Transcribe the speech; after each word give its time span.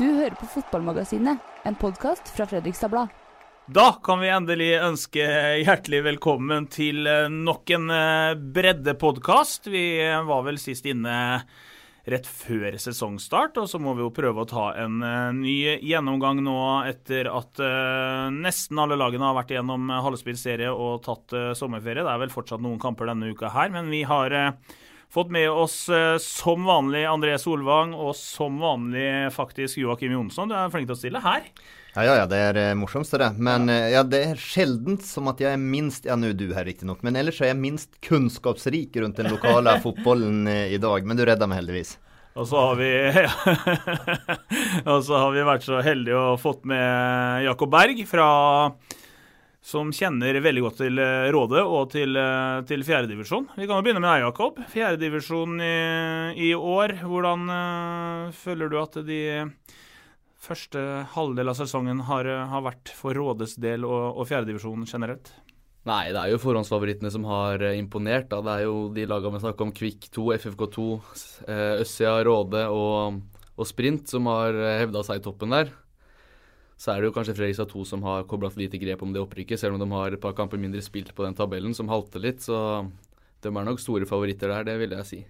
Du 0.00 0.06
hører 0.06 0.32
på 0.32 0.46
Fotballmagasinet, 0.48 1.42
en 1.68 1.74
podkast 1.76 2.30
fra 2.32 2.46
Fredrikstad 2.48 2.88
Blad. 2.88 3.10
Da 3.68 3.90
kan 4.00 4.22
vi 4.22 4.30
endelig 4.32 4.70
ønske 4.80 5.26
hjertelig 5.60 6.00
velkommen 6.06 6.70
til 6.72 7.04
eh, 7.04 7.26
nok 7.28 7.68
en 7.76 7.92
eh, 7.92 8.30
breddepodkast. 8.56 9.68
Vi 9.68 9.84
var 10.24 10.46
vel 10.48 10.56
sist 10.62 10.88
inne 10.88 11.12
rett 12.08 12.24
før 12.24 12.80
sesongstart, 12.80 13.60
og 13.60 13.68
så 13.68 13.76
må 13.76 13.92
vi 13.98 14.06
jo 14.06 14.14
prøve 14.16 14.40
å 14.40 14.48
ta 14.48 14.70
en 14.80 15.04
eh, 15.04 15.36
ny 15.36 15.58
gjennomgang 15.84 16.40
nå 16.48 16.58
etter 16.88 17.28
at 17.28 17.60
nesten 18.40 18.80
alle 18.80 18.96
lagene 18.96 19.28
har 19.28 19.36
vært 19.42 19.52
igjennom 19.52 19.92
halvspillserie 20.00 20.72
og 20.72 21.02
tatt 21.04 21.36
sommerferie. 21.60 22.08
Det 22.08 22.14
er 22.16 22.24
vel 22.24 22.32
fortsatt 22.32 22.64
noen 22.64 22.80
kamper 22.80 23.12
denne 23.12 23.34
uka 23.36 23.52
her, 23.52 23.68
men 23.76 23.92
vi 23.92 24.06
har 24.08 24.32
fått 25.10 25.32
med 25.34 25.50
oss 25.50 25.88
som 26.22 26.64
vanlig 26.68 27.02
André 27.10 27.34
Solvang 27.42 27.92
og 27.98 28.14
som 28.18 28.60
vanlig 28.62 29.32
faktisk 29.34 29.80
Joakim 29.82 30.14
Jonsson. 30.14 30.50
Du 30.50 30.54
er 30.54 30.70
flink 30.72 30.86
til 30.90 30.96
å 30.96 31.00
stille 31.00 31.22
her. 31.24 31.48
Ja, 31.94 32.04
ja, 32.04 32.12
ja, 32.20 32.26
det 32.30 32.38
er 32.38 32.58
uh, 32.58 32.76
morsomst 32.78 33.16
det. 33.18 33.32
Men 33.42 33.66
uh, 33.66 33.88
ja, 33.90 34.04
det 34.06 34.20
er 34.28 34.38
sjeldent 34.38 35.02
som 35.06 35.26
at 35.32 35.40
jeg 35.42 35.56
er 35.56 35.62
minst 35.62 36.06
Ja, 36.06 36.14
nå 36.14 36.30
er 36.30 36.36
du 36.38 36.52
her 36.54 36.68
riktignok, 36.68 37.02
men 37.06 37.18
ellers 37.18 37.40
er 37.42 37.50
jeg 37.50 37.58
minst 37.58 37.98
kunnskapsrik 38.06 38.94
rundt 39.02 39.18
den 39.18 39.30
lokale 39.32 39.74
fotballen 39.84 40.46
i 40.46 40.78
dag. 40.78 41.06
Men 41.06 41.18
du 41.18 41.24
redda 41.26 41.50
meg 41.50 41.64
heldigvis. 41.64 41.96
Og 42.38 42.46
så 42.46 42.60
har 42.62 42.78
vi 42.78 42.90
Og 44.92 45.02
så 45.02 45.18
har 45.18 45.34
vi 45.34 45.46
vært 45.48 45.66
så 45.66 45.80
heldige 45.82 46.20
og 46.30 46.38
fått 46.38 46.62
med 46.70 47.42
Jakob 47.48 47.72
Berg 47.74 48.04
fra 48.06 48.28
som 49.60 49.90
kjenner 49.92 50.38
veldig 50.40 50.62
godt 50.64 50.78
til 50.80 51.00
Råde 51.34 51.60
og 51.60 51.90
til, 51.92 52.16
til 52.64 52.84
fjerdedivisjon. 52.86 53.50
Vi 53.58 53.66
kan 53.68 53.76
jo 53.76 53.84
begynne 53.84 54.00
med 54.00 54.08
deg, 54.08 54.24
Jakob. 54.24 54.62
Fjerdedivisjon 54.72 55.60
i, 55.60 55.74
i 56.48 56.50
år. 56.56 56.96
Hvordan 57.04 57.44
uh, 57.52 58.32
føler 58.32 58.72
du 58.72 58.78
at 58.80 58.96
de 59.04 59.20
første 60.40 60.86
halvdel 61.12 61.52
av 61.52 61.60
sesongen 61.60 62.00
har, 62.08 62.30
har 62.50 62.64
vært 62.64 62.94
for 62.96 63.12
Rådes 63.14 63.58
del 63.60 63.84
og, 63.84 64.16
og 64.16 64.30
fjerdedivisjon 64.32 64.88
generelt? 64.88 65.28
Nei, 65.88 66.10
det 66.12 66.20
er 66.20 66.34
jo 66.34 66.40
forhåndsfavorittene 66.42 67.10
som 67.12 67.24
har 67.30 67.62
eh, 67.64 67.78
imponert. 67.80 68.28
Da. 68.28 68.42
Det 68.44 68.52
er 68.52 68.66
jo 68.66 68.80
de 68.92 69.06
lagene 69.08 69.38
vi 69.38 69.44
snakker 69.46 69.64
om, 69.64 69.72
Kvikk 69.76 70.10
2, 70.12 70.24
FFK2, 70.36 70.88
eh, 71.48 71.76
Øssia, 71.80 72.18
Råde 72.26 72.66
og, 72.68 73.22
og, 73.56 73.68
Sprint, 73.68 74.10
som 74.12 74.28
har 74.28 74.56
eh, 74.56 74.76
hevda 74.82 75.04
seg 75.06 75.22
i 75.22 75.24
toppen 75.24 75.56
der. 75.56 75.72
Så 76.80 76.94
er 76.94 77.02
det 77.02 77.10
jo 77.10 77.12
kanskje 77.12 77.34
Fredrikstad 77.36 77.68
2 77.68 77.82
som 77.84 78.04
har 78.08 78.24
kobla 78.28 78.48
for 78.48 78.62
lite 78.62 78.80
grep 78.80 79.02
om 79.04 79.12
det 79.12 79.20
opprykket, 79.20 79.60
selv 79.60 79.76
om 79.76 79.82
de 79.82 79.88
har 79.92 80.16
et 80.16 80.22
par 80.22 80.32
kamper 80.38 80.60
mindre 80.60 80.80
spilt 80.80 81.12
på 81.12 81.26
den 81.26 81.36
tabellen, 81.36 81.74
som 81.76 81.90
halter 81.92 82.22
litt. 82.24 82.40
Så 82.40 82.56
de 83.44 83.52
er 83.52 83.66
nok 83.68 83.82
store 83.82 84.08
favoritter 84.08 84.48
der, 84.48 84.64
det 84.64 84.78
vil 84.80 84.96
jeg 84.96 85.08
si. 85.08 85.20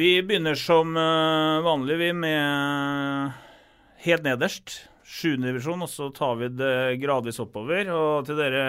Vi 0.00 0.14
begynner 0.24 0.56
som 0.56 0.96
vanlig, 0.96 1.98
vi, 2.00 2.08
med 2.24 3.36
helt 4.06 4.24
nederst. 4.24 4.78
Sjuendedivisjon, 5.10 5.84
og 5.84 5.90
så 5.90 6.08
tar 6.14 6.36
vi 6.40 6.48
det 6.54 6.74
gradvis 7.02 7.40
oppover. 7.42 7.90
Og 7.92 8.28
til 8.28 8.38
dere 8.40 8.64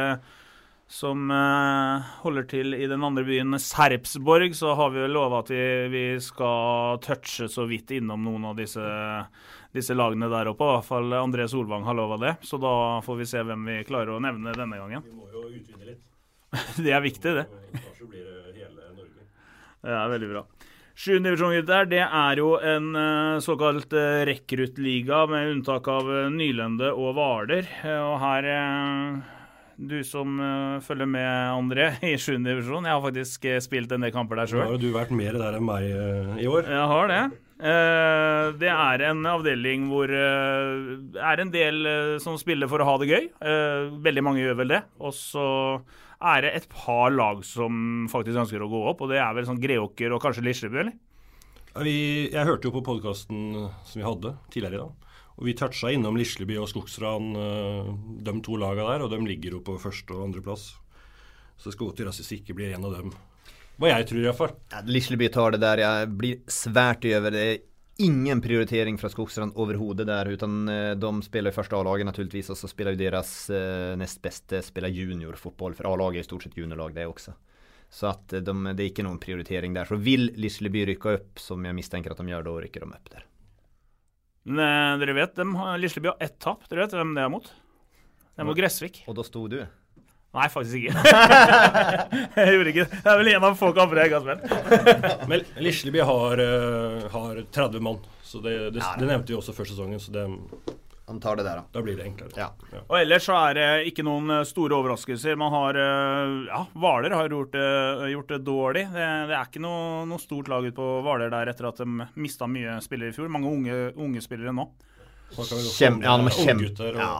som 0.91 1.31
uh, 1.31 2.03
holder 2.19 2.45
til 2.51 2.75
i 2.75 2.87
den 2.89 3.03
andre 3.07 3.23
byen, 3.23 3.55
Serpsborg, 3.63 4.51
så 4.57 4.73
har 4.75 4.91
vi 4.91 5.05
lova 5.07 5.39
at 5.39 5.51
vi, 5.53 5.63
vi, 5.93 6.03
skal 6.19 6.99
touche 7.05 7.47
så 7.51 7.63
vidt 7.69 7.93
innom 7.95 8.25
noen 8.27 8.49
av 8.49 8.57
disse, 8.59 8.83
disse 9.71 9.95
lagene 9.95 10.27
der 10.31 10.51
oppe. 10.51 10.67
I 10.67 10.75
hvert 10.75 10.89
fall 10.89 11.15
André 11.15 11.47
Solvang 11.47 11.87
har 11.87 11.95
lova 11.95 12.19
det. 12.19 12.35
Så 12.43 12.59
da 12.59 12.73
får 13.05 13.21
vi 13.21 13.29
se 13.31 13.45
hvem 13.47 13.63
vi 13.71 13.79
klarer 13.87 14.17
å 14.17 14.19
nevne 14.23 14.51
denne 14.57 14.83
gangen. 14.83 15.07
Vi 15.07 15.15
må 15.15 15.31
jo 15.31 15.47
utvide 15.47 15.93
litt. 15.93 16.03
det 16.83 16.91
er 16.91 17.07
viktig, 17.07 17.37
det. 17.39 17.47
Kanskje 17.79 18.11
blir 18.11 18.27
det 18.27 18.55
hele 18.59 18.91
Norge. 18.91 19.27
Det 19.79 19.97
er 20.03 20.15
veldig 20.17 20.31
bra. 20.35 20.45
Sjuende 21.01 21.31
divisjon, 21.31 21.55
gutter, 21.55 21.87
det 21.87 22.03
er 22.03 22.43
jo 22.43 22.55
en 22.59 22.95
uh, 22.99 23.41
såkalt 23.41 23.95
uh, 23.95 24.25
rekruttliga, 24.27 25.23
med 25.31 25.55
unntak 25.55 25.87
av 25.87 26.17
Nylende 26.35 26.91
og 26.91 27.15
Hvaler. 27.15 27.77
og 27.95 28.17
her 28.27 28.55
Du 29.81 29.97
som 30.05 30.35
følger 30.85 31.07
med, 31.09 31.29
André, 31.55 31.87
i 32.11 32.13
7. 32.13 32.35
divisjon. 32.45 32.85
Jeg 32.85 32.93
har 32.93 33.01
faktisk 33.01 33.47
spilt 33.65 33.95
en 33.95 34.05
del 34.05 34.13
kamper 34.13 34.37
der 34.37 34.51
sjøl. 34.51 34.61
Har 34.65 34.75
har 34.75 34.83
du 34.83 34.91
vært 34.93 35.15
mer 35.15 35.39
der 35.41 35.57
enn 35.57 35.65
meg 35.65 35.87
i 36.37 36.45
år. 36.49 36.69
Jeg 36.69 36.91
har 36.91 37.09
det. 37.09 37.21
det 38.61 38.69
er 38.73 39.05
en 39.09 39.25
avdeling 39.31 39.89
hvor 39.89 40.13
det 40.13 41.25
er 41.33 41.41
en 41.41 41.53
del 41.53 41.91
som 42.21 42.37
spiller 42.41 42.69
for 42.69 42.81
å 42.81 42.87
ha 42.91 42.95
det 43.01 43.09
gøy. 43.09 43.27
veldig 44.05 44.25
mange 44.25 44.45
gjør 44.45 44.61
vel 44.61 44.75
det. 44.77 44.83
Og 45.01 45.17
så 45.17 45.47
er 46.21 46.45
det 46.45 46.53
et 46.55 46.67
par 46.69 47.09
lag 47.13 47.41
som 47.45 48.05
faktisk 48.11 48.43
ønsker 48.43 48.61
å 48.61 48.69
gå 48.69 48.81
opp, 48.91 49.01
og 49.01 49.09
det 49.11 49.21
er 49.21 49.33
vel 49.37 49.47
sånn 49.47 49.61
Greåker 49.61 50.13
og 50.13 50.21
kanskje 50.23 50.45
Lisleby, 50.45 50.83
eller? 50.83 50.97
Vi, 51.81 51.95
jeg 52.33 52.47
hørte 52.47 52.67
jo 52.67 52.75
på 52.75 52.83
podkasten 52.85 53.53
som 53.87 53.95
vi 53.95 54.05
hadde 54.05 54.35
tidligere 54.51 54.77
i 54.77 54.81
dag. 54.83 55.00
Og 55.41 55.47
Vi 55.49 55.55
toucha 55.57 55.89
innom 55.89 56.17
Lisleby 56.19 56.59
og 56.61 56.69
Skogsran, 56.69 57.31
eh, 57.33 57.87
de 58.21 58.33
to 58.45 58.59
lagene 58.61 58.85
der, 58.85 59.01
og 59.01 59.09
de 59.09 59.17
ligger 59.25 59.57
jo 59.57 59.59
på 59.65 59.79
første- 59.81 60.13
og 60.13 60.29
andreplass. 60.29 60.75
Så 61.57 61.65
det 61.65 61.73
skal 61.73 61.87
godt 61.87 61.97
gjøres 61.97 62.21
hvis 62.21 62.39
ikke 62.39 62.53
blir 62.53 62.75
en 62.75 62.85
av 62.85 62.93
dem. 62.93 63.11
Hva 63.79 63.89
jeg 63.89 64.07
tror, 64.07 64.21
iallfall. 64.21 64.55
Ja, 64.71 64.81
Lisleby 64.85 65.31
tar 65.33 65.51
det 65.51 65.61
der. 65.61 65.77
Jeg 65.77 66.17
blir 66.17 66.41
svært 66.45 67.05
over 67.17 67.31
det 67.31 67.61
ingen 67.97 68.41
prioritering 68.41 68.99
fra 68.99 69.09
Skogsrand 69.09 69.53
overhodet 69.55 70.05
der, 70.05 70.25
utan 70.29 70.69
eh, 70.69 70.93
de 70.93 71.21
spiller 71.21 71.49
i 71.49 71.55
første 71.57 71.75
A-laget 71.75 72.05
naturligtvis 72.05 72.49
og 72.51 72.57
så 72.57 72.69
spiller 72.69 72.93
jo 72.93 73.09
deres 73.09 73.49
nest 73.97 74.21
beste 74.21 74.61
spiller 74.61 74.89
juniorfotball, 74.89 75.73
for 75.73 75.89
A-laget 75.89 76.21
er 76.21 76.25
i 76.25 76.29
stort 76.29 76.43
sett 76.43 76.57
juniorlag 76.57 76.93
det 76.93 77.07
også. 77.09 77.33
Så 77.91 78.07
eh, 78.07 78.39
de, 78.39 78.53
det 78.73 78.85
er 78.85 78.89
ikke 78.93 79.05
noen 79.05 79.19
prioritering 79.19 79.73
der. 79.75 79.89
Så 79.89 79.99
vil 79.99 80.31
Lisleby 80.37 80.85
rykke 80.93 81.17
opp, 81.17 81.41
som 81.41 81.65
jeg 81.65 81.77
mistenker 81.77 82.13
at 82.13 82.21
de 82.21 82.31
gjør, 82.31 82.47
da 82.47 82.57
rykker 82.63 82.85
de 82.85 82.93
opp 82.93 83.13
där. 83.17 83.30
Men 84.47 85.01
dere 85.01 85.13
vet, 85.13 85.35
de, 85.37 85.45
Lisleby 85.81 86.13
har 86.13 86.23
ett 86.23 86.39
tap. 86.41 86.65
Dere 86.69 86.85
vet 86.85 86.95
hvem 86.97 87.13
det 87.17 87.25
er 87.25 87.29
mot? 87.29 87.45
Det 87.45 88.41
er 88.41 88.47
mot 88.47 88.57
Gressvik. 88.57 89.03
Og 89.11 89.17
da 89.17 89.25
sto 89.27 89.45
du? 89.51 89.59
Nei, 90.31 90.45
faktisk 90.47 90.77
ikke. 90.79 90.93
jeg 92.39 92.53
gjorde 92.55 92.71
ikke 92.71 92.85
det. 92.85 92.99
Det 93.03 93.11
er 93.11 93.17
vel 93.19 93.29
en 93.33 93.45
av 93.49 93.57
få 93.59 93.73
kamper 93.75 93.99
jeg 93.99 94.11
ikke 94.11 94.21
har 94.21 94.27
spilt. 94.29 95.25
Men 95.31 95.43
Lisleby 95.59 96.05
har, 96.07 96.39
uh, 96.39 97.01
har 97.11 97.41
30 97.51 97.83
mann, 97.83 97.99
så 98.23 98.39
det, 98.43 98.53
det, 98.77 98.79
det, 98.79 99.09
nevnte 99.09 99.33
vi 99.33 99.37
også 99.37 99.55
før 99.57 99.67
sesongen. 99.67 99.99
Så 99.99 100.15
det, 100.15 100.23
han 101.11 101.19
tar 101.19 101.39
det 101.39 101.45
der, 101.45 101.61
da. 101.61 101.65
Da 101.75 101.83
blir 101.83 101.97
det 101.99 102.05
enklere. 102.07 102.31
Ja. 102.39 102.47
Ja. 102.71 102.83
Og 102.85 102.95
ellers 103.01 103.27
så 103.27 103.35
er 103.49 103.57
det 103.57 103.67
ikke 103.91 104.05
noen 104.07 104.31
eh, 104.37 104.45
store 104.47 104.77
overraskelser. 104.79 105.35
Man 105.39 105.51
har 105.53 105.79
eh, 105.81 106.37
Ja, 106.47 106.63
Hvaler 106.71 107.17
har 107.17 107.29
gjort 107.31 107.51
det, 107.57 107.67
gjort 108.13 108.31
det 108.31 108.39
dårlig. 108.47 108.85
Det, 108.95 109.09
det, 109.29 109.35
er 109.35 109.51
ikke 109.51 109.63
noe, 109.63 110.05
noe 110.09 110.23
stort 110.23 110.51
lag 110.51 110.65
ute 110.65 110.77
på 110.79 110.89
Hvaler 111.05 111.33
der 111.33 111.51
etter 111.51 111.69
at 111.71 111.83
de 111.83 112.07
mista 112.15 112.47
mye 112.49 112.79
spillere 112.85 113.11
i 113.11 113.17
fjor. 113.17 113.29
Mange 113.31 113.51
unge, 113.51 113.79
unge 113.99 114.23
spillere 114.23 114.55
nå. 114.55 114.67
Kjem, 115.31 116.01
ja, 116.03 116.17
de 116.19 116.27
er 116.27 116.41
kjempe... 116.41 116.91
Ja 116.97 117.13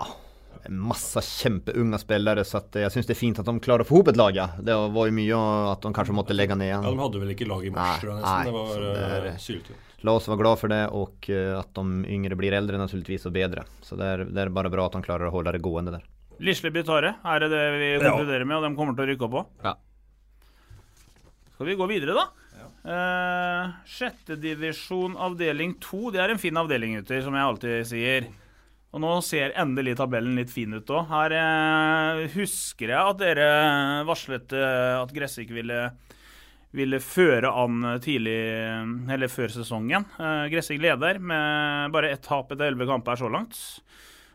masse 0.69 1.22
kjempeunge 1.25 1.97
spillere, 1.97 2.44
så 2.46 2.62
jeg 2.78 2.91
syns 2.94 3.08
det 3.09 3.16
er 3.16 3.19
fint 3.19 3.40
at 3.41 3.47
de 3.47 3.53
klarer 3.63 3.85
å 3.85 3.88
få 3.88 3.97
ihop 3.97 4.12
et 4.12 4.19
lag. 4.19 4.35
Ja. 4.35 4.50
Det 4.62 4.75
var 4.94 5.09
jo 5.09 5.16
mye 5.16 5.40
at 5.72 5.85
de 5.85 5.94
kanskje 5.96 6.16
måtte 6.16 6.38
legge 6.38 6.58
ned 6.58 6.69
igjen. 6.69 6.85
Ja, 6.85 6.91
De 6.91 7.02
hadde 7.02 7.23
vel 7.23 7.34
ikke 7.34 7.47
lag 7.50 7.66
i 7.66 7.72
mars, 7.73 8.02
tror 8.03 8.13
jeg 8.13 8.22
nesten. 8.22 8.52
det 8.52 8.58
var 8.58 8.85
uh, 8.85 9.31
eh, 9.31 9.40
syltynt. 9.41 9.88
La 10.07 10.16
oss 10.17 10.29
være 10.29 10.41
glad 10.41 10.57
for 10.62 10.73
det, 10.73 10.81
og 10.97 11.29
uh, 11.29 11.59
at 11.59 11.72
de 11.78 12.14
yngre 12.16 12.37
blir 12.40 12.55
eldre 12.58 12.79
naturligvis, 12.81 13.28
og 13.29 13.35
bedre. 13.35 13.67
Så 13.85 13.97
det 13.99 14.08
er, 14.08 14.25
det 14.25 14.43
er, 14.46 14.53
bare 14.53 14.72
bra 14.73 14.87
at 14.90 14.97
de 14.97 15.03
klarer 15.05 15.29
å 15.29 15.34
holde 15.35 15.53
det 15.53 15.64
gående 15.64 15.96
der. 15.97 16.05
Lisle 16.41 16.72
Bitare 16.73 17.16
er 17.22 17.43
det 17.43 17.52
det 17.53 17.64
vi 17.78 17.90
konkluderer 18.02 18.47
med, 18.47 18.58
og 18.58 18.66
de 18.66 18.78
kommer 18.79 18.97
til 18.97 19.05
å 19.05 19.11
rykke 19.11 19.28
opp 19.28 19.40
òg? 19.43 19.49
Ja. 19.67 19.75
Skal 21.53 21.70
vi 21.70 21.78
gå 21.78 21.90
videre, 21.91 22.17
da? 22.17 22.29
Uh, 22.81 23.73
Sjettedivisjon 23.85 25.14
avdeling 25.22 25.75
to. 25.84 26.09
Det 26.14 26.23
er 26.23 26.34
en 26.34 26.41
fin 26.41 26.58
avdeling, 26.58 26.97
gutter, 26.97 27.22
som 27.22 27.37
jeg 27.37 27.49
alltid 27.52 27.91
sier. 27.91 28.31
Og 28.91 28.99
nå 28.99 29.11
ser 29.23 29.53
endelig 29.59 29.96
tabellen 29.99 30.35
litt 30.35 30.52
fin 30.52 30.73
ut 30.75 30.90
òg. 30.91 31.05
Her 31.08 31.35
eh, 31.37 32.25
husker 32.34 32.91
jeg 32.91 33.11
at 33.14 33.20
dere 33.22 33.46
varslet 34.08 34.52
eh, 34.58 34.96
at 34.99 35.14
Gressvik 35.16 35.53
ville, 35.55 35.78
ville, 36.76 37.02
føre 37.03 37.52
an 37.52 37.84
tidlig, 38.03 38.40
eller 39.12 39.32
før 39.32 39.53
sesongen. 39.53 40.08
Eh, 40.20 40.47
Gressvik 40.53 40.82
leder 40.84 41.20
med 41.20 41.91
bare 41.94 42.14
ett 42.16 42.26
tap 42.28 42.52
etter 42.52 42.72
elleve 42.72 42.90
kamper 42.90 43.20
så 43.20 43.32
langt. 43.32 43.58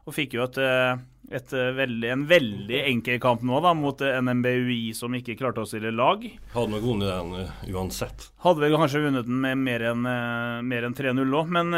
Og 0.07 0.15
fikk 0.15 0.37
jo 0.37 0.45
et, 0.45 0.59
eh, 0.63 1.01
et, 1.35 1.53
eh, 1.53 1.73
veldig, 1.75 2.11
en 2.13 2.27
veldig 2.31 2.83
enkel 2.93 3.19
kamp 3.19 3.41
nå 3.43 3.61
da, 3.61 3.73
mot 3.75 3.99
NMBUI, 3.99 4.95
som 4.95 5.11
ikke 5.11 5.35
klarte 5.37 5.65
å 5.65 5.67
stille 5.67 5.91
lag. 5.91 6.23
Hadde 6.53 6.71
nok 6.71 6.85
vunnet 6.85 7.11
den 7.11 7.75
uansett. 7.75 8.29
Hadde 8.45 8.63
vel 8.63 8.77
kanskje 8.79 9.03
vunnet 9.03 9.27
den 9.27 9.41
med 9.41 9.59
mer 9.59 9.81
enn 9.91 10.07
en 10.07 10.95
3-0 10.95 11.35
òg, 11.41 11.51
men 11.51 11.73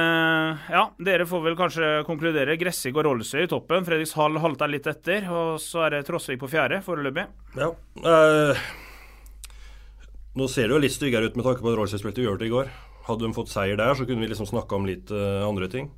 ja, 0.68 0.90
dere 1.00 1.24
får 1.24 1.42
vel 1.46 1.56
kanskje 1.56 2.04
konkludere. 2.04 2.58
Gressik 2.60 2.98
og 3.00 3.06
Rollsøy 3.08 3.46
i 3.46 3.48
toppen. 3.48 3.86
Fredrikshall 3.88 4.36
halter 4.42 4.68
litt 4.68 4.86
etter, 4.86 5.24
og 5.30 5.56
så 5.56 5.86
er 5.86 5.96
det 5.96 6.04
Trosvik 6.10 6.42
på 6.42 6.52
fjerde 6.52 6.82
foreløpig. 6.84 7.24
Ja. 7.56 7.72
Eh, 8.04 8.60
nå 10.38 10.46
ser 10.50 10.68
det 10.68 10.76
jo 10.76 10.82
litt 10.82 10.94
styggere 10.94 11.28
ut 11.28 11.38
med 11.38 11.46
tanke 11.46 11.64
på 11.64 11.72
at 11.72 11.78
Rolls 11.78 11.96
spilte 11.98 12.22
uavgjort 12.22 12.46
i 12.46 12.52
går. 12.52 12.70
Hadde 13.08 13.24
de 13.24 13.34
fått 13.36 13.50
seier 13.50 13.78
der, 13.80 13.94
så 13.96 14.06
kunne 14.06 14.22
vi 14.22 14.30
liksom 14.30 14.48
snakka 14.48 14.76
om 14.76 14.86
litt 14.88 15.10
uh, 15.14 15.42
andre 15.48 15.68
ting. 15.72 15.90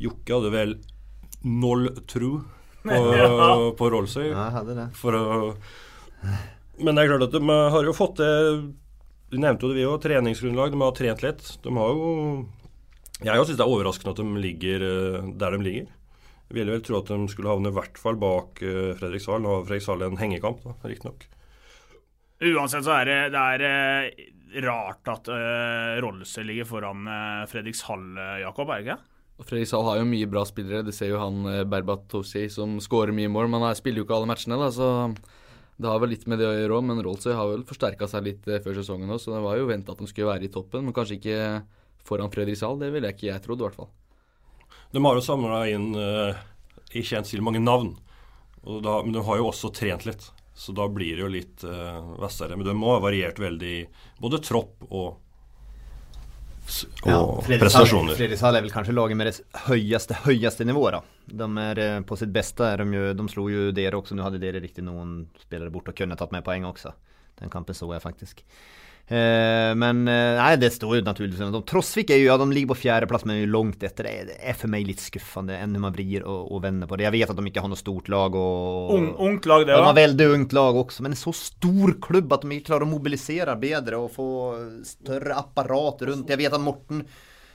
Jokke 0.00 0.36
hadde 0.36 0.52
vel 0.54 0.74
null 1.42 1.88
tro 2.08 2.32
på, 2.84 3.00
på 3.78 3.90
Rollsøy. 3.92 4.28
Ja, 4.30 4.50
hadde 4.54 4.76
det. 4.76 4.86
For 4.98 5.16
å 5.16 5.24
Men 6.80 6.96
det 6.96 7.04
er 7.04 7.12
klart 7.12 7.26
at 7.28 7.36
de 7.36 7.58
har 7.74 7.88
jo 7.88 7.96
fått 7.96 8.20
det 8.20 8.32
Du 9.32 9.38
nevnte 9.40 9.64
jo 9.64 9.72
det 9.72 9.80
vi 9.80 9.88
òg, 9.88 10.00
treningsgrunnlag. 10.04 10.74
De 10.74 10.82
har 10.82 10.96
trent 10.96 11.24
litt. 11.24 11.50
De 11.64 11.74
har 11.76 11.96
jo 11.96 12.12
Jeg 13.24 13.48
syns 13.48 13.56
det 13.56 13.66
er 13.66 13.72
overraskende 13.72 14.14
at 14.14 14.22
de 14.22 14.44
ligger 14.44 14.86
eh, 14.86 15.32
der 15.40 15.56
de 15.56 15.64
ligger. 15.66 15.90
Jeg 16.50 16.58
ville 16.58 16.72
vel 16.74 16.82
tro 16.82 16.98
at 16.98 17.10
de 17.12 17.18
skulle 17.30 17.52
havne 17.52 17.70
i 17.70 17.76
hvert 17.76 18.00
fall 18.00 18.16
bak 18.20 18.62
eh, 18.64 18.94
Fredrikshall. 18.98 19.42
Nå 19.44 19.52
har 19.58 19.68
Fredrikshall 19.68 20.08
en 20.08 20.18
hengekamp, 20.18 20.64
da, 20.64 20.74
riktignok. 20.88 21.28
Uansett 22.40 22.86
så 22.86 22.94
er 22.96 23.08
det, 23.08 23.18
det 23.34 23.40
er 23.54 23.64
eh, 23.68 24.28
rart 24.64 25.08
at 25.12 25.28
uh, 25.28 25.98
Rollsøy 26.00 26.44
ligger 26.48 26.68
foran 26.68 27.04
uh, 27.04 27.44
Fredrikshall, 27.50 28.06
eh, 28.16 28.38
Jakob, 28.46 28.70
er 28.72 28.80
det 28.80 28.86
ikke? 28.86 29.00
Fredriks 29.40 29.50
Fredrikshall 29.50 29.86
har 29.88 30.00
jo 30.00 30.08
mye 30.08 30.28
bra 30.28 30.46
spillere. 30.48 30.84
Det 30.84 30.92
ser 30.92 31.12
jo 31.14 31.20
han 31.20 31.44
Berbatovsi 31.68 32.46
som 32.52 32.74
skårer 32.80 33.14
mye 33.16 33.30
mål. 33.32 33.46
Men 33.48 33.64
han 33.64 33.76
spiller 33.78 34.02
jo 34.02 34.08
ikke 34.08 34.18
alle 34.18 34.28
matchene, 34.28 34.58
da, 34.60 34.68
så 34.68 34.88
det 35.80 35.88
har 35.88 36.00
vel 36.02 36.12
litt 36.12 36.26
med 36.28 36.40
det 36.40 36.44
å 36.44 36.52
gjøre 36.52 36.76
òg. 36.76 36.86
Men 36.90 37.00
Rollsøy 37.04 37.32
har 37.32 37.48
vel 37.48 37.64
forsterka 37.68 38.08
seg 38.10 38.26
litt 38.26 38.48
eh, 38.50 38.60
før 38.60 38.76
sesongen 38.76 39.12
òg, 39.14 39.20
så 39.22 39.32
det 39.32 39.44
var 39.46 39.56
jo 39.56 39.68
venta 39.70 39.94
at 39.94 40.02
de 40.02 40.08
skulle 40.10 40.28
være 40.28 40.44
i 40.44 40.52
toppen. 40.52 40.84
Men 40.84 40.96
kanskje 40.96 41.16
ikke 41.16 41.38
foran 42.04 42.32
Fredrikshall. 42.34 42.76
Det 42.82 42.90
ville 42.92 43.08
jeg 43.08 43.16
ikke 43.16 43.30
jeg 43.30 43.44
trodd, 43.46 43.62
i 43.62 43.66
hvert 43.68 43.78
fall. 43.80 43.90
De 44.92 45.00
har 45.06 45.16
jo 45.16 45.24
samla 45.24 45.62
inn 45.70 45.88
uh, 45.96 46.36
i 46.92 47.04
kjent 47.06 47.30
stil 47.30 47.44
mange 47.46 47.62
navn. 47.64 47.94
Og 48.66 48.84
da, 48.84 48.98
men 49.06 49.16
de 49.16 49.24
har 49.24 49.40
jo 49.40 49.48
også 49.48 49.72
trent 49.72 50.04
litt. 50.04 50.28
Så 50.60 50.72
da 50.76 50.84
blir 50.92 51.16
det 51.16 51.24
jo 51.24 51.32
litt 51.32 51.62
uh, 51.64 52.16
vassere. 52.20 52.56
Men 52.56 52.66
de 52.68 52.76
må 52.76 52.92
ha 52.92 53.00
variert 53.00 53.38
veldig 53.40 53.76
både 54.20 54.40
tropp 54.44 54.82
og, 54.90 55.14
og 57.08 57.46
prestasjoner. 57.48 58.12
Fredrikshall 58.18 58.58
er 58.58 58.66
vel 58.66 58.74
kanskje 58.74 58.92
laget 58.92 59.16
med 59.16 59.30
det 59.30 59.62
høyeste, 59.70 60.18
høyeste 60.26 60.66
nivået. 60.68 61.00
De 61.32 61.58
är 61.58 61.78
eh, 61.78 62.00
på 62.02 62.16
sitt 62.16 62.28
beste. 62.28 62.76
de, 62.76 62.94
ju, 62.94 63.14
de 63.14 63.28
slo 63.28 63.48
jo 63.48 63.70
Dere 63.72 63.96
også. 63.96 64.14
Nå 64.14 64.26
hadde 64.26 64.42
Dere 64.42 64.60
riktig 64.60 64.84
noen 64.84 65.30
spillere 65.40 65.72
bort 65.72 65.88
og 65.88 65.96
kunne 65.96 66.18
tatt 66.20 66.32
med 66.36 66.44
poeng 66.44 66.68
også. 66.68 66.92
Den 67.40 67.48
kampen 67.48 67.74
så 67.74 67.88
jeg 67.94 68.02
faktiskt. 68.02 68.44
Eh, 69.10 69.70
men 69.74 70.04
nei, 70.06 70.50
det 70.62 70.68
står 70.70 71.00
jo 71.00 71.02
naturligvis 71.02 71.40
De, 71.50 71.60
Trosvik 71.66 72.12
er 72.14 72.20
jo, 72.20 72.28
ja 72.28 72.36
de 72.38 72.46
ligger 72.54 72.70
på 72.70 72.80
fjerdeplass, 72.84 73.24
men 73.26 73.36
er 73.36 73.40
ju 73.42 73.50
långt 73.50 73.82
efter. 73.86 74.06
Det 74.06 74.36
er 74.38 74.60
det 74.60 74.70
meg 74.70 74.86
litt 74.86 75.02
skuffende 75.02 75.56
enn 75.58 75.74
man 75.82 75.94
vrir 75.96 76.22
og, 76.22 76.52
og 76.54 76.62
vender 76.66 76.90
på 76.90 76.98
det. 76.98 77.08
Jeg 77.08 77.16
vet 77.18 77.32
at 77.34 77.40
de 77.40 77.50
ikke 77.50 77.64
har 77.64 77.72
noe 77.72 77.80
stort 77.80 78.10
lag 78.12 78.38
Og, 78.38 78.92
Ung, 78.94 79.08
ungt 79.30 79.48
lag, 79.50 79.66
det 79.66 79.74
De 79.74 79.88
har 79.88 79.98
veldig 79.98 80.28
ungt 80.36 80.54
lag 80.56 80.78
også, 80.84 81.02
men 81.02 81.16
en 81.16 81.24
så 81.24 81.34
stor 81.34 81.96
klubb 82.02 82.32
at 82.36 82.46
de 82.46 82.54
ikke 82.56 82.70
klarer 82.70 82.86
å 82.86 82.92
mobilisere 82.92 83.58
bedre 83.60 83.98
og 83.98 84.14
få 84.14 84.28
større 84.86 85.40
apparat 85.42 86.06
rundt. 86.08 86.30
Jeg 86.30 86.40
vet 86.40 86.54
at 86.54 86.62
Morten 86.62 87.04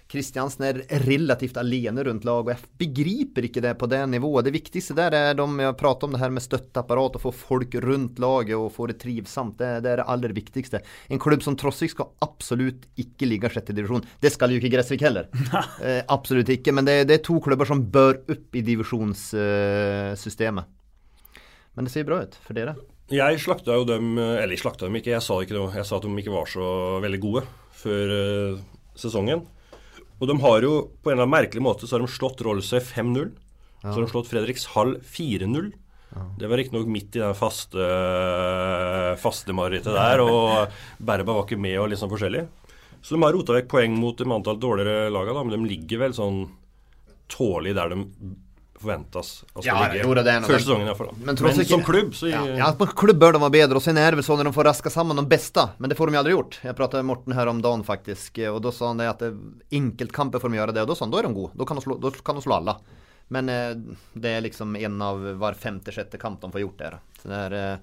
Kristiansen 0.05 0.61
er 0.67 0.77
relativt 1.01 1.55
alene 1.57 2.03
rundt 2.05 2.27
laget. 2.27 2.45
og 2.45 2.49
jeg 2.51 2.59
begriper 2.77 3.41
ikke 3.47 3.61
det 3.63 3.77
på 3.79 3.87
det 3.89 4.09
nivået. 4.09 4.45
Det 4.45 4.53
viktigste 4.53 4.93
der 4.97 5.13
er 5.17 5.33
de 5.33 5.45
jeg 5.63 5.77
prater 5.79 6.05
om 6.05 6.11
det 6.13 6.21
her 6.21 6.29
med 6.29 6.43
støtteapparat, 6.45 7.15
å 7.17 7.23
få 7.23 7.31
folk 7.33 7.73
rundt 7.81 8.19
laget 8.21 8.55
og 8.57 8.73
få 8.75 8.87
det 8.91 8.99
trivsomt. 9.01 9.57
Det, 9.57 9.81
det 9.83 9.89
er 9.91 9.97
det 10.01 10.09
aller 10.13 10.31
viktigste. 10.35 10.77
En 11.09 11.21
klubb 11.21 11.43
som 11.43 11.55
Trossvik 11.57 11.91
skal 11.95 12.11
absolutt 12.21 12.81
ikke 13.01 13.25
ligge 13.29 13.49
sjette 13.49 13.73
divisjon. 13.73 14.05
Det 14.21 14.31
skal 14.33 14.51
jo 14.53 14.57
ikke 14.61 14.73
Gressvik 14.77 15.01
heller. 15.05 15.25
Eh, 15.85 16.01
absolutt 16.11 16.49
ikke, 16.49 16.71
men 16.75 16.85
det, 16.87 17.07
det 17.09 17.15
er 17.17 17.23
to 17.25 17.35
klubber 17.43 17.65
som 17.67 17.81
bør 17.91 18.15
opp 18.31 18.55
i 18.55 18.61
divisjonssystemet. 18.65 20.65
Men 21.75 21.81
det 21.87 21.93
ser 21.93 22.07
bra 22.07 22.21
ut 22.23 22.35
for 22.45 22.53
dere. 22.57 22.73
Jeg 23.11 23.41
slakta 23.43 23.75
jo 23.77 23.83
dem 23.85 24.17
Eller 24.17 24.55
jeg 24.55 24.63
slakta 24.63 24.87
dem 24.87 24.95
ikke, 24.97 25.13
jeg 25.13 25.25
sa 25.25 25.35
ikke 25.43 25.57
noe. 25.57 25.73
Jeg 25.75 25.85
sa 25.85 25.99
at 25.99 26.07
de 26.07 26.21
ikke 26.21 26.33
var 26.33 26.47
så 26.49 26.65
veldig 27.03 27.21
gode 27.21 27.43
før 27.75 28.13
eh, 28.15 28.63
sesongen. 28.97 29.43
Og 30.19 30.29
de 30.29 30.35
har 30.41 30.63
jo 30.63 30.75
på 31.03 31.11
en 31.11 31.17
eller 31.17 31.25
annen 31.25 31.35
merkelig 31.35 31.63
måte 31.63 31.87
så 31.87 31.97
har 31.97 32.05
de 32.05 32.11
slått 32.11 32.43
Rollsøy 32.45 32.79
5-0. 32.79 33.33
Så 33.83 33.91
har 33.91 34.05
de 34.05 34.11
slått 34.11 34.29
Fredrikshall 34.31 34.95
4-0. 35.03 35.73
Det 36.39 36.47
var 36.47 36.61
riktignok 36.61 36.87
midt 36.87 37.17
i 37.17 37.21
den 37.21 37.35
faste, 37.35 37.85
faste 39.19 39.55
marerittet 39.55 39.91
der, 39.97 40.21
og 40.23 40.71
Berba 41.03 41.35
var 41.35 41.43
ikke 41.43 41.59
med 41.59 41.75
og 41.81 41.89
litt 41.91 41.99
sånn 41.99 42.11
forskjellig. 42.13 42.45
Så 43.03 43.15
de 43.15 43.21
har 43.21 43.35
rota 43.35 43.57
vekk 43.57 43.67
poeng 43.73 43.97
mot 43.99 44.17
de 44.17 44.25
antall 44.31 44.61
dårligere 44.61 45.11
laga, 45.13 45.35
da, 45.35 45.43
men 45.43 45.57
de 45.57 45.73
ligger 45.73 46.05
vel 46.05 46.15
sånn 46.15 46.45
tålelig 47.31 47.75
der 47.75 47.91
de 47.91 47.99
forventes 48.79 49.43
å 49.55 49.63
Ja, 49.65 49.87
ligge. 49.87 50.03
jo, 50.03 50.13
det 50.13 50.25
noe- 50.25 50.47
Før 50.49 50.59
sesongen 50.59 50.87
iallfall. 50.87 51.11
Men 51.17 51.35
Men, 51.35 51.53
ikke- 51.53 51.65
som 51.69 51.81
klubb 51.83 52.11
så 52.13 52.29
Ja, 52.29 52.43
ja, 52.45 52.71
på 52.73 52.85
klubb 52.93 53.17
bør 53.19 53.33
de 53.33 53.39
være 53.39 53.51
bedre, 53.51 53.75
og 53.75 53.81
så 53.81 53.95
er 53.95 54.11
det 54.15 54.23
sånn 54.25 54.37
så 54.37 54.43
når 54.43 54.43
de 54.45 54.51
får 54.51 54.65
raska 54.65 54.89
sammen 54.91 55.15
de 55.15 55.23
beste, 55.25 55.69
men 55.79 55.89
det 55.89 55.97
får 55.97 56.11
de 56.11 56.17
aldri 56.17 56.33
gjort. 56.35 56.59
Jeg 56.63 56.75
pratet 56.75 56.93
med 57.03 57.05
Morten 57.05 57.33
her 57.33 57.47
om 57.47 57.61
dagen 57.61 57.83
faktisk, 57.83 58.37
og 58.53 58.61
da 58.61 58.71
sa 58.71 58.87
han 58.87 58.97
det 58.97 59.07
at 59.09 59.21
eh, 59.21 59.31
enkeltkamper 59.71 60.39
får 60.39 60.51
de 60.51 60.57
gjøre 60.57 60.73
det, 60.73 60.81
og 60.81 60.87
da 60.87 60.95
sa 60.95 61.05
han, 61.05 61.11
da 61.11 61.19
er 61.19 61.23
de 61.23 61.33
gode, 61.33 61.51
da 61.57 61.65
kan 61.65 61.77
de 61.77 61.83
slå, 61.83 61.99
da 62.01 62.09
kan 62.11 62.35
de 62.35 62.41
slå 62.41 62.55
alla. 62.59 62.77
Men 63.29 63.49
eh, 63.49 63.73
det 64.19 64.25
er 64.37 64.41
liksom 64.41 64.75
en 64.77 65.01
av 65.01 65.17
hver 65.17 65.55
femte, 65.55 65.91
sjette 65.91 66.19
kamp 66.19 66.41
de 66.41 66.51
får 66.51 66.61
gjort 66.61 66.77
det. 66.77 66.93
Så 67.23 67.29
det 67.31 67.39
er, 67.51 67.53
eh, 67.55 67.77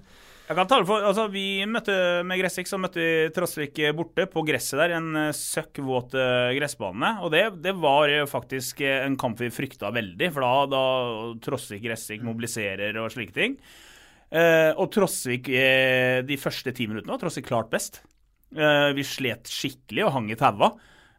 Jeg 0.53 0.59
kan 0.59 0.69
tale 0.69 0.85
for, 0.85 1.01
altså 1.01 1.31
Vi 1.33 1.65
møtte 1.65 1.95
med 2.29 2.37
Gressvik, 2.37 2.69
så 2.69 2.77
møtte 2.77 3.01
vi 3.01 3.29
Trosvik 3.33 3.79
borte 3.97 4.27
på 4.29 4.43
gresset 4.45 4.77
der. 4.83 4.93
En 4.99 5.15
eh, 5.17 5.31
søkkvåt 5.33 6.13
eh, 6.13 6.51
gressbane. 6.59 7.15
Og 7.25 7.33
det, 7.33 7.41
det 7.65 7.73
var 7.81 8.13
eh, 8.13 8.27
faktisk 8.29 8.83
en 8.85 9.17
kamp 9.17 9.41
vi 9.41 9.49
frykta 9.49 9.89
veldig, 9.97 10.29
for 10.35 10.45
da, 10.45 10.51
da 10.69 10.83
Trosvik 11.41 11.81
Gressvik 11.87 12.27
mobiliserer 12.27 12.99
og 13.01 13.09
slike 13.15 13.33
ting. 13.39 13.57
Eh, 14.29 14.77
og 14.77 14.91
Trosvik 14.93 15.49
eh, 15.57 16.19
de 16.29 16.37
første 16.43 16.77
ti 16.77 16.85
minuttene 16.91 17.15
var 17.15 17.25
Trosvik 17.25 17.49
klart 17.49 17.73
best. 17.73 18.03
Eh, 18.53 18.91
vi 18.93 19.09
slet 19.09 19.49
skikkelig 19.49 20.05
og 20.05 20.15
hang 20.19 20.29
i 20.35 20.37
taua. 20.37 20.75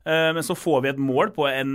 Eh, 0.06 0.30
men 0.38 0.46
så 0.46 0.54
får 0.54 0.86
vi 0.86 0.94
et 0.94 1.02
mål 1.02 1.34
på 1.34 1.50
en 1.50 1.74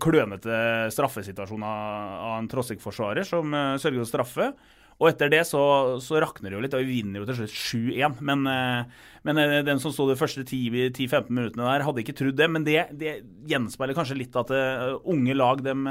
klønete 0.00 0.88
straffesituasjon 0.96 1.68
av, 1.68 2.18
av 2.32 2.34
en 2.38 2.48
Trosvik-forsvarer 2.56 3.28
som 3.28 3.60
sørger 3.76 4.00
for 4.06 4.14
straffe. 4.14 4.50
Og 4.98 5.12
etter 5.12 5.30
det 5.30 5.44
så, 5.46 5.60
så 6.02 6.18
rakner 6.18 6.50
det 6.50 6.56
jo 6.56 6.62
litt, 6.64 6.74
og 6.74 6.82
vi 6.82 6.98
vinner 6.98 7.22
jo 7.22 7.28
til 7.28 7.36
slutt 7.38 7.54
7-1. 7.54 8.18
Men, 8.26 8.42
eh, 8.50 9.04
men 9.28 9.38
eh, 9.38 9.60
den 9.66 9.78
som 9.82 9.94
sto 9.94 10.08
de 10.08 10.18
første 10.18 10.42
10 10.42 10.90
10-15 10.96 11.30
minuttene 11.30 11.68
der, 11.68 11.84
hadde 11.86 12.02
ikke 12.02 12.16
trodd 12.18 12.38
det. 12.40 12.48
Men 12.50 12.66
det, 12.66 12.80
det 12.98 13.20
gjenspeiler 13.50 13.94
kanskje 13.98 14.18
litt 14.18 14.38
at 14.38 14.50
eh, 14.54 14.96
unge 15.06 15.38
lag, 15.38 15.62
dem, 15.62 15.86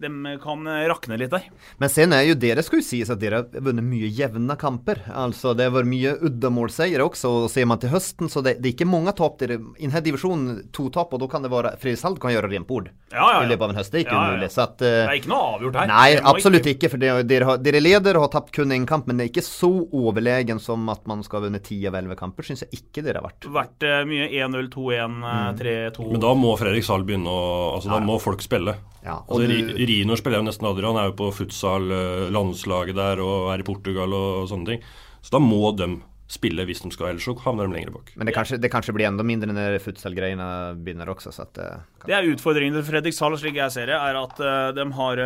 dem 0.00 0.24
kan 0.42 0.64
rakne 0.90 1.18
litt 1.20 1.30
der. 1.32 1.44
Men 1.78 1.88
sen 1.92 2.12
er 2.16 2.24
jo 2.28 2.34
dere 2.40 2.62
skulle 2.66 2.84
sies 2.86 3.10
at 3.12 3.20
dere 3.20 3.42
har 3.42 3.60
vunnet 3.66 3.84
mye 3.84 4.08
jevne 4.10 4.56
kamper. 4.60 5.02
Altså 5.12 5.52
Det 5.56 5.66
har 5.68 5.74
vært 5.74 5.90
mye 5.90 6.14
uddamålseiere 6.28 7.04
også, 7.04 7.30
og 7.44 7.50
ser 7.52 7.66
man 7.70 7.78
til 7.82 7.92
høsten, 7.92 8.30
så 8.32 8.42
det, 8.44 8.56
det 8.62 8.70
er 8.70 8.74
ikke 8.76 8.88
mange 8.90 9.12
tap 9.18 9.40
I 9.44 9.48
denne 9.50 10.02
divisjonen 10.04 10.62
to 10.76 10.88
tap, 10.94 11.12
og 11.14 11.20
da 11.22 11.28
kan 11.30 11.44
det 11.44 11.50
være 11.52 11.74
Fredrikshall 11.80 12.18
kan 12.20 12.32
gjøre 12.34 12.50
rent 12.52 12.66
bord 12.68 12.88
Ja, 13.12 13.18
ja, 13.20 13.28
ja. 13.40 13.44
i 13.44 13.50
løpet 13.50 13.64
av 13.66 13.70
en 13.74 13.80
høst. 13.80 13.92
Det 13.92 14.00
er 14.00 14.04
ikke 14.06 14.14
Ja, 14.16 14.20
ja, 14.20 14.26
ja. 14.30 14.34
umulig. 14.36 14.50
Så 14.54 14.62
at 14.64 14.74
uh, 14.80 14.86
Det 14.86 15.10
er 15.10 15.18
ikke 15.20 15.32
noe 15.32 15.46
avgjort 15.54 15.78
her. 15.80 15.86
Nei, 15.90 16.10
absolutt 16.32 16.66
ikke- 16.66 16.76
ikke. 16.80 16.90
For 16.90 17.02
dere, 17.02 17.22
dere, 17.26 17.44
har, 17.48 17.58
dere 17.58 17.80
leder 17.82 18.16
og 18.18 18.26
har 18.28 18.32
tapt 18.40 18.52
kun 18.56 18.70
én 18.74 18.86
kamp, 18.88 19.06
men 19.10 19.18
det 19.20 19.26
er 19.26 19.32
ikke 19.34 19.44
så 19.46 19.70
overlegen 19.92 20.60
som 20.62 20.88
at 20.92 21.06
man 21.10 21.22
skal 21.26 21.40
ha 21.42 21.46
vunnet 21.48 21.64
ti 21.66 21.80
av 21.90 21.94
elleve 21.98 22.16
kamper, 22.18 22.46
syns 22.46 22.62
jeg 22.66 22.80
ikke 22.80 23.02
dere 23.06 23.20
har 23.20 23.26
vært. 23.28 23.48
vært 23.50 23.86
uh, 23.88 24.04
mye 24.08 24.28
1-0, 24.30 24.70
2-1, 24.72 25.18
eh, 25.32 25.90
3-2. 25.90 26.10
Men 26.14 26.20
da 26.24 26.34
må 26.38 26.54
Fredrikshall 26.60 27.04
begynne 27.08 27.30
å 27.30 27.40
Altså, 27.80 27.90
da 27.92 28.00
må 28.04 28.16
folk 28.20 28.42
spille. 28.42 28.74
Ja, 29.04 29.18
og 29.28 29.40
Altså, 29.40 29.76
du- 29.90 30.16
spiller 30.20 30.38
jo 30.40 30.46
nesten 30.46 30.66
aldri. 30.68 30.86
Han 30.86 30.98
er 31.00 31.10
jo 31.10 31.16
på 31.18 31.30
futsal, 31.34 31.90
eh, 31.94 32.30
landslaget 32.34 32.94
der, 32.98 33.20
og 33.24 33.50
er 33.54 33.62
i 33.62 33.66
Portugal 33.66 34.12
og 34.16 34.48
sånne 34.50 34.66
ting. 34.66 34.82
Så 35.22 35.34
da 35.34 35.40
må 35.42 35.74
de 35.76 35.88
spille 36.30 36.62
hvis 36.64 36.82
de 36.84 36.90
skal, 36.94 37.08
ellers 37.10 37.24
så 37.26 37.34
havner 37.42 37.66
de 37.66 37.74
lenger 37.74 37.90
bak. 37.92 38.12
Men 38.16 38.26
det 38.28 38.34
kanskje, 38.36 38.60
det 38.62 38.70
kanskje 38.70 38.94
blir 38.94 39.08
enda 39.08 39.24
mindre 39.26 39.50
når 39.52 39.80
futsal-greiene 39.82 40.46
begynner 40.78 41.10
også, 41.10 41.32
så 41.34 41.42
at 41.42 41.58
eh, 41.58 41.80
Det 42.06 42.14
er 42.14 42.30
utfordringen 42.30 42.78
til 42.78 42.86
Fredrikshall, 42.86 43.36
slik 43.36 43.58
jeg 43.58 43.74
ser 43.74 43.86
det, 43.90 43.98
er 43.98 44.20
at 44.20 44.38
eh, 44.40 44.72
de 44.78 44.86
har, 44.92 45.16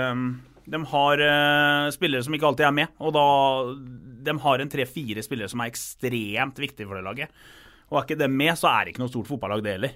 de 0.67 0.85
har 0.95 1.25
spillere 1.93 2.25
som 2.25 2.33
ikke 2.35 2.49
alltid 2.49 2.67
er 2.67 2.73
med. 2.73 2.89
Og 3.01 3.13
da 3.13 3.27
De 4.25 4.39
har 4.41 4.59
en 4.65 4.69
tre-fire 4.73 5.21
spillere 5.23 5.51
som 5.53 5.61
er 5.61 5.69
ekstremt 5.69 6.57
viktige 6.57 6.89
for 6.89 6.97
det 6.97 7.05
laget. 7.05 7.29
Og 7.93 7.99
er 8.01 8.07
ikke 8.07 8.19
dem 8.25 8.33
med, 8.41 8.57
så 8.57 8.71
er 8.73 8.85
det 8.87 8.95
ikke 8.95 9.05
noe 9.05 9.13
stort 9.13 9.29
fotballag, 9.29 9.63
det 9.63 9.75
heller. 9.77 9.93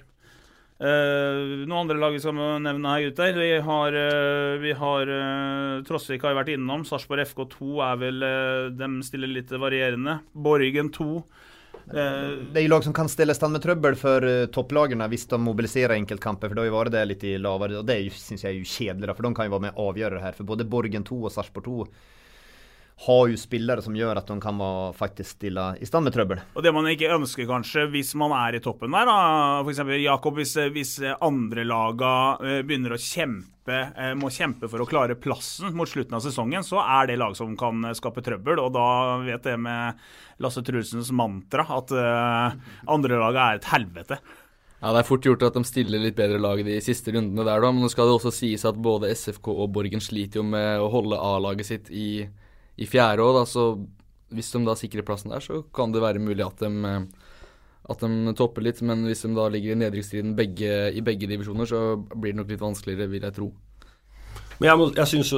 Uh, 0.78 1.66
noen 1.66 1.80
andre 1.80 1.98
lag 1.98 2.12
vi 2.14 2.20
skal 2.22 2.36
nevne 2.62 2.92
her, 2.92 3.08
gutter. 3.08 3.34
Vi 3.34 3.58
har, 3.66 3.96
uh, 3.98 4.58
vi 4.62 4.74
har 4.78 5.10
uh, 5.10 5.80
Trosvik 5.86 6.22
har 6.22 6.36
vært 6.38 6.52
innom. 6.54 6.84
Sarpsborg 6.86 7.24
FK2 7.26 7.80
er 7.82 7.96
vel 7.98 8.22
uh, 8.22 8.68
De 8.70 8.90
stiller 9.06 9.32
litt 9.32 9.50
varierende. 9.50 10.20
Borgen 10.32 10.92
2. 10.94 11.08
Eh, 11.88 12.28
Det 12.52 12.60
er 12.60 12.66
jo 12.66 12.70
lag 12.70 12.84
som 12.84 12.92
kan 12.92 13.08
stille 13.08 13.32
stand 13.32 13.56
med 13.56 13.62
trøbbel 13.64 13.94
for 13.96 14.24
topplagene 14.52 15.06
hvis 15.08 15.24
de 15.30 15.38
mobiliserer 15.40 15.96
enkeltkamper. 15.96 16.52
For 16.52 16.60
da 16.60 16.66
har 16.76 16.90
det 16.92 17.04
litt 17.08 17.24
lavere, 17.40 17.80
og 17.80 17.88
det 17.88 17.96
syns 18.12 18.44
jeg 18.44 18.52
er 18.52 18.58
jo 18.58 18.68
kjedelig, 18.68 19.16
for 19.16 19.24
de 19.24 19.32
kan 19.34 19.48
jo 19.48 19.56
være 19.56 19.66
med 19.66 19.74
og 19.74 19.94
avgjøre 19.94 20.18
det 20.18 20.26
her. 20.26 20.36
For 20.36 20.50
både 20.52 20.68
Borgen 20.68 21.06
2 21.08 21.18
og 21.24 21.32
Sarpsborg 21.32 21.64
2 21.64 21.78
har 22.98 23.28
jo 23.30 23.38
spillere 23.38 23.82
som 23.84 23.94
gjør 23.94 24.18
at 24.18 24.30
de 24.30 24.36
kan 24.42 24.58
være 24.58 24.94
faktisk 24.98 25.36
stille 25.36 25.66
i 25.78 25.86
stand 25.86 26.08
med 26.08 26.14
trøbbel. 26.16 26.40
Og 26.58 26.64
det 26.66 26.72
man 26.74 26.88
ikke 26.90 27.12
ønsker 27.14 27.46
kanskje 27.46 27.86
hvis 27.92 28.10
man 28.18 28.34
er 28.34 28.58
i 28.58 28.62
toppen 28.64 28.94
der, 28.94 29.06
da, 29.06 29.18
f.eks. 29.62 29.84
Jakob, 30.02 30.40
hvis, 30.40 30.56
hvis 30.74 30.96
andre 31.22 31.66
laga 31.68 32.10
eh, 32.42 32.58
begynner 32.66 32.96
å 32.96 33.00
kjempe, 33.02 33.78
eh, 33.94 34.16
må 34.18 34.32
kjempe 34.34 34.70
for 34.72 34.82
å 34.82 34.88
klare 34.90 35.18
plassen 35.20 35.76
mot 35.78 35.90
slutten 35.90 36.18
av 36.18 36.24
sesongen, 36.26 36.66
så 36.66 36.82
er 36.82 37.12
det 37.12 37.20
lag 37.22 37.38
som 37.38 37.54
kan 37.60 37.86
eh, 37.86 37.94
skape 37.98 38.24
trøbbel. 38.26 38.58
Og 38.64 38.74
da 38.74 38.88
vet 39.22 39.46
det 39.46 39.54
med 39.62 40.02
Lasse 40.42 40.64
Trulsens 40.66 41.12
mantra 41.14 41.64
at 41.78 41.94
uh, 41.94 42.74
andrelaget 42.90 43.40
er 43.42 43.58
et 43.58 43.70
helvete. 43.72 44.18
Ja, 44.78 44.92
Det 44.94 45.00
er 45.00 45.06
fort 45.08 45.26
gjort 45.26 45.42
at 45.42 45.56
de 45.58 45.64
stiller 45.66 46.02
litt 46.02 46.18
bedre 46.18 46.38
lag 46.38 46.60
de 46.62 46.76
siste 46.82 47.10
rundene 47.14 47.42
der, 47.42 47.62
da. 47.62 47.70
Men 47.74 47.82
nå 47.82 47.90
skal 47.90 48.06
det 48.06 48.18
også 48.18 48.34
sies 48.34 48.66
at 48.68 48.78
både 48.78 49.10
SFK 49.10 49.50
og 49.50 49.72
Borgen 49.74 50.02
sliter 50.02 50.38
jo 50.38 50.46
med 50.46 50.78
å 50.78 50.90
holde 50.92 51.18
A-laget 51.18 51.66
sitt 51.66 51.90
i, 51.90 52.28
i 52.78 52.86
fjerde 52.88 53.24
år, 53.24 53.40
da. 53.40 53.46
Så 53.48 53.64
hvis 54.34 54.52
de 54.54 54.62
da 54.66 54.76
sikrer 54.78 55.06
plassen 55.06 55.32
der, 55.34 55.44
så 55.44 55.62
kan 55.74 55.92
det 55.94 56.04
være 56.04 56.22
mulig 56.22 56.44
at 56.46 56.62
de, 56.62 56.70
eh, 56.88 57.06
at 57.88 58.04
de 58.04 58.34
topper 58.38 58.64
litt. 58.64 58.82
Men 58.86 59.06
hvis 59.08 59.24
de 59.26 59.34
da 59.36 59.48
ligger 59.52 59.74
i 59.74 59.80
nedrykksstriden 59.84 60.36
i 60.38 61.04
begge 61.04 61.30
divisjoner, 61.30 61.68
så 61.68 61.82
blir 62.14 62.34
det 62.34 62.42
nok 62.42 62.52
litt 62.52 62.64
vanskeligere, 62.64 63.10
vil 63.10 63.26
jeg 63.28 63.38
tro. 63.38 63.52
Men 64.58 64.66
jeg, 64.66 64.78
må, 64.80 64.86
jeg, 64.96 65.06
syns, 65.12 65.28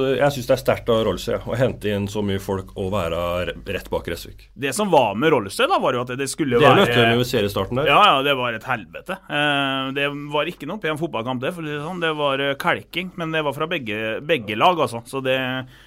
det 0.41 0.53
er 0.55 0.59
sterkt 0.59 0.87
av 0.89 1.03
Rolse 1.05 1.37
å 1.45 1.57
hente 1.57 1.91
inn 1.93 2.07
så 2.09 2.23
mye 2.25 2.41
folk 2.41 2.71
og 2.73 2.89
være 2.93 3.53
rett 3.53 3.89
bak 3.93 4.09
Resvik. 4.09 4.47
Det 4.57 4.73
som 4.73 4.89
var 4.89 5.13
med 5.19 5.29
Rollestø, 5.33 5.67
da, 5.69 5.77
var 5.81 5.93
jo 5.93 6.01
at 6.01 6.13
det 6.17 6.25
skulle 6.31 6.57
Det 6.57 6.65
være 6.65 6.81
møtte 6.81 7.05
vi 7.05 7.19
ved 7.19 7.29
seriestarten 7.29 7.81
der. 7.81 7.91
Ja, 7.91 7.99
ja, 8.09 8.15
det 8.25 8.33
var 8.39 8.57
et 8.57 8.65
helvete. 8.65 9.19
Eh, 9.29 9.91
det 9.97 10.07
var 10.33 10.49
ikke 10.49 10.69
noe 10.69 10.81
pen 10.81 10.97
fotballkamp, 10.97 11.43
det. 11.43 11.53
For 11.53 11.67
det 11.67 11.77
sånn. 11.83 12.01
Det 12.01 12.13
var 12.17 12.41
eh, 12.41 12.55
kalking, 12.61 13.13
men 13.21 13.35
det 13.35 13.43
var 13.45 13.55
fra 13.57 13.69
begge, 13.69 14.17
begge 14.25 14.57
lag, 14.57 14.81
altså. 14.81 15.03
Så 15.05 15.21
det, 15.25 15.37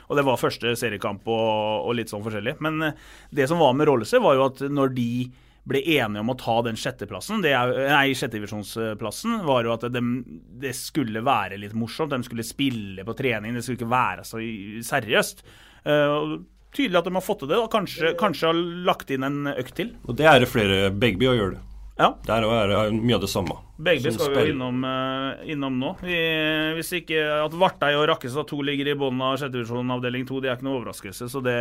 og 0.07 0.21
det 0.21 0.26
var 0.31 0.38
første 0.38 0.76
seriekamp 0.79 1.26
og, 1.26 1.88
og 1.88 1.99
litt 1.99 2.14
sånn 2.14 2.23
forskjellig. 2.23 2.61
Men 2.62 2.91
eh, 2.91 3.00
det 3.35 3.50
som 3.50 3.59
var 3.62 3.75
med 3.75 3.91
Rollestø, 3.91 4.23
var 4.23 4.38
jo 4.38 4.47
at 4.47 4.62
når 4.71 4.95
de 4.95 5.11
ble 5.68 5.80
enige 5.80 6.21
om 6.21 6.33
å 6.33 6.37
ta 6.38 6.59
den 6.66 6.78
sjetteplassen, 6.78 7.42
det 7.44 7.54
er, 7.56 7.73
nei, 7.88 8.14
sjettedivisjonsplassen, 8.18 9.38
var 9.49 9.64
jo 9.64 9.75
at 9.76 9.87
de, 9.92 10.02
det 10.61 10.75
skulle 10.76 11.25
være 11.25 11.61
litt 11.61 11.76
morsomt. 11.78 12.12
De 12.12 12.26
skulle 12.26 12.44
spille 12.47 13.06
på 13.06 13.16
trening, 13.16 13.56
det 13.56 13.64
skulle 13.64 13.80
ikke 13.80 13.92
være 13.92 14.26
så 14.28 14.42
seriøst. 14.90 15.44
Uh, 15.85 16.40
tydelig 16.75 17.00
at 17.00 17.09
de 17.09 17.14
har 17.16 17.25
fått 17.25 17.44
til 17.44 17.52
det, 17.54 17.61
og 17.61 17.71
kanskje, 17.73 18.12
kanskje 18.21 18.50
har 18.50 18.64
lagt 18.88 19.12
inn 19.14 19.25
en 19.26 19.54
økt 19.54 19.76
til. 19.80 19.94
Og 20.04 20.18
det 20.18 20.28
er 20.28 20.42
det 20.42 20.50
flere 20.52 20.90
Begby 20.92 21.30
å 21.30 21.38
gjøre 21.38 21.56
det. 21.56 21.64
Ja. 21.94 22.09
Der 22.26 22.42
er 22.42 22.71
det 22.73 22.78
mye 22.99 23.14
av 23.14 23.23
det 23.23 23.30
samme. 23.30 23.54
Begge 23.78 24.11
skal 24.14 24.33
vi 24.33 24.40
jo 24.49 24.54
innom, 24.54 24.80
eh, 24.87 25.52
innom 25.54 25.76
nå. 25.78 25.92
Vi, 26.02 26.16
hvis 26.75 26.90
ikke 26.99 27.21
at 27.44 27.54
Vartei 27.54 27.92
og 27.94 28.09
Rakkestad 28.11 28.49
2 28.50 28.59
ligger 28.66 28.90
i 28.90 28.97
bunnen 28.99 29.23
av 29.23 29.37
sjettedivisjon 29.38 29.94
avdeling 29.94 30.26
2, 30.26 30.40
det 30.42 30.50
er 30.50 30.59
ikke 30.59 30.66
noe 30.66 30.80
overraskelse. 30.80 31.28
Så 31.30 31.42
det 31.42 31.54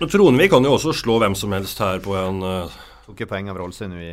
Men 0.00 0.10
Tronvik 0.10 0.50
kan 0.50 0.66
jo 0.66 0.74
også 0.74 0.94
slå 0.98 1.20
hvem 1.22 1.38
som 1.38 1.54
helst 1.54 1.78
her 1.78 2.02
på 2.02 2.16
en 2.18 2.42
eh, 2.42 2.78
Tok 3.08 3.24
jo 3.24 3.28
poeng 3.30 3.48
av 3.50 3.56
nå 3.58 3.98
i 4.04 4.12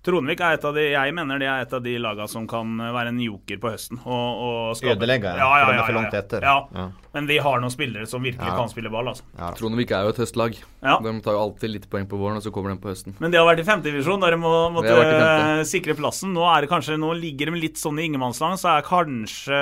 Tronvik 0.00 0.40
er 0.40 0.54
et 0.56 0.62
av 0.64 0.72
de 0.72 0.82
Jeg 0.94 1.12
mener 1.12 1.40
det 1.42 1.48
er 1.50 1.66
et 1.66 1.72
av 1.76 1.82
de 1.84 1.92
lagene 2.00 2.28
som 2.32 2.46
kan 2.48 2.68
være 2.80 3.10
en 3.12 3.18
joker 3.20 3.58
på 3.60 3.68
høsten. 3.74 3.98
Og, 4.00 4.38
og 4.46 4.80
Ødelegge, 4.80 5.28
ja, 5.36 5.48
ja, 5.60 5.66
de 5.68 5.74
ja, 5.76 5.82
for 5.84 5.92
ja, 5.92 5.96
langt 5.98 6.14
ja. 6.16 6.20
etter. 6.22 6.46
Ja. 6.46 6.54
Ja. 6.72 6.84
Men 7.12 7.26
vi 7.28 7.36
har 7.44 7.60
noen 7.60 7.72
spillere 7.74 8.06
som 8.08 8.22
virkelig 8.24 8.48
Ja. 8.48 8.54
kan 8.56 8.70
spille 8.72 8.88
ball. 8.92 9.10
altså. 9.12 9.26
ja. 9.36 9.50
Trondvik 9.58 9.90
er 9.92 10.06
jo 10.06 10.14
et 10.14 10.20
høstlag. 10.22 10.56
Ja. 10.80 10.94
De 11.04 11.12
tar 11.20 11.36
jo 11.36 11.42
alltid 11.42 11.74
litt 11.74 11.84
poeng 11.92 12.08
på 12.08 12.16
våren, 12.16 12.38
og 12.40 12.46
så 12.46 12.52
kommer 12.54 12.72
de 12.72 12.78
på 12.80 12.88
høsten. 12.88 13.12
Men 13.20 13.34
det 13.34 13.42
har 13.42 13.48
vært 13.50 13.60
i 13.60 13.66
femtedivisjon, 13.68 14.24
der 14.24 14.32
de 14.32 14.38
må, 14.40 14.52
måtte 14.72 14.94
eh, 15.04 15.60
sikre 15.68 15.98
plassen. 15.98 16.32
Nå, 16.32 16.46
er 16.48 16.64
det 16.64 16.70
kanskje, 16.72 16.96
nå 16.96 17.12
ligger 17.20 17.52
de 17.52 17.60
litt 17.66 17.76
sånn 17.82 18.00
i 18.00 18.06
ingenmannsland, 18.08 18.56
så 18.62 18.78
er 18.78 18.86
kanskje 18.88 19.60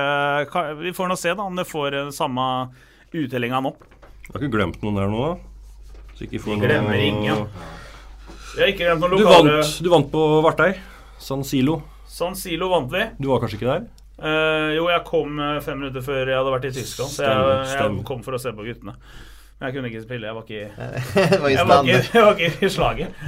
Vi 0.84 0.94
får 0.94 1.10
nå 1.10 1.18
se 1.18 1.34
da 1.34 1.48
om 1.50 1.58
det 1.58 1.66
får 1.66 1.98
eh, 2.04 2.12
samme 2.14 2.46
uttellinga 3.10 3.58
nå. 3.64 3.74
Jeg 4.28 4.36
har 4.36 4.46
ikke 4.46 4.54
glemt 4.54 4.78
noen 4.86 5.02
der 5.02 5.10
nå, 5.10 5.26
da. 5.32 6.14
Så 6.14 6.28
ikke 6.28 6.44
får 6.46 6.54
Vi 6.54 6.62
glemmer 6.68 6.94
noe- 6.94 7.10
ingen. 7.10 7.44
Vi 8.58 8.64
har 8.64 8.72
ikke 8.72 8.88
glemt 8.88 9.04
noen 9.04 9.20
Du 9.20 9.22
vant, 9.22 9.76
du 9.78 9.88
vant 9.92 10.08
på 10.10 10.20
Vartei. 10.42 10.72
San 11.22 11.44
Silo. 11.46 11.76
San 12.10 12.34
Silo 12.34 12.72
vant 12.72 12.90
vi. 12.90 13.04
Du 13.22 13.28
var 13.30 13.38
kanskje 13.38 13.60
ikke 13.60 13.68
der? 13.68 13.84
Uh, 14.18 14.74
jo, 14.74 14.88
jeg 14.90 15.04
kom 15.06 15.36
eh, 15.38 15.60
fem 15.62 15.76
minutter 15.78 16.02
før 16.02 16.24
jeg 16.26 16.34
hadde 16.34 16.54
vært 16.56 16.66
i 16.66 16.72
Tyskland, 16.74 17.12
så 17.14 17.22
jeg, 17.22 17.68
jeg 17.70 18.00
kom 18.08 18.24
for 18.26 18.34
å 18.34 18.40
se 18.42 18.50
på 18.50 18.66
guttene. 18.66 18.96
Men 19.60 19.68
jeg 19.68 19.76
kunne 19.76 19.92
ikke 19.92 20.02
spille. 20.02 20.26
Jeg 20.26 20.34
var 20.34 20.48
ikke, 20.48 20.64
var 21.44 21.46
i 21.46 21.54
jeg 21.54 21.68
var 21.70 21.86
ikke, 21.86 22.02
jeg 22.16 22.26
var 22.26 22.42
ikke 22.48 22.66
i 22.66 22.72
slaget. 22.74 23.22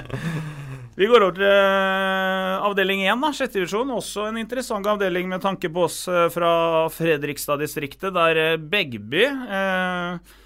Vi 0.98 1.06
går 1.06 1.28
over 1.28 1.38
til 1.38 1.46
eh, 1.46 2.66
avdeling 2.66 3.06
1, 3.06 3.22
da, 3.22 3.30
sjette 3.38 3.60
divisjon. 3.60 3.94
Også 4.00 4.26
en 4.32 4.42
interessant 4.42 4.90
avdeling 4.90 5.30
med 5.30 5.46
tanke 5.46 5.70
på 5.70 5.86
oss 5.86 6.02
fra 6.34 6.52
Fredrikstad-distriktet, 6.98 8.10
der 8.18 8.58
Begby 8.58 9.28
eh, 9.30 10.38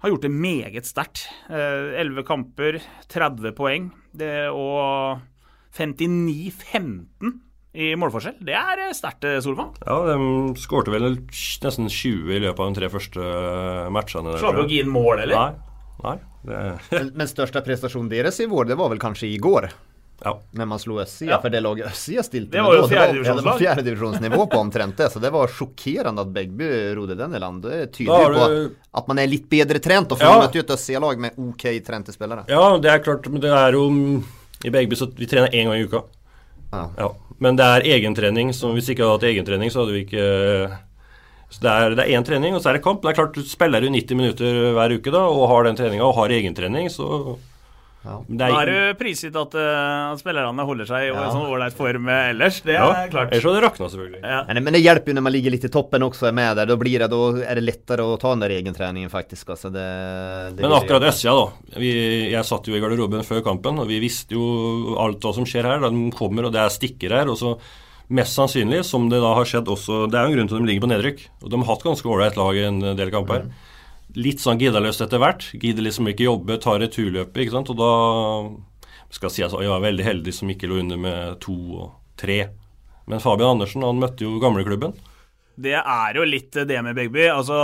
har 0.00 0.12
gjort 0.12 0.24
det 0.24 0.32
meget 0.32 0.88
sterkt. 0.88 1.26
Elleve 1.50 2.24
kamper, 2.26 2.80
30 3.12 3.52
poeng. 3.56 3.90
Det, 4.16 4.48
og 4.50 5.20
59-15 5.76 7.38
i 7.70 7.92
målforskjell. 7.98 8.40
Det 8.42 8.54
er 8.56 8.86
eh, 8.86 8.94
sterkt, 8.96 9.26
eh, 9.28 9.38
Solvang. 9.44 9.74
Ja, 9.86 9.98
de 10.08 10.56
skårte 10.58 10.90
vel 10.90 11.12
nesten 11.30 11.86
20 11.86 12.32
i 12.34 12.40
løpet 12.42 12.64
av 12.64 12.72
de 12.72 12.80
tre 12.80 12.88
første 12.90 13.26
matchene. 13.94 14.34
der, 14.34 14.42
Slapp 14.42 14.64
gi 14.70 14.80
inn 14.82 14.90
mål, 14.90 15.22
eller? 15.26 15.36
Nei. 15.36 15.68
Nei. 16.00 16.16
Det, 16.40 16.58
Men, 16.96 17.12
men 17.20 17.30
største 17.30 17.62
prestasjonen 17.62 18.10
deres 18.10 18.40
i 18.42 18.48
vår, 18.50 18.70
det 18.72 18.78
var 18.80 18.90
vel 18.90 19.02
kanskje 19.02 19.28
i 19.30 19.38
går? 19.42 19.68
Ja. 20.24 20.32
Men 20.52 20.68
man 20.68 20.78
slo 20.78 20.98
Össia, 21.00 21.30
Ja. 21.30 21.40
for 21.40 21.48
det 21.50 21.60
laget 21.62 21.86
Össia 21.86 22.22
stilte 22.22 22.50
Det 22.52 22.62
med 22.62 22.66
var 22.66 22.88
det 22.88 23.42
var 23.44 23.58
fjärdedivisionsnivå 23.58 24.46
på 24.50 24.58
omtrent 24.58 24.96
det, 24.96 25.10
så 25.12 25.20
det 25.20 25.30
var 25.32 25.46
sjokkerende 25.48 26.20
at 26.20 26.32
Begby 26.34 26.68
rodde 26.96 27.16
den 27.16 27.34
i 27.34 27.38
land. 27.38 27.62
Det 27.62 27.92
tyder 27.92 28.26
jo 28.26 28.34
på 28.34 28.48
du 28.48 28.74
at, 28.94 29.08
man 29.08 29.18
er 29.18 29.26
litt 29.26 29.48
bedre 29.48 29.78
trent 29.80 30.12
og 30.12 30.18
får 30.18 30.26
Ja. 30.28 30.40
møte 30.42 30.58
et 30.58 30.70
Össia-lag 30.76 31.18
med 31.18 31.32
OK 31.38 31.64
trente 31.86 32.12
spillere. 32.12 32.44
Ja, 32.48 32.76
det 32.78 32.90
er 32.90 32.98
klart, 32.98 33.26
men 33.30 33.40
det 33.40 33.50
er 33.50 33.72
jo 33.72 34.22
I 34.64 34.70
Begby 34.70 34.94
så 34.96 35.06
vi 35.16 35.26
trener 35.26 35.48
én 35.52 35.64
gang 35.64 35.80
i 35.80 35.84
uka. 35.88 36.02
Ja. 36.72 36.88
Ja. 36.98 37.08
Men 37.40 37.56
det 37.56 37.64
er 37.64 37.80
egentrening. 37.96 38.52
Så 38.52 38.72
hvis 38.74 38.86
vi 38.88 38.94
ikke 38.94 39.06
hadde 39.08 39.16
hatt 39.16 39.30
egentrening, 39.30 39.70
så 39.72 39.80
hadde 39.80 39.92
vi 39.96 40.04
ikke 40.04 40.78
Så 41.50 41.60
det 41.64 41.70
er, 41.70 41.94
det 41.96 42.04
er 42.04 42.12
én 42.20 42.24
trening, 42.24 42.54
og 42.54 42.60
så 42.62 42.68
er 42.70 42.74
det 42.74 42.82
kamp. 42.84 43.00
Det 43.02 43.10
er 43.10 43.14
klart, 43.24 43.32
du 43.34 43.42
Spiller 43.42 43.80
du 43.80 43.88
90 43.88 44.14
minutter 44.14 44.72
hver 44.76 44.92
uke 44.94 45.10
da, 45.10 45.24
og 45.26 45.48
har 45.48 45.64
den 45.64 45.74
treninga 45.76 46.04
og 46.06 46.14
har 46.14 46.28
egentrening, 46.28 46.86
så 46.92 47.38
Ja. 48.00 48.14
det 48.24 48.38
Da 48.40 48.46
er 48.62 48.70
du 48.70 48.98
prisgitt 49.00 49.34
at, 49.36 49.54
uh, 49.60 50.12
at 50.14 50.20
spillerne 50.22 50.64
holder 50.64 50.88
seg 50.88 51.02
i 51.04 51.08
Ja. 51.10 51.26
sånn 51.34 51.50
ålreit 51.52 51.74
form 51.76 52.08
ellers. 52.08 52.62
Det 52.64 52.78
ja, 52.78 52.86
er 53.04 53.10
klart. 53.12 53.28
Ellers 53.34 53.44
hadde 53.44 53.60
det 53.60 53.64
rakna, 53.66 53.88
selvfølgelig. 53.92 54.20
Ja. 54.22 54.38
Men, 54.48 54.62
men 54.64 54.72
det 54.72 54.80
hjelper 54.80 55.12
jo 55.12 55.16
når 55.18 55.26
man 55.26 55.34
ligger 55.34 55.54
litt 55.54 55.66
i 55.68 55.72
toppen 55.74 56.06
også, 56.06 56.30
er 56.30 56.32
med 56.32 56.56
der. 56.56 56.70
Da, 56.70 56.78
blir 56.80 57.04
det, 57.04 57.10
da 57.12 57.20
er 57.44 57.60
det 57.60 57.66
lettere 57.66 58.06
å 58.08 58.16
ta 58.20 58.32
den 58.32 58.46
der 58.46 58.56
egentreningen, 58.56 59.12
faktisk. 59.12 59.52
Altså, 59.52 59.68
det, 59.74 59.84
det 60.56 60.64
Men 60.64 60.78
akkurat 60.78 61.04
Øssia, 61.10 61.36
da. 61.36 61.76
Vi, 61.76 61.92
jeg 62.32 62.48
satt 62.48 62.66
jo 62.70 62.74
i 62.78 62.80
garderoben 62.80 63.26
før 63.26 63.44
kampen, 63.44 63.78
og 63.84 63.88
vi 63.90 64.00
visste 64.00 64.38
jo 64.38 64.96
alt 65.00 65.20
hva 65.20 65.34
som 65.36 65.44
skjer 65.44 65.68
her. 65.68 65.84
Da 65.84 65.92
de 65.92 66.08
kommer, 66.16 66.48
og 66.48 66.56
det 66.56 66.64
er 66.64 66.72
stikker 66.72 67.16
her. 67.20 67.28
og 67.28 67.36
så 67.40 67.58
Mest 68.10 68.34
sannsynlig, 68.34 68.80
som 68.82 69.04
det 69.06 69.20
da 69.22 69.28
har 69.36 69.46
skjedd 69.46 69.68
også 69.70 70.08
Det 70.10 70.18
er 70.18 70.24
jo 70.24 70.32
en 70.32 70.34
grunn 70.34 70.48
til 70.50 70.56
at 70.56 70.62
de 70.64 70.66
ligger 70.66 70.82
på 70.82 70.88
nedrykk. 70.90 71.20
Og 71.44 71.52
de 71.52 71.60
har 71.60 71.68
hatt 71.68 71.84
ganske 71.84 72.08
ålreit 72.10 72.38
lag 72.40 72.56
i 72.58 72.64
en 72.66 72.80
del 72.98 73.12
kamper. 73.12 73.44
Litt 74.18 74.42
sånn 74.42 74.58
giddaløst 74.60 75.04
etter 75.04 75.20
hvert. 75.22 75.44
Gidder 75.60 75.86
liksom 75.86 76.08
ikke 76.10 76.26
jobbe, 76.26 76.58
tar 76.62 76.80
returløpet, 76.82 77.44
ikke 77.44 77.54
sant. 77.54 77.70
Og 77.70 77.78
da 77.78 77.92
skal 79.10 79.28
jeg 79.28 79.36
si 79.36 79.44
at 79.46 79.54
jeg 79.54 79.70
var 79.72 79.84
veldig 79.84 80.06
heldig 80.06 80.34
som 80.34 80.50
ikke 80.50 80.70
lå 80.70 80.80
under 80.82 81.00
med 81.00 81.38
to 81.44 81.56
og 81.82 81.86
tre. 82.20 82.40
Men 83.10 83.22
Fabian 83.22 83.56
Andersen 83.56 83.86
han 83.86 84.00
møtte 84.02 84.26
jo 84.26 84.40
gamleklubben. 84.42 84.94
Det 85.60 85.76
er 85.76 86.16
jo 86.16 86.24
litt 86.24 86.56
det 86.66 86.78
med 86.84 86.96
Begby. 86.96 87.26
Altså, 87.28 87.56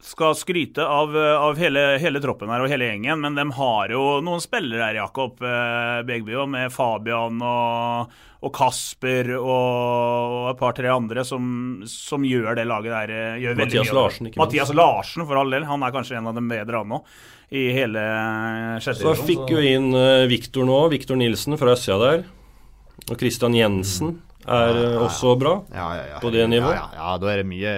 skal 0.00 0.34
skryte 0.38 0.84
av, 0.86 1.12
av 1.16 1.58
hele, 1.60 1.98
hele 2.00 2.20
troppen 2.22 2.48
her 2.48 2.64
og 2.64 2.72
hele 2.72 2.88
gjengen, 2.88 3.20
men 3.20 3.36
de 3.36 3.44
har 3.58 3.92
jo 3.92 4.04
noen 4.24 4.40
spillere 4.40 4.86
her, 4.86 5.00
Jakob 5.02 5.42
eh, 5.44 6.00
Begby, 6.08 6.38
og 6.40 6.48
med 6.54 6.72
Fabian 6.72 7.42
og, 7.44 8.14
og 8.40 8.54
Kasper 8.56 9.34
og 9.36 10.48
et 10.54 10.62
par-tre 10.62 10.88
andre 10.94 11.26
som, 11.28 11.44
som 11.90 12.24
gjør 12.24 12.56
det 12.56 12.64
laget 12.70 12.96
der 12.96 13.12
eh, 13.16 13.42
gjør 13.44 13.60
Mathias. 13.60 13.92
Larsen, 13.98 14.30
ikke 14.30 14.38
minst. 14.38 14.44
Mathias 14.46 14.74
Larsen, 14.80 15.26
for 15.28 15.42
all 15.42 15.52
del. 15.52 15.68
Han 15.68 15.84
er 15.84 15.94
kanskje 15.98 16.16
en 16.22 16.32
av 16.32 16.40
dem 16.40 16.48
bedre, 16.48 16.80
han 16.80 16.96
òg, 16.96 17.12
i 17.50 17.66
hele 17.74 18.06
sjette 18.80 19.02
Så 19.02 19.14
fikk 19.26 19.50
jo 19.50 19.60
inn 19.60 19.90
Viktor 20.30 20.64
nå, 20.68 20.80
Viktor 20.92 21.18
Nilsen 21.18 21.58
fra 21.60 21.74
østsida 21.76 22.00
der. 22.00 22.26
Og 23.10 23.16
Christian 23.18 23.56
Jensen 23.58 24.20
er 24.46 24.78
eh, 24.82 25.00
også 25.00 25.34
bra. 25.40 25.56
Ja, 25.74 25.88
ja, 25.98 26.04
ja. 26.14 26.20
På 26.22 26.30
det 26.32 26.46
nivået? 26.48 26.76
Ja, 26.76 26.88
ja, 26.94 27.12
ja, 27.12 27.18
då 27.18 27.26
är 27.26 27.36
det 27.36 27.44
mye 27.44 27.74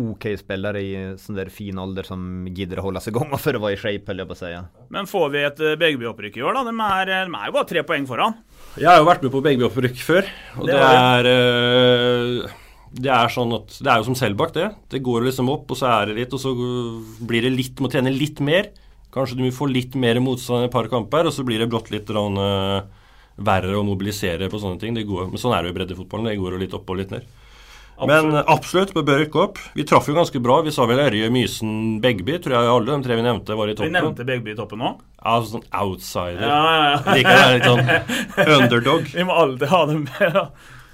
OK 0.00 0.24
spillere 0.40 0.80
i 0.80 0.92
sånn 1.20 1.36
der 1.36 1.50
fin 1.52 1.76
alder 1.76 2.06
som 2.08 2.46
gidder 2.48 2.80
å 2.80 2.86
holde 2.86 3.02
seg 3.04 3.12
igång 3.12 3.34
for 3.44 3.58
å 3.58 3.60
være 3.60 3.76
i 3.76 3.80
shape, 3.80 4.16
på 4.16 4.36
å 4.36 4.38
si. 4.38 4.52
Men 4.94 5.08
får 5.10 5.28
vi 5.34 5.44
et 5.44 5.60
eh, 5.60 5.76
Begby-opprykk 5.80 6.40
i 6.40 6.44
år, 6.46 6.56
da? 6.56 6.64
De 6.70 6.74
er, 6.88 7.12
de 7.12 7.28
er 7.28 7.50
jo 7.50 7.56
bare 7.58 7.68
tre 7.68 7.84
poeng 7.88 8.08
foran. 8.08 8.38
Jeg 8.80 8.88
har 8.88 9.02
jo 9.02 9.08
vært 9.08 9.26
med 9.26 9.34
på 9.34 9.42
Begby-opprykk 9.44 10.04
før, 10.06 10.30
og 10.56 10.68
Det 10.70 10.78
det, 10.78 10.92
er 10.92 11.30
eh, 11.32 12.54
Det 13.02 13.12
er 13.12 13.34
sånn 13.34 13.52
at 13.58 13.74
Det 13.80 13.90
er 13.90 14.00
jo 14.00 14.08
som 14.08 14.16
Selbakk, 14.16 14.54
det. 14.56 14.70
Det 14.92 15.02
går 15.04 15.28
liksom 15.28 15.52
opp, 15.52 15.68
og 15.68 15.80
så 15.80 15.90
er 15.92 16.08
det 16.08 16.22
litt, 16.22 16.32
og 16.32 16.40
så 16.40 16.54
blir 17.28 17.44
det 17.44 17.52
litt 17.52 17.84
Må 17.84 17.92
trene 17.92 18.12
litt 18.14 18.40
mer. 18.40 18.72
Kanskje 19.12 19.36
du 19.36 19.44
får 19.52 19.68
litt 19.68 19.94
mer 20.00 20.22
motstand 20.24 20.64
i 20.64 20.70
et 20.70 20.72
par 20.72 20.88
kamper, 20.88 21.28
og 21.28 21.36
så 21.36 21.44
blir 21.44 21.60
det 21.60 21.68
brått 21.68 21.92
litt 21.92 22.08
rann, 22.16 22.38
eh, 22.40 23.01
verre 23.36 23.76
å 23.78 23.84
mobilisere 23.86 24.50
på 24.52 24.60
sånne 24.60 24.80
ting. 24.80 24.96
Det 24.96 25.06
går, 25.08 25.30
men 25.30 25.40
sånn 25.40 25.54
er 25.56 25.62
det 25.62 25.70
jo 25.70 25.76
i 25.76 25.78
breddefotballen. 25.80 26.28
Det 26.30 26.40
går 26.40 26.56
jo 26.56 26.60
litt 26.64 26.76
opp 26.76 26.90
og 26.92 27.00
litt 27.00 27.14
ned. 27.14 27.30
Men 28.08 28.34
eh, 28.34 28.44
absolutt, 28.50 28.94
vi 28.96 29.02
bør 29.06 29.20
rykke 29.22 29.40
opp. 29.42 29.58
Vi 29.76 29.84
traff 29.86 30.08
jo 30.10 30.16
ganske 30.16 30.40
bra. 30.42 30.58
Vi 30.66 30.72
sa 30.74 30.86
vel 30.90 31.02
Ørje, 31.04 31.30
Mysen, 31.32 31.72
Begby. 32.02 32.38
Tror 32.42 32.56
jeg 32.56 32.70
alle 32.74 32.88
de 32.90 33.06
tre 33.06 33.18
vi 33.18 33.24
nevnte, 33.26 33.56
var 33.58 33.70
i 33.70 33.76
toppen. 33.76 33.92
Vi 33.92 33.96
nevnte 33.98 34.26
Begby 34.28 34.54
i 34.54 34.58
toppen 34.58 34.82
òg? 34.82 35.02
Ja, 35.22 35.36
sånn 35.46 35.66
outsider. 35.70 36.42
Ja, 36.42 36.62
ja, 36.66 36.86
ja. 36.88 37.16
Liker 37.16 37.42
det 37.42 37.50
litt 37.56 37.68
sånn 37.68 38.54
underdog. 38.58 39.10
Vi 39.14 39.26
må 39.28 39.36
alltid 39.44 39.68
ha 39.74 39.82
dem 39.92 40.06
med. 40.08 40.38
ja. 40.40 40.46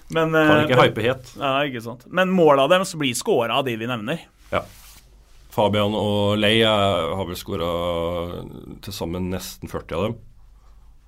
Men, 0.09 0.33
Kan 0.33 0.55
eh, 0.57 0.65
ikke 0.65 0.83
hype 0.83 1.05
het. 1.05 1.33
Ja, 1.37 1.55
ikke 1.69 1.83
sant. 1.85 2.07
Men 2.09 2.33
måla 2.33 2.65
deres 2.73 2.95
blir 2.97 3.17
scora 3.17 3.59
av 3.61 3.67
de 3.69 3.75
vi 3.81 3.89
nevner. 3.89 4.23
Ja. 4.53 4.63
Fabian 5.53 5.97
og 5.97 6.39
Lei 6.41 6.59
eh, 6.63 6.71
har 7.19 7.29
vel 7.29 7.37
scora 7.39 7.69
til 8.85 8.95
sammen 8.97 9.29
nesten 9.33 9.71
40 9.71 9.97
av 9.99 10.07
dem. 10.09 10.19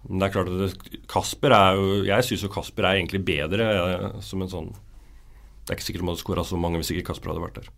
Men 0.08 0.22
det 0.22 0.28
er 0.28 0.34
klart 0.34 0.48
at 0.48 1.02
Kasper 1.10 1.52
er 1.52 1.76
jo 1.76 1.88
Jeg 2.08 2.24
syns 2.24 2.44
jo 2.46 2.52
Kasper 2.52 2.86
er 2.88 2.98
egentlig 3.00 3.20
bedre 3.26 3.66
eh, 3.68 4.06
som 4.24 4.40
en 4.40 4.48
sånn 4.48 4.70
Det 4.72 5.74
er 5.74 5.76
ikke 5.76 5.88
sikkert 5.90 6.06
man 6.06 6.14
hadde 6.14 6.24
skåra 6.24 6.44
så 6.48 6.60
mange 6.60 6.80
hvis 6.80 6.92
ikke 6.94 7.10
Kasper 7.10 7.32
hadde 7.32 7.44
vært 7.44 7.58
der. 7.60 7.68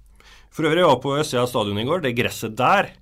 For 0.52 0.69
øvrig, 0.69 0.83
jeg 0.85 0.91
var 0.91 1.00
på 1.02 1.17
Østsida 1.17 1.47
stadion 1.49 1.81
i 1.81 1.87
går. 1.88 2.02
Det 2.05 2.12
gresset 2.17 2.55
der, 2.59 2.93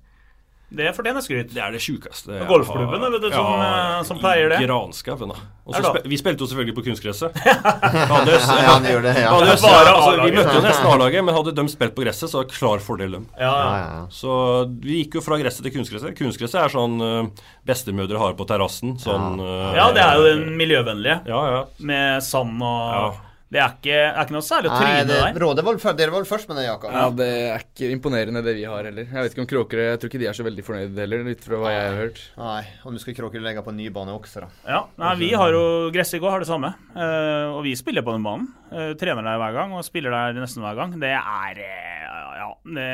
Det 0.71 0.87
fortjener 0.95 1.19
skryt. 1.19 1.49
det 1.51 1.59
er 1.59 1.73
det 1.75 1.81
sjukeste 1.83 2.37
Golfklubben, 2.47 3.01
har- 3.03 3.11
vet 3.11 3.21
du, 3.25 3.29
som, 3.33 3.47
ja, 3.59 4.03
som 4.07 4.19
pleier 4.21 4.49
det. 4.53 4.59
Granskauen, 4.63 5.33
da. 5.33 5.99
Vi 6.07 6.17
spilte 6.19 6.45
jo 6.45 6.47
selvfølgelig 6.47 6.75
på 6.77 6.83
kunstgresset. 6.85 7.35
Hadde 8.11 8.37
Ja, 8.37 8.69
han 8.71 8.87
gjør 8.87 9.03
det, 9.03 9.13
ja. 9.19 9.33
hadde 9.35 9.51
altså, 9.51 10.13
vi 10.23 10.31
møtte 10.35 10.53
jo 10.55 10.61
nesten 10.63 10.87
A-laget, 10.93 11.25
men 11.27 11.35
hadde 11.35 11.53
de 11.57 11.65
spilt 11.73 11.95
på 11.97 12.05
gresset, 12.05 12.31
så 12.31 12.39
var 12.39 12.47
det 12.47 12.55
klar 12.55 12.79
fordel 12.85 13.17
dem. 13.17 13.25
Ja, 13.35 13.51
Ja, 13.51 13.65
ja. 13.81 13.89
ja. 13.97 14.05
Så 14.15 14.37
vi 14.81 15.01
gikk 15.03 15.19
jo 15.19 15.23
fra 15.25 15.37
gresset 15.41 15.63
til 15.67 15.75
kunstgresset. 15.75 16.15
Kunstgresset 16.17 16.61
er 16.63 16.71
sånn 16.73 16.95
uh, 17.03 17.49
bestemødre 17.67 18.21
har 18.23 18.37
på 18.39 18.47
terrassen. 18.47 18.95
Sånn 19.01 19.41
uh, 19.43 19.73
ja, 19.75 19.89
det 19.95 20.05
er 20.05 20.15
jo 20.21 20.29
den 20.31 20.55
miljøvennlige. 20.59 21.19
Ja, 21.27 21.41
ja. 21.57 21.61
Med 21.91 22.23
sand 22.23 22.63
og 22.63 22.95
Ja. 22.95 23.03
Det 23.51 23.59
er 23.59 23.73
ikke, 23.75 23.95
er 23.99 24.19
ikke 24.21 24.35
noe 24.37 24.45
særlig 24.47 24.69
å 24.69 24.75
Nei, 24.77 24.79
tryne 24.79 25.07
det, 25.09 25.15
der. 25.19 25.37
Råde 25.43 25.63
var 25.67 25.79
dere 25.99 26.13
var 26.13 26.23
vel 26.23 26.29
først 26.29 26.47
med 26.47 26.55
det, 26.61 26.63
Jakob? 26.69 26.93
Ja, 26.95 27.01
Det 27.11 27.27
er 27.49 27.65
ikke 27.65 27.89
imponerende 27.91 28.43
det 28.45 28.53
vi 28.55 28.63
har 28.63 28.87
heller. 28.87 29.09
Jeg 29.11 29.25
vet 29.25 29.35
ikke 29.35 29.43
om 29.43 29.49
Kråkere, 29.51 29.87
Jeg 29.89 29.99
tror 29.99 30.11
ikke 30.11 30.21
de 30.21 30.29
er 30.31 30.37
så 30.37 30.45
veldig 30.47 30.65
fornøyd 30.69 31.01
heller, 31.03 31.25
litt 31.27 31.43
fra 31.43 31.59
hva 31.59 31.73
jeg 31.73 31.81
har 31.89 31.99
hørt. 31.99 32.21
Nei, 32.39 32.61
og 32.85 32.95
nå 32.95 33.03
skal 33.03 33.17
Kråkere 33.17 33.43
legge 33.43 33.65
på 33.65 33.73
en 33.73 33.79
ny 33.81 33.89
bane 33.91 34.15
også, 34.15 34.45
da. 34.45 34.49
Ja, 34.71 34.81
nei, 35.03 35.11
Vi 35.19 35.33
har 35.35 35.51
jo 35.57 35.65
Gress 35.91 36.15
i 36.15 36.23
går 36.23 36.37
har 36.37 36.45
det 36.45 36.47
samme. 36.47 36.71
Uh, 36.95 37.51
og 37.57 37.61
vi 37.67 37.75
spiller 37.75 38.07
på 38.07 38.15
den 38.15 38.23
banen. 38.23 38.47
Uh, 38.71 38.93
trener 38.95 39.27
der 39.27 39.43
hver 39.43 39.59
gang 39.59 39.75
og 39.75 39.83
spiller 39.83 40.15
der 40.15 40.39
nesten 40.39 40.63
hver 40.63 40.79
gang. 40.79 40.95
Det 41.03 41.11
er 41.11 41.63
uh, 41.67 42.35
Ja, 42.39 42.49
det 42.79 42.89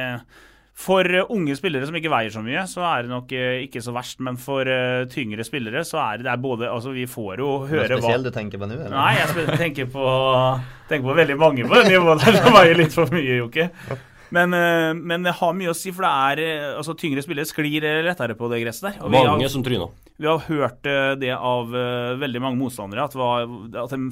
For 0.77 1.07
eh, 1.09 1.23
unge 1.33 1.55
spillere 1.57 1.87
som 1.89 1.95
ikke 1.97 2.11
veier 2.13 2.29
så 2.29 2.41
mye, 2.45 2.61
så 2.69 2.83
er 2.85 3.07
det 3.07 3.09
nok 3.09 3.31
eh, 3.33 3.63
ikke 3.65 3.81
så 3.81 3.93
verst. 3.95 4.19
Men 4.21 4.35
for 4.37 4.69
eh, 4.69 5.05
tyngre 5.09 5.41
spillere 5.47 5.81
så 5.87 5.97
er 6.03 6.19
det, 6.19 6.27
det 6.27 6.33
er 6.35 6.43
både 6.43 6.67
Altså, 6.69 6.91
vi 6.93 7.07
får 7.09 7.41
jo 7.41 7.47
høre 7.65 7.79
hva 7.81 7.87
Det 7.87 7.95
er 7.97 8.03
spesielt 8.03 8.27
du 8.27 8.33
tenker 8.35 8.61
på 8.61 8.69
nå, 8.69 8.77
eller? 8.77 8.93
Nei, 8.93 9.15
jeg 9.17 9.55
tenker 9.57 9.89
på, 9.89 10.03
tenker 10.91 11.07
på 11.09 11.15
veldig 11.17 11.37
mange 11.41 11.65
på 11.65 11.79
det 11.81 11.87
nivået 11.95 12.21
der 12.27 12.37
som 12.43 12.53
veier 12.59 12.77
litt 12.77 12.93
for 12.93 13.09
mye, 13.15 13.39
Jokke. 13.39 13.69
Men, 14.37 14.51
men 15.07 15.23
det 15.23 15.31
har 15.39 15.53
mye 15.55 15.71
å 15.71 15.75
si, 15.77 15.93
for 15.95 16.03
det 16.03 16.41
er 16.43 16.75
altså 16.77 16.93
tyngre 16.99 17.21
spillere 17.23 17.47
sklir 17.47 17.85
lettere 18.03 18.35
på 18.37 18.49
det 18.51 18.59
gresset 18.65 18.89
der. 18.89 18.97
Og 19.01 19.13
vi 19.13 19.21
har- 19.21 19.29
Mange 19.31 19.47
som 19.49 19.63
tryna. 19.63 19.87
vi 20.19 20.27
har 20.27 20.41
hørt 20.49 20.89
det 21.23 21.31
av 21.33 21.71
veldig 22.19 22.41
mange 22.43 22.59
motstandere, 22.59 23.07
at, 23.07 23.15
hva, 23.15 23.31
at 23.85 23.95
de 23.95 24.11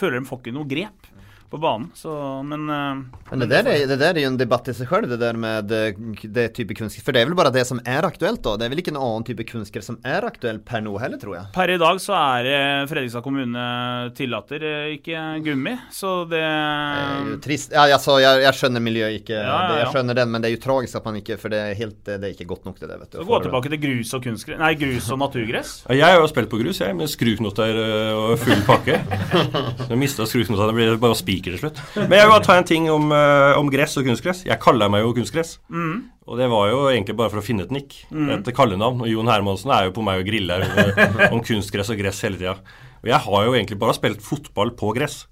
føler 0.00 0.16
de 0.18 0.26
får 0.32 0.40
ikke 0.42 0.56
noe 0.56 0.66
grep 0.70 1.10
på 1.50 1.58
banen. 1.58 1.88
Så, 1.98 2.12
men 2.46 2.68
eh, 2.70 3.00
Men 3.30 3.42
det 3.42 3.48
der, 3.50 3.66
er, 3.70 3.86
det 3.90 3.98
der 4.00 4.14
er 4.14 4.22
jo 4.24 4.30
en 4.30 4.38
debatt 4.38 4.68
i 4.70 4.74
seg 4.76 4.86
sjøl, 4.90 5.08
det 5.10 5.18
der 5.20 5.34
med 5.38 5.66
det, 5.70 5.82
det 6.30 6.44
type 6.54 6.74
kunstgress. 6.78 7.04
For 7.06 7.12
det 7.16 7.22
er 7.24 7.30
vel 7.30 7.36
bare 7.38 7.50
det 7.54 7.64
som 7.66 7.80
er 7.84 8.06
aktuelt, 8.06 8.42
da? 8.44 8.56
Det 8.60 8.66
er 8.68 8.72
vel 8.74 8.82
ikke 8.84 8.92
en 8.94 9.00
annen 9.02 9.26
type 9.26 9.44
kunstgress 9.48 9.90
som 9.90 9.98
er 10.06 10.26
aktuell 10.28 10.60
per 10.62 10.80
nå 10.86 10.94
heller, 11.02 11.18
tror 11.22 11.36
jeg. 11.40 11.48
per 11.54 11.72
i 11.74 11.78
dag 11.82 12.00
så 12.02 12.14
er 12.18 12.50
eh, 12.50 12.86
Fredrikstad 12.90 13.24
kommune 13.26 13.64
tillater 14.18 14.62
eh, 14.66 14.92
ikke 14.98 15.24
gummi, 15.46 15.74
så 15.94 16.12
det 16.30 16.40
Det 16.40 16.44
er 16.46 17.30
jo 17.32 17.38
trist. 17.44 17.72
Ja, 17.74 17.84
altså, 17.94 18.18
jeg, 18.22 18.42
jeg 18.46 18.54
skjønner 18.60 18.82
miljøet 18.84 19.18
ikke 19.20 19.34
Ja, 19.36 19.44
ja, 19.44 19.58
det- 19.70 19.78
Jeg 19.82 19.90
skjønner 19.94 20.14
den, 20.20 20.30
men 20.32 20.42
det 20.42 20.48
er 20.50 20.54
jo 20.56 20.62
tragisk 20.64 20.96
at 21.00 21.04
man 21.08 21.16
ikke 21.20 21.36
For 21.40 21.52
det 21.52 21.58
er 21.60 21.74
helt 21.78 21.98
Det 22.06 22.16
er 22.22 22.32
ikke 22.32 22.46
godt 22.48 22.64
nok, 22.68 22.78
det 22.80 22.88
der, 22.88 22.98
vet 23.02 23.10
du. 23.12 23.18
Så 23.20 23.26
gå 23.28 23.40
tilbake 23.44 23.70
til 23.74 23.80
grus 23.82 24.14
og 24.16 24.22
kunstgress 24.24 24.58
Nei, 24.62 24.72
grus 24.80 25.10
og 25.12 25.18
naturgress. 25.20 25.72
Ja, 25.88 25.94
Jeg 26.00 26.06
har 26.14 26.20
jo 26.22 26.28
spilt 26.30 26.50
på 26.52 26.58
grus, 26.62 26.80
jeg, 26.80 26.96
med 26.96 27.10
skruknoter 27.12 27.76
øh, 27.82 28.20
og 28.30 28.38
full 28.40 28.62
pakke. 28.66 28.96
Så 29.84 29.88
jeg 29.92 29.98
mista 30.00 30.26
skruknotene, 30.28 30.70
det 30.70 30.76
blir 30.78 30.96
bare 31.02 31.16
spiker 31.40 31.56
til 31.56 31.62
slutt. 31.64 31.80
Men 31.96 32.16
jeg 32.18 32.26
vil 32.28 32.34
bare 32.34 32.44
ta 32.46 32.56
en 32.60 32.68
ting 32.68 32.90
om, 32.92 33.10
øh, 33.12 33.58
om 33.58 33.70
gress 33.72 33.96
og 34.00 34.04
kunstgress. 34.06 34.44
Jeg 34.46 34.60
kaller 34.60 34.90
meg 34.92 35.02
jo 35.04 35.14
kunstgress. 35.16 35.56
Og 36.30 36.38
det 36.38 36.46
var 36.52 36.68
jo 36.70 36.84
egentlig 36.92 37.16
bare 37.18 37.30
for 37.32 37.40
å 37.40 37.44
finne 37.44 37.64
et 37.66 37.72
nikk. 37.74 37.96
Et 38.36 38.52
kallenavn. 38.54 39.00
Og 39.02 39.08
Jon 39.10 39.26
Hermansen 39.32 39.72
er 39.74 39.88
jo 39.88 39.96
på 39.96 40.04
meg 40.06 40.20
og 40.22 40.28
griller 40.28 40.62
om 41.32 41.40
kunstgress 41.42 41.90
og 41.90 41.98
gress 41.98 42.20
hele 42.22 42.38
tida. 42.38 42.54
Og 43.00 43.08
jeg 43.10 43.18
har 43.24 43.44
jo 43.48 43.56
egentlig 43.56 43.78
bare 43.80 43.96
spilt 43.96 44.22
fotball 44.22 44.70
på 44.76 44.92
gress. 44.94 45.24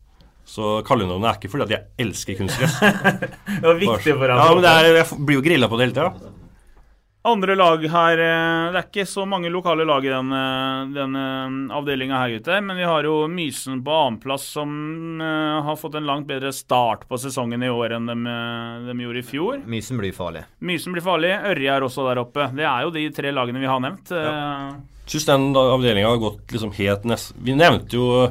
Så 0.49 0.79
kallenavnet 0.89 1.29
er 1.29 1.37
ikke 1.37 1.51
fordi 1.53 1.67
at 1.67 1.73
jeg 1.77 2.07
elsker 2.07 2.39
kunstgress. 2.39 2.79
Det 3.61 3.67
var 3.67 3.77
viktig 3.77 4.15
for 4.17 4.33
ham. 4.33 4.41
Ja, 4.41 4.55
men 4.55 4.65
det 4.65 4.73
er, 4.73 4.87
Jeg 5.03 5.19
blir 5.29 5.37
jo 5.37 5.45
grilla 5.45 5.69
på 5.69 5.77
det 5.77 5.89
hele 5.91 5.97
tida. 5.99 6.33
Andre 7.29 7.55
lag 7.59 7.83
her 7.93 8.21
eh, 8.23 8.73
Det 8.73 8.79
er 8.81 8.87
ikke 8.87 9.05
så 9.09 9.25
mange 9.29 9.51
lokale 9.53 9.85
lag 9.89 10.05
i 10.07 10.11
den, 10.13 10.31
eh, 10.33 10.81
den 10.95 11.17
avdelinga 11.75 12.23
her, 12.23 12.35
gutter. 12.37 12.61
Men 12.65 12.79
vi 12.79 12.87
har 12.89 13.05
jo 13.05 13.27
Mysen 13.29 13.83
på 13.85 13.95
annenplass, 13.95 14.47
som 14.57 14.71
eh, 15.21 15.59
har 15.67 15.79
fått 15.81 15.99
en 15.99 16.09
langt 16.09 16.29
bedre 16.29 16.53
start 16.57 17.07
på 17.09 17.21
sesongen 17.21 17.65
i 17.65 17.71
år 17.73 17.97
enn 17.99 18.09
de, 18.09 18.17
eh, 18.33 18.89
de 18.89 18.97
gjorde 19.05 19.23
i 19.23 19.27
fjor. 19.27 19.63
Mysen 19.69 20.01
blir 20.01 20.15
farlig. 20.17 20.45
Mysen 20.65 20.97
blir 20.97 21.05
farlig. 21.05 21.35
Ørje 21.53 21.75
er 21.75 21.87
også 21.87 22.07
der 22.09 22.23
oppe. 22.25 22.49
Det 22.57 22.69
er 22.69 22.87
jo 22.87 22.95
de 22.95 23.07
tre 23.15 23.33
lagene 23.35 23.63
vi 23.63 23.71
har 23.71 23.83
nevnt. 23.85 24.15
Ja. 24.15 24.73
Syns 25.09 25.29
den 25.29 25.51
avdelinga 25.57 26.11
har 26.13 26.21
gått 26.21 26.53
liksom 26.53 26.73
helt 26.77 27.09
nest... 27.09 27.33
Vi 27.41 27.55
nevnte 27.57 27.97
jo 27.97 28.29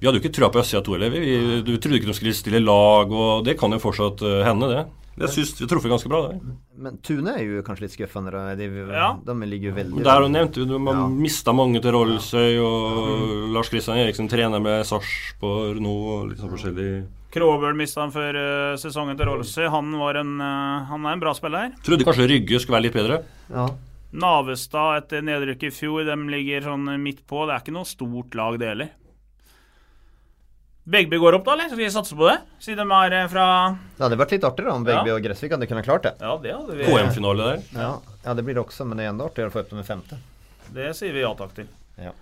Vi 0.00 0.08
hadde 0.08 0.18
jo 0.18 0.24
ikke 0.24 0.34
trua 0.34 0.50
på 0.52 0.60
Østsida 0.60 0.82
2 0.84 0.96
heller. 0.96 1.14
Vi, 1.14 1.38
vi 1.64 1.78
trodde 1.78 2.00
ikke 2.00 2.10
de 2.10 2.16
skulle 2.18 2.34
stille 2.36 2.60
lag, 2.60 3.12
og 3.14 3.46
det 3.46 3.54
kan 3.60 3.72
jo 3.72 3.80
fortsatt 3.80 4.22
hende, 4.44 4.68
det. 4.72 4.84
Jeg 5.16 5.30
syns 5.30 5.52
vi 5.54 5.62
har 5.64 5.70
truffet 5.70 5.92
ganske 5.92 6.10
bra 6.10 6.20
der. 6.26 6.38
Men 6.76 6.96
Tune 7.06 7.34
er 7.38 7.44
jo 7.46 7.62
kanskje 7.62 7.86
litt 7.86 7.94
skuffende. 7.94 8.32
da. 8.34 8.54
De, 8.58 8.64
Ja. 8.90 9.12
de 9.24 9.34
ligger 9.46 9.70
jo 9.70 9.74
veldig 9.76 10.02
Der 10.02 10.28
nevnte 10.28 10.66
vi 10.66 10.78
Man 10.78 10.96
Ja. 10.96 11.08
mista 11.08 11.52
mange 11.52 11.80
til 11.80 11.92
Rollsøy, 11.92 12.58
og 12.58 13.52
Lars 13.54 13.68
Kristian 13.68 13.96
Eriksen 13.96 14.28
trener 14.28 14.60
med 14.60 14.84
Sarpsborg 14.84 15.78
nå, 15.80 15.94
og 15.94 16.28
litt 16.30 16.38
sånn 16.38 16.50
forskjellig. 16.50 17.06
Kråbøl 17.30 17.74
mista 17.74 18.00
han 18.00 18.12
før 18.12 18.34
uh, 18.34 18.76
sesongen 18.76 19.16
til 19.16 19.26
Rollsøy. 19.26 19.68
Han, 19.68 19.92
var 19.98 20.16
en, 20.16 20.40
uh, 20.40 20.84
han 20.86 21.06
er 21.06 21.12
en 21.12 21.20
bra 21.20 21.32
spiller. 21.34 21.72
Trodde 21.82 22.04
kanskje 22.04 22.28
Rygge 22.30 22.60
skulle 22.60 22.78
være 22.80 22.86
litt 22.88 22.94
bedre. 22.94 23.24
Ja. 23.50 23.68
Navestad 24.12 25.02
etter 25.02 25.22
nedrykket 25.22 25.72
i 25.72 25.74
fjor, 25.74 26.04
de 26.06 26.14
ligger 26.30 26.62
sånn 26.62 26.86
midt 27.02 27.24
på. 27.26 27.46
Det 27.46 27.54
er 27.56 27.62
ikke 27.64 27.74
noe 27.74 27.84
stort 27.84 28.34
lag, 28.38 28.58
det 28.58 28.68
heller. 28.68 28.90
Begby 30.84 31.16
går 31.16 31.38
opp, 31.38 31.46
da, 31.46 31.52
eller? 31.54 31.70
Skal 31.70 31.78
vi 31.80 31.86
satse 31.90 32.16
på 32.18 32.26
det? 32.28 32.34
Siden 32.60 32.84
de 32.90 32.96
er 33.06 33.14
eh, 33.22 33.28
fra 33.32 33.44
Det 33.96 34.04
hadde 34.04 34.18
vært 34.20 34.34
litt 34.36 34.44
artigere 34.44 34.74
om 34.76 34.84
Begby 34.84 35.14
og 35.14 35.22
Gressvik 35.24 35.54
hadde 35.56 35.68
kunnet 35.70 35.86
klart 35.86 36.04
det. 36.04 36.12
Ja, 36.20 36.34
det 36.42 36.52
hadde 36.52 36.76
vi. 36.76 36.84
KM-finale 36.90 37.46
der. 37.48 37.62
Ja. 37.78 37.88
ja, 38.26 38.34
det 38.36 38.44
blir 38.44 38.58
det 38.58 38.64
også, 38.66 38.84
men 38.84 39.00
det 39.00 39.06
er 39.06 39.14
enda 39.14 39.24
artigere 39.30 39.48
å 39.48 39.54
få 39.54 39.62
opp 39.64 39.72
dem 39.72 39.80
i 39.80 39.86
femte. 39.86 40.18
Det 40.76 40.90
sier 40.98 41.16
vi 41.16 41.24
ja 41.24 41.32
takk 41.38 41.54
til. 41.56 41.70
Ja. 41.96 42.12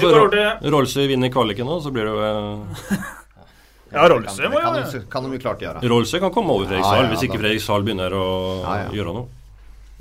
Rollsøy 0.00 1.06
vinner 1.12 1.30
kvaliken 1.32 1.68
nå, 1.68 1.76
så 1.84 1.92
blir 1.94 2.08
det 2.08 2.14
jo 2.16 2.24
øh, 2.24 3.04
Ja, 3.92 4.08
Rollsøy 4.10 4.48
må 4.50 4.58
jo 4.64 4.72
de, 4.80 5.00
kan 5.12 5.22
de 5.28 5.36
jo 5.36 5.42
klart 5.44 5.60
gjøre. 5.62 5.84
Rollsøy 5.86 6.18
kan 6.24 6.32
komme 6.34 6.56
over 6.56 6.66
Fredrikshall 6.72 6.98
Ja, 6.98 7.04
ja, 7.06 7.12
hvis 7.12 7.22
ikke 7.28 7.38
Fredrikshall 7.38 7.84
begynner 7.86 8.16
å 8.16 8.24
Ja, 8.64 8.74
ja. 8.86 8.88
gjøre 8.96 9.14
noe. 9.20 9.28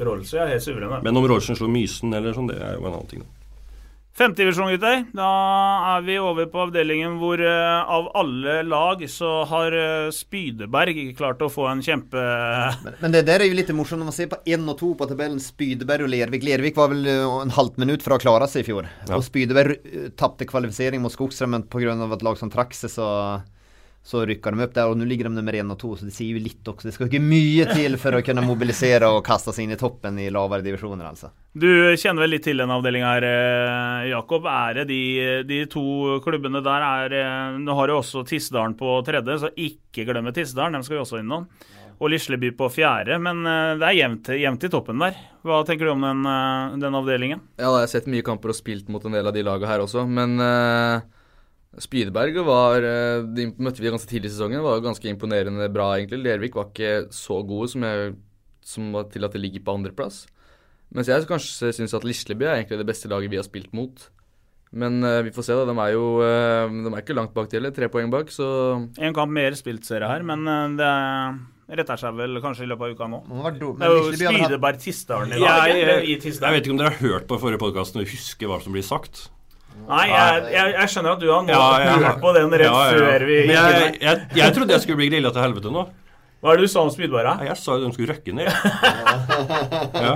Rollsøy 0.08 0.40
er 0.42 0.56
helt 0.56 0.64
suverene. 0.66 1.04
Men 1.06 1.20
om 1.20 1.28
Rollsøy 1.30 1.56
slår 1.60 1.70
Mysen 1.72 2.16
eller 2.18 2.34
sånn, 2.36 2.48
det 2.52 2.58
er 2.64 2.80
jo 2.80 2.88
en 2.88 2.96
annen 2.96 3.12
ting. 3.12 3.22
da. 3.28 3.35
Femtedivisjon, 4.16 4.70
gutter. 4.72 5.02
Da 5.12 5.30
er 5.92 6.04
vi 6.06 6.14
over 6.24 6.46
på 6.48 6.62
avdelingen 6.64 7.18
hvor 7.20 7.42
uh, 7.44 7.82
av 7.92 8.06
alle 8.16 8.62
lag 8.64 9.02
så 9.12 9.32
har 9.50 9.76
uh, 9.76 10.14
Spydeberg 10.16 11.02
klart 11.18 11.44
å 11.44 11.50
få 11.52 11.66
en 11.68 11.82
kjempe... 11.84 12.22
Men, 12.86 12.96
men 13.02 13.16
det 13.18 13.26
der 13.28 13.44
er 13.44 13.52
jo 13.52 13.58
litt 13.58 13.74
morsomt 13.76 14.00
når 14.00 14.10
man 14.14 14.16
ser 14.16 14.30
på 14.32 14.40
én 14.48 14.64
og 14.72 14.78
to 14.80 14.94
på 14.96 15.10
tabellen. 15.10 15.42
Spydeberg 15.44 16.08
og 16.08 16.14
Lervik. 16.14 16.48
Lervik 16.48 16.80
var 16.80 16.94
vel 16.94 17.04
uh, 17.12 17.42
en 17.42 17.52
halvt 17.58 17.82
minutt 17.84 18.06
fra 18.08 18.16
å 18.16 18.24
klare 18.24 18.48
seg 18.48 18.64
i 18.64 18.70
fjor. 18.70 18.88
Ja. 19.04 19.18
Og 19.18 19.26
Spydeberg 19.28 19.84
uh, 19.84 20.08
tapte 20.16 20.48
kvalifisering 20.48 21.04
mot 21.04 21.12
Skogstrømmen 21.12 21.68
pga. 21.68 22.00
et 22.16 22.24
lag 22.24 22.40
som 22.40 22.54
trakk 22.54 22.72
seg, 22.78 22.96
så 22.96 23.10
så 24.06 24.22
rykker 24.30 24.54
de 24.54 24.62
opp 24.62 24.74
der, 24.76 24.86
og 24.86 25.00
nå 25.00 25.06
ligger 25.10 25.26
de 25.26 25.34
nummer 25.34 25.56
én 25.58 25.72
og 25.74 25.80
to, 25.82 25.96
så 25.98 26.06
det 26.06 26.14
sier 26.14 26.36
jo 26.38 26.42
litt 26.44 26.68
også. 26.70 26.86
Det 26.86 26.92
skal 26.94 27.08
ikke 27.10 27.24
mye 27.26 27.66
til 27.72 27.98
for 27.98 28.14
å 28.14 28.22
kunne 28.26 28.44
mobilisere 28.46 29.08
og 29.10 29.24
kaste 29.26 29.50
seg 29.56 29.66
inn 29.66 29.74
i 29.74 29.80
toppen 29.82 30.20
i 30.22 30.28
lavere 30.34 30.62
divisjoner, 30.62 31.08
altså. 31.10 31.32
Du 31.58 31.66
kjenner 31.98 32.22
vel 32.22 32.36
litt 32.36 32.46
til 32.46 32.62
den 32.62 32.74
avdelinga 32.76 33.14
her, 33.16 33.26
eh, 33.26 34.12
Jakob. 34.12 34.46
Er 34.52 34.78
det 34.78 34.86
de, 34.92 35.00
de 35.50 35.64
to 35.72 36.20
klubbene 36.22 36.62
der 36.62 36.86
er 36.86 37.16
eh, 37.18 37.58
Nå 37.64 37.80
har 37.80 37.90
jo 37.90 37.98
også 38.04 38.22
Tisdalen 38.30 38.78
på 38.78 38.94
tredje, 39.08 39.40
så 39.42 39.50
ikke 39.50 40.06
glemme 40.06 40.36
Tisdalen. 40.36 40.78
Dem 40.78 40.86
skal 40.86 41.00
vi 41.00 41.02
også 41.02 41.24
innom. 41.24 41.50
Og 41.96 42.12
Lisleby 42.12 42.52
på 42.60 42.70
fjerde, 42.70 43.18
men 43.18 43.42
eh, 43.50 43.74
det 43.82 43.90
er 43.90 44.00
jevnt, 44.04 44.34
jevnt 44.38 44.70
i 44.70 44.74
toppen 44.78 45.02
der. 45.02 45.18
Hva 45.42 45.64
tenker 45.66 45.90
du 45.90 45.96
om 45.96 46.06
den, 46.06 46.22
den 46.78 47.02
avdelingen? 47.02 47.42
Ja, 47.58 47.72
da 47.72 47.82
har 47.82 47.90
sett 47.90 48.06
mye 48.12 48.26
kamper 48.28 48.54
og 48.54 48.62
spilt 48.62 48.86
mot 48.94 49.02
en 49.02 49.18
del 49.18 49.26
av 49.26 49.34
de 49.34 49.48
laga 49.50 49.74
her 49.74 49.82
også, 49.82 50.06
men 50.06 50.38
uh, 50.38 51.02
Spydeberg 51.82 52.38
var 52.48 52.86
eh, 52.88 53.26
De 53.36 53.50
møtte 53.60 53.84
vi 53.84 53.92
ganske 53.92 54.10
tidlig 54.10 54.32
i 54.32 54.36
sesongen. 54.36 54.64
Var 54.64 54.84
ganske 54.86 55.10
imponerende 55.12 55.68
bra, 55.74 55.92
egentlig. 55.98 56.22
Lervik 56.24 56.58
var 56.58 56.70
ikke 56.72 57.12
så 57.16 57.42
gode 57.48 57.72
som, 57.74 57.86
jeg, 57.88 58.16
som 58.66 58.94
var 58.96 59.10
til 59.12 59.28
at 59.28 59.36
det 59.36 59.44
ligger 59.44 59.66
på 59.66 59.76
andreplass. 59.76 60.24
Mens 60.96 61.10
jeg 61.12 61.28
kanskje 61.28 61.74
syns 61.76 61.96
at 61.98 62.06
Lisleby 62.08 62.46
er 62.48 62.60
egentlig 62.60 62.80
det 62.80 62.88
beste 62.88 63.10
laget 63.12 63.34
vi 63.34 63.40
har 63.42 63.48
spilt 63.48 63.74
mot. 63.76 64.06
Men 64.76 65.00
uh, 65.04 65.22
vi 65.24 65.32
får 65.32 65.48
se, 65.48 65.56
da. 65.56 65.66
De 65.68 65.76
er 65.80 65.92
jo 65.96 66.06
uh, 66.20 66.72
de 66.72 66.92
er 66.92 67.02
ikke 67.02 67.16
langt 67.16 67.36
bak 67.36 67.50
til, 67.52 67.68
tre 67.76 67.90
poeng 67.92 68.10
bak, 68.12 68.32
så 68.34 68.48
En 69.00 69.16
kamp 69.16 69.32
mer 69.32 69.56
spilt, 69.56 69.86
ser 69.88 70.04
jeg 70.04 70.12
her, 70.12 70.26
men 70.28 70.44
uh, 70.48 70.66
det 70.76 71.80
retter 71.80 72.02
seg 72.02 72.18
vel 72.18 72.42
kanskje 72.44 72.66
i 72.66 72.70
løpet 72.70 72.90
av 72.90 72.98
uka 72.98 73.08
nå. 73.10 73.22
Det 73.26 73.88
er 73.88 73.96
jo 73.96 74.02
Spydeberg 74.14 74.82
Tistdalen 74.84 75.32
i 75.32 75.40
dag. 75.40 75.46
jeg, 75.48 75.80
jeg, 75.80 76.10
jeg, 76.12 76.36
jeg 76.36 76.58
vet 76.58 76.68
ikke 76.68 76.76
om 76.76 76.82
dere 76.82 76.92
har 76.92 77.02
hørt 77.02 77.30
på 77.30 77.40
forrige 77.42 77.62
podkast 77.64 77.98
og 77.98 78.06
husker 78.10 78.52
hva 78.52 78.60
som 78.64 78.76
blir 78.76 78.86
sagt. 78.86 79.30
Nei, 79.86 80.06
jeg, 80.10 80.48
jeg, 80.56 80.72
jeg 80.80 80.90
skjønner 80.96 81.12
at 81.14 81.20
du 81.22 81.28
har 81.30 81.44
nå 81.46 81.52
Ja, 81.54 81.60
har- 81.62 82.02
hørt 82.08 82.22
på 82.24 82.32
den 82.34 82.50
rett 82.56 82.66
Ja, 82.66 82.72
ja, 82.74 82.96
ja. 82.96 83.06
før 83.06 83.26
vi 83.30 83.36
gikk 83.42 83.52
jeg, 83.54 84.00
jeg, 84.02 84.24
jeg 84.40 84.56
trodde 84.56 84.74
jeg 84.74 84.82
skulle 84.86 84.98
bli 85.04 85.10
grilla 85.14 85.32
til 85.36 85.44
helvete 85.46 85.74
nå. 85.76 85.84
Hva 86.46 86.52
er 86.54 86.60
det 86.60 86.66
du 86.68 86.72
sa 86.74 86.82
om 86.86 86.90
Spydberg? 86.94 87.26
da? 87.26 87.46
Jeg 87.48 87.58
sa 87.58 87.76
jo 87.78 87.86
de 87.88 87.94
skulle 87.96 88.12
røkke 88.14 88.34
ned. 88.38 88.50
Ja. 89.96 90.16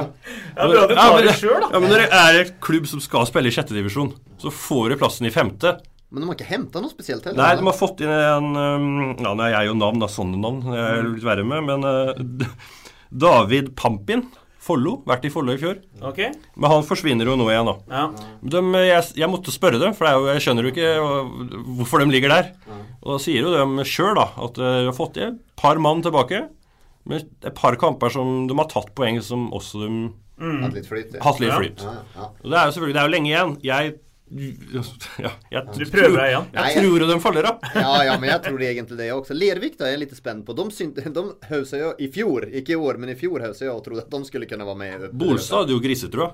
Ja, 0.56 0.66
bra 0.68 0.84
du 0.90 0.94
tar 0.96 1.14
men 1.16 1.26
det 1.28 1.36
sjøl, 1.40 1.60
da. 1.64 1.70
Ja, 1.74 1.80
men 1.82 1.90
når 1.94 2.02
det 2.04 2.10
er 2.20 2.38
et 2.44 2.52
klubb 2.64 2.86
som 2.90 3.02
skal 3.04 3.26
spille 3.30 3.50
i 3.50 3.54
sjette 3.56 3.74
divisjon, 3.78 4.12
så 4.42 4.52
får 4.54 4.92
du 4.94 4.98
plassen 5.02 5.28
i 5.30 5.32
femte. 5.34 5.76
Men 6.10 6.24
de 6.24 6.30
har 6.30 6.38
ikke 6.38 6.50
henta 6.50 6.82
noe 6.84 6.90
spesielt 6.92 7.26
heller. 7.26 7.38
Nei, 7.40 7.52
de 7.60 7.66
har 7.70 7.78
fått 7.78 8.02
inn 8.02 8.10
en 8.14 8.50
um, 8.58 8.86
Ja, 9.22 9.34
nå 9.38 9.46
er 9.46 9.54
jeg 9.56 9.70
jo 9.70 9.76
navn, 9.78 10.02
da. 10.02 10.10
Sånne 10.12 10.40
navn. 10.42 10.64
jeg 10.74 10.86
er 10.98 11.10
litt 11.14 11.26
verre 11.26 11.46
med. 11.46 11.66
Men 11.70 11.86
uh, 11.86 12.46
David 13.26 13.74
Pampin. 13.80 14.26
Follo. 14.70 14.94
Vært 15.10 15.26
i 15.26 15.32
Follo 15.34 15.56
i 15.56 15.60
fjor. 15.62 15.82
Okay. 16.12 16.30
Men 16.56 16.74
han 16.76 16.86
forsvinner 16.88 17.26
jo 17.30 17.36
nå 17.42 17.50
igjen, 17.50 17.70
da. 17.72 17.76
ja. 17.90 18.30
De, 18.56 18.62
jeg, 18.86 19.10
jeg 19.24 19.30
måtte 19.34 19.54
spørre 19.56 19.82
dem, 19.82 19.98
for 19.98 20.06
det 20.08 20.14
jo, 20.16 20.30
jeg 20.30 20.46
skjønner 20.46 20.68
jo 20.70 20.74
ikke 20.76 20.94
hvorfor 21.80 22.04
de 22.06 22.14
ligger 22.14 22.34
der. 22.38 22.52
Og 23.02 23.16
da 23.16 23.20
sier 23.24 23.44
jo 23.48 23.52
de 23.58 23.86
sjøl 23.90 24.20
at 24.22 24.62
uh, 24.62 24.70
de 24.84 24.88
har 24.92 24.96
fått 24.98 25.18
et 25.24 25.38
par 25.60 25.80
mann 25.82 26.02
tilbake. 26.06 26.46
Men 27.10 27.24
et 27.42 27.56
par 27.58 27.78
kamper 27.82 28.12
som 28.14 28.44
de 28.50 28.58
har 28.60 28.68
tatt 28.70 28.92
poeng 28.98 29.18
som 29.26 29.48
også 29.56 29.82
de 29.86 29.94
Hatt 30.40 30.76
litt 30.78 30.86
flyt. 30.88 31.16
ja. 31.18 31.20
hatt 31.26 31.40
litt 31.42 31.50
Ja. 31.52 31.58
flyt. 31.60 31.82
Ja, 31.84 31.96
ja. 32.16 32.28
Og 32.44 32.52
det 32.54 32.60
er 32.60 32.70
jo 32.70 32.76
selvfølgelig 32.78 32.96
Det 32.96 33.02
er 33.02 33.08
jo 33.10 33.14
lenge 33.16 33.30
igjen. 33.34 33.56
Jeg 33.66 33.96
ja, 34.30 35.32
jeg, 35.50 35.64
Du 35.74 35.84
prøver 35.90 36.16
deg 36.20 36.28
igjen. 36.32 36.48
Jeg 36.54 36.62
Nei, 36.62 36.74
tror 36.78 37.02
jo 37.02 37.08
de 37.10 37.18
faller 37.24 37.48
av. 37.50 37.64
Ja, 37.74 37.94
ja, 38.06 38.16
men 38.22 38.30
jeg 38.30 38.42
tror 38.46 38.62
egentlig 38.62 38.98
det 39.00 39.08
også. 39.16 39.34
Lervik 39.38 39.78
da 39.80 39.88
er 39.88 39.96
jeg 39.96 40.02
litt 40.04 40.16
spent 40.18 40.46
på. 40.46 40.54
De, 40.58 40.66
syn- 40.76 40.94
de 40.94 41.24
høvsa 41.50 41.80
jo 41.82 41.92
i 41.98 42.10
fjor, 42.14 42.46
ikke 42.62 42.76
i 42.76 42.80
år, 42.80 43.00
men 43.02 43.14
i 43.14 43.18
fjor 43.20 43.42
høvsa 43.48 43.66
jeg 43.66 43.74
og 43.74 43.82
trodde 43.86 44.04
at 44.06 44.12
de 44.14 44.22
skulle 44.30 44.46
kunne 44.50 44.68
være 44.70 44.80
med. 44.84 45.08
Bolstad 45.18 45.64
hadde 45.64 45.74
jo 45.74 45.82
grisetrua 45.84 46.30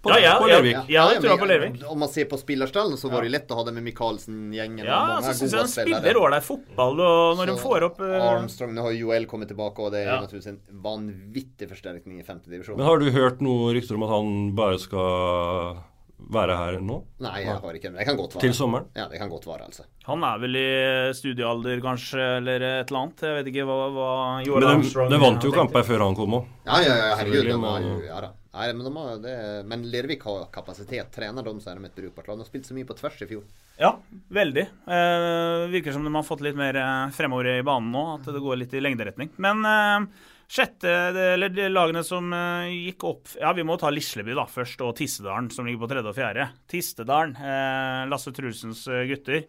på, 0.00 0.12
Ja, 0.14 0.18
ja, 0.22 0.34
på 0.40 0.46
ja. 0.48 0.54
Lervik. 0.60 0.76
Jeg 0.88 0.94
ja, 0.96 1.06
ja, 1.12 1.20
ja, 1.26 1.36
på 1.42 1.48
Lervik. 1.50 1.80
Om 1.90 1.98
man 2.04 2.08
ser 2.12 2.28
på 2.30 2.38
spillerstallen, 2.40 2.96
så 3.00 3.10
var 3.12 3.26
det 3.26 3.34
lett 3.34 3.50
å 3.52 3.58
ha 3.58 3.66
det 3.66 3.74
med 3.76 3.84
Michaelsen-gjengen. 3.90 4.84
Ja, 4.86 5.18
så 5.26 5.34
syns 5.36 5.52
jeg 5.58 5.66
de 5.66 5.74
spiller 5.74 6.20
ålreit 6.22 6.46
fotball, 6.46 7.02
og 7.04 7.36
når 7.42 7.52
de 7.52 7.58
får 7.60 7.88
opp 7.90 8.00
uh... 8.00 8.14
Armstrong, 8.30 8.72
nå 8.78 8.86
har 8.86 8.94
jo 8.96 9.08
Joel 9.10 9.26
kommet 9.30 9.50
tilbake, 9.52 9.82
og 9.84 9.92
det 9.96 10.04
er 10.06 10.12
Ja. 10.14 10.20
naturligvis 10.22 10.48
en 10.54 10.60
vanvittig 10.86 11.68
forsterkning 11.70 12.22
i 12.22 12.24
femte 12.26 12.48
divisjon. 12.52 12.78
Men 12.80 12.86
har 12.88 12.98
du 13.02 13.10
hørt 13.12 13.42
noe 13.44 13.74
rykter 13.76 13.98
om 13.98 14.06
at 14.06 14.14
han 14.14 14.32
bare 14.56 14.78
skal 14.80 15.82
være 16.30 16.56
her 16.58 16.80
nå? 16.84 16.98
Nei, 17.24 17.36
jeg 17.44 17.56
har 17.62 17.78
ikke 17.78 17.90
det. 17.90 17.98
Det 17.98 18.06
kan 18.08 18.18
godt 18.18 18.34
være. 18.36 18.42
Til 18.44 18.54
sommeren? 18.56 18.90
Ja, 18.96 19.06
det 19.08 19.18
kan 19.22 19.30
godt 19.32 19.46
være, 19.48 19.68
altså. 19.70 19.86
Han 20.06 20.24
er 20.26 20.42
vel 20.42 20.58
i 20.60 20.66
studiealder, 21.16 21.80
kanskje, 21.84 22.26
eller 22.40 22.66
et 22.66 22.90
eller 22.90 23.00
annet. 23.00 23.24
Jeg 23.26 23.38
vet 23.38 23.50
ikke 23.54 23.66
hva, 23.68 23.78
hva 23.94 24.10
Joel 24.46 24.60
Men 24.60 24.68
de, 24.68 24.74
Armstrong 24.80 25.10
de 25.14 25.22
vant 25.22 25.48
jo 25.48 25.54
kamper 25.54 25.86
før 25.86 26.04
han 26.06 26.18
kom 26.18 26.36
òg. 26.40 26.52
Ja, 26.66 26.82
ja, 26.84 26.98
ja, 27.00 27.16
herregud. 27.20 27.40
det 27.40 27.54
De 27.54 27.58
har 27.64 27.80
jo, 27.86 27.96
men- 27.96 28.06
ja, 28.10 28.20
da. 28.26 28.32
Nei, 28.50 28.72
men, 28.74 28.82
de 28.82 28.90
har, 28.96 29.18
det, 29.22 29.34
men 29.70 29.82
Lervik 29.92 30.24
har 30.26 30.48
kapasitet. 30.50 31.12
Trener 31.14 31.44
de, 31.46 31.52
så 31.62 31.70
er 31.70 31.78
de 31.78 31.86
et 31.86 31.94
brukbart 32.00 32.26
lag. 32.26 32.34
De 32.40 32.42
har 32.42 32.48
spilt 32.48 32.66
så 32.66 32.74
mye 32.74 32.88
på 32.88 32.96
tvers 32.98 33.20
i 33.22 33.28
fjor. 33.30 33.44
Ja, 33.78 33.92
veldig. 34.28 34.64
Eh, 34.90 35.68
virker 35.70 35.94
som 35.94 36.02
de 36.04 36.10
har 36.16 36.26
fått 36.26 36.42
litt 36.42 36.58
mer 36.58 36.74
eh, 36.76 37.12
fremover 37.14 37.46
i 37.52 37.62
banen 37.62 37.92
nå, 37.94 38.02
at 38.16 38.26
det 38.26 38.42
går 38.42 38.58
litt 38.58 38.74
i 38.74 38.82
lengderetning. 38.82 39.30
Men 39.38 39.62
eh, 39.64 40.26
sjette, 40.50 40.90
eller 40.90 41.70
lagene 41.70 42.02
som 42.06 42.32
eh, 42.34 42.70
gikk 42.88 43.06
opp 43.06 43.34
Ja, 43.38 43.52
vi 43.56 43.64
må 43.66 43.76
ta 43.80 43.92
Lisleby 43.92 44.34
da 44.36 44.46
først, 44.50 44.82
og 44.82 44.96
Tissedalen, 44.98 45.50
som 45.54 45.68
ligger 45.68 45.84
på 45.84 45.90
tredje 45.92 46.10
og 46.10 46.18
fjerde. 46.18 46.48
Tistedalen, 46.70 47.36
eh, 47.38 48.08
Lasse 48.10 48.34
Trulsens 48.34 48.86
eh, 48.90 49.06
gutter. 49.10 49.44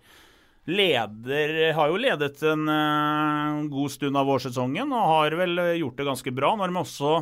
Leder 0.70 1.74
Har 1.74 1.90
jo 1.90 1.98
ledet 1.98 2.38
en 2.46 2.70
eh, 2.70 3.62
god 3.72 3.94
stund 3.96 4.18
av 4.20 4.30
vårsesongen, 4.30 4.94
og 4.94 5.14
har 5.16 5.38
vel 5.40 5.64
eh, 5.64 5.78
gjort 5.82 5.98
det 5.98 6.10
ganske 6.12 6.36
bra. 6.38 6.54
Når 6.60 6.70
de 6.70 6.84
også 6.84 7.14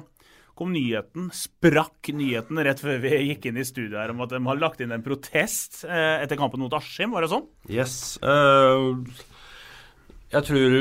kom 0.59 0.73
nyheten, 0.75 1.29
sprakk 1.31 2.09
nyheten 2.11 2.59
rett 2.67 2.81
før 2.83 2.97
vi 2.99 3.13
gikk 3.29 3.47
inn 3.47 3.61
i 3.61 3.67
studiet 3.67 3.95
her 3.95 4.11
om 4.11 4.25
at 4.25 4.33
de 4.33 4.41
har 4.43 4.59
lagt 4.59 4.81
inn 4.83 4.91
en 4.91 5.05
protest 5.05 5.85
eh, 5.87 6.17
etter 6.19 6.39
kampen 6.39 6.59
mot 6.59 6.75
Askim, 6.75 7.15
var 7.15 7.23
det 7.23 7.31
sånn? 7.31 7.45
Yes. 7.71 8.19
Uh, 8.19 8.99
jeg 10.33 10.43
tror 10.49 10.75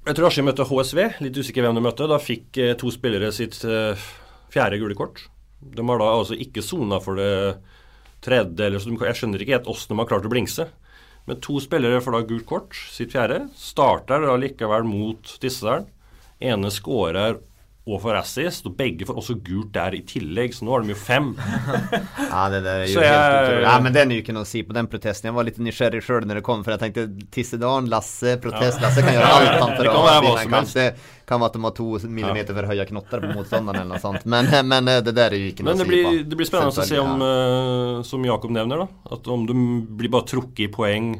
Jeg 0.00 0.16
tror 0.16 0.30
Askim 0.30 0.46
møtte 0.48 0.64
HSV. 0.64 1.00
Litt 1.20 1.36
usikker 1.36 1.66
hvem 1.66 1.76
de 1.76 1.82
møtte. 1.84 2.06
Da 2.08 2.16
fikk 2.22 2.56
eh, 2.56 2.72
to 2.80 2.88
spillere 2.94 3.28
sitt 3.36 3.58
eh, 3.68 4.00
fjerde 4.52 4.78
gule 4.80 4.96
kort. 4.96 5.26
De 5.60 5.84
har 5.84 6.00
da 6.00 6.06
altså 6.14 6.38
ikke 6.40 6.64
sona 6.64 7.02
for 7.04 7.20
det 7.20 7.58
tredje, 8.24 8.64
eller 8.64 8.80
så 8.80 8.88
de, 8.88 8.96
Jeg 9.10 9.18
skjønner 9.18 9.44
ikke 9.44 9.58
helt 9.58 9.68
åssen 9.68 9.92
de 9.92 10.00
har 10.00 10.08
klart 10.08 10.24
å 10.24 10.32
blingse. 10.32 10.66
Men 11.28 11.40
to 11.44 11.60
spillere 11.60 12.00
får 12.00 12.16
da 12.16 12.22
gult 12.30 12.46
kort, 12.48 12.80
sitt 12.94 13.12
fjerde. 13.12 13.42
Starter 13.60 14.24
da 14.24 14.38
likevel 14.40 14.88
mot 14.88 15.36
Tissedalen. 15.42 15.84
Ene 16.40 16.72
skårer 16.72 17.36
og 17.88 17.96
for 18.02 18.14
assist, 18.18 18.66
og 18.68 18.74
begge 18.76 19.06
får 19.08 19.16
også 19.16 19.34
gult 19.40 19.70
der 19.72 19.94
i 19.96 20.02
tillegg, 20.06 20.52
så 20.52 20.66
nå 20.66 20.74
har 20.74 20.84
de 20.84 20.92
jo 20.92 20.98
fem. 21.00 21.30
Ja, 22.30 22.44
det 22.52 22.60
der 22.62 22.84
er 22.84 22.86
jo 22.86 22.92
Så 22.92 23.02
helt 23.02 23.36
utrolig. 23.40 23.62
Ja, 23.64 23.72
men 23.82 23.94
den 23.94 24.12
er 24.12 24.18
jo 24.18 24.22
ikke 24.22 24.34
noe 24.36 24.46
å 24.46 24.48
si 24.48 24.60
på 24.66 24.74
den 24.76 24.86
protesten. 24.90 25.30
Jeg 25.30 25.34
var 25.34 25.46
litt 25.48 25.56
nysgjerrig 25.58 26.02
sjøl 26.04 26.26
når 26.28 26.38
det 26.38 26.44
kom, 26.46 26.60
for 26.66 26.76
jeg 26.76 26.82
tenkte 26.84 27.06
Tissedalen, 27.34 27.88
Lasse, 27.90 28.36
protest. 28.42 28.78
Lasse 28.84 29.02
kan 29.02 29.16
gjøre 29.16 29.32
alt 29.38 29.56
han 29.56 29.74
for 29.74 29.90
å 29.90 30.04
være 30.04 30.20
vinne 30.26 30.44
en 30.44 30.54
kamp. 30.54 30.70
Det 30.76 30.86
kan 31.26 31.42
være 31.42 31.50
at 31.50 31.56
de 31.56 31.64
har 31.64 31.74
to 31.80 31.88
millimeter 32.20 32.58
for 32.60 32.70
høye 32.70 32.86
knotter 32.92 33.24
på 33.24 33.32
motstanderen 33.32 33.82
eller 33.82 33.96
noe 33.96 34.02
sånt. 34.02 34.28
Men, 34.30 34.52
men 34.70 34.92
eh, 34.92 35.00
det 35.06 35.16
der 35.16 35.34
er 35.34 35.42
jo 35.42 35.50
ikke 35.50 35.66
noe 35.66 35.74
å 35.74 35.80
si 35.80 35.88
blir, 35.90 36.06
på. 36.06 36.14
det 36.30 36.38
blir 36.38 36.50
spennende 36.52 36.70
å 36.70 36.76
se 36.76 37.02
om, 37.02 37.12
Selvfølgelig, 37.24 37.98
eh, 37.98 38.06
som 38.12 38.30
Jakob 38.30 38.54
nevner, 38.54 38.84
da, 38.84 39.14
at 39.16 39.34
om 39.34 39.48
de 39.48 39.58
blir 39.98 40.12
bare 40.12 40.28
trukket 40.30 40.66
i 40.68 40.70
poeng, 40.74 41.12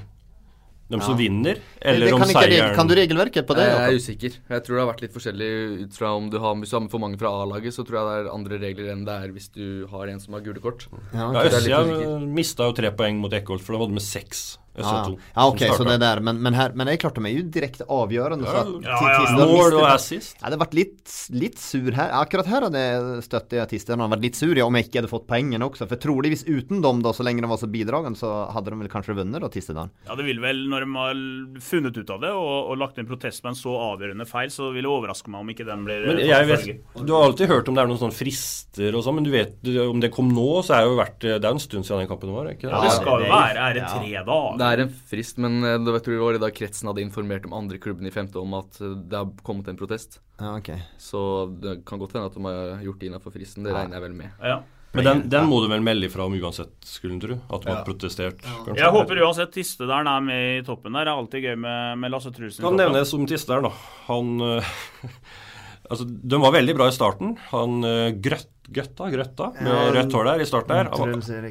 de 0.90 1.00
som 1.00 1.14
Ja. 1.14 1.16
vinner, 1.20 1.56
eller 1.80 2.12
om 2.14 2.22
seieren 2.26 2.74
kan 2.74 2.86
du 2.90 2.94
regelverket 2.94 3.46
på 3.46 3.54
det? 3.54 3.66
jeg 3.70 3.78
er 3.88 3.96
usikker. 3.96 4.32
Jeg 4.50 4.64
tror 4.66 4.74
det 4.76 4.82
har 4.84 4.92
vært 4.92 5.00
litt 5.02 5.14
forskjellig 5.14 5.50
ut 5.84 5.92
fra 5.94 6.14
om 6.16 6.28
du 6.30 6.38
har, 6.38 6.54
hvis 6.56 6.70
du 6.70 6.76
har 6.76 6.80
med 6.82 6.90
for 6.90 6.98
mange 7.00 7.18
fra 7.18 7.28
A-laget, 7.30 7.72
så 7.72 7.86
tror 7.86 8.00
jeg 8.00 8.06
det 8.10 8.16
er 8.26 8.34
andre 8.34 8.58
regler 8.58 8.92
enn 8.92 9.04
det 9.06 9.14
er 9.22 9.28
hvis 9.32 9.48
du 9.54 9.86
har 9.90 10.08
en 10.08 10.20
som 10.20 10.34
har 10.34 10.40
gule 10.42 10.60
kort. 10.60 10.86
Ja, 11.14 11.20
Ja, 11.20 11.28
ok. 11.30 11.34
det 11.34 11.44
litt 11.44 11.52
Østsida 11.54 11.84
usikker. 11.86 12.26
mista 12.34 12.62
jo 12.66 12.72
tre 12.72 12.90
poeng 12.90 13.20
mot 13.20 13.32
Eckholt, 13.32 13.60
for 13.62 13.72
de 13.74 13.78
hadde 13.84 13.92
med 13.92 14.02
seks. 14.02 14.58
Ja, 14.80 15.02
ja, 15.10 15.46
ok, 15.46 15.64
så 15.76 15.86
det 15.86 15.98
der, 16.02 16.20
men, 16.24 16.40
men, 16.42 16.56
her, 16.56 16.74
men 16.74 16.88
det 16.88 16.96
er 16.96 17.02
klart 17.04 17.18
de 17.18 17.24
er 17.28 17.34
jo 17.36 17.44
direkte 17.52 17.86
avgjørende. 17.90 18.48
Ja, 18.48 18.64
ja, 19.00 19.36
Mål 19.40 19.78
og 19.80 19.86
assist. 19.90 20.36
Jeg 20.36 20.44
hadde 20.46 20.60
vært 20.60 20.76
litt, 20.76 21.14
litt 21.34 21.58
sur 21.60 21.90
her. 21.96 22.12
Akkurat 22.20 22.48
her 22.50 22.66
hadde 22.68 22.82
jeg 22.84 23.24
støttet 23.26 23.58
jeg 23.60 23.70
Tisdalen. 23.74 24.04
Hadde 24.04 24.16
vært 24.16 24.26
litt 24.28 24.40
sur 24.40 24.54
ja, 24.56 24.66
om 24.66 24.78
jeg 24.78 24.88
ikke 24.88 25.02
hadde 25.02 25.12
fått 25.12 25.26
poengene 25.30 25.66
også. 25.66 25.88
For 25.90 26.00
troligvis 26.00 26.44
uten 26.48 26.82
dem, 26.84 27.02
da, 27.04 27.14
så 27.16 27.26
lenge 27.26 27.44
de 27.44 27.50
var 27.50 27.60
så 27.60 27.70
bidragende, 27.70 28.18
så 28.20 28.32
hadde 28.54 28.72
de 28.72 28.80
vel 28.82 28.92
kanskje 28.92 29.16
vunnet, 29.18 29.40
da, 29.42 29.50
Tisdalen. 29.52 29.92
Ja, 30.08 30.16
det 30.18 30.26
vil 30.28 30.42
vel, 30.42 30.64
når 30.70 30.86
de 30.86 30.90
har 30.96 31.22
funnet 31.70 31.96
ut 32.00 32.14
av 32.16 32.22
det 32.24 32.32
og, 32.36 32.52
og 32.72 32.80
lagt 32.80 32.98
inn 33.00 33.08
protest 33.08 33.44
med 33.44 33.54
en 33.54 33.60
så 33.60 33.74
avgjørende 33.90 34.26
feil, 34.28 34.52
så 34.54 34.70
vil 34.74 34.86
det 34.86 34.92
overraske 34.92 35.32
meg 35.32 35.44
om 35.44 35.52
ikke 35.54 35.66
den 35.68 35.84
blir 35.86 36.06
Men 36.08 36.22
jeg 36.24 36.48
vet. 36.50 36.68
Du 37.04 37.14
har 37.14 37.28
alltid 37.28 37.50
hørt 37.50 37.68
om 37.70 37.76
det 37.76 37.84
er 37.84 37.90
noen 37.90 38.00
sånne 38.00 38.16
frister 38.16 38.96
og 38.96 39.04
sånn, 39.06 39.18
men 39.20 39.26
du 39.26 39.32
vet 39.34 39.70
om 39.86 40.00
det 40.02 40.12
kom 40.14 40.30
nå, 40.32 40.48
så 40.66 40.76
er 40.76 40.84
det 40.84 40.90
jo 40.90 40.98
vært 41.00 41.18
Det 41.24 41.36
er 41.38 41.48
jo 41.48 41.56
en 41.56 41.62
stund 41.62 41.86
siden 41.86 42.04
den 42.04 42.10
kampen 42.10 42.32
var, 42.34 42.50
ikke 42.54 42.68
Ja, 42.68 42.80
det? 42.80 42.88
det 42.88 42.96
skal 42.96 43.24
jo 43.24 43.30
være. 43.30 43.66
Er 43.68 43.76
det 43.76 43.84
tre 43.90 44.24
dager? 44.30 44.58
Er 44.70 44.84
en 44.84 44.90
frist, 45.10 45.38
men 45.42 45.60
eh, 45.64 45.78
det 45.82 45.94
var 45.94 46.02
du, 46.04 46.10
det 46.14 46.22
var 46.22 46.40
da 46.42 46.50
kretsen 46.54 46.90
hadde 46.90 47.04
informert 47.04 47.46
om 47.48 47.56
andre 47.58 47.80
klubbene 47.82 48.10
i 48.10 48.14
femte 48.14 48.40
om 48.40 48.58
at 48.58 48.80
eh, 48.80 48.98
det 49.10 49.18
har 49.18 49.30
kommet 49.46 49.70
en 49.70 49.78
protest. 49.80 50.20
Ja, 50.40 50.56
ok. 50.56 50.72
Så 51.00 51.22
det 51.62 51.80
kan 51.88 52.00
godt 52.00 52.16
hende 52.16 52.30
at 52.30 52.36
de 52.36 52.44
har 52.46 52.84
gjort 52.86 53.00
det 53.00 53.10
innenfor 53.10 53.34
fristen. 53.34 53.66
Det 53.66 53.74
regner 53.76 53.98
jeg 53.98 54.06
vel 54.08 54.20
med. 54.22 54.44
Ja. 54.44 54.60
Men 54.92 55.06
den, 55.06 55.20
den 55.30 55.46
må 55.46 55.60
du 55.62 55.68
vel 55.70 55.84
melde 55.86 56.08
ifra 56.08 56.24
om 56.26 56.34
uansett, 56.34 56.72
skulle 56.82 57.14
du 57.20 57.26
tro? 57.28 57.36
At 57.54 57.62
de 57.62 57.70
har 57.70 57.84
protestert? 57.86 58.40
kanskje? 58.42 58.80
Jeg 58.80 58.90
håper 58.96 59.20
uansett 59.22 59.52
Tistedalen 59.54 60.10
er 60.10 60.24
med 60.26 60.46
i 60.56 60.64
toppen 60.66 60.96
der. 60.98 61.06
Det 61.06 61.12
er 61.12 61.20
alltid 61.22 61.46
gøy 61.46 61.60
med, 61.62 62.00
med 62.02 62.10
Lasse 62.10 62.32
Trusen. 62.34 62.64
Kan 62.64 62.80
nevnes 62.80 63.14
om 63.14 63.28
Tistedalen, 63.30 63.70
da. 63.70 63.94
Han 64.08 64.32
øh, 64.42 64.72
Altså, 65.90 66.04
de 66.06 66.38
var 66.38 66.52
veldig 66.54 66.74
bra 66.78 66.86
i 66.86 66.94
starten. 66.94 67.32
Han 67.50 67.80
øh, 67.84 68.12
Grøtt, 68.22 68.50
Grøtta, 68.70 69.08
Grøtta 69.10 69.48
med 69.58 69.70
Ja, 69.72 69.78
rødt 69.96 70.12
hår 70.14 70.28
der 70.28 70.42
i 70.44 70.46
starten 70.46 70.90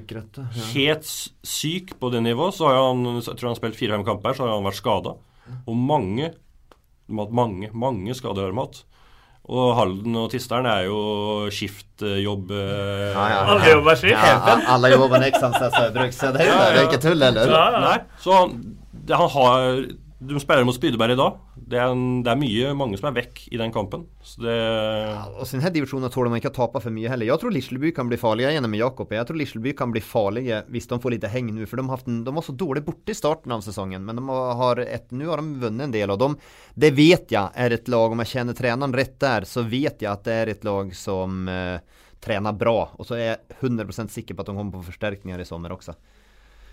Grøtte. 0.08 0.46
Ja. 0.56 0.68
helt 0.74 1.10
syk 1.44 1.92
på 2.00 2.12
det 2.14 2.22
nivået. 2.24 2.56
Så 2.56 2.70
har 2.70 2.78
han, 2.80 3.02
jeg 3.20 3.26
tror 3.34 3.50
han 3.50 3.56
har 3.56 3.60
spilt 3.60 3.76
fire-fem 3.80 4.06
kamper, 4.08 4.38
så 4.38 4.46
har 4.48 4.54
han 4.56 4.64
vært 4.70 4.80
skada. 4.80 5.18
Og 5.68 5.76
mange 5.76 6.30
De 6.32 7.18
har 7.18 7.26
hatt 7.26 7.34
mange, 7.36 7.72
mange 7.74 8.14
skader 8.16 8.48
har 8.48 8.54
de 8.56 8.62
hatt. 8.64 8.84
Og 9.50 9.72
Halden 9.76 10.16
og 10.22 10.28
Tisteren 10.30 10.68
er 10.70 10.84
jo 10.86 10.98
skiftjobb 11.50 12.52
øh, 12.54 13.08
Ja, 13.16 13.24
ja. 13.34 13.40
Alle 13.50 13.72
jobber 13.74 13.96
skift. 13.98 14.14
Ja, 14.14 14.60
alle 14.76 14.92
jobber 14.94 15.08
jobbar 15.08 15.26
Eksandsnes 15.26 15.80
Ødruk, 15.88 16.14
så 16.14 16.30
det 16.36 16.44
er, 16.46 16.52
jo- 16.52 16.60
det 16.60 16.84
er 16.84 16.86
ikke 16.88 17.02
tull, 17.08 17.24
eller? 17.32 17.50
Ja, 17.50 17.64
ja. 17.74 17.80
Nei, 17.88 17.98
så 18.22 18.36
han, 18.38 18.54
det, 18.94 19.18
han 19.18 19.32
har 19.36 19.82
De 20.20 20.40
spiller 20.40 20.66
mot 20.68 20.76
Spydeberg 20.76 21.14
i 21.14 21.16
dag. 21.16 21.36
Det 21.56 21.78
er, 21.80 21.94
en, 21.94 22.20
det 22.26 22.32
er 22.34 22.40
mye, 22.42 22.72
mange 22.76 22.98
som 23.00 23.08
er 23.08 23.16
vekk 23.22 23.38
i 23.56 23.60
den 23.62 23.72
kampen. 23.72 24.02
Det 24.44 24.56
Og 25.40 25.46
så 25.48 25.56
den 25.56 25.72
divisjonen 25.78 26.12
tåler 26.12 26.34
man 26.34 26.42
ikke 26.42 26.52
å 26.52 26.58
tape 26.58 26.82
for 26.84 26.92
mye 26.92 27.08
heller. 27.08 27.30
Jeg 27.30 27.40
tror 27.40 27.56
Lisleby 27.56 27.94
kan 27.96 28.12
bli 28.12 28.20
farlige 28.20 28.52
igjen 28.52 28.68
med 28.68 28.82
Jakob. 28.82 29.14
Jeg 29.16 29.30
tror 29.30 29.40
Lisleby 29.40 29.72
kan 29.80 29.94
bli 29.96 30.04
farlige 30.04 30.60
hvis 30.76 30.92
de 30.92 31.00
får 31.00 31.16
litt 31.16 31.30
heng 31.32 31.54
nå. 31.56 31.64
For 31.72 31.80
de, 31.80 31.88
har 31.88 32.04
en, 32.12 32.20
de 32.28 32.36
var 32.36 32.44
så 32.44 32.58
dårlig 32.66 32.84
borte 32.90 33.16
i 33.16 33.18
starten 33.18 33.56
av 33.56 33.64
sesongen. 33.64 34.04
Men 34.04 34.20
har 34.28 34.84
nå 35.16 35.32
har 35.32 35.40
de 35.40 35.64
vunnet 35.64 35.88
en 35.88 35.96
del 35.96 36.12
av 36.12 36.20
dem. 36.20 36.36
Det 36.76 36.92
vet 37.00 37.32
jeg 37.32 37.56
er 37.56 37.80
et 37.80 37.88
lag, 37.88 38.12
om 38.12 38.20
jeg 38.26 38.34
kjenner 38.36 38.60
treneren 38.60 39.00
rett 39.00 39.16
der, 39.24 39.48
så 39.48 39.64
vet 39.64 40.04
jeg 40.04 40.12
at 40.12 40.28
det 40.28 40.36
er 40.36 40.52
et 40.52 40.68
lag 40.68 40.92
som 41.00 41.48
eh, 41.48 41.80
trener 42.20 42.60
bra. 42.60 42.90
Og 43.00 43.08
så 43.08 43.16
er 43.16 43.28
jeg 43.30 43.62
100% 43.62 44.12
sikker 44.20 44.36
på 44.36 44.44
at 44.44 44.52
de 44.52 44.60
kommer 44.60 44.76
på 44.76 44.90
forsterkninger 44.92 45.40
i 45.40 45.48
sommer 45.48 45.80
også. 45.80 45.96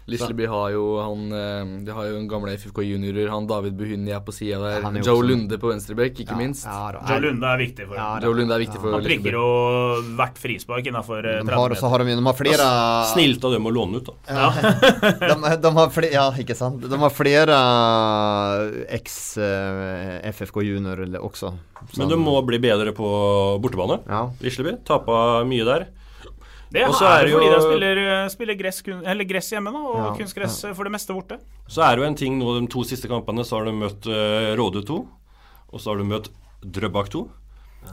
Lisleby 0.06 0.46
har 0.46 0.70
jo 0.70 0.82
han 1.02 1.22
eh, 1.34 1.70
De 1.86 1.90
har 1.90 2.04
jo 2.06 2.18
en 2.20 2.28
gamle 2.30 2.52
FFK 2.54 2.78
juniorer. 2.86 3.26
Han 3.32 3.46
David 3.50 3.74
Buhunni 3.74 4.12
er 4.14 4.20
på 4.22 4.30
sida 4.34 4.60
der. 4.62 4.84
Er 4.86 5.00
Joe 5.02 5.16
også- 5.16 5.26
Lunde 5.26 5.58
på 5.58 5.72
venstrebekk, 5.72 6.20
ikke 6.22 6.36
minst. 6.38 6.62
Ja, 6.64 6.92
da. 6.94 7.00
Joe 7.10 7.24
Lunde 7.24 7.42
er 7.50 7.58
viktig 7.58 7.88
for 7.88 7.98
Ja, 7.98 8.06
da. 8.20 8.26
Joe 8.26 8.34
Lunde 8.38 8.54
er 8.54 8.62
viktig 8.62 8.78
for 8.80 8.94
Han 8.94 9.02
prikker 9.02 9.32
jo 9.34 9.46
hvert 10.20 10.38
frispark 10.38 10.86
innafor 10.92 11.22
De 11.26 11.32
30 11.42 11.50
har, 11.58 11.74
så 11.74 11.74
meter. 11.74 11.90
har 11.90 11.98
de, 12.06 12.14
de 12.20 12.26
har 12.30 12.38
flere 12.38 12.68
Snilt 13.14 13.44
av 13.50 13.56
dem 13.56 13.66
å 13.66 13.74
låne 13.74 13.98
ut, 13.98 14.06
da. 14.06 14.14
de, 15.26 15.56
de 15.66 15.74
har 15.80 15.90
flere, 15.90 16.12
ja, 16.14 16.26
ikke 16.38 16.54
sant. 16.56 16.80
De 16.86 16.96
har 17.02 17.10
flere 17.10 17.58
eks-FFK 19.00 20.62
juniorer 20.66 21.18
også. 21.20 21.52
Men 21.98 22.08
du 22.10 22.16
må 22.20 22.38
bli 22.46 22.58
bedre 22.62 22.92
på 22.96 23.06
bortebane. 23.62 24.00
Ja. 24.08 24.26
Lisleby 24.42 24.76
tappa 24.86 25.42
mye 25.48 25.66
der. 25.66 25.86
Det 26.76 26.84
er 26.84 27.08
er 27.08 27.24
det 27.24 27.32
jo 27.32 27.38
fordi 27.40 27.52
de 27.54 27.60
spiller, 27.64 28.00
spiller 28.32 28.58
gress, 28.60 28.82
eller 28.86 29.28
gress 29.28 29.48
hjemme, 29.54 29.72
nå, 29.72 29.82
og 29.94 29.96
Ja, 30.02 30.10
kunstgress 30.20 30.60
for 30.76 30.84
det 30.88 30.92
meste 30.92 31.16
borte. 31.16 31.40
Så 31.66 31.82
er 31.86 31.96
det 31.96 32.04
jo 32.04 32.08
en 32.10 32.18
ting 32.18 32.38
nå 32.38 32.58
de 32.60 32.66
to 32.72 32.84
siste 32.84 33.08
kampene, 33.10 33.44
så 33.46 33.58
har 33.58 33.66
du 33.68 33.72
møtt 33.76 34.06
uh, 34.10 34.52
Råde 34.58 34.84
2. 34.86 35.00
Og 35.72 35.82
så 35.82 35.90
har 35.92 35.98
du 36.00 36.06
møtt 36.08 36.30
Drøbak 36.62 37.10
2. 37.12 37.24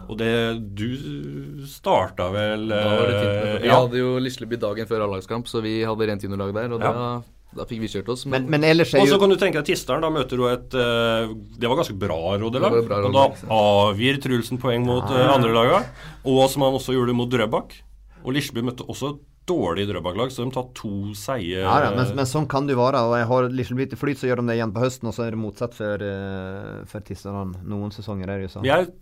Og 0.09 0.17
det 0.17 0.33
Du 0.73 0.87
starta 1.69 2.29
vel 2.33 2.67
Da 2.71 2.81
var 2.81 3.05
det 3.09 3.19
fint. 3.19 3.45
eh, 3.45 3.61
Vi 3.61 3.69
ja. 3.69 3.77
hadde 3.77 3.99
jo 3.99 4.17
Lisleby 4.23 4.57
dagen 4.61 4.89
før 4.89 5.05
A-lagskamp, 5.05 5.47
så 5.49 5.61
vi 5.61 5.81
hadde 5.85 6.07
rent 6.09 6.25
juniorlag 6.25 6.53
der. 6.55 6.73
Og 6.73 6.81
Ja. 6.81 6.91
da, 6.93 7.21
da 7.59 7.65
fikk 7.69 7.83
vi 7.83 7.87
kjørt 7.87 8.09
oss. 8.09 8.25
Men, 8.25 8.49
men 8.49 8.63
ellers 8.63 8.93
er 8.93 9.01
Og 9.03 9.07
så 9.11 9.19
kan 9.19 9.29
du 9.29 9.37
tenke 9.37 9.61
deg 9.61 9.65
Tisteren, 9.69 10.01
da 10.01 10.09
møter 10.09 10.37
du 10.37 10.47
et 10.49 10.73
eh, 10.73 11.33
Det 11.59 11.69
var 11.69 11.77
ganske 11.77 11.97
bra 11.99 12.37
rådelag. 12.41 12.79
Og 12.89 13.13
da 13.13 13.27
avgir 13.53 14.21
Trulsen 14.23 14.57
poeng 14.61 14.85
mot 14.85 15.05
ja. 15.09 15.29
andre 15.35 15.53
laga. 15.53 15.83
Og 16.25 16.49
som 16.49 16.65
han 16.65 16.73
også 16.73 16.95
gjorde 16.97 17.13
mot 17.13 17.29
Drøbak. 17.29 17.77
Og 18.23 18.35
Lisleby 18.35 18.63
møtte 18.65 18.87
også 18.87 19.13
et 19.13 19.21
dårlig 19.49 19.85
Drøbak-lag, 19.89 20.31
så 20.31 20.45
de 20.45 20.53
tar 20.55 20.69
to 20.77 21.11
seire. 21.19 21.65
ja, 21.65 21.91
men, 21.91 22.13
men 22.15 22.29
sånn 22.29 22.47
kan 22.51 22.67
det 22.67 22.77
jo 22.77 22.81
være. 22.83 23.03
Og 23.09 23.17
jeg 23.19 23.29
har 23.31 23.49
liksom 23.59 23.81
i 23.83 23.87
flyt, 23.99 24.21
så 24.21 24.29
gjør 24.29 24.41
de 24.41 24.49
det 24.51 24.57
igjen 24.59 24.73
på 24.75 24.83
høsten, 24.85 25.09
og 25.11 25.17
så 25.17 25.27
er 25.27 25.35
det 25.35 25.41
motsatt 25.43 25.75
for, 25.75 26.05
uh, 26.07 26.83
for 26.89 27.03
Tisdagen. 27.03 27.55
Noen 27.67 27.91
sesonger 27.95 28.31
er 28.31 28.39
det 28.39 28.47
jo 28.47 28.53
sånn. 28.57 28.67
Jeg, 28.67 28.93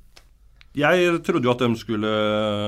jeg 0.77 1.23
trodde 1.27 1.45
jo 1.45 1.53
at 1.53 1.62
de 1.62 1.71
skulle 1.79 2.13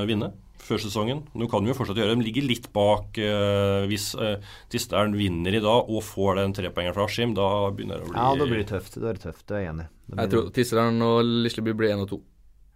vinne 0.09 0.33
før 0.63 0.81
sesongen. 0.81 1.23
Nå 1.35 1.47
kan 1.51 1.63
de 1.63 1.71
jo 1.71 1.77
fortsatt 1.77 1.99
gjøre 1.99 2.13
det. 2.13 2.19
De 2.21 2.27
ligger 2.27 2.45
litt 2.47 2.69
bak 2.75 3.17
eh, 3.19 3.85
hvis 3.89 4.11
uh, 4.19 4.37
Tisteren 4.71 5.15
vinner 5.17 5.55
i 5.57 5.61
dag 5.63 5.89
og 5.91 6.03
får 6.07 6.39
den 6.39 6.55
trepoengeren 6.55 6.95
fra 6.95 7.07
Askim. 7.09 7.33
Da 7.37 7.49
begynner 7.75 7.99
det 7.99 8.07
å 8.07 8.11
bli 8.11 8.21
Ja, 8.21 8.29
da 8.39 8.47
blir 8.47 8.61
det 8.63 8.69
tøft. 8.71 8.95
Da 8.99 9.11
er 9.11 9.19
det 9.19 9.25
tøft, 9.25 9.43
det 9.49 9.57
er 9.57 9.65
jeg 9.65 9.73
enig. 9.73 9.89
Jeg 10.13 10.31
tror 10.33 10.53
Tisteren 10.55 11.03
og 11.03 11.33
Lisleby 11.43 11.75
blir 11.79 11.95
én 11.95 12.05
og 12.05 12.11
to. 12.13 12.21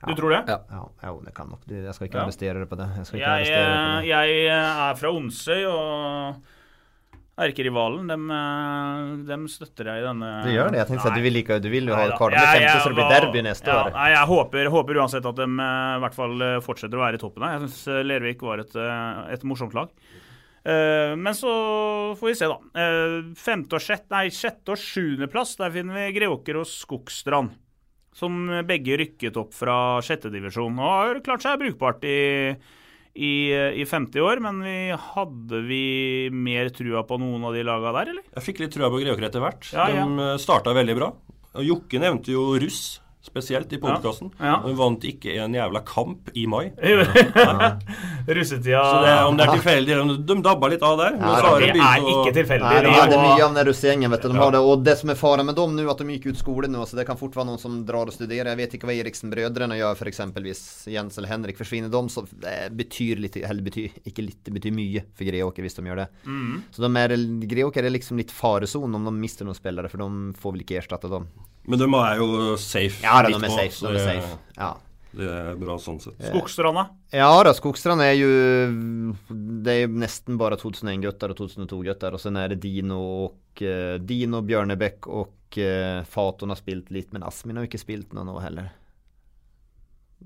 Du 0.06 0.14
tror 0.14 0.30
det? 0.30 0.44
Ja. 0.48 0.60
Ja, 0.70 1.10
jo, 1.10 1.22
det 1.26 1.34
kan 1.34 1.48
nok. 1.50 1.64
Du, 1.66 1.74
Jeg 1.74 1.94
skal 1.96 2.08
ikke 2.08 2.20
Ja. 2.20 2.26
arrestere 2.28 2.60
deg 2.62 2.70
på 2.70 2.78
det. 2.78 2.88
Jeg 2.98 3.06
skal 3.08 3.20
ikke 3.20 3.38
Jeg, 3.38 3.48
på 3.48 4.02
det. 4.02 4.08
jeg 4.08 4.46
er 4.54 4.94
fra 5.00 5.10
Onsøy, 5.10 5.64
og 5.66 6.36
erkerivalen, 7.38 8.08
dem, 8.10 8.30
eh, 8.34 9.26
dem 9.28 9.48
støtter 9.48 9.86
jeg 9.92 10.02
i 10.02 10.06
denne 10.08 10.30
Du 10.44 10.50
gjør 10.50 10.72
det? 10.72 10.80
Jeg 10.82 10.88
tenkte 10.90 11.10
at 11.12 11.18
du 11.18 11.22
vil, 11.22 11.34
like, 11.34 11.60
du 11.62 11.70
vil 11.70 11.86
jo 11.92 11.96
ha. 11.96 12.08
Karl 12.18 12.32
med 12.32 12.40
Jeg- 12.40 12.48
femte, 12.48 12.62
jeg 12.74 12.82
så 12.82 12.88
det 12.90 12.96
blir 12.96 13.10
var- 13.10 13.22
derby 13.22 13.42
neste 13.46 13.66
ja, 13.68 13.84
år. 13.84 13.92
Nei, 13.94 14.10
jeg 14.10 14.28
håper, 14.28 14.70
håper 14.70 14.94
uansett 15.02 15.26
at 15.26 15.36
de 15.36 15.44
eh, 15.44 15.98
i 15.98 16.00
hvert 16.02 16.14
fall 16.16 16.42
eh, 16.42 16.60
fortsetter 16.62 16.98
å 16.98 17.04
være 17.06 17.14
i 17.14 17.18
toppen 17.18 17.44
her. 17.44 17.60
Jeg 17.60 17.70
syns 17.70 18.06
Lervik 18.06 18.42
var 18.42 18.60
et, 18.60 18.76
et 19.34 19.44
morsomt 19.44 19.74
lag. 19.74 19.90
Eh, 20.66 21.16
men 21.16 21.34
så 21.34 22.18
får 22.18 22.28
vi 22.28 22.34
se, 22.34 22.46
da. 22.46 22.58
Eh, 22.76 23.34
femte 23.36 23.74
og 23.74 23.82
sjette, 23.82 24.10
nei, 24.10 24.28
sjette 24.30 24.70
og 24.70 24.78
sjuendeplass, 24.78 25.56
der 25.58 25.70
finner 25.72 25.94
vi 25.94 26.20
Greåker 26.20 26.58
og 26.60 26.66
Skogstrand. 26.66 27.52
Som 28.18 28.48
begge 28.66 28.98
rykket 28.98 29.38
opp 29.38 29.54
fra 29.54 30.00
sjettedivisjon 30.06 30.80
og 30.82 30.90
har 30.90 31.20
klart 31.26 31.46
seg 31.46 31.60
brukbart 31.62 32.02
i, 32.10 32.18
i, 33.14 33.34
i 33.54 33.86
50 33.86 34.26
år. 34.26 34.42
Men 34.42 34.64
vi, 34.66 34.78
hadde 35.14 35.62
vi 35.68 35.84
mer 36.34 36.72
trua 36.74 37.06
på 37.06 37.20
noen 37.22 37.46
av 37.46 37.54
de 37.54 37.66
laga 37.68 37.94
der, 38.00 38.16
eller? 38.16 38.26
Jeg 38.40 38.48
fikk 38.48 38.64
litt 38.64 38.74
trua 38.74 38.90
på 38.94 39.04
Greåker 39.04 39.30
etter 39.30 39.44
hvert. 39.44 39.70
Ja, 39.70 39.86
ja. 39.94 40.08
De 40.08 40.32
eh, 40.32 40.40
starta 40.42 40.74
veldig 40.78 40.98
bra. 40.98 41.12
Og 41.58 41.66
Jokke 41.66 42.02
nevnte 42.02 42.34
jo 42.34 42.50
russ, 42.62 42.98
spesielt 43.28 43.74
i 43.76 43.80
podkasten. 43.82 44.32
Ja. 44.40 44.58
hun 44.64 44.76
vant 44.80 45.04
ikke 45.08 45.36
en 45.44 45.56
jævla 45.56 45.82
kamp 45.88 46.32
i 46.34 46.46
mai. 46.50 46.72
Russetida 48.28 48.84
Så 48.84 49.02
det, 49.04 49.14
om 49.28 49.38
det 49.38 49.46
er 49.46 49.54
tilfeldig 49.58 49.98
De 50.28 50.38
dabba 50.44 50.70
litt 50.72 50.84
av 50.84 50.98
der. 51.00 51.18
Ja, 51.20 51.36
Det 51.60 51.70
er 51.76 52.08
ikke 52.12 52.34
tilfeldig. 52.36 52.68
Nei, 52.68 52.82
de 52.82 52.88
Det 52.88 52.96
hadde 52.98 53.20
mye 53.22 53.44
av 53.46 53.56
den 53.56 53.70
russegjengen, 53.70 54.14
vet 54.14 54.26
du. 54.26 54.30
De 54.32 54.42
har 54.42 54.54
det, 54.56 54.62
og 54.72 54.84
det 54.86 54.96
som 55.02 55.12
er 55.14 55.20
faren 55.20 55.48
med 55.48 55.58
dem 55.60 55.76
nå, 55.78 55.88
at 55.92 56.02
de 56.02 56.18
gikk 56.18 56.30
ut 56.32 56.42
skolen 56.42 56.74
nå, 56.74 56.86
så 56.88 57.00
det 57.00 57.08
kan 57.10 57.20
fort 57.20 57.36
være 57.38 57.50
noen 57.52 57.62
som 57.62 57.80
drar 57.88 58.10
og 58.10 58.16
studerer. 58.16 58.52
Jeg 58.54 58.62
vet 58.62 58.78
ikke 58.78 58.90
hva 58.90 58.98
Eriksen-brødrene 58.98 59.80
gjør, 59.80 60.00
for 60.00 60.12
eksempel 60.12 60.48
hvis 60.48 60.64
Jens 60.92 61.20
eller 61.20 61.34
Henrik 61.34 61.60
forsvinner. 61.60 61.92
De 61.94 62.04
så 62.14 62.26
det 62.32 62.58
betyr 62.78 63.24
litt, 63.24 63.40
eller 63.42 63.66
betyr 63.66 64.00
ikke 64.08 64.26
litt, 64.26 64.42
det 64.48 64.56
betyr 64.56 64.76
mye 64.76 65.04
for 65.18 65.28
Greåker 65.28 65.66
hvis 65.66 65.78
de 65.78 65.86
gjør 65.90 66.04
det. 66.04 66.08
Mm. 66.26 66.64
Så 66.72 66.84
de 66.86 67.04
er, 67.04 67.16
Greåker 67.54 67.88
er 67.88 67.94
liksom 67.94 68.20
litt 68.22 68.34
faresonen 68.34 69.00
om 69.00 69.08
de 69.10 69.16
mister 69.20 69.48
noen 69.48 69.58
spillere, 69.58 69.92
for 69.92 70.04
de 70.04 70.38
får 70.40 70.56
vel 70.56 70.66
ikke 70.66 70.82
erstatte 70.82 71.12
dem. 71.12 71.28
Men 71.68 71.82
de 71.82 71.88
er 72.00 72.20
jo 72.22 72.28
safe. 72.62 73.02
Ja 73.04 73.22
da, 73.26 73.32
de 73.34 73.40
er 73.44 73.52
safe. 73.52 73.76
så 73.76 73.92
De 73.92 74.00
er 74.00 74.06
safe. 74.08 74.38
Ja. 74.58 74.74
Det 75.18 75.28
er 75.34 75.56
bra 75.58 75.78
sånn 75.82 75.98
sett. 76.02 76.20
Skogstranda. 76.30 76.84
Ja 77.16 77.30
da, 77.46 77.54
Skogstrand 77.56 78.04
er 78.06 78.14
jo 78.20 78.28
Det 79.32 79.74
er 79.74 79.80
jo 79.86 79.94
nesten 80.04 80.38
bare 80.40 80.60
2001-gutter 80.62 81.34
og 81.34 81.40
2002-gutter. 81.42 82.16
Og 82.18 82.22
så 82.22 82.32
er 82.38 82.54
det 82.54 82.60
Dino 82.64 83.00
og 83.26 83.64
eh, 83.66 83.98
Dino, 84.04 84.44
Bjørnebekk 84.46 85.08
og 85.10 85.58
uh, 85.58 86.04
Faton 86.08 86.54
har 86.54 86.60
spilt 86.60 86.92
litt, 86.94 87.10
men 87.16 87.26
Asmin 87.26 87.58
har 87.58 87.68
ikke 87.68 87.82
spilt 87.82 88.14
noe 88.16 88.28
nå 88.28 88.38
heller. 88.44 88.70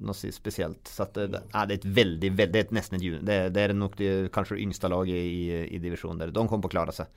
Noe 0.02 0.16
si- 0.18 0.32
spesielt. 0.36 0.88
Så 0.90 1.06
at 1.06 1.16
det, 1.18 1.30
det, 1.36 1.44
ja, 1.54 1.66
det 1.68 1.78
er 1.78 1.82
et 1.82 1.92
veldig, 2.02 2.32
veldig 2.38 2.54
Det 2.54 2.64
er 2.66 2.76
nesten 2.76 2.98
et 3.00 3.06
junior. 3.06 3.26
Det, 3.28 3.40
det 3.56 3.64
er 3.68 3.76
nok 3.78 3.98
det, 4.00 4.12
kanskje 4.36 4.58
det 4.58 4.66
yngste 4.68 4.92
laget 4.92 5.18
i, 5.20 5.62
i 5.78 5.82
divisjonen 5.84 6.22
der. 6.26 6.34
De 6.36 6.44
kommer 6.48 6.68
på 6.68 6.72
å 6.72 6.76
klare 6.78 6.96
seg. 6.96 7.12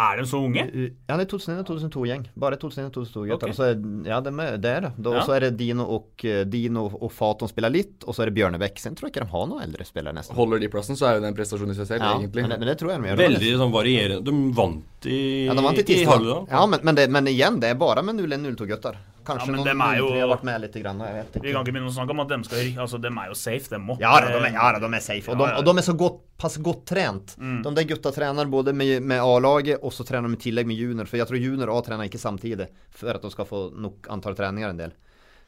Er 0.00 0.20
de 0.20 0.24
så 0.30 0.38
unge? 0.46 0.62
Ja, 1.10 1.16
det 1.18 1.26
er 1.26 1.30
2001-2002-gjeng. 1.32 2.22
Bare 2.40 2.56
2001 2.60 2.86
og 2.88 2.94
2002-gutter. 3.04 3.50
Ok. 3.50 3.56
Så 3.58 3.66
er, 3.68 3.80
ja, 4.08 4.20
det 4.24 4.32
er 4.32 4.56
det. 4.64 4.72
Er 4.78 4.86
det. 4.86 4.92
Da, 4.96 5.14
Ja. 5.18 5.24
Så 5.26 5.34
er 5.36 5.44
det 5.46 5.50
Dino 5.60 5.84
og, 5.96 6.06
eh, 6.24 6.44
Dino 6.48 6.86
og 6.88 7.10
Faton 7.12 7.50
spiller 7.50 7.72
litt, 7.74 8.06
og 8.06 8.16
så 8.16 8.24
er 8.24 8.30
det 8.30 8.36
Bjørnebekk. 8.38 8.80
Sen 8.80 8.96
tror 8.96 9.08
jeg 9.10 9.14
ikke 9.16 9.26
de 9.26 9.32
har 9.34 9.46
noen 9.50 9.62
eldre 9.66 9.84
spillere, 9.84 10.16
nesten. 10.16 10.36
Holder 10.38 10.62
de 10.62 10.70
plassen, 10.72 10.96
så 10.96 11.10
er 11.10 11.18
jo 11.18 11.24
det 11.26 11.32
en 11.32 11.38
prestasjon 11.38 11.70
i 11.70 11.76
seg 11.76 11.86
selv, 11.90 12.00
Ja, 12.06 12.14
egentlig. 12.16 12.42
men, 12.46 12.50
det, 12.54 12.58
men 12.62 12.68
det 12.72 12.78
tror 12.80 12.94
jeg 12.94 13.02
de 13.02 13.08
gjør. 13.10 13.22
Veldig 13.26 13.52
sånn 13.64 13.74
varierende. 13.74 14.24
De 14.24 14.36
vant 14.56 15.10
i, 15.10 15.20
Ja, 15.46 15.54
de 15.54 15.66
vant 15.68 15.78
i 15.78 15.84
i. 15.90 16.02
Ja, 16.04 16.66
men, 16.66 16.80
men, 16.82 16.94
det, 16.94 17.08
men 17.10 17.26
igjen, 17.26 17.60
det 17.60 17.74
er 17.74 17.80
bare 17.80 18.02
med 18.06 18.20
01-02-gutter. 18.24 18.96
Kanskje 19.30 19.46
Ja, 19.46 19.52
men 19.52 19.60
noen 19.60 19.70
dem 19.70 19.82
jo- 20.00 20.08
03 20.10 20.20
har 20.20 20.30
vært 20.32 20.44
med 20.48 20.60
litt, 20.64 20.78
grann, 20.82 21.00
jeg 21.06 21.14
vet 21.14 21.32
Vi 21.32 21.40
ikke. 21.40 21.52
kan 21.54 21.64
ikke 21.64 21.74
begynne 21.76 21.90
å 21.90 21.96
snakke 21.96 22.10
om 22.16 22.20
at 22.20 22.28
de 22.28 22.38
skal. 22.44 22.58
Altså, 22.84 23.00
de 23.00 23.08
er 23.08 23.28
jo 23.30 23.34
safe, 23.34 23.68
dem 23.70 23.86
òg. 23.88 24.00
Ja, 24.00 24.12
de 24.20 24.26
er, 24.26 24.52
ja 24.52 24.78
de 24.78 24.86
er 24.94 25.00
safe. 25.00 25.28
Og 25.30 25.38
de, 25.38 25.44
og 25.60 25.64
de 25.64 25.70
er 25.70 25.86
så 25.86 25.96
godt, 25.96 26.18
pass 26.40 26.56
godt 26.58 26.84
trent. 26.86 27.36
Mm. 27.38 27.62
De 27.62 27.74
der 27.74 27.84
gutta 27.84 28.12
trener 28.12 28.48
både 28.50 28.74
med, 28.74 29.02
med 29.02 29.20
A-laget, 29.20 29.78
og 29.82 29.92
så 29.92 30.04
trener 30.06 30.28
de 30.28 30.34
i 30.38 30.50
tillegg 30.50 30.66
med 30.66 30.76
junior. 30.76 31.06
For 31.06 31.16
jeg 31.16 31.26
tror 31.28 31.40
junior 31.40 31.68
og 31.70 31.78
A 31.78 31.88
trener 31.88 32.08
ikke 32.08 32.20
samtidig, 32.20 32.68
for 32.90 33.10
at 33.10 33.22
de 33.22 33.30
skal 33.30 33.44
få 33.46 33.70
nok 33.76 34.06
antall 34.10 34.34
treninger 34.34 34.70
en 34.70 34.76
del. 34.76 34.92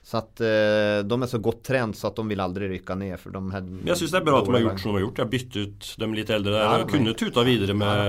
Så 0.02 0.18
at 0.18 0.40
eh, 0.42 1.00
de 1.06 1.16
er 1.22 1.30
så 1.30 1.38
godt 1.38 1.60
trent 1.68 1.94
så 1.94 2.08
at 2.08 2.16
de 2.18 2.24
vil 2.26 2.40
aldri 2.42 2.66
rykke 2.72 2.96
ned. 2.98 3.14
For 3.22 3.34
de 3.34 3.42
had, 3.54 3.68
jeg 3.86 4.00
syns 4.00 4.14
det 4.14 4.18
er 4.18 4.26
bra 4.26 4.40
at 4.40 4.48
de 4.48 4.56
har 4.56 4.64
gjort 4.64 4.82
som 4.82 4.90
de 4.90 4.96
har 4.96 5.04
gjort. 5.04 5.14
De 5.14 5.22
har 5.22 5.30
byttet 5.30 5.58
ut 5.62 5.90
de 6.02 6.08
litt 6.16 6.32
eldre 6.34 6.54
der. 6.56 6.64
Ja, 6.64 6.80
og 6.82 6.90
kunne 6.90 7.14
tuta 7.20 7.44
videre 7.46 7.76
med 7.78 8.02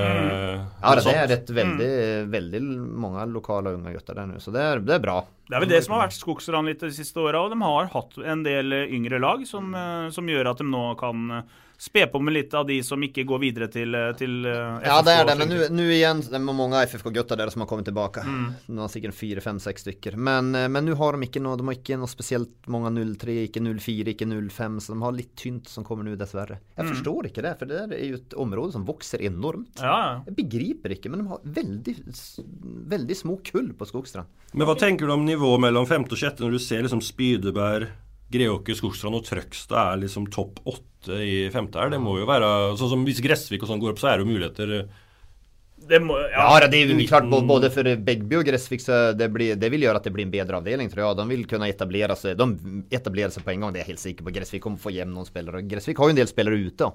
Ja, 0.82 0.96
det 0.98 1.14
er 1.14 1.36
et 1.38 1.54
veldig, 1.54 1.92
veldig 2.34 2.64
mange 3.06 3.28
lokale 3.30 3.76
unge 3.78 3.94
gutter 3.94 4.18
der 4.18 4.32
nå, 4.32 4.42
så 4.42 4.54
det 4.56 4.64
er, 4.72 4.82
det 4.82 4.98
er 4.98 5.04
bra. 5.06 5.20
Det 5.50 5.58
er 5.58 5.66
vel 5.66 5.74
det 5.76 5.84
som 5.86 5.94
har 5.94 6.08
vært 6.08 6.18
Skogstrand 6.18 6.72
litt 6.72 6.82
de 6.82 6.90
siste 6.96 7.22
åra, 7.22 7.44
og 7.46 7.54
de 7.54 7.60
har 7.62 7.92
hatt 7.94 8.18
en 8.34 8.42
del 8.48 8.74
yngre 8.88 9.22
lag 9.22 9.46
som, 9.46 9.70
eh, 9.78 10.10
som 10.16 10.34
gjør 10.34 10.50
at 10.50 10.64
de 10.64 10.70
nå 10.74 10.88
kan 10.98 11.30
spe 11.78 12.06
på 12.08 12.20
med 12.24 12.34
litt 12.34 12.54
av 12.54 12.68
de 12.68 12.78
som 12.84 13.02
ikke 13.04 13.26
går 13.28 13.40
videre 13.42 13.68
til, 13.72 13.94
eh, 13.96 14.12
til 14.20 14.46
FFK. 14.46 14.86
Ja, 14.86 15.02
det 15.02 15.14
er 15.20 15.26
det, 15.26 15.38
men 15.40 15.50
nå 15.50 15.56
nu, 15.70 15.76
nu 15.82 15.88
det 15.90 16.38
er 16.38 16.40
mange 16.40 16.82
FFK-gutter 16.88 17.38
der 17.38 17.50
som 17.50 17.62
har 17.62 17.68
kommet 17.68 17.86
tilbake. 17.86 18.24
Mm. 18.24 18.46
Det 18.68 18.80
er 18.86 18.94
sikkert 18.94 19.14
fire, 19.18 19.42
fem, 19.42 19.60
seks 19.60 19.84
stykker. 19.86 20.16
Men, 20.18 20.54
eh, 20.56 20.68
nå 20.68 20.96
har 20.96 21.18
de 21.18 21.28
ikke 21.28 21.42
noe, 21.44 21.58
de 21.58 21.64
har 21.68 21.76
ikke 21.76 21.98
noe 22.00 22.08
spesielt 22.12 22.68
mange 22.68 22.92
03, 23.18 23.48
ikke 23.50 23.62
04, 23.64 24.14
ikke 24.14 24.28
05, 24.50 24.80
så 24.80 24.94
de 24.94 25.02
har 25.02 25.12
litt 25.18 25.36
tynt 25.36 25.68
som 25.68 25.84
kommer 25.84 26.04
nå, 26.08 26.16
dessverre. 26.18 26.60
Jeg 26.78 26.86
Mm. 26.86 26.94
forstår 26.94 27.26
ikke 27.32 27.42
det, 27.44 27.58
for 27.60 27.66
det 27.66 27.82
er 27.92 28.10
jo 28.10 28.16
et 28.16 28.30
område 28.38 28.72
som 28.74 28.86
vokser 28.86 29.20
enormt. 29.22 29.76
Ja, 29.82 29.98
ja. 30.16 30.22
Jeg 30.28 30.36
begriper 30.36 30.90
ikke, 30.96 31.10
men 31.10 31.24
de 31.24 31.28
har 31.30 31.40
veldig, 31.44 31.96
veldig 32.90 33.16
små 33.18 33.38
kull 33.44 33.74
på 33.74 33.88
Skogstrand. 33.88 34.26
Men 34.54 34.68
hva 34.68 34.76
tenker 34.78 35.08
du 35.08 35.14
om 35.14 35.26
nivået 35.26 35.60
mellom 35.60 35.86
femte 35.90 36.14
og 36.14 36.18
sjette, 36.22 36.42
når 36.44 36.52
du 36.52 36.60
ser 36.60 36.84
liksom 36.86 37.02
Spydeberg, 37.02 37.90
Greåker, 38.34 38.78
Skogstrand 38.78 39.20
og 39.20 39.26
Trøgstad 39.28 39.80
er 39.94 40.04
liksom 40.04 40.28
topp 40.34 40.62
åtte 40.70 41.22
i 41.22 41.48
femte 41.54 41.80
her? 41.80 41.92
Det 41.94 42.02
må 42.02 42.18
jo 42.20 42.28
være 42.30 42.50
sånn 42.80 42.92
som 42.96 43.08
Hvis 43.08 43.22
Gressvik 43.24 43.66
og 43.66 43.72
sånn 43.72 43.82
går 43.82 43.94
opp, 43.94 44.02
så 44.02 44.12
er 44.12 44.20
det 44.20 44.26
jo 44.26 44.32
muligheter. 44.32 44.76
Det 45.84 46.00
må, 46.00 46.16
Ja, 46.32 46.48
ja. 46.48 46.68
det 46.72 46.80
er 46.80 46.92
jo 46.94 47.08
klart 47.10 47.28
både 47.28 47.70
for 47.74 47.88
Begby 48.08 48.38
og 48.40 48.46
Gressvik 48.48 48.84
så 48.84 49.00
det, 49.18 49.28
blir, 49.34 49.58
det 49.60 49.70
vil 49.74 49.84
gjøre 49.84 50.00
at 50.00 50.08
det 50.08 50.14
blir 50.16 50.28
en 50.28 50.34
bedre 50.34 50.60
avdeling 50.62 50.92
tror 50.92 51.04
jeg. 51.06 51.18
De 51.20 51.26
vil 51.34 51.48
kunne 51.50 51.70
etablere 51.72 52.16
seg 52.20 52.38
De 52.40 52.48
etablerer 52.96 53.34
seg 53.36 53.46
på 53.46 53.54
en 53.54 53.66
gang, 53.66 53.74
det 53.74 53.82
er 53.82 53.86
jeg 53.88 53.94
helt 53.94 54.06
sikker 54.06 54.28
på. 54.28 54.36
Gressvik 54.38 54.64
kommer 54.64 54.82
få 54.82 54.94
hjem 54.96 55.12
noen 55.16 55.28
spillere. 55.28 55.64
Gressvik 55.68 56.00
har 56.00 56.10
jo 56.10 56.16
en 56.16 56.22
del 56.22 56.32
spillere 56.32 56.62
ute 56.62 56.92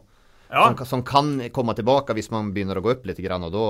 ja. 0.49 0.63
som, 0.63 0.79
som 0.95 1.05
kan 1.07 1.35
komme 1.55 1.77
tilbake 1.77 2.17
hvis 2.17 2.33
man 2.35 2.53
begynner 2.55 2.81
å 2.81 2.85
gå 2.85 2.95
opp 2.97 3.05
litt. 3.09 3.21
Grann, 3.25 3.45
og 3.49 3.53
da, 3.53 3.67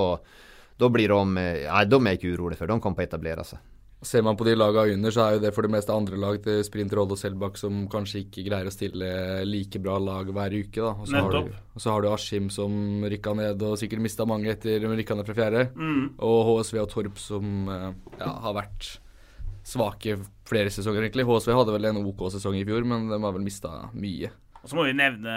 da 0.79 0.91
blir 0.93 1.11
de 1.11 1.43
eh, 1.43 1.67
Nei, 1.67 1.83
de 1.89 1.99
er 1.99 2.19
ikke 2.19 2.33
urolig 2.37 2.59
for. 2.59 2.71
De 2.71 2.79
kommer 2.79 3.01
på 3.01 3.05
å 3.05 3.09
etablere 3.09 3.45
seg. 3.47 3.61
Ser 4.01 4.23
man 4.23 4.37
på 4.39 4.45
de 4.47 4.53
lagene 4.55 4.95
under, 4.95 5.11
så 5.11 5.25
er 5.25 5.33
jo 5.35 5.41
det 5.43 5.49
for 5.51 5.67
det 5.67 5.73
meste 5.73 5.91
andre 5.91 6.15
lag 6.15 6.37
til 6.43 6.61
Sprint, 6.63 6.93
Rolle 6.95 7.17
og 7.17 7.19
Selbakk 7.19 7.57
som 7.59 7.81
kanskje 7.91 8.21
ikke 8.21 8.45
greier 8.45 8.69
å 8.69 8.71
stille 8.71 9.09
like 9.43 9.81
bra 9.83 9.97
lag 9.99 10.29
hver 10.31 10.55
uke. 10.55 10.79
da. 10.79 10.93
Og 10.95 11.09
så 11.09 11.19
har 11.19 11.35
du, 11.35 11.49
og 11.75 11.83
så 11.83 11.91
har 11.91 12.05
du 12.05 12.07
Askim 12.13 12.47
som 12.53 13.03
rykka 13.03 13.33
ned 13.35 13.65
og 13.67 13.75
sikkert 13.81 14.05
mista 14.05 14.23
mange 14.29 14.53
etter 14.53 14.79
de 14.79 14.93
rykka 15.01 15.17
ned 15.19 15.27
fra 15.27 15.35
fjerde. 15.35 15.65
Mm. 15.75 16.05
Og 16.23 16.39
HSV 16.47 16.79
og 16.79 16.89
Torp 16.93 17.19
som 17.19 17.67
eh, 17.75 17.89
ja, 18.21 18.31
har 18.45 18.55
vært 18.61 18.87
svake 19.67 20.15
flere 20.47 20.71
sesonger, 20.71 21.03
egentlig. 21.03 21.27
HSV 21.27 21.51
hadde 21.59 21.75
vel 21.75 21.89
en 21.91 21.99
OK 22.05 22.23
sesong 22.31 22.55
i 22.55 22.63
fjor, 22.65 22.87
men 22.87 23.09
de 23.11 23.19
har 23.19 23.35
vel 23.35 23.43
mista 23.43 23.89
mye. 23.91 24.31
Og 24.63 24.71
så 24.71 24.79
må 24.79 24.87
vi 24.87 24.95
nevne 24.95 25.35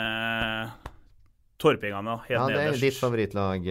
Torpingene, 1.63 2.15
helt 2.27 2.31
Ja, 2.31 2.47
det 2.47 2.57
er 2.57 2.71
nederst. 2.71 2.87
ditt 2.87 2.99
favorittlag, 2.99 3.67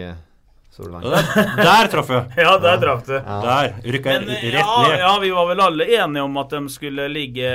eh, 0.78 1.00
der, 1.02 1.52
der 1.58 1.90
traff 1.92 2.12
jeg! 2.12 2.28
Ja, 2.42 2.54
der 2.62 2.80
traff 2.82 3.04
du. 3.08 3.14
Der 3.18 3.74
rykka 3.96 4.16
jeg 4.16 4.26
rett 4.28 4.62
ja, 4.62 4.78
ned. 4.86 4.96
ja, 5.02 5.12
vi 5.22 5.32
var 5.34 5.50
vel 5.50 5.64
alle 5.66 5.88
enige 5.98 6.24
om 6.24 6.40
at 6.42 6.54
de 6.54 6.62
skulle 6.72 7.08
ligge 7.12 7.50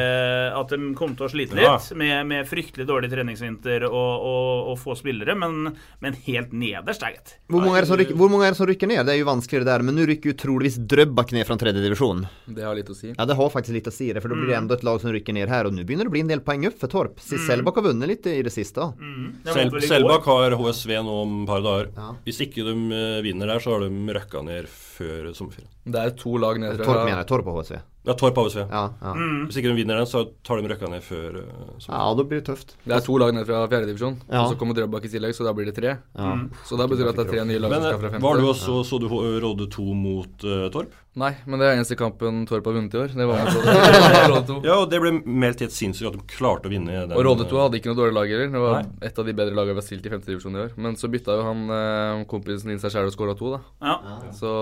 At 0.58 0.74
de 0.74 0.92
kom 0.98 1.16
til 1.18 1.28
å 1.28 1.32
slite 1.32 1.58
Ja. 1.58 1.78
litt 1.78 1.90
med, 1.98 2.28
med 2.30 2.48
fryktelig 2.50 2.88
dårlig 2.90 3.10
treningsvinter 3.12 3.88
og, 3.88 4.28
og, 4.32 4.72
og 4.74 4.80
få 4.82 4.98
spillere, 5.00 5.36
men, 5.40 5.72
men 6.04 6.20
helt 6.28 6.54
nederst, 6.54 7.02
da. 7.02 7.14
Hvor 7.48 7.64
mange, 7.64 7.80
er 7.80 7.86
det 7.86 7.92
som 7.92 8.00
rykker, 8.00 8.18
hvor 8.20 8.32
mange 8.32 8.48
er 8.50 8.54
det 8.54 8.60
som 8.60 8.70
rykker 8.70 8.90
ned? 8.92 9.04
Det 9.08 9.16
er 9.16 9.22
jo 9.22 9.30
vanskeligere 9.32 9.70
der, 9.72 9.86
men 9.88 9.98
nå 9.98 10.06
rykker 10.10 10.36
utroligvis 10.36 10.58
troligvis 10.58 10.78
Drøbak 10.88 11.32
ned 11.36 11.48
fra 11.48 11.58
tredjedivisjon. 11.60 12.26
Det 12.46 12.64
har 12.66 12.76
litt 12.78 12.90
å 12.90 12.96
si. 12.96 13.12
Ja, 13.14 13.26
det 13.28 13.36
har 13.38 13.50
faktisk 13.54 13.76
litt 13.76 13.90
å 13.90 13.94
si, 13.94 14.10
det, 14.14 14.22
for 14.24 14.32
da 14.32 14.38
blir 14.40 14.52
det 14.52 14.58
enda 14.58 14.78
et 14.78 14.86
lag 14.88 15.00
som 15.02 15.12
rykker 15.14 15.36
ned 15.36 15.52
her, 15.52 15.68
og 15.68 15.76
nå 15.76 15.86
begynner 15.88 16.08
det 16.08 16.12
å 16.12 16.16
bli 16.16 16.24
en 16.24 16.32
del 16.32 16.44
poeng 16.46 16.66
opp 16.70 16.78
for 16.82 16.92
Torp. 16.92 17.20
Sist 17.24 17.48
Selbakk 17.48 17.80
har 17.80 17.88
vunnet 17.90 18.10
litt 18.10 18.28
i 18.32 18.42
det 18.46 18.54
siste. 18.54 18.90
Mm. 18.98 19.44
Selbakk 19.86 20.28
har 20.28 20.56
HSV 20.60 20.94
nå 21.06 21.18
om 21.24 21.36
et 21.44 21.52
par 21.52 21.64
dager. 21.66 21.92
Ja. 21.98 22.10
Hvis 22.26 22.42
ikke 22.46 22.66
de 22.68 22.76
eh, 22.98 23.07
vinner 23.26 23.50
der, 23.52 23.62
så 23.64 23.76
har 23.76 23.86
de 23.86 24.16
røkka 24.18 24.42
ned 24.46 24.68
før 24.72 25.30
sommerferien. 25.38 25.70
Det 25.88 26.02
er 26.04 26.16
to 26.20 26.38
lag 26.42 26.60
ned 26.62 26.82
Torp 26.84 27.04
mener 27.06 27.20
jeg, 27.22 27.30
Torp 27.30 27.48
og 27.52 27.62
HSV. 27.62 27.80
Ja, 28.08 28.14
Torp 28.16 28.38
HSV. 28.40 28.62
Ja, 28.72 28.84
ja. 29.04 29.14
Mm. 29.14 29.42
Hvis 29.50 29.58
ikke 29.60 29.72
de 29.74 29.78
vinner 29.82 29.98
den, 30.00 30.08
så 30.08 30.22
tar 30.48 30.62
de 30.64 30.70
røkka 30.72 30.88
ned 30.90 31.04
før 31.04 31.42
uh, 31.44 31.74
ja, 31.88 32.04
det 32.16 32.26
blir 32.30 32.40
det 32.42 32.46
tøft. 32.48 32.76
Det 32.88 32.96
er 32.96 33.04
to 33.04 33.18
lag 33.20 33.34
ned 33.36 33.46
fra 33.50 33.66
fjerdedivisjon, 33.68 34.16
Ja. 34.32 34.46
og 34.46 34.54
så 34.54 34.60
kommer 34.62 34.78
Drøbak 34.78 35.06
i 35.06 35.12
tillegg, 35.12 35.36
så 35.36 35.44
da 35.48 35.52
blir 35.58 35.68
det 35.68 35.76
tre. 35.76 35.98
Ja. 36.16 36.30
Så 36.66 36.80
da 36.80 36.88
betyr 36.88 37.04
det 37.10 37.12
at 37.14 37.20
det 37.20 37.26
er 37.28 37.34
tre 37.36 37.44
nye 37.50 37.60
lag 37.60 37.74
Men 37.76 37.84
som 37.84 37.90
eh, 37.90 37.98
skal 37.98 38.06
fra 38.06 38.14
femte. 38.16 38.24
var 38.24 38.40
du 38.40 38.48
også, 38.54 38.78
så 38.88 39.00
du 39.04 39.08
H- 39.12 39.20
Råde 39.44 39.68
2 39.76 39.86
mot 40.06 40.48
uh, 40.48 40.70
Torp? 40.74 40.96
Nei, 41.18 41.32
men 41.50 41.58
det 41.58 41.66
er 41.66 41.80
eneste 41.80 41.96
kampen 41.98 42.44
Torp 42.46 42.68
har 42.70 42.76
vunnet 42.78 42.94
i 42.94 43.00
år. 43.02 43.10
Det 43.18 43.26
var 43.26 43.40
mot 43.42 43.56
Råde, 43.66 44.20
Råde 44.30 44.42
2. 44.52 44.58
Ja, 44.70 44.76
og 44.84 44.92
det 44.92 45.00
ble 45.02 45.12
meldt 45.26 45.64
helt 45.66 45.74
sinnssykt 45.74 46.12
at 46.12 46.20
de 46.20 46.28
klarte 46.30 46.70
å 46.70 46.72
vinne 46.72 46.94
den. 46.94 47.16
Og 47.18 47.26
Råde 47.26 47.48
2 47.50 47.58
hadde 47.64 47.80
ikke 47.82 47.90
noe 47.90 47.98
dårlig 47.98 48.14
lag 48.20 48.30
heller. 48.36 48.52
Det 48.54 48.62
var 48.62 48.78
Nei. 48.84 49.08
et 49.10 49.18
av 49.20 49.26
de 49.26 49.34
bedre 49.40 49.58
lagene 49.58 49.74
vi 49.74 49.82
har 49.82 49.88
stilt 49.88 50.06
i 50.06 50.14
femtedivisjon 50.14 50.56
i 50.60 50.62
år. 50.68 50.76
Men 50.78 50.96
så 51.02 51.10
bytta 51.10 51.40
jo 51.40 51.48
han 51.50 51.66
eh, 51.74 52.22
kompisen 52.30 52.70
inn 52.76 52.80
seg 52.84 52.94
sjæl 52.94 53.10
og 53.10 53.16
skåra 53.18 53.34
to, 53.40 53.56
da. 53.58 53.62
Ja. 53.82 53.98
Så 54.38 54.54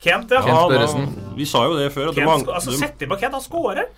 Kent, 0.00 0.30
ja. 0.30 0.42
Kent 0.46 0.70
Børresen. 0.70 1.08
Vi 1.36 1.44
sa 1.48 1.64
jo 1.66 1.74
det 1.78 1.90
før. 1.94 2.08
At 2.12 2.14
Kent, 2.14 2.28
det 2.30 2.44
sko- 2.46 2.54
altså, 2.54 2.76
Sett 2.78 3.02
inn 3.02 3.10
på 3.10 3.18
Kent, 3.18 3.32
han 3.34 3.42
scorer! 3.42 3.88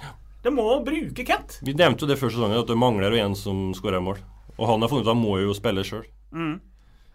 Det 0.42 0.52
må 0.56 0.64
bruke 0.84 1.24
Kent. 1.28 1.58
vi 1.62 1.74
nevnte 1.76 2.06
jo 2.06 2.08
det 2.08 2.16
før 2.18 2.30
sesongen, 2.32 2.56
at 2.62 2.66
det 2.66 2.76
mangler 2.80 3.12
jo 3.12 3.24
en 3.26 3.34
som 3.36 3.72
skårer 3.76 4.00
mål. 4.00 4.16
Og 4.58 4.66
han 4.68 4.80
har 4.80 4.88
funnet 4.88 5.04
ut 5.04 5.08
at 5.10 5.14
han 5.14 5.22
må 5.22 5.36
jo 5.42 5.52
spille 5.56 5.84
sjøl. 5.84 6.04
Mm. 6.32 6.60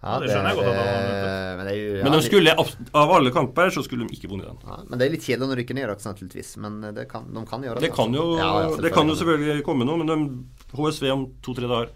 Ja, 0.05 0.19
det 0.21 0.29
skjønner 0.29 0.51
jeg 0.53 0.57
godt 0.59 0.67
at 0.69 0.75
det- 0.77 1.57
Men 1.57 1.65
det 1.65 1.73
er 1.73 1.77
jo 1.81 1.95
ja, 1.97 2.03
Men 2.03 2.11
de 2.13 2.21
skulle, 2.21 2.51
av- 2.93 3.11
alle 3.15 3.31
kamper 3.31 3.71
så 3.73 3.81
skulle 3.83 4.05
de 4.07 4.13
ikke 4.13 4.29
vunnet 4.29 4.45
den. 4.45 4.57
ja, 4.67 4.77
Men 4.87 4.99
det 4.99 5.07
er 5.07 5.11
litt 5.15 5.21
kjedelig 5.25 5.47
når 5.49 5.55
de 5.55 5.61
rykker 5.63 5.73
ned 5.79 5.87
det 5.87 6.05
naturligvis. 6.05 6.57
Men 6.57 6.83
eh, 6.83 6.91
det 6.91 7.09
kan, 7.09 7.25
de 7.33 7.45
kan 7.45 7.61
gjøre 7.63 7.79
det. 7.79 7.81
Det 7.89 7.93
kan 7.95 8.13
jo, 8.13 8.35
altså. 8.37 8.37
Ja, 8.37 8.69
ja, 8.69 8.81
det 8.85 8.93
kan 8.93 9.07
jo 9.07 9.15
selvfølgelig 9.15 9.63
komme 9.65 9.85
noe, 9.85 9.97
men 9.97 10.07
de, 10.07 10.77
HSV 10.77 11.09
om 11.11 11.25
to-tre 11.41 11.65
dager 11.65 11.89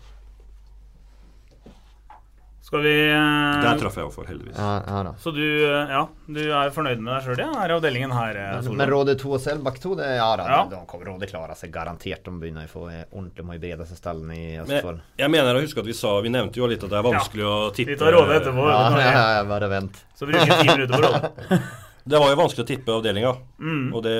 Skal 2.69 2.83
vi 2.85 2.91
eh, 3.09 3.61
Der 3.63 3.79
traff 3.81 3.95
jeg 3.97 4.03
iallfall, 4.05 4.27
heldigvis. 4.29 4.57
Ja, 4.61 4.73
ja 4.85 4.97
da. 5.07 5.13
Så 5.17 5.31
du, 5.33 5.41
eh, 5.41 5.89
ja, 5.89 6.03
du 6.29 6.39
er 6.53 6.69
fornøyd 6.75 6.99
med 7.01 7.15
deg 7.15 7.23
sjøl, 7.25 7.39
ja? 7.41 7.47
Her 7.63 7.71
i 7.73 7.75
avdelingen 7.79 8.11
her, 8.13 8.37
eh, 8.37 8.67
Men? 8.69 8.85
Råde 8.91 9.15
2 9.17 9.31
og 9.33 9.41
Selbakk 9.41 9.79
2, 9.81 9.95
det, 9.97 10.09
ja 10.19 10.27
da, 10.37 10.45
Ja. 10.51 10.59
de 10.69 10.83
kommer 10.91 11.09
Råde 11.09 11.29
klare 11.31 11.57
seg 11.57 11.73
garantert. 11.73 12.21
De 12.27 12.35
begynner 12.37 12.69
å 12.69 12.69
få 12.69 12.85
ordentlig 12.91 13.47
med 13.49 13.63
brede 13.65 13.89
seg 13.89 13.97
stallen 13.97 14.29
i 14.35 14.43
Men 14.59 14.67
Østfold. 14.67 15.01
jeg 15.17 15.33
mener 15.33 15.57
å 15.57 15.65
huske 15.65 15.81
at 15.81 15.89
vi 15.89 15.97
sa 15.97 16.13
Vi 16.21 16.29
nevnte 16.29 16.61
jo 16.61 16.69
litt 16.69 16.83
at 16.85 16.93
det 16.93 17.01
er 17.01 17.09
vanskelig 17.09 17.49
å 17.49 17.57
tippe 17.73 17.95
Vi 17.95 17.99
tar 18.03 18.13
rådet 18.13 18.37
etterpå. 18.43 18.69
Ja, 18.69 18.85
ja, 19.01 19.27
ja, 19.39 19.43
bare 19.49 19.69
vent. 19.73 20.03
Så 20.13 20.29
bruker 20.29 20.45
vi 20.45 20.61
ti 20.61 20.69
minutter 20.75 20.93
på 20.93 21.01
Råde. 21.09 21.61
Det 22.09 22.17
var 22.21 22.29
jo 22.31 22.37
vanskelig 22.39 22.63
å 22.63 22.69
tippe 22.69 22.93
avdelinga. 23.01 23.33
Mm. 23.59 23.93
Og 23.93 24.03
det 24.05 24.15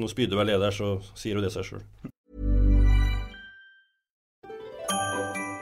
Nå 0.00 0.08
spydde 0.08 0.36
vel 0.38 0.48
leder, 0.48 0.72
så 0.72 0.94
sier 1.14 1.36
jo 1.36 1.42
det 1.44 1.50
seg 1.52 1.66
sjøl. 1.68 1.82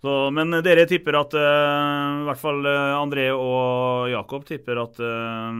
Så, 0.00 0.12
men 0.32 0.54
dere 0.64 0.86
tipper 0.88 1.18
at 1.18 1.34
uh, 1.36 2.22
I 2.22 2.28
hvert 2.30 2.40
fall 2.40 2.64
eh, 2.64 2.94
André 2.96 3.26
og 3.34 4.08
Jakob 4.08 4.46
tipper 4.48 4.80
at 4.80 4.96
uh, 4.96 5.50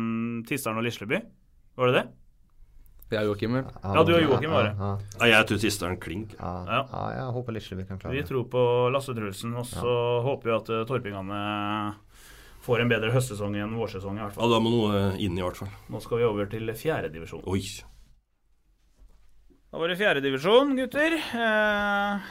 Tisteren 0.49 0.81
og 0.81 0.87
Lisleby 0.87 1.21
Var 1.77 1.91
det 1.91 1.99
det? 1.99 2.07
og 3.19 3.27
Joakim, 3.27 3.57
vel. 3.59 3.65
Ja, 3.83 4.03
du 4.07 4.13
og 4.15 4.23
Joakim 4.23 4.53
var 4.55 4.69
det. 4.69 4.75
Ja, 4.79 4.91
Ja, 5.19 5.27
jeg 5.33 5.47
tror 5.49 5.59
Tisteren 5.59 5.97
klink. 6.01 6.35
ja, 6.39 6.53
Ja. 6.65 6.79
ja. 6.79 6.85
ja, 6.93 7.07
jeg 7.19 7.35
håper 7.35 7.53
Lisleby 7.57 7.87
kan 7.89 7.99
klare 7.99 8.15
Vi 8.15 8.23
tror 8.23 8.45
på 8.49 8.63
Lasse 8.95 9.15
Trulsen, 9.15 9.55
og 9.59 9.67
så 9.67 9.97
håper 10.23 10.51
vi 10.51 10.57
at 10.57 10.71
eh, 10.71 10.85
torpingene 10.87 11.41
får 12.63 12.81
en 12.85 12.93
bedre 12.93 13.11
høstsesong 13.11 13.57
enn 13.57 13.75
vårsesong. 13.75 14.19
i 14.19 14.23
hvert 14.23 14.35
fall. 14.37 14.45
Ja, 14.47 14.55
da 14.55 14.61
må 14.63 14.71
noe 14.71 15.17
inn 15.19 15.37
i 15.37 15.43
hvert 15.43 15.57
fall. 15.59 15.73
Nå 15.91 16.01
skal 16.05 16.21
vi 16.21 16.29
over 16.29 16.47
til 16.47 16.71
fjerdedivisjon. 16.71 17.43
Oi. 17.51 17.65
Da 19.71 19.79
var 19.79 19.89
det 19.89 19.99
fjerdedivisjon, 19.99 20.77
gutter. 20.79 21.15
Eh, 21.19 22.31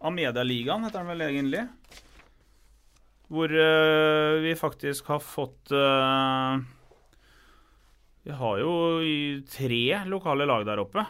Amedia-ligaen 0.00 0.86
heter 0.86 1.02
den 1.02 1.12
vel 1.12 1.24
egentlig. 1.26 1.64
Hvor 3.30 3.52
uh, 3.52 4.40
vi 4.42 4.56
faktisk 4.58 5.10
har 5.12 5.20
fått 5.22 5.70
uh, 5.70 6.58
Vi 8.26 8.34
har 8.34 8.62
jo 8.62 8.72
tre 9.46 9.84
lokale 10.10 10.48
lag 10.48 10.64
der 10.66 10.82
oppe. 10.82 11.04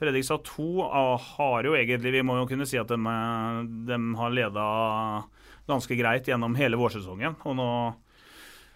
Fredrikstad 0.00 0.46
2 0.48 0.68
ah, 0.86 1.20
har 1.36 1.66
jo 1.68 1.74
egentlig 1.76 2.14
Vi 2.14 2.22
må 2.24 2.38
jo 2.38 2.46
kunne 2.48 2.64
si 2.68 2.78
at 2.80 2.88
de, 2.88 2.96
eh, 2.96 4.06
har 4.16 4.32
leda 4.32 4.68
ganske 5.68 5.98
greit 5.98 6.30
gjennom 6.30 6.56
hele 6.56 6.78
vårsesongen. 6.80 7.36
Og 7.44 7.58
nå 7.58 7.68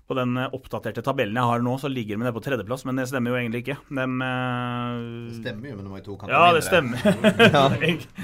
på 0.09 0.17
den 0.19 0.37
eh, 0.37 0.53
oppdaterte 0.57 1.03
tabellen 1.05 1.38
jeg 1.40 1.51
har 1.51 1.64
nå, 1.64 1.77
så 1.81 1.88
ligger 1.88 2.19
de 2.19 2.25
nede 2.25 2.35
på 2.37 2.43
tredjeplass, 2.45 2.85
men 2.88 3.01
det 3.01 3.09
stemmer 3.09 3.33
jo 3.33 3.38
egentlig 3.40 3.64
ikke. 3.64 3.79
De, 3.88 4.05
uh... 4.05 4.99
Det 5.31 5.38
stemmer 5.40 5.71
jo, 5.71 5.79
men 5.79 5.88
de 5.88 5.95
har 5.95 6.05
to 6.05 6.19
kamper 6.21 6.35
Ja, 6.37 6.45
det 6.57 6.64
stemmer. 6.67 7.09
ja, 7.57 7.64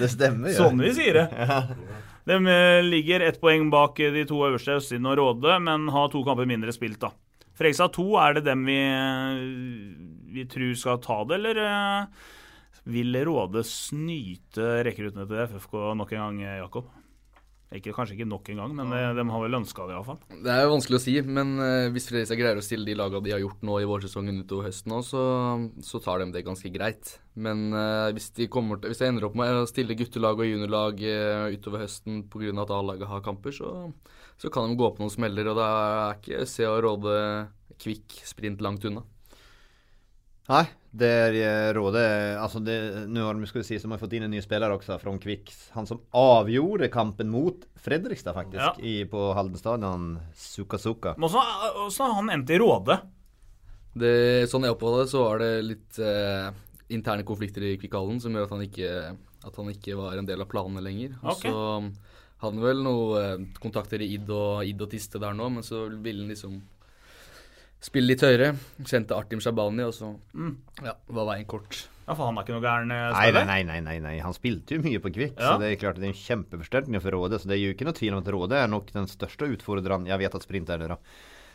det 0.02 0.12
stemmer 0.12 0.52
jo. 0.52 0.58
sånn 0.60 0.84
vi 0.84 0.92
sier 0.98 1.22
det. 1.22 1.48
De 2.28 2.36
eh, 2.36 2.82
ligger 2.84 3.24
ett 3.24 3.40
poeng 3.40 3.70
bak 3.72 3.98
eh, 4.00 4.12
de 4.14 4.26
to 4.28 4.42
øverste, 4.46 4.76
Østin 4.82 5.08
og 5.08 5.16
Råde, 5.18 5.56
men 5.64 5.88
har 5.94 6.12
to 6.12 6.22
kamper 6.26 6.48
mindre 6.48 6.74
spilt, 6.76 7.00
da. 7.02 7.14
Fredrikstad 7.60 7.92
2, 7.96 8.04
er 8.20 8.36
det 8.38 8.44
dem 8.46 8.62
vi, 8.68 8.76
eh, 8.76 9.40
vi 10.36 10.46
tror 10.48 10.76
skal 10.78 11.00
ta 11.04 11.18
det, 11.28 11.40
eller 11.40 11.64
eh, 11.64 12.28
vil 12.88 13.18
Råde 13.26 13.64
snyte 13.66 14.78
rekruttene 14.86 15.26
til 15.28 15.42
FFK 15.44 15.74
nok 16.00 16.14
en 16.14 16.22
gang, 16.24 16.42
eh, 16.44 16.60
Jakob? 16.62 16.88
Ikke, 17.70 17.92
kanskje 17.94 18.16
ikke 18.16 18.26
nok 18.26 18.48
en 18.50 18.58
gang, 18.58 18.72
men 18.74 18.88
de, 18.90 19.00
de 19.14 19.24
har 19.30 19.42
vel 19.44 19.56
ønska 19.60 19.84
det, 19.86 19.94
iallfall. 19.94 20.16
Det 20.42 20.50
er 20.50 20.64
jo 20.64 20.72
vanskelig 20.72 20.98
å 20.98 21.02
si, 21.04 21.12
men 21.22 21.52
eh, 21.62 21.90
hvis 21.94 22.08
Fredrikstad 22.10 22.40
greier 22.40 22.58
å 22.58 22.64
stille 22.66 22.88
de 22.88 22.96
lagene 22.98 23.22
de 23.22 23.34
har 23.36 23.42
gjort 23.44 23.62
nå 23.68 23.76
i 23.78 23.86
vårsesongen 23.86 24.40
utover 24.42 24.66
høsten 24.66 24.96
òg, 24.96 25.04
så, 25.06 25.22
så 25.86 26.00
tar 26.02 26.18
de 26.18 26.32
det 26.34 26.42
ganske 26.48 26.72
greit. 26.74 27.12
Men 27.38 27.68
uh, 27.70 28.10
hvis, 28.10 28.32
de 28.34 28.48
kommer 28.50 28.80
til, 28.80 28.90
hvis 28.90 28.98
de 28.98 29.06
ender 29.06 29.28
opp 29.28 29.38
med 29.38 29.54
å 29.54 29.68
stille 29.70 29.94
guttelag 29.94 30.42
og 30.42 30.50
juniorlag 30.50 30.98
uh, 31.06 31.46
utover 31.54 31.84
høsten 31.84 32.24
pga. 32.32 32.50
at 32.64 32.74
A-laget 32.74 33.12
har 33.12 33.22
kamper, 33.22 33.54
så, 33.54 33.70
så 34.42 34.50
kan 34.50 34.66
de 34.66 34.80
gå 34.80 34.90
på 34.90 35.04
noen 35.04 35.14
smeller. 35.14 35.52
Og 35.52 35.62
da 35.62 35.70
er 35.70 36.18
ikke 36.18 36.50
Se 36.50 36.66
å 36.66 36.74
Råde 36.82 37.16
kvikk 37.80 38.18
sprint 38.26 38.66
langt 38.66 38.82
unna. 38.90 39.06
Nei, 40.50 40.66
er 40.98 41.36
eh, 41.38 42.42
Altså, 42.42 42.58
det, 42.64 43.06
nå 43.08 43.22
har 43.22 43.34
de 43.38 43.46
vi 43.46 43.62
si, 43.62 43.78
som 43.78 43.92
har 43.94 43.98
fått 44.00 44.12
inn 44.16 44.24
en 44.26 44.30
ny 44.34 44.40
spiller 44.42 44.72
også, 44.74 44.96
fra 44.98 45.12
Kvicks. 45.22 45.70
Han 45.76 45.86
som 45.86 46.00
avgjorde 46.16 46.88
kampen 46.90 47.30
mot 47.30 47.62
Fredrikstad, 47.78 48.34
faktisk, 48.34 48.58
Ja. 48.60 48.74
i, 48.82 49.04
på 49.04 49.32
Halden 49.34 49.56
stadion. 49.56 50.18
Suka 50.34 50.78
Suka. 50.78 51.14
Men 51.16 51.28
også, 51.30 51.44
også 51.86 52.04
har 52.08 52.14
han 52.18 52.30
endt 52.30 52.50
i 52.50 52.58
Råde. 52.58 53.00
Det, 53.94 54.48
sånn 54.50 54.62
jeg 54.66 54.74
oppfatter 54.74 55.04
det, 55.04 55.10
så 55.10 55.22
var 55.24 55.38
det 55.42 55.52
litt 55.66 55.98
eh, 55.98 56.50
interne 56.94 57.24
konflikter 57.26 57.62
i 57.66 57.76
Kvikkhallen 57.78 58.20
som 58.22 58.34
gjør 58.34 58.46
at 58.48 58.52
han 58.54 58.62
ikke, 58.66 58.90
at 59.46 59.56
han 59.56 59.70
ikke 59.72 59.96
var 59.98 60.18
en 60.18 60.26
del 60.28 60.42
av 60.42 60.50
planene 60.50 60.82
lenger. 60.84 61.16
Og 61.22 61.32
Ok. 61.36 61.46
så 61.46 61.54
hadde 62.40 62.54
han 62.56 62.62
vel 62.64 62.82
noen 62.82 63.22
eh, 63.22 63.58
kontakter 63.62 64.02
i 64.02 64.12
Id 64.14 64.30
og, 64.30 64.62
Id 64.66 64.82
og 64.86 64.90
Tiste 64.90 65.18
der 65.22 65.34
nå, 65.34 65.48
men 65.54 65.62
så 65.66 65.86
ville 65.90 66.22
han 66.26 66.30
liksom 66.34 66.60
spille 67.80 68.10
litt 68.12 68.20
høyere. 68.24 68.52
Kjente 68.84 69.16
Artim 69.16 69.40
Shabani, 69.40 69.86
og 69.86 69.94
så 69.96 70.14
Mm. 70.34 70.56
ja, 70.84 70.94
var 71.08 71.26
veien 71.34 71.46
kort. 71.46 71.86
Ja, 72.06 72.14
for 72.14 72.26
han 72.26 72.36
er 72.38 72.42
ikke 72.44 72.56
noe 72.56 72.64
gæren 72.64 72.90
eh, 72.90 73.14
spiller? 73.14 73.46
nei, 73.46 73.62
nei, 73.62 73.80
nei, 73.80 73.98
nei. 74.00 74.18
Han 74.20 74.32
spilte 74.34 74.74
jo 74.76 74.82
mye 74.82 74.98
på 75.00 75.12
Kvikk, 75.14 75.36
Ja. 75.38 75.54
så 75.54 75.58
det 75.60 75.70
er 75.72 75.76
klart 75.80 75.96
det 76.00 76.04
er 76.04 76.12
en 76.12 76.44
kjempeforsterkning 76.44 77.00
for 77.00 77.10
Råde. 77.12 77.38
Så 77.38 77.46
det 77.46 77.56
er 77.56 77.62
jo 77.64 77.72
ikke 77.74 77.84
noe 77.86 77.94
tvil 77.94 78.12
om 78.12 78.18
at 78.18 78.32
Råde 78.32 78.52
er 78.58 78.68
nok 78.68 78.90
den 78.92 79.06
største 79.06 79.46
utfordreren. 79.46 80.06
Jeg 80.06 80.18
vet 80.18 80.34
at 80.34 80.42
Sprint 80.42 80.68
er 80.70 80.78
det, 80.78 80.88
da. 80.88 80.96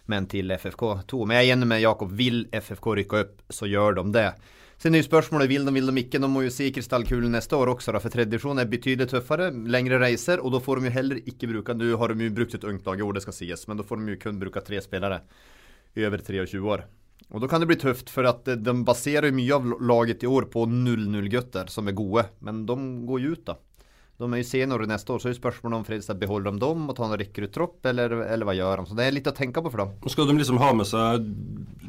Men 0.08 0.28
til 0.28 0.48
FFK2. 0.50 1.26
Men 1.28 1.38
jeg 1.42 1.50
er 1.50 1.56
enig 1.58 1.68
med 1.68 1.82
Jakob. 1.82 2.12
Vil 2.12 2.46
FFK 2.54 2.96
rykke 2.96 3.20
opp, 3.26 3.42
så 3.50 3.68
gjør 3.68 3.96
de 4.04 4.12
det. 4.14 4.36
Så 4.78 4.88
er 4.92 5.00
jo 5.02 5.08
spørsmålet 5.08 5.48
vil 5.48 5.66
de, 5.66 5.72
vil 5.72 5.88
de 5.88 6.04
ikke. 6.04 6.20
De 6.20 6.28
må 6.28 6.44
jo 6.44 6.50
si 6.52 6.70
krystallkulen 6.72 7.32
neste 7.32 7.56
år 7.56 7.72
også, 7.76 7.92
da, 7.94 8.00
for 8.00 8.10
tredje 8.10 8.36
er 8.36 8.66
betydelig 8.70 9.08
tøffere. 9.10 9.52
Lengre 9.68 10.00
reiser, 10.00 10.40
og 10.44 10.52
da 10.52 10.60
får 10.60 10.80
de 10.82 10.86
jo 10.90 10.92
heller 10.92 11.16
ikke 11.26 11.48
bruke 11.48 11.74
Nå 11.76 11.98
har 11.98 12.08
de 12.14 12.24
jo 12.28 12.32
brukt 12.36 12.54
et 12.56 12.64
ungt 12.64 12.86
lag 12.86 13.00
jo, 13.00 13.12
det 13.12 13.22
skal 13.24 13.34
sies, 13.34 13.68
men 13.68 13.78
da 13.78 13.84
får 13.84 14.06
de 14.06 14.12
jo 14.16 14.18
kun 14.20 14.40
bruke 14.40 14.64
tre 14.64 14.82
spillere 14.82 15.22
over 16.04 16.24
23 16.26 16.60
år. 16.76 16.86
Og 17.34 17.42
da 17.42 17.50
kan 17.50 17.64
det 17.64 17.70
bli 17.70 17.78
tøft, 17.80 18.12
for 18.14 18.28
at 18.30 18.48
eh, 18.52 18.60
de 18.60 18.74
baserer 18.86 19.32
jo 19.32 19.38
mye 19.40 19.56
av 19.58 19.72
laget 19.82 20.26
i 20.26 20.30
år 20.30 20.50
på 20.54 20.66
0-0-gutter 20.70 21.72
som 21.74 21.90
er 21.90 21.98
gode, 21.98 22.28
men 22.46 22.66
de 22.70 22.76
går 23.08 23.24
jo 23.24 23.38
ut, 23.38 23.46
da. 23.48 23.58
De 24.16 24.28
er 24.30 24.40
jo 24.40 24.48
senere 24.48 24.88
neste 24.88 25.12
år, 25.12 25.20
så 25.20 25.28
er 25.28 25.34
jo 25.34 25.42
spørsmålet 25.42 25.82
om 25.82 25.88
Fredrikstad 25.88 26.20
beholder 26.22 26.54
de 26.56 26.62
dem 26.64 26.86
og 26.88 26.96
tar 26.96 27.10
en 27.10 27.18
rekryttropp, 27.20 27.82
eller, 27.92 28.14
eller 28.24 28.48
hva 28.48 28.54
gjør 28.56 28.80
de? 28.80 28.86
Så 28.88 28.96
det 28.96 29.08
er 29.08 29.16
litt 29.18 29.28
å 29.28 29.34
tenke 29.36 29.64
på 29.64 29.72
for 29.74 29.84
dem. 29.84 29.98
Ska 30.14 30.28
de 30.30 30.38
liksom 30.38 30.62
ha 30.62 30.70
med 30.78 30.88
seg 30.88 31.26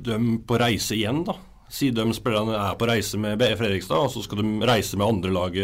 dem 0.08 0.32
på 0.46 0.58
reise 0.58 0.96
igjen, 0.96 1.22
da. 1.28 1.36
Si 1.70 1.90
de 1.90 2.02
spillerne 2.14 2.54
er 2.54 2.74
på 2.78 2.86
reise 2.86 3.18
med 3.18 3.38
BF 3.38 3.60
Fredrikstad, 3.60 4.08
og 4.08 4.10
så 4.10 4.22
skal 4.22 4.42
de 4.42 4.66
reise 4.66 4.98
med 4.98 5.06
andre 5.06 5.30
lag? 5.34 5.60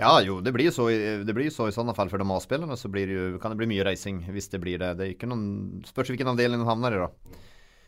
Ja, 0.00 0.12
jo, 0.24 0.38
det 0.44 0.52
blir 0.52 0.68
jo 0.68 0.74
så, 0.76 0.88
det 1.24 1.48
så 1.52 1.68
i 1.68 1.74
sånne 1.76 1.96
fall 1.96 2.12
for 2.12 2.20
de 2.20 2.28
A-spillerne, 2.36 2.76
så 2.80 2.92
blir 2.92 3.08
det 3.08 3.16
jo, 3.16 3.40
kan 3.40 3.52
det 3.52 3.60
bli 3.60 3.70
mye 3.72 3.88
reising 3.88 4.20
hvis 4.32 4.52
det 4.52 4.60
blir 4.60 4.80
det. 4.80 4.92
Det 4.98 5.06
er 5.06 5.14
ikke 5.14 5.28
noen, 5.32 5.80
spørs 5.88 6.12
hvilken 6.12 6.32
avdeling 6.32 6.60
de 6.60 6.68
havner 6.68 6.96
i, 6.96 7.02
da. 7.06 7.40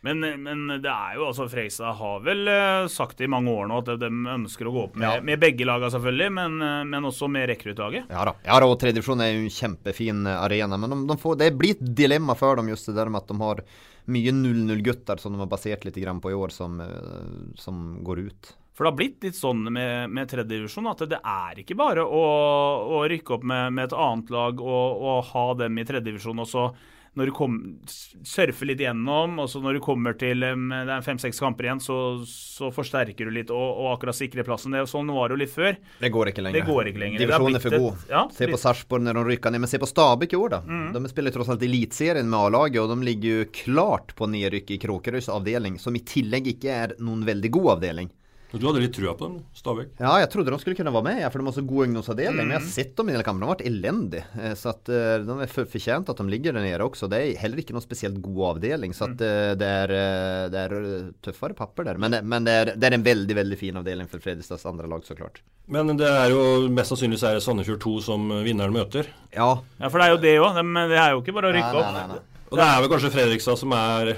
Men, 0.05 0.21
men 0.45 0.67
det 0.85 0.91
er 0.91 1.15
jo 1.17 1.29
altså 1.31 1.47
Freisa 1.49 1.95
har 1.97 2.25
vel 2.27 2.43
eh, 2.51 2.87
sagt 2.93 3.23
i 3.25 3.29
mange 3.31 3.53
år 3.55 3.71
nå 3.71 3.79
at 3.81 3.89
de 4.03 4.11
ønsker 4.35 4.69
å 4.69 4.75
gå 4.75 4.83
opp 4.91 4.99
med, 5.01 5.07
Ja. 5.09 5.23
med 5.25 5.41
begge 5.41 5.65
lagene, 5.65 5.89
selvfølgelig, 5.95 6.31
men, 6.37 6.59
eh, 6.61 6.83
men 6.91 7.09
også 7.09 7.29
med 7.33 7.49
rekruttlaget. 7.49 8.11
Ja 8.13 8.27
da, 8.29 8.35
ja 8.45 8.59
og 8.67 8.77
tredjedivisjon 8.83 9.25
er 9.25 9.33
jo 9.33 9.47
en 9.47 9.55
kjempefin 9.57 10.27
eh, 10.29 10.43
arena, 10.45 10.77
men 10.81 10.93
de, 10.93 11.01
de 11.09 11.17
får, 11.23 11.39
det 11.41 11.51
blir 11.57 11.79
et 11.79 11.87
dilemma 12.03 12.37
for 12.37 12.61
dem 12.61 12.69
just 12.69 12.91
det 12.91 12.99
der 12.99 13.09
med 13.09 13.25
at 13.25 13.33
de 13.33 13.39
har 13.41 13.65
mye 14.13 14.35
0-0-gutter 14.37 15.23
som 15.23 15.33
de 15.33 15.41
har 15.41 15.49
basert 15.49 15.87
litt 15.89 15.97
på 15.97 16.31
i 16.31 16.37
år, 16.37 16.53
som, 16.53 16.77
som 17.57 17.81
går 18.05 18.27
ut. 18.27 18.51
For 18.77 18.85
det 18.85 18.91
har 18.91 18.99
blitt 18.99 19.25
litt 19.25 19.39
sånn 19.39 19.63
med, 19.73 20.11
med 20.13 20.29
tredjedivisjon 20.29 20.91
at 20.91 21.05
det 21.09 21.21
er 21.23 21.61
ikke 21.63 21.77
bare 21.79 22.05
å, 22.05 22.25
å 22.99 23.05
rykke 23.09 23.39
opp 23.39 23.47
med, 23.47 23.73
med 23.73 23.87
et 23.89 23.97
annet 23.97 24.33
lag 24.35 24.61
og, 24.61 25.05
og 25.09 25.31
ha 25.31 25.45
dem 25.63 25.79
i 25.79 25.87
tredjedivisjon, 25.87 26.43
og 26.43 26.51
så 26.51 26.67
når 27.15 27.31
du 27.31 27.35
kom, 27.37 27.59
surfer 28.27 28.69
litt 28.69 28.81
gjennom, 28.83 29.39
og 29.43 29.49
så 29.51 29.61
når 29.63 29.79
du 29.79 29.83
kommer 29.85 30.17
til 30.19 30.43
um, 30.49 30.67
det 30.73 30.91
er 30.97 31.05
fem-seks 31.07 31.39
kamper 31.43 31.69
igjen, 31.69 31.83
så, 31.83 31.97
så 32.27 32.71
forsterker 32.75 33.31
du 33.31 33.35
litt 33.37 33.53
og, 33.55 33.63
og 33.63 33.93
akkurat 33.93 34.19
sikrer 34.19 34.47
plassen. 34.47 34.75
Det, 34.75 34.83
sånn 34.91 35.13
var 35.15 35.31
det 35.31 35.37
jo 35.37 35.43
litt 35.45 35.53
før. 35.55 35.79
Det 36.01 36.11
går 36.15 36.33
ikke 36.33 36.47
lenger. 36.47 36.59
Det 36.59 36.73
går 36.73 36.91
ikke 36.91 37.03
lenger. 37.05 37.23
Divisjonen 37.23 37.61
er 37.61 37.65
for 37.65 37.79
god. 37.85 38.09
ja, 38.11 38.25
se 38.35 38.51
på 38.51 38.61
Sarpsborg 38.65 39.07
når 39.07 39.21
de 39.21 39.25
rykker 39.31 39.55
ned, 39.55 39.65
men 39.65 39.71
se 39.71 39.81
på 39.83 39.91
Stabæk 39.91 40.35
i 40.35 40.41
år, 40.41 40.57
da. 40.57 40.61
Mm. 40.67 40.89
De 40.97 41.13
spiller 41.13 41.37
tross 41.37 41.53
alt 41.55 41.63
Eliteserien 41.69 42.29
med 42.31 42.41
A-laget, 42.41 42.83
og 42.83 42.91
de 42.91 43.11
ligger 43.11 43.41
jo 43.45 43.49
klart 43.63 44.15
på 44.19 44.29
nedrykk 44.35 44.75
i 44.75 44.83
Kråkerøys 44.83 45.31
avdeling, 45.33 45.79
som 45.83 45.95
i 45.95 46.03
tillegg 46.03 46.51
ikke 46.57 46.79
er 46.83 46.99
noen 46.99 47.23
veldig 47.29 47.55
god 47.55 47.77
avdeling. 47.79 48.11
Og 48.55 48.61
Du 48.63 48.69
hadde 48.69 48.81
litt 48.85 48.93
trua 48.95 49.13
på 49.19 49.27
dem, 49.27 49.39
Stabæk? 49.59 49.89
Ja, 49.99 50.13
jeg 50.23 50.29
trodde 50.31 50.53
de 50.55 50.59
skulle 50.63 50.77
kunne 50.79 50.93
være 50.95 51.03
med, 51.09 51.17
ja, 51.25 51.29
for 51.33 51.43
de 51.43 51.49
har 51.49 51.55
så 51.57 51.65
god 51.67 51.89
ungdomsavdeling. 51.89 52.37
Men 52.39 52.53
jeg 52.55 52.61
har 52.63 52.69
sett 52.71 52.93
dem 53.01 53.09
i 53.11 53.15
denne 53.17 53.25
kampen, 53.27 53.43
de 53.43 53.49
har 53.49 53.57
vært 53.57 53.65
elendige. 53.67 54.25
Eh, 54.39 54.53
Så 54.61 54.71
at 54.71 54.91
eh, 54.95 55.25
de 55.27 55.37
er 55.43 55.51
fortjent 55.51 56.13
at 56.13 56.21
de 56.23 56.27
ligger 56.31 56.55
der 56.55 56.63
nede 56.63 56.87
også. 56.87 57.09
Det 57.11 57.19
er 57.19 57.41
heller 57.43 57.59
ikke 57.65 57.75
noen 57.75 57.83
spesielt 57.83 58.21
god 58.23 58.45
avdeling, 58.53 58.95
så 58.95 59.09
at 59.11 59.25
eh, 59.27 59.55
det 59.59 59.71
er, 59.81 59.95
det 60.55 60.63
er 60.69 60.77
tøffere 61.27 61.57
papper 61.59 61.89
der. 61.91 61.99
Men, 61.99 62.15
det- 62.15 62.23
men 62.25 62.47
det, 62.47 62.55
er, 62.63 62.73
det 62.79 62.89
er 62.93 62.97
en 63.01 63.07
veldig, 63.11 63.37
veldig 63.43 63.59
fin 63.59 63.83
avdeling 63.83 64.09
for 64.15 64.23
Fredrikstads 64.23 64.65
andre 64.71 64.87
lag, 64.95 65.03
så 65.03 65.19
klart. 65.19 65.43
Men 65.67 65.91
det 65.99 66.07
er 66.07 66.31
jo 66.31 66.69
mest 66.71 66.95
sannsynlig 66.95 67.19
så 67.19 67.33
er 67.33 67.41
det 67.41 67.43
Sandefjord 67.43 67.83
2 67.83 67.97
som 68.07 68.31
vinneren 68.47 68.73
møter. 68.77 69.11
Ja. 69.35 69.51
Ja, 69.83 69.89
for 69.91 69.99
det 69.99 70.07
er 70.07 70.15
jo 70.15 70.23
det 70.23 70.37
òg. 70.39 70.63
Det 70.95 70.99
er 71.03 71.11
jo 71.17 71.23
ikke 71.27 71.35
bare 71.41 71.51
å 71.51 71.55
rykke 71.59 71.75
Nei, 71.75 71.93
nei, 71.99 72.07
nei, 72.15 72.23
opp. 72.23 72.43
Og 72.55 72.59
det 72.61 72.67
er 72.71 72.83
vel 72.85 72.91
kanskje 72.95 73.11
Fredrikstad 73.19 73.59
som 73.59 73.73
er 73.75 74.15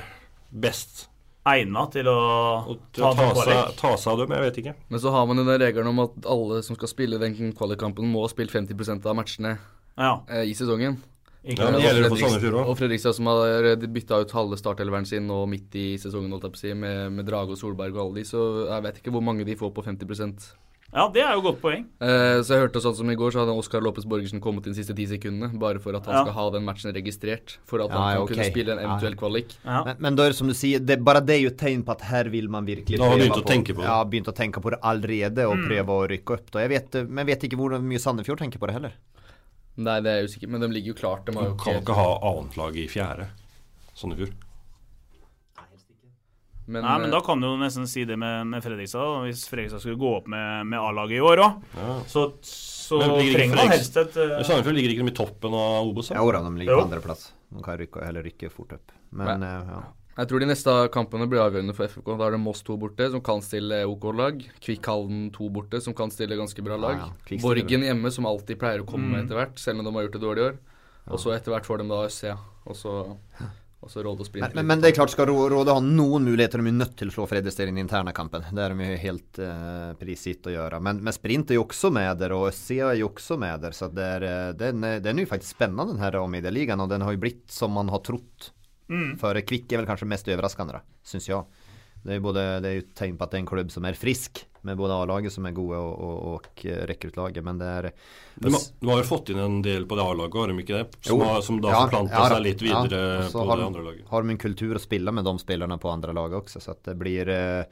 best 0.53 1.07
Egna 1.47 1.85
til 1.93 2.09
å 2.11 2.19
å 2.67 2.77
ta 2.97 3.13
ta 3.15 3.27
seg, 3.39 3.75
ta 3.79 3.93
seg 3.95 4.13
av 4.13 4.23
dem, 4.23 4.33
jeg 4.35 4.47
vet 4.49 4.63
ikke. 4.63 4.77
Men 4.91 5.03
så 5.03 5.13
har 5.15 5.27
man 5.31 5.39
jo 5.39 5.45
den 5.47 5.61
regelen 5.63 5.91
om 5.93 6.03
at 6.07 6.17
alle 6.27 6.63
som 6.67 6.79
skal 6.79 6.91
spille 6.91 7.21
den 7.23 7.37
kvalikkampen, 7.55 8.09
må 8.11 8.25
ha 8.25 8.33
spilt 8.33 8.55
50% 8.55 9.07
av 9.07 9.15
matchene 9.19 9.55
Ja, 9.97 10.17
eh, 10.29 10.49
i 10.51 10.57
sesongen. 10.59 10.99
ikke 11.47 11.63
Ja, 11.63 11.71
det 11.77 11.85
gjelder 11.85 12.11
for 12.11 12.25
Sandefjord 12.25 12.59
òg. 12.59 12.71
Og 12.73 12.79
Fredrikstad 12.81 13.15
som 13.15 13.31
har 13.31 13.77
bytta 13.87 14.21
ut 14.25 14.35
halve 14.35 14.59
startelveren 14.59 15.07
sin 15.07 15.29
nå 15.31 15.45
midt 15.47 15.75
i 15.79 15.89
sesongen, 16.03 16.35
holdt 16.35 16.49
jeg 16.49 16.57
på 16.57 16.61
å 16.61 16.65
si, 16.65 16.75
med, 16.75 17.13
med 17.15 17.29
Drage 17.31 17.55
og 17.55 17.61
Solberg 17.61 17.95
og 17.95 18.09
alle 18.09 18.21
de, 18.21 18.27
så 18.27 18.47
jeg 18.67 18.87
vet 18.89 18.99
ikke 19.03 19.15
hvor 19.15 19.23
mange 19.23 19.47
de 19.47 19.59
får 19.59 19.71
på 19.77 19.87
50 19.87 20.51
ja, 20.97 21.05
det 21.13 21.23
er 21.23 21.35
jo 21.37 21.43
godt 21.45 21.59
poeng. 21.61 21.83
eh, 22.01 22.41
Så 22.41 22.55
jeg 22.57 22.63
hørte 22.65 22.81
sånn 22.81 22.95
som 22.97 23.11
i 23.13 23.15
går, 23.21 23.31
så 23.35 23.43
hadde 23.45 23.53
Oskar 23.55 23.83
Lopez 23.85 24.07
Borgersen 24.09 24.41
kommet 24.41 24.67
inn 24.67 24.73
de 24.73 24.81
siste 24.81 24.97
ti 24.97 25.05
sekundene, 25.07 25.53
bare 25.61 25.79
for 25.79 25.95
at 25.99 26.07
han 26.09 26.15
Ja. 26.15 26.23
skal 26.25 26.33
ha 26.39 26.51
den 26.57 26.65
matchen 26.65 26.95
registrert, 26.97 27.59
for 27.69 27.83
at 27.85 27.91
Ja, 27.91 27.97
han 28.01 28.23
okay. 28.23 28.35
kunne 28.35 28.51
spille 28.51 28.73
en 28.73 28.79
Ja. 28.81 28.89
eventuell 28.89 29.15
kvalik. 29.21 29.55
Ja. 29.65 29.85
Men, 29.85 29.97
men 30.01 30.17
da 30.17 30.25
er 30.25 30.29
det 30.33 30.37
som 30.41 30.49
du 30.49 30.55
sier, 30.55 30.81
det, 30.81 30.99
bare 31.05 31.21
det 31.21 31.37
er 31.37 31.43
jo 31.45 31.51
tegn 31.51 31.85
på 31.85 31.93
at 31.93 32.01
her 32.01 32.25
vil 32.33 32.49
man 32.49 32.65
virkelig 32.67 32.99
prøve 32.99 33.19
begynt 33.21 33.43
å 33.45 33.47
tenke 33.47 33.75
på 33.77 33.85
det. 33.85 33.91
Ja, 33.93 34.05
begynt 34.05 34.29
å 34.33 34.35
tenke 34.35 34.61
på 34.65 34.71
det 34.71 34.81
allerede, 34.83 35.45
og 35.47 35.59
prøve 35.69 35.87
å 36.01 36.09
rykke 36.09 36.35
opp. 36.41 36.51
Da. 36.51 36.59
Jeg 36.67 36.71
vet, 36.71 37.09
men 37.09 37.27
jeg 37.27 37.37
vet 37.37 37.49
ikke 37.51 37.57
hvor 37.61 37.77
mye 37.79 37.99
Sandefjord 38.01 38.39
tenker 38.39 38.59
på 38.59 38.67
det 38.67 38.75
heller. 38.81 38.93
Nei, 39.77 40.01
det 40.01 40.09
er 40.09 40.23
jeg 40.23 40.31
usikker, 40.31 40.49
men 40.49 40.61
de 40.63 40.69
ligger 40.69 40.95
jo 40.95 40.95
klart. 40.95 41.27
De 41.27 41.33
har 41.37 41.43
Du 41.45 41.49
jo 41.51 41.55
kan 41.57 41.75
ikke 41.75 41.83
ikke 41.85 41.95
ha 41.95 42.19
annetlag 42.33 42.77
i 42.81 42.87
fjerde. 42.89 43.29
Sandefjord. 43.95 44.33
Men, 46.67 46.83
Nei, 46.83 46.95
men 46.99 47.09
eh, 47.09 47.15
da 47.15 47.21
kan 47.27 47.41
du 47.41 47.47
jo 47.47 47.57
nesten 47.61 47.87
si 47.91 48.05
det 48.09 48.17
med, 48.19 48.47
med 48.51 48.63
Fredrikstad. 48.65 49.23
Hvis 49.27 49.45
Fredrikstad 49.51 49.81
skulle 49.85 49.99
gå 50.01 50.13
opp 50.19 50.27
med, 50.33 50.67
med 50.67 50.79
A-laget 50.83 51.19
i 51.21 51.25
år 51.25 51.43
òg, 51.45 51.61
Ja. 51.79 51.99
så, 52.11 52.27
så 52.43 52.99
Men 53.03 53.13
ligger 53.19 53.27
ikke 53.27 53.39
trenger 53.39 53.57
man 53.63 53.75
helst 53.77 53.97
et 54.03 54.17
uh... 54.19 54.41
Sandefjord 54.47 54.75
ligger 54.79 54.95
ikke 54.97 55.07
de 55.07 55.13
i 55.13 55.19
toppen 55.21 55.55
av 55.55 55.91
Obos? 55.93 56.11
Ja, 56.11 56.25
da, 56.25 56.43
de 56.49 56.57
ligger 56.59 56.75
Jo. 56.75 56.81
på 56.83 56.89
andreplass. 56.91 57.29
De 57.55 57.63
kan 57.63 57.79
rykke, 57.79 58.03
heller 58.09 58.27
rykke 58.27 58.51
fort 58.51 58.75
opp. 58.79 58.93
Men 59.17 59.43
eh, 59.47 59.71
ja. 59.77 59.85
Jeg 60.17 60.31
tror 60.31 60.41
de 60.41 60.47
neste 60.49 60.73
kampene 60.95 61.27
blir 61.29 61.43
avgjørende 61.45 61.75
for 61.77 61.85
FFK. 61.93 62.07
Da 62.17 62.25
er 62.25 62.33
det 62.33 62.41
Moss 62.41 62.63
2 62.65 62.77
borte, 62.81 63.11
som 63.13 63.21
kan 63.21 63.43
stille 63.45 63.83
OK-lag. 63.85 64.39
Kvikk 64.65 64.87
Halden 64.89 65.27
2 65.35 65.49
borte, 65.53 65.81
som 65.85 65.93
kan 65.99 66.09
stille 66.15 66.39
ganske 66.41 66.65
bra 66.65 66.79
lag. 66.81 67.03
Ja, 67.03 67.11
ja. 67.37 67.41
Borgen 67.43 67.85
hjemme, 67.85 68.09
som 68.15 68.25
alltid 68.25 68.57
pleier 68.63 68.81
å 68.81 68.89
komme 68.89 69.13
Mm. 69.13 69.19
etter 69.27 69.37
hvert, 69.37 69.61
selv 69.61 69.83
om 69.83 69.85
de 69.85 69.93
har 69.93 70.07
gjort 70.07 70.17
det 70.17 70.23
dårlig 70.25 70.41
i 70.41 70.47
år. 70.49 70.57
Og 71.13 71.21
så 71.21 71.35
etter 71.37 71.53
hvert 71.53 71.69
får 71.69 71.79
de 71.85 71.89
da 71.93 71.99
Øssia, 72.09 72.39
og 72.65 72.75
så, 72.81 72.95
og 73.95 74.05
Råd 74.07 74.23
og 74.25 74.29
Men, 74.35 74.51
men, 74.57 74.67
men 74.67 74.81
det 74.83 74.89
er 74.91 74.97
klart, 74.97 75.13
skal 75.15 75.29
Råde 75.31 75.75
ha 75.77 75.83
noen 75.85 76.25
muligheter, 76.27 76.59
de 76.59 76.73
er 76.73 76.75
nødt 76.81 76.97
til 76.99 77.13
å 77.13 77.15
slå 77.15 77.27
Fredrikstad 77.31 77.69
i 77.69 77.71
den 77.71 77.79
interne 77.85 78.13
kampen. 78.17 78.43
Det 78.51 78.65
er 78.65 78.75
de 78.75 78.89
jo 78.91 78.97
helt 79.05 79.39
eh, 79.39 79.93
prisgitt 80.01 80.49
å 80.51 80.55
gjøre. 80.57 80.81
Men, 80.83 80.99
men 81.07 81.15
Sprint 81.15 81.53
er 81.55 81.61
jo 81.61 81.65
også 81.69 81.93
med 81.95 82.19
der, 82.19 82.35
og 82.35 82.49
Østsida 82.51 82.91
er 82.91 82.99
jo 83.05 83.13
også 83.13 83.39
med 83.39 83.63
der. 83.63 83.77
Så 83.77 83.89
det 83.95 84.09
er, 84.17 84.27
eh, 84.27 84.51
den, 84.59 84.83
er- 84.85 85.01
den 85.05 85.19
er 85.23 85.27
jo 85.29 85.31
faktisk 85.37 85.55
spennende, 85.55 85.93
den 85.95 86.03
her 86.03 86.19
A-medialigaen. 86.19 86.83
Og 86.83 86.91
den 86.91 87.07
har 87.07 87.15
jo 87.15 87.23
blitt 87.23 87.45
som 87.55 87.73
man 87.79 87.93
har 87.95 88.03
trodd. 88.07 88.51
Mm. 88.91 89.17
For 89.23 89.35
Kvikk 89.47 89.73
er 89.75 89.81
vel 89.83 89.89
kanskje 89.89 90.07
mest 90.11 90.29
overraskende, 90.31 90.83
syns 91.07 91.31
jeg. 91.31 91.47
Det 92.07 92.17
er, 92.17 92.21
både, 92.23 92.43
det 92.63 92.69
er 92.71 92.77
jo 92.79 92.85
et 92.85 92.93
tegn 92.99 93.17
på 93.19 93.27
at 93.27 93.33
det 93.33 93.39
er 93.41 93.43
en 93.45 93.49
klubb 93.51 93.73
som 93.75 93.87
er 93.89 93.99
frisk, 93.99 94.45
med 94.67 94.79
både 94.81 94.95
A-laget 94.99 95.31
som 95.31 95.45
er 95.47 95.53
gode, 95.55 95.79
og, 95.79 95.93
og, 96.03 96.17
og 96.43 96.63
rekruttlaget. 96.91 97.43
Men 97.47 97.59
det 97.61 97.67
er 97.71 97.89
du, 98.43 98.49
har- 98.51 98.65
har 98.91 99.03
jo 99.03 99.07
fått 99.07 99.31
inn 99.31 99.39
en 99.43 99.61
del 99.63 99.85
på 99.87 99.99
det 99.99 100.07
A-laget, 100.07 100.39
har 100.43 100.51
de 100.51 100.57
ikke 100.65 100.81
det? 100.81 100.87
Som, 101.07 101.21
har, 101.23 101.43
som 101.47 101.61
da 101.63 101.71
Ja, 101.75 101.83
forplanta 101.85 102.15
ja 102.19 102.31
seg 102.33 102.43
litt 102.47 102.65
videre 102.65 103.03
ja. 103.21 103.29
på 103.31 103.45
det 103.47 103.59
de- 103.61 103.67
andre 103.69 103.85
laget. 103.91 104.09
har 104.11 104.23
de 104.27 104.35
en 104.35 104.41
kultur 104.47 104.75
å 104.79 104.83
spille 104.83 105.13
med 105.15 105.25
de 105.29 105.37
spillerne 105.43 105.79
på 105.83 105.93
andre 105.93 106.15
laget 106.19 106.41
også, 106.41 106.63
så 106.65 106.75
at 106.75 106.83
det 106.91 106.97
blir 106.99 107.31
eh, 107.31 107.65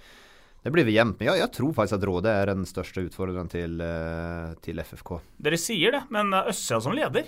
det 0.64 0.72
blir 0.72 0.86
jevnt. 0.88 1.18
Men 1.20 1.28
jeg, 1.32 1.42
jeg 1.42 1.52
tror 1.58 1.72
faktisk 1.76 1.98
at 1.98 2.06
Råde 2.08 2.30
er 2.32 2.46
den 2.54 2.62
største 2.64 3.02
utfordreren 3.04 3.50
til, 3.52 3.74
eh, 3.84 4.54
til 4.64 4.78
FFK. 4.80 5.18
Dere 5.44 5.58
sier 5.60 5.92
det, 5.98 6.04
men 6.14 6.30
er 6.32 6.52
som 6.80 6.94
leder. 6.96 7.26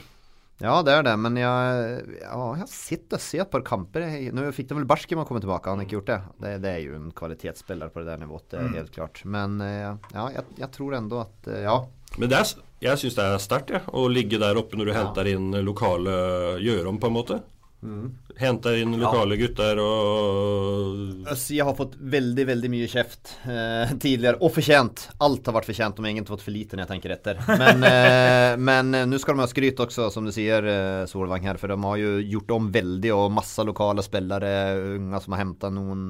Ja, 0.62 0.78
det 0.82 0.92
er 0.96 1.02
det, 1.04 1.12
men 1.20 1.34
jeg, 1.36 2.04
ja, 2.22 2.44
jeg 2.62 2.68
sitter 2.72 3.18
og 3.18 3.20
ser 3.20 3.44
par 3.52 3.60
kamper. 3.66 4.06
Jeg- 4.08 4.32
Nå 4.32 4.46
fikk 4.56 4.68
de 4.70 4.78
vel 4.78 4.86
Barskiman 4.88 5.26
komme 5.28 5.42
tilbake, 5.44 5.68
han 5.68 5.78
har 5.82 5.84
ikke 5.84 5.98
gjort 5.98 6.06
det. 6.06 6.20
det. 6.40 6.52
Det 6.62 6.70
er 6.70 6.80
jo 6.86 6.94
en 6.96 7.10
kvalitetsspiller 7.12 7.90
på 7.92 8.00
det 8.00 8.06
der 8.08 8.22
nivået, 8.24 8.46
det 8.50 8.60
er 8.62 8.68
helt 8.78 8.92
klart. 8.94 9.20
Men 9.24 9.60
eh, 9.60 9.96
ja, 10.14 10.28
jeg, 10.38 10.44
jeg 10.62 10.70
tror 10.72 10.96
enda 10.96 11.20
at 11.26 11.50
eh, 11.52 11.62
ja. 11.66 11.76
Men 12.16 12.30
det 12.32 12.38
er, 12.38 12.54
jeg 12.80 12.96
syns 13.02 13.18
det 13.18 13.24
er 13.26 13.38
sterkt 13.44 13.70
ja, 13.74 13.82
å 13.92 14.06
ligge 14.08 14.38
der 14.40 14.56
oppe 14.56 14.78
når 14.80 14.86
du 14.88 14.92
henter 14.96 15.28
inn 15.28 15.50
lokale 15.66 16.16
gjørom, 16.64 16.98
på 17.02 17.10
en 17.10 17.16
måte. 17.18 17.42
Mm. 17.86 18.06
Hente 18.36 18.72
inn 18.80 18.96
lokale 18.98 19.36
gutter 19.38 19.78
og 19.78 21.28
Øssia 21.30 21.64
har 21.68 21.76
fått 21.78 21.94
veldig, 21.96 22.46
veldig 22.48 22.70
mye 22.72 22.88
kjeft 22.90 23.36
eh, 23.46 23.92
tidligere, 24.02 24.40
og 24.42 24.52
fortjent. 24.56 25.04
Alt 25.22 25.46
har 25.46 25.56
vært 25.56 25.68
fortjent, 25.70 26.00
har 26.02 26.10
egentlig 26.10 26.34
fått 26.34 26.44
for 26.44 26.54
lite 26.54 26.76
når 26.76 26.84
jeg 26.84 26.92
tenker 26.92 27.14
etter. 27.14 27.40
Men, 27.62 27.86
eh, 27.86 28.52
eh, 28.98 29.06
nå 29.06 29.20
skal 29.22 29.38
de 29.38 29.44
ha 29.44 29.48
skryt 29.50 29.82
også, 29.86 30.10
som 30.12 30.26
du 30.26 30.34
sier, 30.34 30.66
eh, 30.66 31.06
Solvang 31.10 31.46
her, 31.46 31.60
for 31.62 31.72
de 31.72 31.78
har 31.86 32.02
jo 32.02 32.16
gjort 32.34 32.56
om 32.58 32.68
veldig, 32.74 33.14
og 33.14 33.34
masse 33.38 33.66
lokale 33.66 34.04
spillere, 34.06 34.52
unge 34.98 35.22
som 35.22 35.36
har 35.36 35.44
hentet 35.44 35.76
noen 35.78 36.06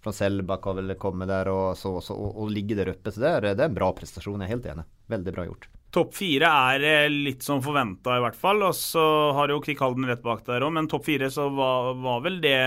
fra 0.00 0.14
Selbakk 0.16 0.64
har 0.64 0.78
vel 0.78 0.94
kommet 1.00 1.28
der 1.28 1.50
og, 1.52 1.76
så, 1.76 1.98
så, 2.00 2.16
og, 2.16 2.38
og 2.40 2.54
ligger 2.54 2.80
der 2.80 2.94
oppe. 2.94 3.12
Så 3.12 3.20
det 3.22 3.34
er, 3.34 3.52
det 3.52 3.66
er 3.66 3.68
en 3.68 3.76
bra 3.76 3.92
prestasjon, 3.96 4.40
jeg 4.40 4.48
er 4.48 4.56
helt 4.56 4.72
enig. 4.72 4.88
Veldig 5.12 5.36
bra 5.36 5.46
gjort. 5.50 5.68
Topp 5.90 6.14
fire 6.14 6.46
er 6.70 6.84
eh, 6.86 7.08
litt 7.10 7.42
som 7.42 7.62
forventa, 7.64 8.14
i 8.14 8.22
hvert 8.22 8.38
fall. 8.38 8.62
Og 8.62 8.76
så 8.78 9.02
har 9.34 9.50
jo 9.50 9.58
Kvikk 9.64 9.82
Halden 9.82 10.06
rett 10.06 10.22
bak 10.22 10.44
der 10.46 10.62
òg, 10.62 10.72
men 10.76 10.88
topp 10.90 11.08
fire 11.08 11.30
så 11.34 11.48
var, 11.50 11.94
var 11.98 12.22
vel 12.26 12.38
det, 12.44 12.58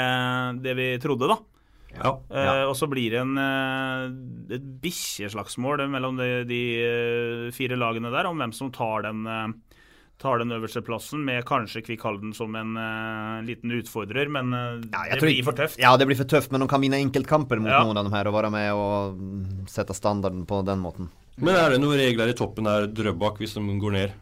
det 0.65 0.75
vi 0.79 0.89
trodde, 1.03 1.31
da. 1.31 1.39
Ja. 1.93 2.17
Eh, 2.33 2.63
og 2.65 2.75
så 2.77 2.87
blir 2.89 3.13
det 3.13 3.21
en, 3.21 3.37
eh, 3.37 4.57
et 4.57 4.65
bikkjeslagsmål 4.81 5.85
mellom 5.93 6.17
de, 6.17 6.29
de 6.49 6.61
eh, 6.81 7.47
fire 7.53 7.77
lagene 7.79 8.11
der 8.13 8.29
om 8.29 8.41
hvem 8.41 8.53
som 8.55 8.71
tar 8.73 9.05
den, 9.05 9.23
tar 10.21 10.41
den 10.41 10.53
øverste 10.55 10.81
plassen, 10.85 11.23
med 11.27 11.45
kanskje 11.45 11.83
Kvikk 11.85 12.03
Halden 12.07 12.33
som 12.35 12.53
en 12.55 12.77
uh, 12.79 13.41
liten 13.43 13.73
utfordrer. 13.75 14.29
Men 14.31 14.53
Ja, 14.53 15.05
det 15.11 15.21
blir 15.21 15.43
for 15.43 15.57
tøft. 15.57 15.79
Ja, 15.81 15.95
det 15.99 16.07
blir 16.07 16.19
for 16.19 16.29
tøft, 16.29 16.51
men 16.53 16.63
de 16.63 16.69
kan 16.71 16.83
vinne 16.83 17.01
enkeltkamper 17.01 17.59
mot 17.59 17.71
Ja. 17.73 17.83
noen 17.83 17.99
av 17.99 18.07
dem 18.07 18.15
her 18.15 18.29
og 18.29 18.37
være 18.37 18.51
med 18.53 18.71
og 18.73 19.67
sette 19.71 19.95
standarden 19.97 20.45
på 20.47 20.63
den 20.65 20.79
måten. 20.83 21.11
Men 21.41 21.55
er 21.57 21.73
det 21.73 21.79
noen 21.81 21.97
regler 21.97 22.29
i 22.29 22.35
toppen 22.37 22.67
her, 22.69 22.85
Drøbak, 22.87 23.39
hvis 23.41 23.55
de 23.57 23.63
går 23.81 23.95
ned? 23.95 24.19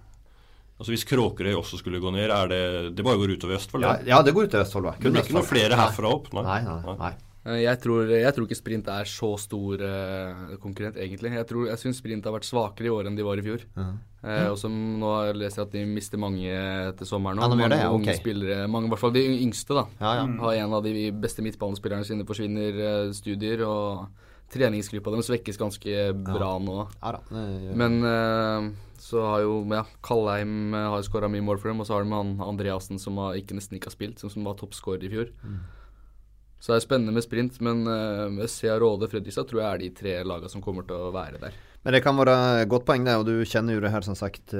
Altså 0.81 0.95
Hvis 0.95 1.05
Kråkerøy 1.05 1.53
også 1.53 1.77
skulle 1.77 1.99
gå 2.01 2.09
ned, 2.13 2.31
er 2.33 2.47
det 2.49 2.61
Det 2.97 3.03
bare 3.05 3.19
går 3.21 3.35
utover 3.35 3.59
Østfold? 3.59 3.83
Ja, 3.85 3.97
det? 3.99 4.07
ja 4.09 4.21
det 4.25 4.33
går 4.33 4.47
utover 4.47 4.63
Østfold, 4.65 4.87
da. 4.87 4.93
Det 4.97 5.11
blir 5.11 5.21
ikke 5.27 5.35
noen 5.37 5.51
flere 5.51 5.77
herfra 5.77 6.13
opp? 6.15 6.31
Nei, 6.33 6.61
nei, 6.65 6.79
nei. 6.87 6.95
nei. 7.03 7.11
Jeg 7.41 7.79
tror, 7.81 8.05
jeg 8.05 8.33
tror 8.35 8.45
ikke 8.45 8.57
sprint 8.59 8.89
er 8.93 9.07
så 9.09 9.31
stor 9.41 9.81
uh, 9.81 10.41
konkurrent, 10.61 10.97
egentlig. 11.01 11.31
Jeg, 11.33 11.47
tror- 11.49 11.69
jeg 11.71 11.81
syns 11.81 11.97
sprint 11.97 12.27
har 12.29 12.35
vært 12.35 12.45
svakere 12.45 12.85
i 12.85 12.91
år 12.93 13.09
enn 13.09 13.17
de 13.17 13.25
var 13.25 13.41
i 13.41 13.45
fjor. 13.45 13.63
Eh, 14.21 14.45
og 14.51 14.59
som 14.61 14.75
nå 15.01 15.13
leser 15.33 15.63
jeg 15.63 15.65
at 15.65 15.73
de 15.73 15.81
mister 15.89 16.21
mange 16.21 16.51
til 16.99 17.09
sommeren 17.09 17.39
nå. 17.41 17.41
Ja, 17.41 17.49
mange 17.49 17.69
det, 17.73 17.79
ja, 17.81 17.89
unge 17.89 18.13
ok. 18.13 18.19
spillere, 18.19 18.67
mange, 18.69 18.85
i 18.85 18.93
hvert 18.93 19.01
fall 19.01 19.15
de 19.15 19.23
yngste, 19.41 19.73
da. 19.73 19.85
Ja, 19.97 20.11
ja. 20.19 20.27
Har 20.43 20.59
en 20.59 20.75
av 20.77 20.85
de 20.85 21.07
beste 21.23 21.41
midtbanespillerne 21.41 22.05
sine 22.05 22.27
forsvinner 22.29 22.77
eh, 22.85 23.09
studier, 23.17 23.65
og 23.65 24.05
treningsgruppa 24.51 25.13
deres 25.13 25.29
svekkes 25.29 25.59
ganske 25.59 26.07
bra 26.25 26.53
nå. 26.61 26.77
Ja 27.01 27.13
da. 27.17 27.43
Men 27.77 27.99
uh, 28.03 28.71
så 29.01 29.23
har 29.25 29.43
jo 29.45 29.61
ja, 29.71 29.83
Kallheim 30.05 30.75
eh, 30.77 30.89
har 30.93 31.05
skåra 31.05 31.29
mye 31.31 31.43
mål 31.43 31.57
for 31.61 31.71
dem, 31.71 31.79
og 31.81 31.87
så 31.89 31.95
har 31.95 32.05
de 32.05 32.13
han 32.13 32.35
Andreassen 32.45 32.99
som 33.01 33.17
har, 33.17 33.39
ikke, 33.39 33.57
nesten 33.57 33.79
ikke 33.79 33.89
har 33.89 33.95
spilt, 33.95 34.21
som, 34.21 34.29
som 34.29 34.45
var 34.45 34.59
toppskårer 34.59 35.07
i 35.07 35.09
fjor. 35.11 35.31
Så 36.61 36.69
det 36.69 36.77
er 36.77 36.85
spennende 36.85 37.15
med 37.15 37.25
sprint, 37.25 37.57
men 37.65 37.81
uh, 37.89 38.45
SEA 38.45 38.77
Råde, 38.79 39.09
Fredrikstad 39.09 39.49
tror 39.49 39.63
jeg 39.63 39.69
er 39.71 39.81
de 39.81 39.89
tre 39.97 40.13
lagene 40.21 40.53
som 40.53 40.61
kommer 40.61 40.85
til 40.85 41.07
å 41.07 41.09
være 41.15 41.41
der. 41.41 41.57
Men 41.81 41.97
det 41.97 42.03
kan 42.05 42.19
være 42.19 42.67
godt 42.69 42.85
poeng, 42.85 43.07
det. 43.07 43.17
Og 43.17 43.25
du 43.25 43.41
kjenner 43.41 43.73
jo 43.73 43.81
det 43.81 43.89
her 43.89 44.05
som 44.05 44.13
sagt 44.13 44.53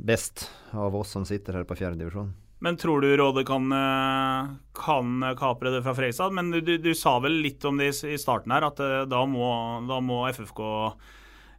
best 0.00 0.46
av 0.72 0.96
oss 0.96 1.12
som 1.12 1.28
sitter 1.28 1.60
her 1.60 1.68
på 1.68 1.76
fjerdedivisjon. 1.76 2.32
Men 2.64 2.78
tror 2.80 3.00
du 3.00 3.10
Rådet 3.16 3.44
kan, 3.46 3.72
eh, 3.72 4.46
kan 4.72 5.36
kapre 5.36 5.70
det 5.70 5.82
fra 5.84 5.92
Fredrikstad? 5.94 6.32
Men 6.32 6.50
du, 6.50 6.78
du, 6.78 6.94
sa 6.96 7.18
vel 7.20 7.36
litt 7.44 7.64
om 7.68 7.76
det 7.76 7.90
i 8.08 8.16
starten 8.16 8.54
her, 8.54 8.64
at 8.70 8.78
eh, 8.80 9.02
da 9.04 9.20
må, 9.28 9.48
da 9.84 9.98
må 10.00 10.22
FFK 10.32 10.62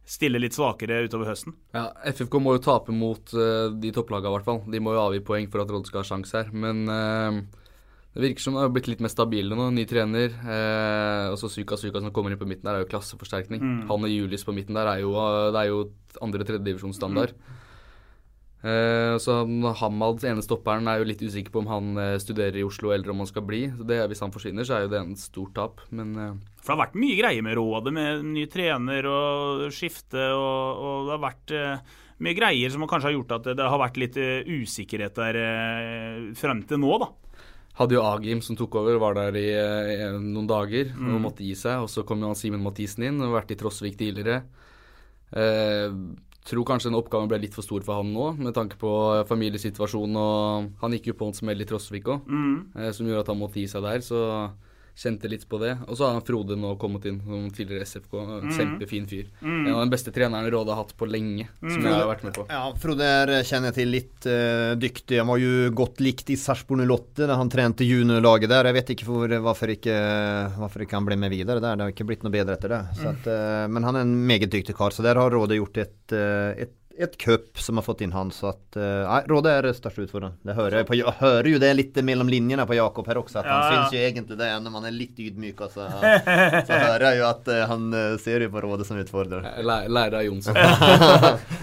stille 0.06 0.40
litt 0.42 0.56
svakere 0.56 1.04
utover 1.06 1.30
høsten? 1.30 1.54
Ja, 1.74 1.92
FFK 2.10 2.40
må 2.42 2.56
jo 2.56 2.62
tape 2.62 2.94
mot 2.94 3.30
uh, 3.34 3.70
de 3.74 3.90
topplagene, 3.94 4.30
i 4.30 4.34
hvert 4.36 4.46
fall. 4.46 4.60
De 4.70 4.80
må 4.82 4.94
jo 4.94 5.02
avgi 5.02 5.22
poeng 5.26 5.46
for 5.50 5.62
at 5.62 5.70
Råde 5.74 5.90
skal 5.90 6.02
ha 6.02 6.08
sjanse 6.10 6.42
her. 6.42 6.50
Men 6.54 6.82
uh, 6.90 7.38
det 8.14 8.22
virker 8.22 8.42
som 8.42 8.58
det 8.58 8.64
har 8.64 8.72
blitt 8.74 8.90
litt 8.90 9.02
mer 9.02 9.10
stabile 9.10 9.58
nå. 9.58 9.66
Ny 9.74 9.84
trener. 9.90 10.34
Uh, 10.46 11.34
og 11.34 11.38
så 11.42 11.50
Suka 11.50 11.78
Suka 11.78 12.02
som 12.02 12.14
kommer 12.14 12.34
inn 12.34 12.40
på 12.42 12.46
midten 12.50 12.66
der, 12.66 12.78
er 12.78 12.86
jo 12.86 12.90
klasseforsterkning. 12.90 13.62
Han 13.90 14.06
og 14.06 14.14
Julius 14.14 14.46
på 14.46 14.54
midten 14.54 14.78
der 14.78 14.90
er 14.94 15.02
jo, 15.02 15.14
det 15.54 15.62
er 15.62 15.70
jo 15.70 15.84
andre-tredjedivisjonsstandard. 16.22 17.34
Eh, 17.34 17.64
så 19.22 19.34
Hamad, 19.80 20.24
ene 20.26 20.42
stopperen, 20.42 20.88
er 20.90 20.98
jo 20.98 21.06
litt 21.06 21.22
usikker 21.22 21.52
på 21.54 21.60
om 21.62 21.68
han 21.70 22.00
eh, 22.02 22.14
studerer 22.22 22.56
i 22.58 22.64
Oslo 22.66 22.90
eller 22.94 23.12
om 23.12 23.20
han 23.22 23.28
skal 23.30 23.44
bli. 23.46 23.66
Så 23.76 23.86
det, 23.86 24.00
hvis 24.10 24.22
han 24.24 24.32
forsvinner, 24.34 24.66
så 24.66 24.78
er 24.78 24.86
jo 24.86 24.94
det 24.94 25.02
en 25.02 25.12
stort 25.20 25.52
tap. 25.54 25.84
Men 25.94 26.16
eh, 26.16 26.32
For 26.62 26.72
det 26.72 26.74
har 26.74 26.82
vært 26.86 26.98
mye 27.04 27.18
greier 27.20 27.46
med 27.46 27.58
Rådet, 27.60 27.92
med 27.94 28.26
ny 28.32 28.46
trener 28.50 29.06
og 29.10 29.68
skifte, 29.76 30.30
og, 30.32 30.82
og 30.82 31.06
det 31.06 31.14
har 31.14 31.22
vært 31.26 31.54
eh, 31.54 31.94
mye 32.26 32.38
greier 32.38 32.72
som 32.72 32.86
kanskje 32.88 33.10
har 33.10 33.16
gjort 33.18 33.36
at 33.38 33.48
det, 33.52 33.68
har 33.68 33.82
vært 33.82 34.00
litt 34.00 34.18
eh, 34.20 34.48
usikkerhet 34.48 35.20
der 35.20 35.40
eh, 35.42 36.20
frem 36.38 36.64
til 36.66 36.80
nå, 36.80 36.96
da. 37.02 37.10
hadde 37.82 37.98
jo 37.98 38.04
Agim 38.08 38.40
som 38.44 38.56
tok 38.58 38.78
over, 38.80 38.96
var 39.02 39.18
der 39.18 39.36
i, 39.36 39.48
i 39.52 39.98
noen 40.16 40.48
dager 40.48 40.94
og 40.96 41.20
måtte 41.22 41.44
gi 41.44 41.54
seg. 41.58 41.84
Og 41.84 41.92
så 41.92 42.06
kom 42.08 42.24
jo 42.24 42.32
han 42.32 42.38
Simen 42.38 42.64
Mathisen 42.64 43.04
inn, 43.10 43.20
og 43.20 43.36
vært 43.36 43.52
i 43.52 43.60
Trosvik 43.60 44.00
tidligere. 44.00 44.46
Eh, 45.36 45.90
tror 46.46 46.66
kanskje 46.68 46.90
den 46.90 46.98
oppgaven 46.98 47.30
ble 47.30 47.40
litt 47.42 47.56
for 47.56 47.66
stor 47.66 47.82
for 47.86 48.00
han 48.00 48.12
nå, 48.14 48.28
med 48.38 48.54
tanke 48.56 48.78
på 48.80 48.90
familiesituasjonen. 49.28 50.18
Og 50.20 50.70
han 50.82 50.96
gikk 50.96 51.10
jo 51.10 51.18
på 51.18 51.30
en 51.30 51.36
smell 51.36 51.62
i 51.62 51.66
Trosvik 51.68 52.08
òg, 52.12 52.28
mm. 52.30 52.56
som 52.94 53.08
gjorde 53.08 53.24
at 53.24 53.32
han 53.32 53.40
måtte 53.40 53.60
gi 53.60 53.66
seg 53.70 53.86
der. 53.86 54.04
Så 54.04 54.20
kjente 54.96 55.28
litt 55.28 55.44
på 55.48 55.58
det. 55.60 55.74
Og 55.86 55.98
så 55.98 56.08
har 56.08 56.24
Frode 56.24 56.56
nå 56.58 56.72
kommet 56.80 57.04
inn 57.08 57.18
som 57.20 57.44
tidligere 57.54 57.84
SFK. 57.84 58.14
En 58.22 58.54
Kjempefin 58.56 59.08
fyr. 59.10 59.28
En 59.44 59.74
av 59.74 59.82
de 59.82 59.92
beste 59.92 60.12
trenerne 60.14 60.50
Råde 60.52 60.72
har 60.72 60.80
hatt 60.80 60.94
på 60.96 61.08
lenge, 61.08 61.48
som 61.60 61.84
jeg 61.84 61.92
har 61.92 62.08
vært 62.08 62.24
med 62.26 62.36
på. 62.38 62.46
Ja, 62.48 62.62
Frode 62.80 63.10
er, 63.18 63.34
kjenner 63.46 63.70
jeg 63.70 63.78
til 63.80 63.92
litt 63.92 64.28
uh, 64.30 64.72
dyktig. 64.80 65.20
Han 65.20 65.30
var 65.34 65.42
jo 65.42 65.68
godt 65.76 66.00
likt 66.04 66.32
i 66.32 66.38
Sarpsborg 66.40 66.86
08 66.86 67.28
da 67.28 67.36
han 67.36 67.52
trente 67.52 67.86
juniorlaget 67.86 68.52
der. 68.52 68.70
Jeg 68.70 68.78
vet 68.78 68.94
ikke 68.96 69.10
hvor, 69.10 69.36
hvorfor, 69.48 69.74
ikke, 69.76 69.98
hvorfor 70.56 70.86
ikke 70.86 70.98
han 70.98 71.10
ble 71.10 71.20
med 71.20 71.34
videre 71.34 71.60
der. 71.60 71.76
Det 71.76 71.88
har 71.88 71.94
ikke 71.94 72.08
blitt 72.08 72.24
noe 72.24 72.34
bedre 72.34 72.56
etter 72.56 72.72
det. 72.72 72.82
Så 72.96 73.12
at, 73.12 73.28
uh, 73.28 73.68
men 73.72 73.84
han 73.86 74.00
er 74.00 74.08
en 74.08 74.16
meget 74.32 74.52
dyktig 74.52 74.76
kar, 74.78 74.96
så 74.96 75.04
der 75.04 75.20
har 75.20 75.32
Råde 75.34 75.60
gjort 75.60 75.84
et, 75.84 76.00
uh, 76.16 76.56
et 76.56 76.72
et 76.98 77.16
cup 77.20 77.58
som 77.60 77.76
har 77.78 77.84
fått 77.84 78.00
inn 78.04 78.12
han, 78.14 78.30
så 78.34 78.50
at 78.52 78.76
eh, 78.78 79.02
Nei, 79.06 79.20
Råde 79.30 79.52
er. 79.52 79.68
Det 79.68 80.54
hører 80.56 80.78
jeg, 80.80 80.86
på, 80.88 80.96
jeg 80.98 81.14
hører 81.20 81.48
jo 81.50 81.60
det 81.62 81.70
litt 81.76 81.98
mellom 82.06 82.30
linjene 82.30 82.66
på 82.68 82.76
Jakob 82.78 83.08
her 83.10 83.20
også, 83.20 83.40
at 83.42 83.48
han 83.48 83.56
Ja, 83.56 83.66
ja. 83.66 83.80
syns 83.82 83.96
jo 83.96 84.04
egentlig 84.06 84.38
det 84.40 84.50
når 84.64 84.74
man 84.74 84.88
er 84.88 84.94
litt 84.96 85.20
ydmyk. 85.20 85.60
Altså. 85.66 85.88
Så 86.68 86.78
hører 86.80 87.06
jeg 87.08 87.20
jo 87.20 87.26
at 87.28 87.50
eh, 87.52 87.64
han 87.72 87.88
eh, 87.96 88.14
ser 88.22 88.46
jo 88.46 88.52
på 88.54 88.62
Råde 88.64 88.86
som 88.88 89.00
utfordrer. 89.00 89.48
Lærer 89.66 90.20
av 90.20 90.24
Jonsson. 90.26 90.56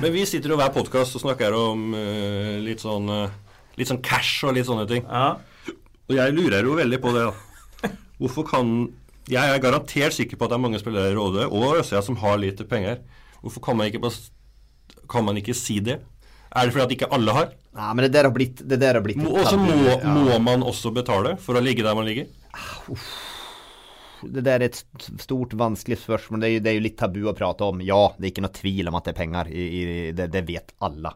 Men 0.03 0.13
vi 0.13 0.25
sitter 0.29 0.53
jo 0.53 0.59
hver 0.59 0.73
podkast 0.75 1.17
og 1.17 1.23
snakker 1.25 1.55
om 1.57 1.93
uh, 1.95 2.59
litt 2.63 2.83
sånn 2.83 3.09
uh, 3.09 3.39
Litt 3.79 3.89
sånn 3.89 4.03
cash 4.05 4.43
og 4.45 4.53
litt 4.53 4.67
sånne 4.67 4.85
ting. 4.89 5.01
Ja. 5.07 5.31
Og 6.05 6.13
jeg 6.13 6.35
lurer 6.35 6.67
jo 6.67 6.75
veldig 6.77 6.99
på 7.01 7.13
det. 7.15 7.23
da. 7.25 7.89
Hvorfor 8.21 8.45
kan 8.45 8.73
Jeg 9.25 9.39
er 9.49 9.61
garantert 9.63 10.13
sikker 10.13 10.37
på 10.37 10.45
at 10.45 10.51
det 10.51 10.57
er 10.59 10.63
mange 10.65 10.81
spillere 10.81 11.09
i 11.09 11.15
Råde 11.17 11.47
og 11.47 11.79
Øsøya 11.79 12.03
som 12.05 12.19
har 12.21 12.37
lite 12.37 12.67
penger. 12.69 12.99
Hvorfor 13.41 13.63
kan 13.63 13.79
man 13.79 13.87
ikke, 13.89 14.01
bare, 14.03 14.19
kan 15.13 15.25
man 15.27 15.37
ikke 15.39 15.55
si 15.57 15.79
det? 15.83 15.99
Er 16.53 16.67
det 16.69 16.73
fordi 16.75 16.85
at 16.85 16.95
ikke 16.97 17.11
alle 17.15 17.33
har? 17.33 17.53
Nei, 17.73 17.91
men 17.97 18.05
det 18.05 18.11
der 18.13 18.27
har 18.27 18.33
blitt, 18.33 18.61
det 18.69 18.77
der 18.81 18.99
har 18.99 19.05
blitt 19.05 19.21
Og 19.25 19.45
så 19.49 19.57
må, 19.57 19.73
ja. 19.73 19.97
må 20.05 20.37
man 20.43 20.65
også 20.65 20.91
betale 20.93 21.35
for 21.41 21.57
å 21.57 21.63
ligge 21.63 21.85
der 21.85 21.97
man 21.97 22.05
ligger? 22.05 22.29
Det 24.29 24.43
der 24.45 24.61
er 24.61 24.65
et 24.69 24.79
stort, 25.21 25.53
vanskelig 25.59 25.97
spørsmål. 26.01 26.41
Det 26.43 26.47
er, 26.47 26.53
jo, 26.53 26.61
det 26.63 26.71
er 26.71 26.77
jo 26.77 26.83
litt 26.85 26.97
tabu 26.99 27.19
å 27.29 27.33
prate 27.37 27.67
om. 27.67 27.81
Ja, 27.85 27.99
det 28.17 28.27
er 28.27 28.31
ikke 28.31 28.45
noe 28.45 28.55
tvil 28.55 28.89
om 28.91 28.97
at 28.99 29.07
det 29.07 29.13
er 29.13 29.19
penger. 29.19 29.51
I, 29.51 29.63
i, 29.63 29.83
det, 30.15 30.27
det 30.33 30.43
vet 30.47 30.73
alle. 30.85 31.13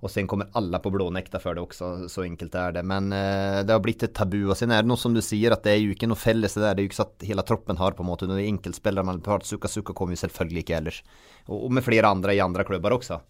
Og 0.00 0.12
sen 0.12 0.28
kommer 0.30 0.50
alle 0.58 0.80
på 0.82 0.92
blånekta 0.94 1.40
for 1.42 1.56
det 1.56 1.64
også. 1.64 1.92
Så 2.12 2.26
enkelt 2.26 2.56
er 2.60 2.78
det. 2.78 2.84
Men 2.86 3.12
eh, 3.16 3.60
det 3.64 3.74
har 3.74 3.84
blitt 3.84 4.06
et 4.06 4.16
tabu. 4.16 4.40
Og 4.48 4.56
sen 4.58 4.74
er 4.74 4.84
det 4.84 4.90
noe 4.90 5.00
som 5.00 5.16
du 5.16 5.22
sier, 5.24 5.54
at 5.54 5.64
det 5.66 5.74
er 5.74 5.82
jo 5.82 5.94
ikke 5.96 6.10
noe 6.10 6.20
felles 6.20 6.56
det 6.56 6.64
der. 6.64 6.74
Det 6.74 6.84
er 6.84 6.88
jo 6.88 6.92
ikke 6.92 7.00
så 7.02 7.08
at 7.08 7.28
hele 7.30 7.46
troppen 7.46 7.80
har 7.80 7.96
på 7.96 8.04
en 8.04 8.10
måte. 8.12 8.28
Når 8.30 8.44
enkeltspillere 8.44 9.06
man 9.06 9.22
har 9.26 9.46
Suka 9.46 9.70
Suka 9.70 9.96
kommer 9.96 10.16
jo 10.18 10.24
selvfølgelig 10.24 10.64
ikke 10.66 10.78
ellers. 10.80 11.00
Og, 11.48 11.58
og 11.66 11.72
med 11.78 11.86
flere 11.86 12.10
andre 12.10 12.36
i 12.36 12.42
andre 12.44 12.66
klubber 12.68 12.98
også. 12.98 13.20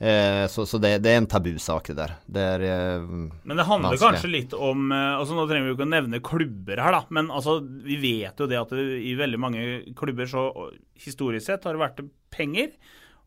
Eh, 0.00 0.46
så 0.48 0.64
så 0.64 0.78
det, 0.80 0.94
det 1.04 1.10
er 1.12 1.18
en 1.20 1.26
tabusak, 1.28 1.90
det 1.90 1.96
der. 1.98 2.12
Det 2.24 2.44
er 2.54 2.62
eh, 2.64 3.02
Men 3.04 3.58
det 3.58 3.66
handler 3.68 3.90
Vanskelig. 3.92 4.06
kanskje 4.06 4.30
litt 4.32 4.54
om 4.56 4.86
eh, 4.96 5.16
altså 5.18 5.36
Nå 5.36 5.44
trenger 5.44 5.66
vi 5.66 5.72
jo 5.74 5.76
ikke 5.76 5.84
å 5.84 5.90
nevne 5.92 6.20
klubber 6.24 6.80
her, 6.80 6.96
da. 6.96 7.02
Men 7.12 7.28
altså, 7.28 7.58
vi 7.60 7.98
vet 8.00 8.40
jo 8.40 8.48
det 8.48 8.56
at 8.62 8.72
det, 8.72 8.86
i 9.04 9.12
veldig 9.18 9.40
mange 9.42 9.66
klubber 9.98 10.30
så 10.30 10.46
historisk 11.04 11.50
sett 11.50 11.68
har 11.68 11.76
det 11.76 11.84
vært 11.84 12.00
penger. 12.32 12.72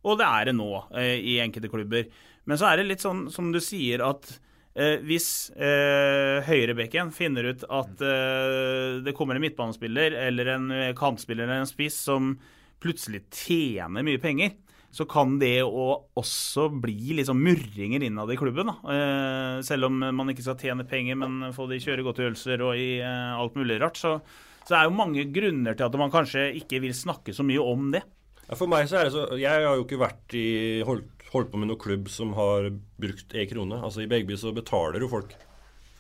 Og 0.04 0.18
det 0.20 0.26
er 0.26 0.50
det 0.50 0.56
nå 0.58 0.72
eh, 0.98 1.20
i 1.22 1.38
enkelte 1.44 1.70
klubber. 1.72 2.10
Men 2.50 2.60
så 2.60 2.72
er 2.72 2.82
det 2.82 2.90
litt 2.90 3.06
sånn 3.06 3.28
som 3.32 3.54
du 3.54 3.62
sier 3.64 4.02
at 4.04 4.34
eh, 4.74 4.98
hvis 5.06 5.30
eh, 5.54 6.42
høyrebekken 6.50 7.14
finner 7.14 7.54
ut 7.54 7.64
at 7.70 8.02
det 8.02 9.14
kommer 9.16 9.38
en 9.38 9.46
midtbanespiller 9.46 10.18
eller 10.26 10.56
en 10.58 10.68
kantspiller 10.98 11.46
eller 11.46 11.62
en 11.62 11.70
spiss 11.70 12.02
som 12.10 12.34
plutselig 12.84 13.24
tjener 13.32 14.04
mye 14.04 14.20
penger, 14.20 14.58
så 14.94 15.06
kan 15.10 15.40
det 15.42 15.64
også 15.66 16.68
bli 16.84 17.16
liksom 17.18 17.40
murringer 17.42 18.04
innad 18.06 18.30
i 18.30 18.38
klubben. 18.38 18.70
Da. 18.70 18.94
Eh, 18.94 19.62
selv 19.66 19.88
om 19.90 19.98
man 19.98 20.30
ikke 20.30 20.46
skal 20.46 20.60
tjene 20.62 20.86
penger, 20.86 21.18
men 21.18 21.54
få 21.56 21.66
det 21.70 21.80
i 21.80 21.86
kjøregodtgjørelser 21.88 22.62
og 22.62 22.78
i 22.78 22.90
eh, 23.02 23.32
alt 23.34 23.58
mulig 23.58 23.80
rart. 23.82 23.98
Så, 23.98 24.20
så 24.62 24.76
det 24.76 24.82
er 24.82 24.90
jo 24.92 25.00
mange 25.00 25.26
grunner 25.34 25.78
til 25.80 25.88
at 25.88 25.98
man 25.98 26.14
kanskje 26.14 26.52
ikke 26.60 26.84
vil 26.84 26.94
snakke 26.94 27.34
så 27.34 27.46
mye 27.48 27.64
om 27.64 27.90
det. 27.96 28.04
Ja, 28.44 28.58
for 28.60 28.70
meg 28.70 28.86
så 28.92 29.00
er 29.00 29.08
det 29.08 29.16
så 29.16 29.24
Jeg 29.40 29.64
har 29.66 29.80
jo 29.80 29.86
ikke 29.86 30.02
vært 30.02 30.36
i 30.38 30.48
holdt, 30.86 31.26
holdt 31.34 31.50
på 31.50 31.62
med 31.62 31.72
noen 31.72 31.82
klubb 31.82 32.12
som 32.14 32.36
har 32.38 32.70
brukt 33.02 33.34
ei 33.34 33.48
krone. 33.50 33.80
Altså 33.82 34.04
I 34.04 34.10
Begby 34.12 34.38
så 34.38 34.54
betaler 34.54 35.02
jo 35.02 35.10
folk. 35.10 35.34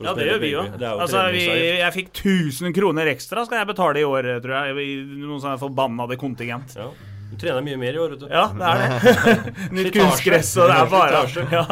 Ja, 0.03 0.13
det 0.17 0.27
gjør 0.27 0.39
vi 0.41 0.51
jo. 0.51 0.67
Det 0.77 0.85
Altså, 0.89 1.23
vi, 1.33 1.47
jeg 1.79 1.95
fikk 1.95 2.13
1000 2.13 2.75
kroner 2.75 3.09
ekstra 3.09 3.45
skal 3.47 3.61
jeg 3.61 3.71
betale 3.71 4.01
i 4.01 4.05
år, 4.05 4.29
tror 4.43 4.55
jeg. 4.59 4.85
I 4.85 4.95
noen 5.23 5.41
sånne 5.41 5.57
forbannede 5.61 6.19
kontingent. 6.21 6.77
Ja. 6.77 6.91
Du 7.33 7.39
trener 7.41 7.63
mye 7.65 7.77
mer 7.81 7.95
i 7.97 8.01
år, 8.01 8.11
vet 8.13 8.19
du. 8.23 8.27
Ja, 8.29 8.43
det 8.53 8.71
er 8.71 8.83
det. 8.83 9.53
Nytt 9.79 9.93
kunstgress, 9.95 10.51
og 10.61 10.69
det 10.69 10.75
er 10.83 10.91
bare 10.91 11.23
Ja, 11.57 11.63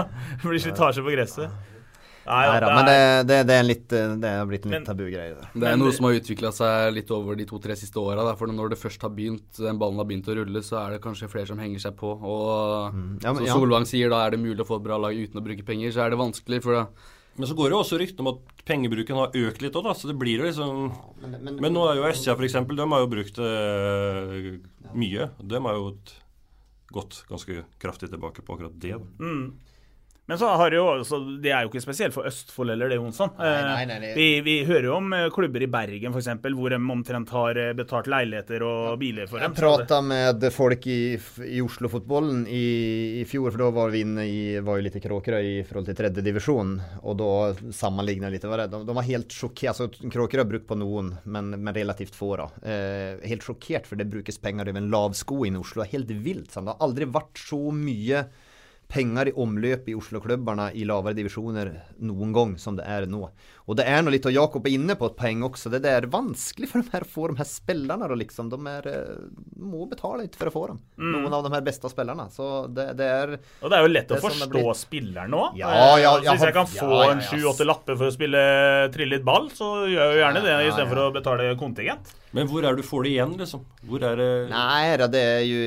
det 0.42 0.48
blir 0.48 0.64
slitasje 0.64 1.04
på 1.06 1.14
gresset. 1.14 1.60
Nei, 2.22 2.42
ja, 2.46 2.52
Nei 2.54 2.58
da, 2.62 2.68
det 2.68 2.74
men 2.78 2.86
det, 2.88 2.96
er, 3.02 3.24
det, 3.30 3.38
det 3.50 3.56
er 3.58 3.64
litt 3.66 3.94
eh, 3.98 4.12
Det 4.22 4.32
har 4.38 4.46
blitt 4.46 4.66
en 4.68 4.74
litt 4.76 4.84
tabugreie. 4.86 5.32
det. 5.40 5.48
Det 5.64 5.70
er 5.72 5.80
noe 5.82 5.94
som 5.96 6.06
har 6.06 6.18
utvikla 6.20 6.52
seg 6.54 6.92
litt 6.94 7.10
over 7.16 7.38
de 7.40 7.48
to-tre 7.50 7.74
siste 7.80 7.98
åra. 7.98 8.28
For 8.38 8.52
når 8.54 8.76
det 8.76 8.78
først 8.82 9.02
har 9.06 9.14
begynt, 9.18 9.48
den 9.58 9.80
ballen 9.82 9.98
har 9.98 10.06
begynt 10.10 10.30
å 10.30 10.36
rulle, 10.38 10.62
så 10.66 10.78
er 10.84 10.94
det 10.96 11.00
kanskje 11.04 11.30
flere 11.34 11.50
som 11.50 11.58
henger 11.62 11.82
seg 11.82 11.96
på. 11.98 12.12
Og 12.22 12.94
Ja, 13.26 13.34
men- 13.34 13.42
som 13.42 13.48
ja. 13.50 13.56
Solvang 13.58 13.90
sier, 13.90 14.14
da 14.14 14.22
er 14.28 14.36
det 14.38 14.42
mulig 14.44 14.62
å 14.62 14.70
få 14.70 14.78
et 14.78 14.86
bra 14.86 15.00
lag 15.02 15.18
uten 15.18 15.42
å 15.42 15.46
bruke 15.50 15.66
penger. 15.66 15.90
Så 15.98 16.06
er 16.06 16.14
det 16.14 16.22
vanskelig, 16.22 16.62
for 16.66 16.78
da 16.78 16.86
Men 17.40 17.48
så 17.48 17.56
går 17.56 17.70
det 17.70 17.76
jo 17.76 17.82
også 17.82 18.00
rykter 18.02 18.26
om 18.26 18.32
at 18.34 18.64
pengebruken 18.68 19.18
har 19.18 19.36
økt 19.38 19.64
litt 19.64 19.78
òg, 19.80 19.86
da. 19.88 19.94
Så 19.98 20.10
det 20.10 20.18
blir 20.20 20.42
jo 20.42 20.48
liksom 20.50 20.82
Men, 21.22 21.38
men, 21.40 21.60
Men 21.64 21.74
nå 21.76 21.86
er 21.88 22.02
jo 22.02 22.10
SCA 22.12 22.36
f.eks. 22.36 22.58
De 22.68 22.88
har 22.94 23.04
jo 23.06 23.12
brukt 23.12 23.40
eh, 23.42 24.50
mye. 24.92 25.30
De 25.40 25.62
har 25.66 25.80
jo 25.80 25.94
gått 26.92 27.22
ganske 27.30 27.64
kraftig 27.82 28.12
tilbake 28.12 28.44
på 28.44 28.58
akkurat 28.58 28.76
det. 28.84 28.98
Da. 29.00 29.24
Mm. 29.24 29.46
Men 30.32 30.40
så 30.40 30.48
har 30.48 30.72
jo 30.72 30.86
også, 30.88 31.18
det 31.44 31.52
er 31.52 31.66
jo 31.66 31.68
ikke 31.68 31.82
spesielt 31.84 32.14
for 32.16 32.24
Østfold 32.30 32.72
eller 32.72 32.88
det, 32.88 32.96
Jonsson. 33.02 33.34
Nei, 33.36 33.82
nei, 33.84 33.98
nei, 34.00 34.12
Vi, 34.16 34.28
vi 34.46 34.54
hører 34.64 34.86
jo 34.88 34.94
om 34.96 35.12
eh, 35.12 35.26
klubber 35.36 35.60
i 35.60 35.68
Bergen 35.68 36.14
f.eks. 36.16 36.30
hvor 36.56 36.72
de 36.72 36.78
omtrent 36.94 37.34
har 37.36 37.58
eh, 37.60 37.72
betalt 37.76 38.08
leiligheter 38.08 38.64
og 38.64 38.94
biler 39.02 39.28
for 39.28 39.44
dem. 39.44 39.52
Jeg 39.52 39.60
prata 39.60 39.98
med 40.00 40.46
folk 40.56 40.88
i, 40.88 41.18
i 41.50 41.60
Oslo-fotballen 41.60 42.46
i, 42.48 42.62
i 43.20 43.26
fjor, 43.28 43.50
for 43.50 43.66
da 43.66 43.68
var 43.76 43.92
vi 43.92 44.06
inne 44.06 44.24
i 44.24 44.38
var 44.64 44.80
jo 44.80 44.86
litt 44.86 44.96
i 44.96 45.02
Kråkerøy 45.04 45.50
i 45.50 45.58
forhold 45.68 45.90
til 45.90 45.98
tredje 46.00 46.24
divisjon. 46.24 46.78
Og 47.02 47.18
da 47.20 47.34
sammenligna 47.76 48.32
litt. 48.32 48.48
De, 48.48 48.80
de 48.88 48.96
var 49.02 49.10
helt 49.10 49.36
sjokkert. 49.36 49.74
Altså, 49.74 50.08
Kråkerøy 50.16 50.46
har 50.46 50.52
brukt 50.54 50.70
på 50.72 50.78
noen, 50.80 51.12
men, 51.28 51.52
men 51.58 51.76
relativt 51.76 52.16
få. 52.16 52.38
da. 52.40 52.48
Eh, 52.64 53.28
helt 53.34 53.44
sjokkert, 53.44 53.92
for 53.92 54.00
det 54.00 54.08
brukes 54.16 54.40
penger 54.40 54.72
over 54.72 54.80
en 54.80 54.88
lav 54.96 55.20
sko 55.20 55.42
i 55.44 55.52
Oslo. 55.60 55.84
Helt 55.92 56.16
vilt. 56.24 56.56
sant? 56.56 56.72
Det 56.72 56.78
har 56.78 56.88
aldri 56.88 57.12
vært 57.20 57.44
så 57.52 57.60
mye 57.76 58.24
penger 58.92 59.32
i 59.32 59.36
omløp 59.40 59.88
i 59.90 59.96
Oslo-klubbene 59.96 60.72
i 60.76 60.84
lavere 60.88 61.16
divisjoner 61.18 61.72
noen 62.04 62.36
gang 62.36 62.54
som 62.60 62.76
det 62.78 62.86
er 62.90 63.08
nå. 63.10 63.24
Og 63.70 63.78
det 63.78 63.86
er 63.88 64.02
noe 64.04 64.12
litt, 64.12 64.26
og 64.28 64.36
Jakob 64.36 64.66
er 64.68 64.74
inne 64.76 64.98
på 65.00 65.08
et 65.08 65.16
poeng 65.16 65.46
også, 65.48 65.72
det 65.72 65.88
er 65.88 66.10
vanskelig 66.12 66.68
for 66.72 66.84
de 66.84 66.92
her, 66.92 67.06
å 67.06 67.12
få 67.12 67.30
de 67.32 67.38
her 67.40 67.48
spillerne. 67.48 68.10
liksom. 68.20 68.50
De 68.52 68.60
er, 68.68 68.88
eh, 68.92 69.22
må 69.62 69.86
betale 69.88 70.26
litt 70.26 70.36
for 70.36 70.52
å 70.52 70.54
få 70.54 70.64
dem. 70.72 70.82
Mm. 70.98 71.12
Noen 71.16 71.38
av 71.38 71.46
de 71.46 71.54
her 71.56 71.64
beste 71.66 71.92
spillerne. 71.92 72.28
Så 72.34 72.50
det, 72.74 72.90
det 73.00 73.08
er 73.08 73.38
Og 73.62 73.72
det 73.72 73.78
er 73.78 73.86
jo 73.86 73.94
lett 73.94 74.12
å 74.12 74.20
forstå 74.26 74.50
blitt... 74.52 74.82
spilleren 74.82 75.32
nå. 75.32 75.44
Ja, 75.60 75.72
Eh, 75.72 76.02
ja, 76.04 76.12
ja, 76.22 76.34
hvis 76.36 76.44
jeg 76.46 76.56
kan 76.56 76.68
få 76.68 76.90
ja, 76.90 77.00
ja, 77.06 77.12
en 77.16 77.24
ja. 77.24 77.30
sju-åtte 77.30 77.66
lapper 77.66 77.98
for 77.98 78.12
å 78.12 78.14
spille 78.14 78.42
trille 78.94 79.18
litt 79.18 79.26
ball, 79.26 79.48
så 79.56 79.88
gjør 79.88 80.04
jeg 80.04 80.18
jo 80.18 80.22
gjerne 80.22 80.44
det 80.44 80.52
Ja, 80.52 80.60
ja, 80.60 80.70
istedenfor 80.74 81.00
ja. 81.00 81.08
å 81.08 81.16
betale 81.16 81.50
kontingent. 81.60 82.14
Men 82.36 82.48
hvor 82.52 82.64
er 82.64 82.76
det 82.76 82.84
du 82.84 82.88
får 82.88 83.08
det 83.08 83.16
igjen, 83.16 83.34
liksom? 83.40 83.66
Hvor 83.88 84.04
er 84.08 84.20
det 84.20 84.30
Nei 84.52 84.98
det 85.02 85.20
er 85.20 85.44
jo 85.48 85.62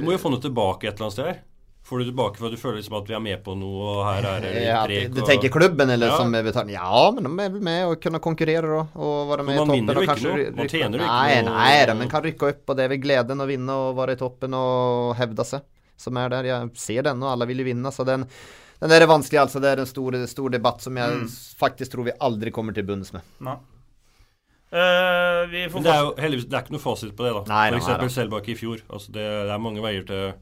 Du 0.00 0.04
må 0.06 0.16
jo 0.16 0.20
få 0.20 0.32
noe 0.32 0.42
tilbake 0.42 0.88
et 0.88 0.96
eller 0.96 1.08
annet 1.08 1.18
sted 1.18 1.30
her. 1.30 1.40
Får 1.82 1.98
du 1.98 2.04
tilbake 2.06 2.38
for 2.38 2.46
at 2.46 2.52
du 2.54 2.60
føler 2.60 2.76
liksom 2.78 2.94
at 3.00 3.08
vi 3.10 3.14
er 3.16 3.20
med 3.24 3.40
på 3.42 3.56
noe, 3.58 3.80
og 3.90 4.02
her 4.06 4.26
er 4.30 4.44
det 4.44 4.50
ja, 4.62 4.82
prek 4.86 5.08
Du 5.16 5.20
tenker 5.26 5.50
klubben, 5.50 5.90
eller 5.90 6.12
Ja. 6.12 6.16
som 6.20 6.32
er 6.38 6.44
betalt? 6.46 6.70
Ja, 6.70 7.10
men 7.10 7.24
de 7.26 7.32
er 7.42 7.50
vel 7.56 7.60
med 7.66 7.84
og 7.88 7.96
kunne 8.00 8.20
konkurrere 8.22 8.62
da, 8.70 8.84
og 9.02 9.28
være 9.32 9.42
med 9.48 9.56
man 9.56 9.56
i 9.56 9.58
toppen. 9.58 9.74
vinner 9.80 9.94
jo 9.98 10.04
ikke 10.06 10.22
noe. 10.22 10.52
Man 10.60 10.68
tjener 10.70 10.98
jo 10.98 11.02
ikke 11.02 11.16
nei, 11.18 11.42
noe. 11.42 11.56
Nei 11.58 11.86
da, 11.90 11.94
men 11.98 12.08
kan 12.08 12.22
rykke 12.22 12.48
opp, 12.52 12.62
og 12.70 12.76
det 12.78 12.84
er 12.86 12.92
vel 12.94 13.02
gleden 13.02 13.42
å 13.42 13.48
vinne 13.50 13.70
og 13.82 13.96
være 13.98 14.12
i 14.14 14.20
toppen 14.22 14.54
og 14.54 15.16
hevde 15.18 15.44
seg, 15.44 15.66
som 15.98 16.16
er 16.22 16.28
der. 16.36 16.44
Jeg 16.52 16.70
ser 16.78 17.02
den, 17.10 17.22
og 17.26 17.32
alle 17.34 17.46
vil 17.50 17.58
jo 17.64 17.64
vinne, 17.72 17.90
så 17.92 18.06
den 18.06 18.28
den 18.82 18.90
der 18.90 19.02
er 19.02 19.06
vanskelig, 19.06 19.38
altså. 19.42 19.60
Det 19.62 19.68
er 19.74 19.78
en 19.82 19.86
stor, 19.86 20.10
stor 20.26 20.50
debatt 20.50 20.80
som 20.82 20.96
jeg 20.96 21.10
Mm. 21.18 21.28
faktisk 21.58 21.92
tror 21.92 22.04
vi 22.04 22.12
aldri 22.20 22.50
kommer 22.50 22.74
til 22.74 22.82
bunns 22.82 23.12
med. 23.12 23.22
Nei. 23.40 23.54
Uh, 24.72 25.44
vi 25.52 25.66
får 25.68 25.82
det 25.84 25.90
er 25.92 26.00
jo 26.00 26.14
heldigvis 26.16 26.46
det 26.48 26.56
er 26.56 26.62
ikke 26.64 26.72
noe 26.72 26.80
fasit 26.80 27.12
på 27.14 27.26
det, 27.26 27.32
da. 27.36 27.42
F.eks. 27.68 27.88
Nei. 27.92 28.08
Selbakk 28.08 28.48
i 28.48 28.54
fjor. 28.56 28.80
Altså 28.88 29.12
det, 29.12 29.26
det 29.46 29.52
er 29.52 29.60
mange 29.60 29.82
veier 29.84 30.06
til 30.08 30.32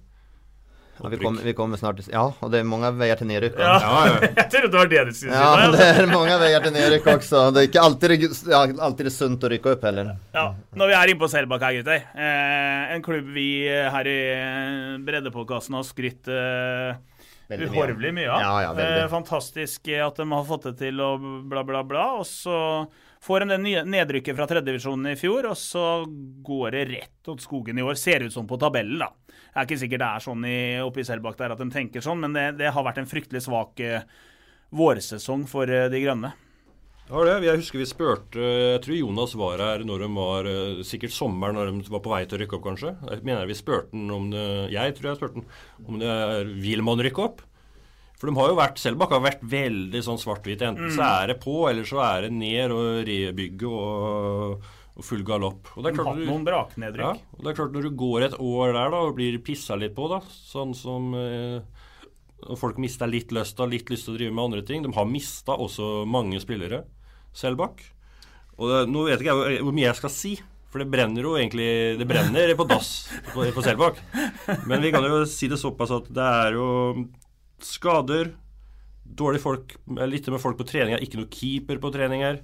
Ja, 1.01 1.09
vi, 1.09 1.19
kommer, 1.21 1.45
vi 1.49 1.55
kommer 1.57 1.81
snart 1.81 2.01
til 2.01 2.13
Ja, 2.13 2.27
og 2.29 2.51
det 2.53 2.61
er 2.61 2.67
mange 2.69 2.91
veier 3.01 3.17
til 3.17 3.29
nedrykk. 3.31 3.57
Ja. 3.59 3.73
Ja. 3.81 3.91
Ja, 3.91 4.01
ja. 4.07 4.31
Jeg 4.41 4.47
trodde 4.53 4.71
det 4.71 4.81
var 4.81 4.91
det 4.93 5.05
du 5.09 5.13
skulle 5.17 5.33
si. 5.33 5.41
Ja, 5.41 5.71
det 5.73 5.87
er 5.91 6.11
mange 6.11 6.39
veier 6.43 6.65
til 6.67 6.75
nedrykk 6.77 7.11
også. 7.15 7.45
Det 7.55 7.63
er 7.63 7.69
ikke 7.71 7.85
alltid 7.87 8.27
ja, 8.53 8.63
alltid 8.89 9.09
det 9.09 9.15
sunt 9.15 9.47
å 9.47 9.53
rykke 9.55 9.75
opp 9.77 9.87
heller. 9.89 10.13
Ja, 10.37 10.47
når 10.77 10.93
vi 10.93 10.99
er 11.01 11.13
inne 11.15 11.23
på 11.23 11.31
Selbakk 11.33 11.65
her, 11.67 11.79
gutter. 11.81 12.03
Eh, 12.15 12.95
en 12.97 13.05
klubb 13.07 13.31
vi 13.35 13.49
her 13.69 14.11
i 14.11 14.19
eh, 14.35 14.99
Breddepodkasten 15.07 15.79
har 15.79 15.87
skrytt 15.89 16.31
eh. 16.31 16.99
Uhorvelig 17.51 18.13
mye 18.15 18.31
av. 18.31 18.41
Ja, 18.41 18.63
ja, 18.63 18.73
veldig. 18.77 19.03
eh, 19.03 19.09
fantastisk 19.11 19.89
at 20.07 20.17
de 20.23 20.27
har 20.33 20.45
fått 20.49 20.69
det 20.71 20.75
til 20.79 21.01
og 21.03 21.25
bla, 21.51 21.65
bla, 21.67 21.83
bla. 21.85 22.05
Og 22.21 22.27
så 22.29 22.57
får 23.21 23.45
de 23.45 23.57
det 23.57 23.85
nedrykket 23.91 24.37
fra 24.39 24.47
tredjedivisjonen 24.49 25.13
i 25.13 25.17
fjor, 25.19 25.51
og 25.51 25.59
så 25.59 25.87
går 26.47 26.77
det 26.77 26.85
rett 26.93 27.33
åt 27.33 27.43
skogen 27.45 27.79
i 27.79 27.83
år. 27.85 27.99
Ser 27.99 28.25
ut 28.27 28.33
som 28.33 28.47
på 28.49 28.59
tabellen, 28.61 29.03
da. 29.03 29.11
Det 29.27 29.57
er 29.59 29.67
ikke 29.67 29.81
sikkert 29.83 30.05
det 30.05 30.11
er 30.11 30.27
sånn 30.29 30.45
i, 30.47 30.59
oppe 30.85 31.03
i 31.03 31.07
Selbakk 31.09 31.39
der 31.41 31.57
at 31.57 31.59
de 31.59 31.71
tenker 31.75 32.05
sånn, 32.05 32.21
men 32.23 32.37
det, 32.37 32.47
det 32.61 32.71
har 32.73 32.87
vært 32.87 33.03
en 33.03 33.11
fryktelig 33.11 33.43
svak 33.49 33.81
eh, 33.83 34.07
vårsesong 34.71 35.49
for 35.51 35.71
eh, 35.71 35.89
de 35.91 36.05
grønne. 36.05 36.31
Ja, 37.11 37.25
det. 37.27 37.37
Jeg 37.43 37.59
husker 37.59 37.81
vi 37.81 37.87
spurte 37.91 38.39
Jeg 38.45 38.83
tror 38.85 38.95
Jonas 39.01 39.33
var 39.35 39.59
her 39.65 39.83
når 39.87 40.05
de 40.05 40.09
var 40.15 40.47
eh, 40.47 40.83
Sikkert 40.87 41.15
sommeren 41.15 41.57
når 41.59 41.73
de 41.73 41.91
var 41.91 42.03
på 42.05 42.13
vei 42.13 42.21
til 42.25 42.39
å 42.39 42.43
rykke 42.45 42.59
opp, 42.59 42.67
kanskje. 42.69 42.93
Jeg 43.11 43.25
mener 43.27 43.49
vi 43.51 43.57
spurte 43.59 43.91
han 43.97 44.13
om 44.15 44.29
det 44.31 44.45
Jeg 44.77 44.95
tror 44.99 45.11
jeg 45.11 45.19
spurte 45.19 45.41
han 45.43 45.89
om 45.91 45.99
det 46.03 46.11
er 46.15 46.53
Vil 46.63 46.85
man 46.87 47.03
rykke 47.03 47.25
opp? 47.25 47.43
For 48.21 48.29
de 48.29 48.37
har 48.37 48.51
jo 48.53 48.59
vært 48.59 48.79
Selbakk 48.83 49.15
har 49.17 49.23
vært 49.25 49.43
veldig 49.49 50.03
sånn 50.05 50.19
svart-hvit. 50.21 50.61
Enten 50.67 50.93
så 50.93 51.07
er 51.07 51.31
det 51.33 51.39
på, 51.41 51.55
eller 51.71 51.87
så 51.89 52.03
er 52.05 52.27
det 52.27 52.35
ned 52.37 52.75
og 52.75 52.99
rebygge 53.09 53.71
og, 53.73 54.67
og 54.93 55.07
full 55.09 55.23
galopp. 55.25 55.71
Og 55.73 55.81
det 55.87 55.89
er 55.89 55.97
De 55.97 56.03
har 56.05 56.11
hatt 56.13 56.27
noen 56.29 56.45
braknedrykk. 56.45 57.01
Ja, 57.17 57.39
og 57.39 57.47
det 57.47 57.55
er 57.55 57.57
klart 57.63 57.73
Når 57.79 57.89
du 57.89 57.95
går 58.03 58.27
et 58.29 58.37
år 58.37 58.75
der 58.77 58.93
da 58.93 59.01
og 59.09 59.15
blir 59.17 59.41
pissa 59.41 59.79
litt 59.81 59.97
på, 59.97 60.11
da 60.13 60.21
sånn 60.29 60.77
som 60.77 61.15
eh, 61.17 61.81
folk 62.61 62.77
mister 62.85 63.09
litt 63.09 63.33
lysta, 63.33 63.65
litt 63.65 63.89
lyst 63.89 64.05
til 64.07 64.19
å 64.19 64.21
drive 64.21 64.37
med 64.37 64.45
andre 64.51 64.63
ting 64.69 64.85
De 64.85 64.93
har 64.97 65.09
mista 65.09 65.57
også 65.57 66.05
mange 66.05 66.41
spillere, 66.45 66.85
Selbakk. 67.37 67.83
Og 68.61 68.69
det, 68.71 68.81
nå 68.93 69.07
vet 69.07 69.23
ikke 69.23 69.33
jeg 69.33 69.63
hvor 69.65 69.77
mye 69.77 69.87
jeg 69.89 69.99
skal 70.01 70.13
si, 70.13 70.33
for 70.71 70.83
det 70.83 70.91
brenner 70.93 71.25
jo 71.27 71.33
egentlig 71.35 71.99
Det 71.99 72.07
brenner 72.07 72.53
på 72.59 72.67
dass 72.69 72.91
på, 73.33 73.47
på 73.57 73.65
Selbakk. 73.65 73.99
Men 74.69 74.85
vi 74.85 74.93
kan 74.95 75.07
jo 75.07 75.23
si 75.29 75.49
det 75.51 75.59
såpass 75.61 75.95
at 75.97 76.11
det 76.15 76.27
er 76.45 76.59
jo 76.59 76.69
skader, 77.61 78.35
dårlige 79.05 79.45
folk, 79.45 79.75
Litt 80.09 80.29
med 80.33 80.43
folk 80.43 80.59
på 80.61 80.69
treninger, 80.69 81.03
ikke 81.03 81.21
noe 81.21 81.31
keeper 81.33 81.81
på 81.83 81.93
treninger. 81.95 82.43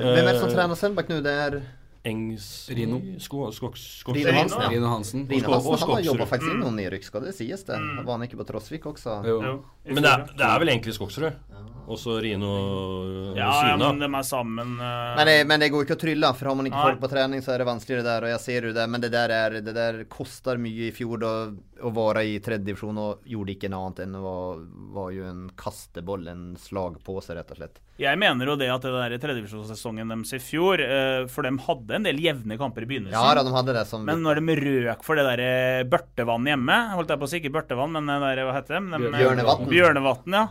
Hvem 0.00 0.16
er 0.24 0.32
det 0.32 0.40
som 0.40 0.48
Eh, 0.50 0.56
trener 0.56 0.78
Selbakk 0.78 1.12
nå? 1.12 1.20
Det 1.24 1.36
er 1.44 1.60
Engs... 2.04 2.70
Rino. 2.72 3.00
Sko, 3.20 3.50
skoks, 3.52 3.82
Rino 4.08 4.32
Hansen. 4.32 4.62
Ja. 4.62 4.68
Rino 4.72 4.88
Hansen. 4.88 5.26
Han 5.28 5.82
har 5.90 6.00
jobba 6.06 6.26
faktisk 6.30 6.54
inn 6.54 6.62
noen 6.62 6.78
nedrykk, 6.80 7.04
skal 7.04 7.26
det 7.26 7.34
sies 7.36 7.64
det. 7.68 7.76
Var 7.76 8.08
han 8.08 8.24
ikke 8.24 8.38
på 8.40 8.46
Trosvik 8.48 8.86
også? 8.88 9.18
Jo. 9.28 9.36
Jo, 9.44 9.54
Men 9.84 10.06
det 10.06 10.12
er, 10.12 10.24
det 10.38 10.46
er 10.46 10.62
vel 10.62 10.72
egentlig 10.72 10.94
Skogsrud. 10.96 11.36
Og 11.60 11.79
så 11.98 12.18
Rino 12.22 12.50
og 12.50 13.34
Syna. 13.34 13.40
ja, 13.40 13.78
men 13.80 13.98
de 14.02 14.08
er 14.08 14.26
sammen. 14.26 14.76
Uh... 14.78 15.16
Men 15.18 15.30
det, 15.30 15.36
men 15.50 15.64
det 15.64 15.70
går 15.74 15.86
ikke 15.86 15.98
å 15.98 16.02
trylle, 16.04 16.32
for 16.38 16.50
har 16.52 16.58
man 16.60 16.70
ikke 16.70 16.78
Nei. 16.78 16.86
folk 16.90 17.02
på 17.02 17.10
trening, 17.14 17.42
så 17.42 17.54
er 17.54 17.62
det 17.62 17.68
vanskeligere 17.70 18.06
der. 18.06 18.28
Og 18.28 18.34
jeg 18.34 18.44
ser 18.44 18.68
jo 18.68 18.76
det, 18.76 18.86
men 18.92 19.02
det 19.02 19.12
der, 19.14 19.34
er, 19.34 19.58
det 19.64 19.74
der 19.76 20.02
koster 20.12 20.60
mye 20.60 20.90
i 20.90 20.94
fjor 20.94 21.22
da, 21.22 21.34
å 21.80 21.94
være 21.96 22.26
i 22.28 22.38
tredje 22.44 22.68
divisjon, 22.68 23.00
og 23.00 23.28
gjorde 23.28 23.56
ikke 23.56 23.70
noe 23.72 23.88
annet 23.88 24.04
enn 24.06 24.18
å 24.20 24.24
var, 24.24 24.64
var 24.96 25.12
jo 25.14 25.28
en 25.28 25.46
kasteboll, 25.58 26.26
en 26.30 26.44
slagpose, 26.60 27.34
rett 27.36 27.54
og 27.54 27.60
slett. 27.60 27.80
Jeg 28.00 28.16
mener 28.20 28.48
jo 28.48 28.56
det 28.56 28.70
at 28.72 28.84
det 28.84 28.92
der 28.94 29.16
tredjevisjonssesongen 29.20 30.08
deres 30.08 30.32
i 30.36 30.40
fjor 30.40 30.80
eh, 30.80 31.26
For 31.28 31.44
de 31.44 31.52
hadde 31.66 31.98
en 31.98 32.06
del 32.06 32.20
jevne 32.22 32.56
kamper 32.60 32.86
i 32.86 32.88
begynnelsen. 32.88 33.16
Ja 33.16 33.34
da, 33.36 33.44
de 33.44 33.52
hadde 33.52 33.74
det 33.76 33.84
som 33.90 34.06
Men 34.08 34.22
når 34.24 34.40
de 34.40 34.56
røk 34.86 35.04
for 35.04 35.20
det 35.20 35.26
der 35.26 35.42
eh, 35.44 35.82
børtevann 35.90 36.48
hjemme 36.48 36.78
Holdt 36.96 37.12
jeg 37.12 37.20
på 37.20 37.28
å 37.28 37.32
si 37.32 37.40
ikke 37.42 37.52
børtevann, 37.58 37.92
men 37.98 38.08
det 38.08 38.16
der, 38.24 38.44
hva 38.48 38.56
heter 38.56 38.78
det? 38.78 38.82
De, 38.94 39.12
Bjørnevatn. 39.18 39.68
Bjørnevatn, 39.68 40.38
ja. 40.38 40.46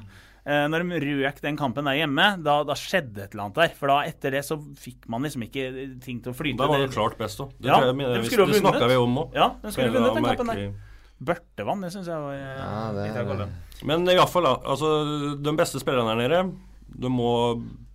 Eh, 0.47 0.65
Når 0.71 0.85
de 1.03 1.15
røk 1.23 1.41
den 1.43 1.57
kampen 1.59 1.85
der 1.89 1.97
hjemme, 1.99 2.27
da, 2.43 2.63
da 2.63 2.75
skjedde 2.79 3.25
et 3.25 3.33
eller 3.33 3.47
annet 3.49 3.55
der. 3.59 3.73
For 3.79 3.91
da 3.91 3.97
etter 4.07 4.31
det 4.37 4.43
så 4.47 4.57
fikk 4.79 5.07
man 5.11 5.25
liksom 5.27 5.43
ikke 5.45 5.65
ting 6.03 6.21
til 6.23 6.31
å 6.31 6.37
flyte. 6.37 6.57
Da 6.61 6.69
var 6.71 6.79
det 6.83 6.91
klart 6.95 7.17
best, 7.19 7.41
òg. 7.43 7.51
Det, 7.59 7.67
Ja, 7.67 7.79
jeg, 7.83 7.95
de 7.97 8.05
vi- 8.05 8.45
det 8.53 8.61
snakka 8.61 8.87
vi 8.87 8.95
om 8.95 9.17
òg. 9.25 9.33
Ja, 9.35 9.49
de 9.61 9.71
skulle 9.71 9.91
vunnet 9.93 10.15
den 10.15 10.29
kampen 10.31 10.53
der. 10.53 10.71
Børtevann, 11.19 11.81
det 11.83 11.91
syns 11.91 12.07
jeg 12.07 12.15
var 12.15 12.33
eh, 12.33 12.55
Ja, 12.55 12.91
det 12.95 13.39
litt. 13.41 13.85
Men 13.85 14.07
iallfall, 14.07 14.43
da. 14.47 14.55
Altså, 14.71 14.89
de 15.43 15.51
beste 15.59 15.79
spillerne 15.83 16.15
her 16.15 16.21
nede, 16.29 16.53
de 16.99 17.09
må 17.11 17.31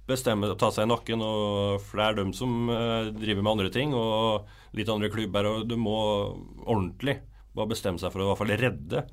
bestemme 0.07 0.51
ta 0.61 0.69
seg 0.71 0.85
i 0.85 0.91
nakken. 0.93 1.23
Og, 1.25 1.81
for 1.81 1.97
det 2.01 2.07
er 2.11 2.19
dem 2.21 2.33
som 2.37 2.69
eh, 2.69 3.09
driver 3.17 3.43
med 3.43 3.53
andre 3.57 3.71
ting, 3.73 3.95
og 3.97 4.45
litt 4.77 4.89
andre 4.93 5.09
klubber. 5.09 5.49
Og 5.49 5.69
du 5.69 5.77
må 5.81 5.97
ordentlig 6.67 7.19
bare 7.57 7.71
bestemme 7.73 7.99
seg 8.03 8.13
for 8.13 8.21
å 8.21 8.27
i 8.27 8.31
hvert 8.33 8.43
fall 8.43 8.57
redde 8.61 9.05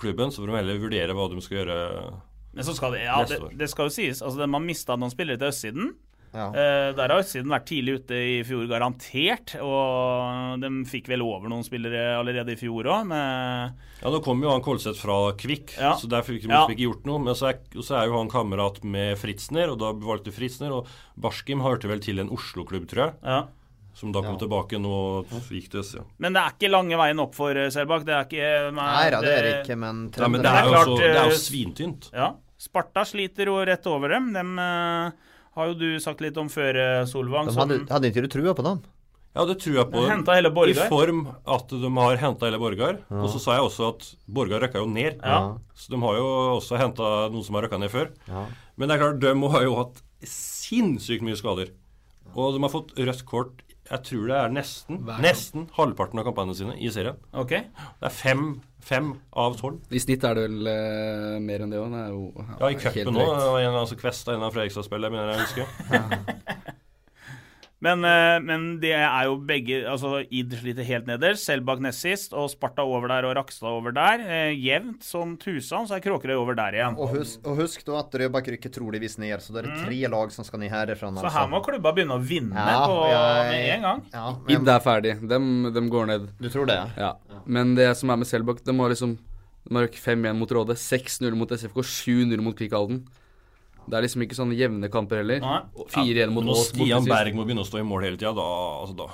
klubben. 0.00 0.30
Så 0.30 0.42
får 0.44 0.52
de 0.52 0.58
heller 0.60 0.82
vurdere 0.86 1.16
hva 1.18 1.28
de 1.34 1.42
skal 1.42 1.64
gjøre. 1.64 1.78
Men 2.52 2.64
så 2.66 2.74
skal 2.74 2.92
det, 2.96 3.04
ja, 3.04 3.18
det, 3.24 3.40
det 3.58 3.68
skal 3.70 3.86
jo 3.86 3.94
sies. 3.94 4.20
Altså, 4.22 4.46
man 4.50 4.64
mista 4.66 4.96
noen 4.98 5.12
spillere 5.12 5.38
til 5.38 5.52
østsiden. 5.52 5.92
ja. 6.34 6.48
Eh, 6.50 6.88
der 6.98 7.08
har 7.12 7.20
østsiden 7.22 7.50
vært 7.50 7.66
tidlig 7.70 7.94
ute 8.00 8.14
i 8.14 8.42
fjor, 8.46 8.66
garantert. 8.70 9.54
Og 9.62 10.60
de 10.62 10.70
fikk 10.90 11.08
vel 11.10 11.22
over 11.22 11.48
noen 11.50 11.62
spillere 11.66 12.16
allerede 12.18 12.54
i 12.54 12.58
fjor 12.58 12.86
òg, 12.90 13.10
Ja, 13.10 14.08
Nå 14.10 14.22
kom 14.24 14.42
jo 14.42 14.50
han 14.50 14.62
Kolseth 14.64 14.98
fra 15.02 15.32
Kvikk, 15.36 15.76
Ja. 15.78 15.92
så 15.94 16.08
der 16.08 16.22
fikk 16.22 16.42
de 16.42 16.48
Ja. 16.48 16.66
ikke 16.66 16.78
gjort 16.86 17.04
noe. 17.06 17.18
Men 17.22 17.34
så 17.34 17.50
er, 17.50 17.58
så 17.82 18.00
er 18.02 18.06
jo 18.08 18.18
han 18.18 18.28
kamerat 18.30 18.82
med 18.82 19.18
Fritzner, 19.18 19.70
og 19.70 19.78
da 19.78 19.92
valgte 19.92 20.32
Fritzner. 20.32 20.72
Og 20.72 20.86
Barskim 21.20 21.60
hørte 21.62 21.86
vel 21.88 22.00
til 22.00 22.18
en 22.18 22.30
Oslo-klubb, 22.30 22.86
tror 22.88 23.04
jeg, 23.10 23.14
ja. 23.22 23.42
Som 24.00 24.12
da 24.14 24.22
kom 24.24 24.36
Ja. 24.36 24.40
tilbake 24.40 24.80
nå 24.80 24.92
og 25.20 25.32
gikk 25.52 25.70
til 25.70 25.82
øst. 25.82 25.96
Ja. 25.98 26.04
Men 26.18 26.36
det 26.36 26.42
er 26.42 26.54
ikke 26.56 26.70
lange 26.72 26.96
veien 27.00 27.20
opp 27.22 27.34
for 27.36 27.56
eh, 27.56 27.70
Selbakk. 27.72 28.06
Det 28.08 28.14
er 28.16 28.28
ikke 28.28 28.52
Nei 28.76 29.08
da, 29.12 29.20
det 29.24 29.34
er 29.34 29.42
det 29.46 29.56
ikke, 29.60 29.76
men 29.78 30.06
Nei, 30.08 30.28
men 30.28 30.40
det 30.40 30.46
Det 30.46 30.52
er 30.52 30.64
jo, 30.64 30.70
klart, 30.76 30.86
så, 30.86 31.00
det 31.00 31.10
er 31.10 31.26
jo 31.28 31.34
eh, 31.36 31.42
svintynt. 31.44 32.08
Ja. 32.16 32.30
Sparta 32.60 33.04
sliter 33.08 33.48
jo 33.48 33.58
rett 33.64 33.86
over 33.88 34.12
dem. 34.12 34.32
Dem 34.36 34.56
uh, 34.60 35.10
har 35.56 35.68
jo 35.70 35.76
du 35.80 35.90
sagt 36.00 36.20
litt 36.20 36.36
om 36.40 36.48
før, 36.52 36.76
eh, 36.76 37.04
Solvang. 37.08 37.48
de 37.48 37.54
som 37.54 37.62
hadde, 37.64 37.84
hadde 37.88 38.10
ikke 38.10 38.24
du 38.26 38.32
trua 38.32 38.56
på 38.56 38.64
dem? 38.66 38.82
Ja, 39.30 39.44
det 39.46 39.60
tror 39.62 39.76
jeg 39.78 39.86
på. 39.92 40.02
henta 40.10 40.34
hele 40.34 40.50
I 40.50 40.74
form 40.90 41.20
at 41.46 41.68
de 41.70 41.90
har 41.94 42.16
henta 42.18 42.48
hele 42.48 42.58
Borgar. 42.58 42.98
Og 43.14 43.28
så 43.30 43.38
sa 43.38 43.54
jeg 43.54 43.68
også 43.68 43.88
at 43.94 44.08
Borgar 44.26 44.60
røkka 44.60 44.82
jo 44.82 44.88
ned. 44.90 45.20
Ja. 45.22 45.56
Så 45.72 45.92
de 45.92 46.00
har 46.02 46.16
jo 46.18 46.26
også 46.58 46.76
henta 46.80 47.30
noen 47.30 47.44
som 47.46 47.54
har 47.54 47.68
røkka 47.68 47.78
ned 47.78 47.92
før. 47.92 48.10
Ja. 48.26 48.46
Men 48.76 48.88
det 48.88 48.96
er 48.96 49.04
klart, 49.04 49.20
de 49.22 49.50
har 49.54 49.62
jo 49.62 49.76
hatt 49.78 50.02
sinnssykt 50.26 51.22
mye 51.22 51.38
skader. 51.38 51.70
Og 52.34 52.54
de 52.54 52.62
har 52.62 52.72
fått 52.74 52.92
rødt 52.98 53.24
kort 53.26 53.62
jeg 53.90 54.02
tror 54.06 54.26
det 54.30 54.36
er 54.38 54.52
nesten, 54.54 55.00
nesten 55.24 55.64
halvparten 55.76 56.20
av 56.22 56.26
kampene 56.28 56.54
sine 56.54 56.76
i 56.78 56.90
serien. 56.94 57.16
Okay. 57.34 57.64
Det 58.00 58.06
er 58.06 58.14
fem, 58.14 58.44
fem 58.86 59.08
av 59.34 59.56
tolv. 59.58 59.80
I 59.90 59.98
snitt 60.02 60.24
er 60.28 60.38
det 60.38 60.44
vel 60.46 60.70
uh, 60.70 61.38
mer 61.42 61.64
enn 61.66 61.74
det 61.74 61.80
òg. 61.82 61.90
Det 61.90 62.04
er 62.06 62.60
Ja, 62.60 62.70
i 62.70 62.78
helt 62.78 62.84
cupen 62.86 63.16
nå. 63.18 63.24
drøyt. 63.26 63.40
det 63.42 63.48
var 63.56 63.66
En 63.66 63.80
altså 63.82 63.98
Kvesta, 64.00 64.34
en 64.36 64.46
av 64.46 64.54
Fredrikstad-spillerne, 64.54 65.16
mener 65.16 65.34
jeg 65.34 65.40
å 65.40 65.46
huske. 65.48 65.66
Men, 67.80 68.02
eh, 68.04 68.38
men 68.44 68.64
det 68.82 68.90
er 68.92 69.24
jo 69.24 69.38
begge 69.48 69.78
Altså 69.88 70.18
Id 70.28 70.52
sliter 70.60 70.84
helt 70.84 71.06
nederst, 71.08 71.46
Selbakk 71.48 71.80
nest 71.80 72.02
sist, 72.04 72.34
og 72.36 72.50
Sparta 72.52 72.84
over 72.84 73.08
der 73.08 73.24
og 73.24 73.36
Rakstad 73.38 73.70
over 73.70 73.94
der. 73.96 74.20
Eh, 74.20 74.50
jevnt 74.60 75.02
som 75.06 75.36
tusen, 75.40 75.86
så 75.88 75.96
er 75.96 76.04
Kråkerøy 76.04 76.36
over 76.36 76.54
der 76.58 76.76
igjen. 76.76 76.98
Og 77.00 77.14
husk, 77.16 77.40
og 77.48 77.56
husk 77.62 77.84
da 77.86 77.98
at 78.02 78.12
Rødbakk 78.20 78.50
rykker 78.52 78.74
troligvis 78.74 79.16
ned, 79.18 79.40
så 79.40 79.54
det 79.56 79.64
er 79.64 79.70
tre 79.84 79.90
tre 79.90 80.10
lag 80.12 80.30
som 80.32 80.44
skal 80.44 80.60
ned 80.60 80.70
herfra. 80.70 81.08
Mm. 81.10 81.22
Så 81.24 81.32
her 81.32 81.48
må 81.50 81.62
klubba 81.64 81.92
begynne 81.96 82.16
å 82.18 82.22
vinne 82.22 82.54
Ja, 82.54 82.86
på, 82.86 82.98
jeg- 83.08 83.50
med 83.50 83.70
en 83.76 83.82
gang. 83.82 84.02
ja, 84.12 84.26
Id 84.48 84.68
er 84.68 84.80
ferdig. 84.80 85.28
Dem, 85.28 85.72
dem 85.72 85.88
går 85.90 86.06
ned. 86.06 86.28
Du 86.40 86.48
tror 86.48 86.66
det? 86.66 86.78
Ja. 86.96 87.14
Men 87.46 87.74
det 87.74 87.96
som 87.96 88.10
er 88.10 88.16
med 88.16 88.26
Selbakk, 88.26 88.62
de 88.64 88.76
har 88.76 88.88
liksom 88.90 89.18
De 89.68 89.74
har 89.76 89.86
røkt 89.86 90.00
5-1 90.00 90.36
mot 90.36 90.48
Råde, 90.48 90.72
6-0 90.74 91.34
mot 91.36 91.48
SFK, 91.48 91.82
7-0 91.84 92.40
mot 92.40 92.56
Kvikk 92.56 92.72
Halden. 92.72 93.06
Det 93.90 93.98
er 93.98 94.04
liksom 94.06 94.22
ikke 94.24 94.38
sånne 94.38 94.56
jevne 94.58 94.88
kamper 94.92 95.20
heller. 95.22 95.40
Nei. 95.42 95.58
Og 95.76 95.88
4-1 95.90 96.32
mot 96.34 96.46
Når 96.46 96.60
Stian. 96.68 97.04
Berg 97.10 97.34
må 97.36 97.44
begynne 97.48 97.64
å 97.64 97.68
stå 97.68 97.80
i 97.82 97.86
mål 97.86 98.06
hele 98.06 98.20
tida, 98.20 98.32
da, 98.38 98.46
altså, 98.84 98.96
da 99.02 99.10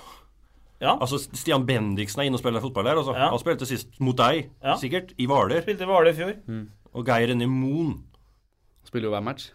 Ja. 0.85 0.93
Altså, 1.01 1.17
Stian 1.33 1.65
Bendiksen 1.67 2.21
er 2.21 2.29
inne 2.29 2.37
og 2.37 2.43
spiller 2.45 2.61
fotball 2.61 2.85
der. 2.91 3.01
Altså. 3.01 3.15
Ja. 3.17 3.31
Han 3.33 3.41
spilte 3.41 3.67
sist 3.69 3.97
mot 4.01 4.17
deg, 4.21 4.51
Ja. 4.63 4.75
sikkert, 4.77 5.15
i 5.19 5.27
Hvaler. 5.27 5.63
Spilte 5.65 5.87
i 5.87 5.89
Hvaler 5.89 6.13
i 6.13 6.17
fjor. 6.19 6.35
Og 6.95 7.07
Geir 7.09 7.29
René 7.33 7.49
Moen. 7.49 8.03
Spiller 8.85 9.09
jo 9.09 9.15
hver 9.17 9.25
match. 9.25 9.51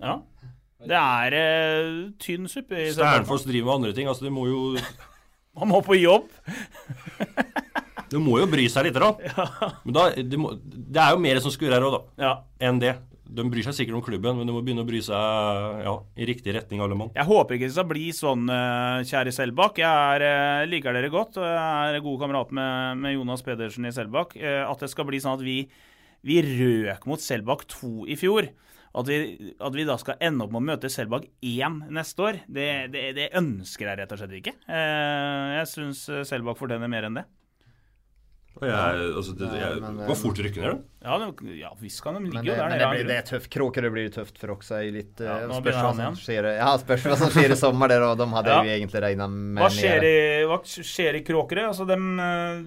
Ja. 0.00 0.18
Det 0.80 0.96
er 0.96 1.34
eh, 1.36 2.10
tynn 2.18 2.46
suppe 2.48 2.72
i 2.86 2.90
Sternfoss 2.94 3.44
driver 3.44 3.66
med 3.66 3.74
andre 3.80 3.92
ting. 3.96 4.06
Altså, 4.08 4.24
det 4.24 4.32
må 4.32 4.46
jo 4.48 4.76
Han 5.60 5.68
må 5.68 5.80
på 5.84 5.96
jobb. 6.00 6.28
Du 8.10 8.18
må 8.18 8.40
jo 8.40 8.46
bry 8.50 8.64
seg 8.66 8.88
litt, 8.88 8.96
da. 8.98 9.12
Men 9.84 9.94
da, 9.94 10.08
det, 10.18 10.38
må, 10.40 10.50
det 10.66 10.98
er 10.98 11.12
jo 11.14 11.20
mer 11.22 11.38
som 11.44 11.52
skurrer 11.54 11.76
her 11.78 11.84
òg, 11.86 11.92
da, 11.94 12.24
Ja. 12.26 12.32
enn 12.66 12.80
det. 12.82 12.96
De 13.30 13.44
bryr 13.46 13.62
seg 13.62 13.76
sikkert 13.76 13.98
om 14.00 14.02
klubben, 14.02 14.38
men 14.38 14.48
de 14.48 14.54
må 14.54 14.60
begynne 14.64 14.82
å 14.82 14.88
bry 14.88 14.98
seg 15.06 15.84
ja, 15.86 15.92
i 16.18 16.26
riktig 16.26 16.54
retning, 16.56 16.80
alle 16.82 16.96
mann. 16.98 17.12
Jeg 17.14 17.28
håper 17.28 17.56
ikke 17.56 17.68
det 17.68 17.76
skal 17.76 17.86
bli 17.90 18.08
sånn, 18.16 18.48
eh, 18.50 19.04
kjære 19.06 19.34
Selbakk. 19.36 19.78
Jeg 19.78 20.16
er, 20.16 20.24
eh, 20.26 20.66
liker 20.70 20.96
dere 20.96 21.12
godt. 21.12 21.38
Jeg 21.38 21.94
er 21.94 22.02
god 22.02 22.18
kamerat 22.24 22.50
med, 22.58 22.98
med 23.04 23.14
Jonas 23.14 23.44
Pedersen 23.46 23.86
i 23.86 23.94
Selbakk. 23.94 24.34
Eh, 24.40 24.64
At 24.66 24.82
det 24.82 24.90
skal 24.90 25.06
bli 25.06 25.20
sånn 25.22 25.38
at 25.38 25.44
vi, 25.46 25.60
vi 26.26 26.40
røk 26.42 27.06
mot 27.06 27.22
Selbakk 27.22 27.66
2 27.70 28.08
i 28.10 28.18
fjor. 28.18 28.50
At 28.98 29.06
vi, 29.06 29.54
at 29.62 29.76
vi 29.78 29.84
da 29.86 29.94
skal 30.02 30.18
ende 30.26 30.42
opp 30.42 30.50
med 30.50 30.64
å 30.64 30.68
møte 30.72 30.90
Selbakk 30.90 31.28
1 31.46 31.84
neste 31.94 32.24
år, 32.26 32.40
det, 32.50 32.90
det, 32.90 33.04
det 33.14 33.28
ønsker 33.38 33.86
jeg 33.86 34.00
rett 34.00 34.14
og 34.16 34.18
slett 34.18 34.34
ikke. 34.40 34.56
Jeg 34.66 35.68
syns 35.70 36.02
Selbakk 36.26 36.58
fortjener 36.58 36.90
mer 36.90 37.06
enn 37.06 37.20
det. 37.20 37.28
Og 38.58 38.64
jeg, 38.66 39.02
altså, 39.14 39.32
det, 39.38 39.48
men, 39.80 39.98
går 40.08 40.16
fort 40.18 40.38
rykke 40.42 40.60
ned, 40.60 40.72
da. 40.74 41.06
Ja, 41.06 41.14
det, 41.22 41.52
ja 41.56 41.68
visst 41.80 42.02
kan 42.04 42.16
de 42.18 42.20
Men 42.24 42.32
ligge 42.34 42.42
det, 42.42 42.50
jo 42.50 42.56
der 42.58 42.68
men 42.68 42.80
det, 42.82 42.88
blir, 42.90 43.06
det 43.08 43.14
er 43.20 43.26
tøft. 43.28 43.48
Kråkerø 43.54 43.90
blir 43.94 44.04
jo 44.08 44.12
tøft 44.18 44.40
for 44.42 44.52
også. 44.56 44.80
Litt, 44.92 45.22
Ja, 45.22 45.36
eh, 45.38 45.46
nå 45.48 45.54
spørs 45.54 45.64
begynner 45.64 45.78
hva 45.80 45.86
han 45.86 45.94
som 45.94 46.02
igjen. 46.02 46.18
skjer 46.20 46.48
Ja, 46.58 46.72
spørs 46.82 47.06
hva 47.06 47.16
som 47.22 47.30
skjer 47.32 47.54
i 47.54 47.58
sommer 47.60 47.92
der, 47.92 48.02
og 48.08 48.18
de 48.20 48.26
hadde 48.34 48.50
Ja. 48.52 48.58
jo 48.66 48.74
egentlig 48.74 49.00
regna 49.06 49.28
med 49.30 49.62
Hva 49.62 49.70
skjer, 49.72 50.04
i, 50.10 50.16
hva 50.50 50.58
skjer 50.66 51.20
i 51.20 51.22
Kråkerø? 51.30 51.64
Altså, 51.70 51.86
de, 51.88 51.96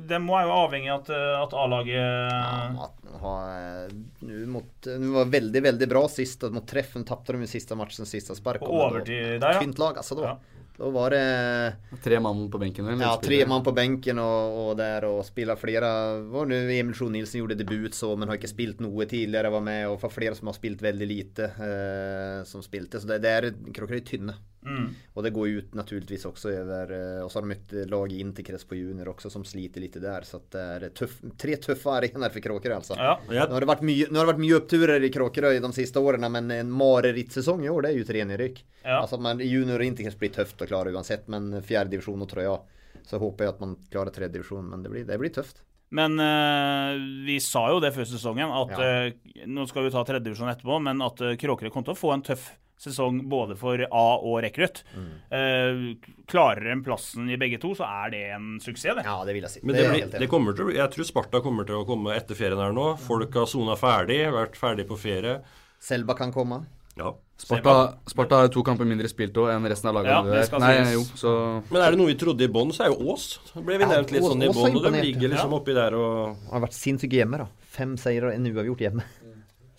de 0.07 0.21
må 0.23 0.39
er 0.39 0.47
jo 0.47 0.55
avhengig 0.63 0.89
av 0.95 1.03
at, 1.03 1.09
eh, 1.13 1.43
at 1.43 1.53
A-laget 1.61 1.99
eh, 1.99 3.93
nu 4.23 5.11
var 5.19 5.25
veldig, 5.25 5.61
veldig 5.67 5.89
bra 5.93 6.07
sist. 6.09 6.43
og 6.47 6.53
Mot 6.57 6.65
treffen 6.67 7.05
tapte 7.05 7.36
de 7.36 7.43
i 7.43 7.51
siste 7.53 7.75
matchen, 7.77 8.07
siste 8.09 8.34
spark. 8.39 8.63
på 8.63 8.71
overtid 8.71 9.39
der, 9.43 9.59
ja. 9.59 9.59
Tynt 9.61 9.77
lag, 9.84 9.97
altså. 10.01 10.15
Da, 10.15 10.23
Ja. 10.34 10.38
Da 10.78 10.89
var 10.89 11.13
det 11.13 11.99
Tre 12.03 12.19
mann 12.19 12.47
på 12.51 12.57
benken. 12.57 12.88
Eller? 12.88 13.05
ja, 13.05 13.17
tre 13.21 13.43
mann 13.45 13.63
på 13.65 13.74
benken 13.78 14.21
og, 14.21 14.57
og 14.63 14.71
der 14.80 15.05
og 15.05 15.21
spiller 15.28 15.59
flere. 15.59 15.89
Var 16.34 16.49
nu 16.49 16.55
Emil 16.57 16.95
Sjo 16.97 17.09
Nilsen 17.13 17.43
gjorde 17.43 17.59
debut 17.59 17.93
så, 17.93 18.13
men 18.17 18.32
har 18.32 18.39
ikke 18.39 18.51
spilt 18.51 18.82
noe 18.82 19.05
tidligere. 19.09 19.53
Var 19.53 19.63
med 19.65 19.86
og 19.91 19.99
for 20.01 20.13
flere 20.13 20.38
som 20.39 20.49
har 20.49 20.57
spilt 20.57 20.82
veldig 20.82 21.09
lite, 21.09 21.51
eh, 21.67 22.39
som 22.49 22.65
spilte. 22.65 23.01
Så 23.01 23.11
det, 23.11 23.21
det 23.26 23.36
er 23.38 23.49
Kråkerøy 23.69 24.01
tynne. 24.07 24.38
Mm. 24.66 24.86
Og 25.14 25.26
det 25.26 25.32
går 25.36 25.57
ut 25.57 25.74
naturligvis 25.76 26.26
også 26.30 26.51
over 26.61 26.91
eh, 26.95 27.20
Og 27.24 27.32
så 27.32 27.39
har 27.39 27.45
de 27.45 27.51
møtt 27.51 27.74
lag 27.91 28.14
i 28.16 28.20
Interkrets 28.24 28.64
på 28.70 28.78
junior 28.80 29.11
også 29.11 29.32
som 29.34 29.43
sliter 29.47 29.84
litt 29.84 29.97
der. 30.01 30.28
Så 30.28 30.39
at 30.39 30.47
det 30.55 30.64
er 30.64 30.86
tøff, 30.95 31.18
tre 31.39 31.57
tøffe 31.61 31.91
arenaer 31.91 32.34
for 32.34 32.45
Kråkerøy, 32.45 32.76
altså. 32.78 32.97
Ja. 32.99 33.18
Jeg, 33.28 33.49
Nå 33.49 33.57
har 33.57 33.66
det 33.66 33.72
vært 33.74 33.84
mye, 33.89 34.07
nå 34.09 34.22
har 34.22 34.28
det 34.28 34.34
vært 34.34 34.43
mye 34.45 34.59
oppturer 34.61 35.07
i 35.07 35.11
Kråkerøy 35.14 35.59
de 35.64 35.74
siste 35.76 35.99
årene, 35.99 36.30
men 36.32 36.51
en 36.55 36.72
marerittsesong 36.72 37.66
i 37.66 37.72
år, 37.74 37.84
det 37.86 37.91
er 37.91 37.99
jo 37.99 38.07
tre 38.07 38.24
nedrykk. 38.32 38.64
Ja. 38.86 39.01
Altså, 39.01 39.20
man, 39.22 39.43
junior 39.43 39.84
og 39.84 39.89
Interkrets 39.91 40.20
blir 40.20 40.34
tøft 40.36 40.64
å 40.64 40.70
klare 40.70 40.95
uansett, 40.95 41.28
men 41.32 41.51
fjerdedivisjon 41.64 42.24
og 42.24 42.32
trøya, 42.32 42.55
så 43.03 43.20
håper 43.20 43.45
jeg 43.47 43.55
at 43.55 43.61
man 43.64 43.78
klarer 43.91 44.16
tredjedivisjon. 44.16 44.68
Men 44.72 44.84
det 44.86 44.91
blir, 44.93 45.05
det 45.09 45.20
blir 45.20 45.34
tøft. 45.36 45.64
Men 45.93 46.16
uh, 46.18 46.95
vi 47.28 47.36
sa 47.43 47.68
jo 47.70 47.78
det 47.84 47.91
før 47.93 48.07
sesongen, 48.09 48.49
at 48.49 48.72
Ja. 48.74 48.91
uh, 49.11 49.45
nå 49.45 49.68
skal 49.70 49.86
vi 49.86 49.91
ta 49.93 50.01
tredjedivisjon 50.07 50.49
etterpå, 50.49 50.80
men 50.82 51.03
at 51.05 51.22
uh, 51.22 51.36
Kråkerøy 51.38 51.70
kommer 51.70 51.91
til 51.91 51.93
å 51.93 51.99
få 51.99 52.14
en 52.16 52.24
tøff 52.26 52.47
sesong 52.80 53.21
både 53.30 53.55
for 53.55 53.80
A 53.89 54.05
og 54.19 54.41
rekrutt. 54.43 54.84
Eh, 55.32 55.95
klarer 56.28 56.71
en 56.74 56.84
plassen 56.84 57.30
i 57.32 57.38
begge 57.39 57.59
to, 57.61 57.74
så 57.78 57.86
er 57.88 58.09
det 58.11 58.24
en 58.36 58.59
suksess, 58.59 58.95
det. 58.97 59.05
Ja, 59.07 59.24
det 59.26 59.34
vil 59.38 59.45
jeg 59.45 59.51
si. 59.55 59.59
men 59.63 59.76
er 59.76 59.84
det, 59.84 59.91
blir, 60.11 60.19
det 60.19 60.30
kommer 60.32 60.53
til 60.57 60.65
å 60.65 60.71
bli 60.71 60.76
Jeg 60.82 60.91
tror 60.91 61.07
Sparta 61.07 61.41
kommer 61.45 61.65
til 61.69 61.76
å 61.80 61.86
komme 61.88 62.15
etter 62.17 62.36
ferien 62.36 62.59
her 62.59 62.74
nå. 62.76 62.97
Folk 62.99 63.34
har 63.39 63.45
sona 63.47 63.76
ferdig, 63.80 64.19
vært 64.34 64.57
ferdig 64.59 64.88
på 64.89 64.97
ferie. 64.99 65.39
Selba 65.80 66.15
kan 66.19 66.32
komme. 66.36 66.65
Ja. 66.97 67.13
Sparta, 67.43 67.95
Sparta 68.07 68.38
har 68.43 68.51
to 68.53 68.61
kamper 68.63 68.86
mindre 68.86 69.09
spilt 69.09 69.34
òg 69.41 69.49
enn 69.49 69.65
resten 69.67 69.89
av 69.89 70.05
Ja, 70.05 70.19
det 70.24 70.43
skal 70.45 70.61
Nei, 70.61 70.76
jo, 70.93 71.01
så 71.17 71.32
Men 71.71 71.82
er 71.82 71.91
det 71.95 71.97
noe 71.97 72.11
vi 72.11 72.15
trodde 72.21 72.45
i 72.45 72.51
bånn, 72.53 72.69
så 72.71 72.86
er 72.86 72.91
jo 72.93 73.09
Ås. 73.15 73.39
Så 73.49 73.63
ble 73.65 73.80
vi 73.82 73.88
Ja, 73.88 73.89
nevnt 73.95 74.11
litt 74.13 74.21
Ås- 74.21 74.30
sånn 74.36 74.43
i 74.45 74.51
bånn, 74.53 74.78
og 74.78 74.86
de 74.86 75.01
ligger 75.01 75.32
liksom 75.34 75.49
Ja. 75.51 75.57
oppi 75.57 75.74
der 75.74 75.95
og 75.97 76.36
Han 76.51 76.61
har 76.61 76.67
vært 76.67 76.78
sinnssyke 76.78 77.17
hjemme, 77.17 77.39
da. 77.41 77.47
Fem 77.74 77.97
seire 77.97 78.28
og 78.30 78.34
en 78.36 78.45
uavgjort 78.45 78.84
hjemme. 78.86 79.03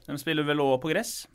De 0.08 0.18
spiller 0.18 0.42
vel 0.44 0.58
òg 0.58 0.80
på 0.82 0.90
gress? 0.90 1.26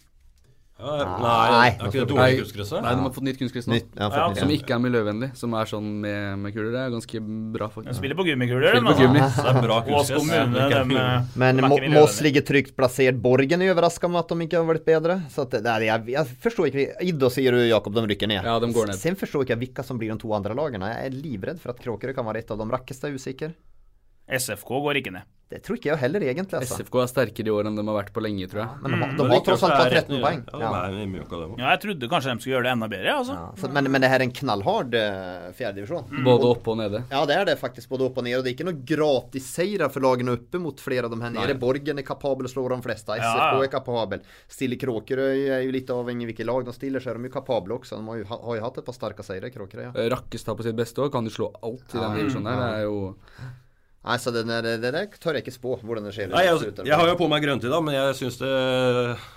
Ja, 0.79 1.07
Nei, 1.19 1.47
Nei, 1.51 1.69
er 1.69 1.89
ikke 1.89 1.91
det 1.91 2.03
dårlig 2.07 2.37
kunstgresset? 2.39 2.81
Nei, 2.85 2.91
de 2.95 3.03
har 3.03 3.13
fått 3.17 3.25
nytt 3.27 3.39
kunstgress 3.41 3.67
nå. 3.67 3.73
Nytt. 3.75 3.89
Ja, 3.99 4.07
Ja, 4.15 4.27
Som 4.39 4.51
ikke 4.55 4.75
er 4.77 4.79
miljøvennlig, 4.79 5.29
som 5.35 5.53
er 5.59 5.67
sånn 5.67 5.89
med, 6.05 6.39
med 6.39 6.53
kuler. 6.55 6.69
Det 6.71 6.81
er 6.85 6.93
ganske 6.95 7.21
bra, 7.55 7.67
De 7.67 7.73
faktisk. 7.75 7.99
spiller 7.99 8.15
på 8.15 8.25
gummikuler, 8.29 8.69
Spiller 8.77 8.87
på 8.87 8.97
gummi. 9.01 9.19
så 9.35 9.43
Det 9.43 9.51
er 9.51 9.67
bra 9.67 9.79
kunstgress. 9.89 10.29
kommune, 10.29 11.03
eh, 11.03 11.23
Men 11.35 11.61
Moss 11.93 12.21
ligger 12.23 12.45
trygt 12.47 12.75
plassert. 12.79 13.19
Borgen 13.21 13.61
er 13.61 13.73
overraska 13.75 14.07
med 14.09 14.19
at 14.23 14.31
de 14.31 14.47
ikke 14.47 14.57
har 14.61 14.67
vært 14.71 14.85
bedre. 14.87 15.19
Så 15.29 15.43
at 15.43 15.59
er, 15.59 15.87
jeg, 15.89 16.05
jeg 16.15 16.25
forstår 16.47 16.71
ikke 16.71 16.87
Idda 17.11 17.29
sier 17.29 17.51
du, 17.51 17.59
Jakob, 17.67 17.93
de 17.93 18.07
rykker 18.13 18.31
ned. 18.31 18.43
Ja, 18.43 18.57
de 18.59 18.71
går 18.71 18.87
ned. 18.93 18.95
Sen 18.95 19.19
forstår 19.19 19.43
ikke 19.43 19.57
jeg 19.57 19.63
hvilke 19.67 19.83
som 19.85 19.99
blir 19.99 20.13
de 20.13 20.17
to 20.23 20.31
andre 20.33 20.55
lagene. 20.55 20.93
Jeg 20.95 21.11
er 21.11 21.19
livredd 21.19 21.59
for 21.59 21.71
at 21.75 21.83
Kråkerøy 21.83 22.15
kan 22.15 22.25
være 22.25 22.39
et 22.45 22.51
av 22.51 22.57
de 22.57 22.69
rakkeste, 22.71 23.09
er 23.11 23.19
usikker. 23.19 23.53
SFK 24.29 24.69
går 24.85 25.01
ikke 25.01 25.11
ned. 25.17 25.27
Det 25.49 25.63
tror 25.65 25.79
ikke 25.79 25.87
jeg 25.89 25.97
heller, 25.97 26.21
egentlig. 26.21 26.59
altså. 26.59 26.75
SFK 26.77 26.95
er 27.01 27.07
sterkere 27.09 27.49
i 27.49 27.53
år 27.57 27.65
enn 27.65 27.73
de 27.79 27.81
har 27.81 27.95
vært 27.97 28.11
på 28.13 28.21
lenge, 28.21 28.45
tror 28.51 28.59
jeg. 28.61 28.69
Men 28.83 28.91
de, 28.91 28.97
Mm. 28.99 29.15
de 29.17 29.23
har 29.31 29.39
tross 29.41 29.63
alt 29.65 29.73
fått 29.73 29.85
er 29.87 29.95
rett 29.95 30.05
13 30.05 30.21
poeng. 30.21 30.43
Ja, 30.53 30.59
Ja. 30.59 30.89
de. 30.91 31.55
Ja, 31.57 31.69
jeg 31.73 31.79
trodde 31.81 32.09
kanskje 32.11 32.29
de 32.29 32.39
skulle 32.43 32.53
gjøre 32.53 32.67
det 32.67 32.73
enda 32.75 32.87
bedre, 32.87 33.15
altså. 33.17 33.33
Ja, 33.33 33.47
så, 33.57 33.71
men, 33.73 33.89
men 33.91 34.01
det 34.01 34.09
her 34.11 34.19
er 34.19 34.25
en 34.27 34.31
knallhard 34.31 34.93
uh, 34.93 35.49
fjerdedivisjon. 35.57 36.05
Både 36.23 36.45
oppe 36.53 36.69
og 36.69 36.77
nede. 36.77 37.01
Ja, 37.09 37.25
det 37.25 37.35
er 37.35 37.45
det 37.49 37.57
faktisk, 37.57 37.89
både 37.89 38.05
opp 38.05 38.19
og 38.21 38.23
nede. 38.27 38.37
Og 38.37 38.43
det 38.45 38.51
er 38.51 38.57
ikke 38.59 38.67
noen 38.69 38.83
gratisseirer 38.85 39.89
for 39.89 40.05
lagene 40.05 40.35
oppe 40.37 40.61
mot 40.61 40.77
flere 40.85 41.09
av 41.09 41.15
de 41.15 41.21
her 41.23 41.33
nede. 41.33 41.55
Borgen 41.59 41.97
er 41.97 42.05
kapabel 42.05 42.45
å 42.45 42.51
slå 42.53 42.67
de 42.69 42.77
fleste. 42.85 43.09
SFK 43.17 43.57
ja. 43.57 43.63
er 43.65 43.71
kapabel. 43.73 44.21
Stille 44.47 44.77
Kråkerøy 44.77 45.49
er 45.49 45.63
jo 45.65 45.71
litt 45.73 45.89
avhengig 45.89 46.27
av 46.27 46.29
hvilket 46.29 46.45
lag 46.45 46.69
de 46.69 46.75
stiller, 46.77 47.01
så 47.01 47.09
er 47.09 47.17
de 47.17 47.25
jo 47.25 47.33
kapable 47.33 47.73
også. 47.79 47.97
De 47.97 48.05
har 48.05 48.21
jo, 48.21 48.29
har 48.29 48.59
jo 48.61 48.67
hatt 48.67 48.77
et 48.77 48.85
par 48.85 48.93
sterke 48.93 49.25
seire, 49.25 49.49
Kråkerøy. 49.49 49.87
Ja. 49.89 49.91
Eh, 49.97 50.11
Rakkestad 50.13 50.53
på 50.61 50.67
sitt 50.69 50.77
beste 50.77 51.01
år 51.01 51.09
kan 51.09 51.25
jo 51.25 51.33
slå 51.33 51.49
alt 51.63 51.89
i 51.89 51.97
Ja. 51.97 52.05
den 52.13 52.21
divisjonen 52.21 52.53
her. 52.53 52.61
Det 52.61 52.77
er 52.77 52.85
jo 52.85 53.15
Nei, 53.99 54.15
så 54.23 54.31
det, 54.31 54.45
der, 54.47 54.63
det 54.79 54.89
der 54.95 55.07
tør 55.19 55.35
jeg 55.35 55.43
ikke 55.43 55.51
spå 55.57 55.73
hvordan 55.83 56.05
det 56.07 56.13
skjer. 56.15 56.29
Nei, 56.31 56.45
jeg, 56.47 56.71
jeg 56.87 56.95
har 56.95 57.09
jo 57.09 57.17
på 57.19 57.27
meg 57.27 57.43
grønt 57.43 57.65
i 57.67 57.71
dag, 57.71 57.81
men 57.83 57.97
jeg 57.97 58.15
syns 58.15 58.37
det 58.39 58.51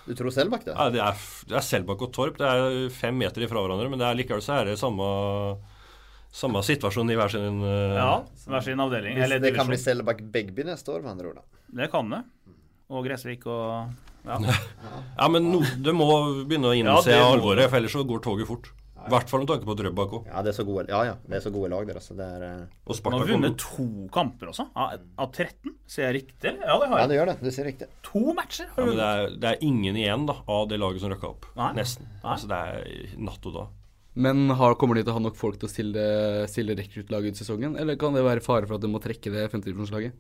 Du 0.06 0.12
tror 0.20 0.30
Selbakk, 0.36 0.62
det? 0.68 0.76
ja, 0.78 0.86
Det 0.94 1.00
er, 1.02 1.24
det 1.50 1.56
er 1.58 1.64
Selbakk 1.66 2.04
og 2.06 2.12
Torp. 2.14 2.38
Det 2.38 2.46
er 2.46 2.86
fem 2.94 3.18
meter 3.18 3.42
ifra 3.42 3.58
hverandre, 3.64 3.88
men 3.90 3.98
det 3.98 4.06
er 4.06 4.20
likevel 4.20 4.44
så 4.44 4.60
er 4.60 4.70
det 4.70 4.78
samme 4.80 5.08
samme 6.32 6.62
situasjon 6.64 7.10
i 7.12 7.16
hver 7.18 7.28
sin 7.34 7.58
uh, 7.60 7.96
Ja, 7.98 8.12
hver 8.48 8.64
sin 8.64 8.80
avdeling. 8.80 9.18
Hvis 9.18 9.26
Eller 9.26 9.42
det 9.42 9.50
kan 9.56 9.68
bli. 9.68 9.76
Selbakk 9.82 10.22
Begby 10.32 10.64
neste 10.70 10.94
år, 10.94 11.02
med 11.04 11.16
andre 11.16 11.32
ord. 11.32 11.42
da. 11.42 11.60
Det 11.82 11.90
kan 11.92 12.14
det. 12.14 12.22
Og 12.92 13.04
Gressvik 13.08 13.44
og 13.50 13.90
Ja. 14.22 14.38
Ja, 15.18 15.26
men 15.28 15.50
no, 15.50 15.60
du 15.82 15.90
må 15.92 16.06
begynne 16.46 16.70
å 16.70 16.76
innse 16.78 17.10
ja, 17.12 17.26
alvoret, 17.26 17.66
for 17.68 17.80
ellers 17.82 17.92
så 17.98 18.06
går 18.06 18.22
toget 18.24 18.48
fort. 18.48 18.70
I 19.06 19.12
hvert 19.12 19.32
fall 19.32 19.42
med 19.42 19.50
tanke 19.50 19.68
på 19.68 19.76
Drøbak 19.78 20.14
òg. 20.18 20.30
Ja, 20.30 20.42
det 20.44 20.52
er 20.52 20.56
så 20.56 20.64
gode, 20.68 20.84
ja, 20.90 21.00
ja, 21.08 21.16
det 21.26 21.38
er 21.38 21.44
så 21.44 21.52
gode 21.54 21.70
lag 21.72 21.86
der, 21.88 21.98
altså. 22.00 22.16
Det 22.18 22.28
er, 22.36 22.46
eh, 22.46 22.62
Og 22.86 22.96
Spartak 22.96 23.00
Sparta 23.00 23.20
har 23.22 23.32
vunnet 23.32 23.58
to 23.62 23.86
kamper 24.14 24.52
også, 24.52 24.68
av, 24.74 25.04
av 25.18 25.30
13. 25.32 25.76
Ser 25.86 26.08
jeg 26.08 26.16
riktig? 26.20 26.54
Ja, 26.62 26.78
det 26.80 26.88
har 26.92 27.02
ja, 27.02 27.10
det 27.10 27.18
gjør 27.18 27.30
det. 27.32 27.36
Du 27.42 27.50
ser 27.54 27.68
riktig. 27.68 27.90
To 28.08 28.24
matcher 28.38 28.70
har 28.72 28.82
ja, 28.82 28.88
men 28.88 28.98
det, 28.98 29.10
er, 29.12 29.36
det 29.42 29.52
er 29.52 29.68
ingen 29.68 30.00
igjen 30.00 30.26
da 30.30 30.38
av 30.46 30.66
det 30.70 30.80
laget 30.80 31.04
som 31.04 31.12
røkka 31.12 31.30
opp. 31.34 31.48
Nei. 31.58 31.70
Nesten. 31.80 32.08
Nei. 32.20 32.34
Altså 32.36 32.50
Det 32.52 32.58
er 32.58 33.16
natt 33.30 33.48
og 33.50 33.56
dag. 33.60 33.78
Men 34.12 34.50
har, 34.58 34.74
kommer 34.76 34.98
de 34.98 35.06
til 35.06 35.14
å 35.14 35.16
ha 35.16 35.22
nok 35.24 35.38
folk 35.40 35.56
til 35.56 35.70
å 35.70 35.72
stille, 35.72 36.02
stille 36.52 36.76
rekruttlaget 36.76 37.32
ut 37.32 37.40
sesongen? 37.40 37.78
Eller 37.80 37.96
kan 38.00 38.12
det 38.12 38.24
være 38.26 38.44
fare 38.44 38.68
for 38.68 38.76
at 38.76 38.84
de 38.84 38.90
må 38.92 39.00
trekke 39.00 39.32
det 39.32 39.46
femtedivisjonslaget? 39.54 40.18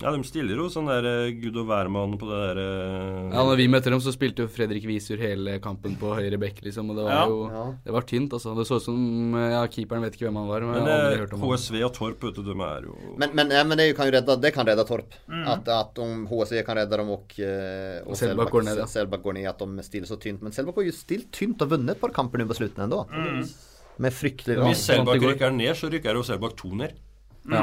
Ja, 0.00 0.08
de 0.10 0.22
stiller 0.24 0.56
jo 0.56 0.70
sånn 0.72 0.86
der 0.88 1.04
eh, 1.04 1.34
gud 1.36 1.54
og 1.60 1.66
hvermann 1.68 2.14
på 2.18 2.24
det 2.26 2.36
der 2.40 2.58
eh, 2.62 3.26
Ja, 3.34 3.42
når 3.44 3.58
vi 3.60 3.66
møtte 3.70 3.90
dem, 3.92 4.00
så 4.02 4.10
spilte 4.14 4.46
jo 4.46 4.48
Fredrik 4.50 4.86
Visur 4.88 5.20
hele 5.20 5.58
kampen 5.62 5.98
på 6.00 6.14
høyre 6.16 6.38
bekk, 6.40 6.62
liksom. 6.64 6.88
Og 6.90 6.96
det 6.96 7.04
var 7.04 7.12
Ja. 7.12 7.26
jo 7.28 7.42
Ja. 7.52 7.64
Det 7.84 7.92
var 7.92 8.06
tynt, 8.08 8.32
altså. 8.32 8.54
Det 8.56 8.64
så 8.66 8.78
ut 8.80 8.86
som 8.86 9.34
Ja, 9.36 9.60
keeperen 9.68 10.02
vet 10.02 10.16
ikke 10.16 10.26
hvem 10.30 10.40
han 10.40 10.48
var, 10.48 10.64
men, 10.64 10.72
Men 10.72 10.86
jeg 10.88 10.96
har 10.96 11.04
aldri 11.04 11.18
eh, 11.18 11.20
hørt 11.26 11.34
om. 11.36 11.44
HSV 11.44 11.76
og 11.84 11.92
Torp, 11.92 12.24
vet 12.24 12.34
du, 12.34 12.42
de 12.42 12.56
er 12.56 12.88
jo 12.88 12.96
Men, 13.20 13.30
men, 13.36 13.50
ja, 13.50 13.62
men 13.68 13.78
det 13.78 13.96
kan 13.96 14.08
jo 14.08 14.16
redde 14.16 14.40
det 14.40 14.54
kan 14.56 14.66
rädda 14.66 14.86
Torp. 14.88 15.12
Mm. 15.28 15.44
At, 15.46 15.68
at, 15.68 15.98
om 15.98 16.26
HSV 16.32 16.64
kan 16.64 16.76
redde 16.80 16.96
dem 16.96 17.10
og, 17.10 17.36
eh, 17.38 18.00
og 18.06 18.16
Selbakk 18.16 18.50
går 18.50 18.64
ned, 18.64 18.78
ja. 18.78 18.86
Selbakk 18.86 19.22
går 19.22 19.34
ned, 19.38 19.46
at 19.52 19.58
de 19.60 19.82
stiller 19.86 20.08
så 20.08 20.16
tynt. 20.18 20.40
Men 20.42 20.52
Selbakk 20.56 20.80
har 20.80 20.88
jo 20.88 20.96
stilt 20.96 21.30
tynt 21.36 21.60
og 21.62 21.68
vunnet 21.76 21.90
et 21.94 22.00
par 22.00 22.10
kamper 22.16 22.38
nu 22.40 22.48
på 22.48 22.56
slutten 22.58 22.88
ennå. 22.88 23.04
Mm. 23.12 23.44
Med 24.00 24.12
fryktelig 24.16 24.56
Hvis 24.56 24.86
Selbakk 24.88 25.20
rykker 25.20 25.52
ned, 25.52 25.76
så 25.76 25.92
rykker 25.92 26.16
jo 26.16 26.24
Selbakk 26.26 26.56
to 26.56 26.72
ned. 26.74 26.96
Mm. 27.44 27.52
Ja, 27.52 27.62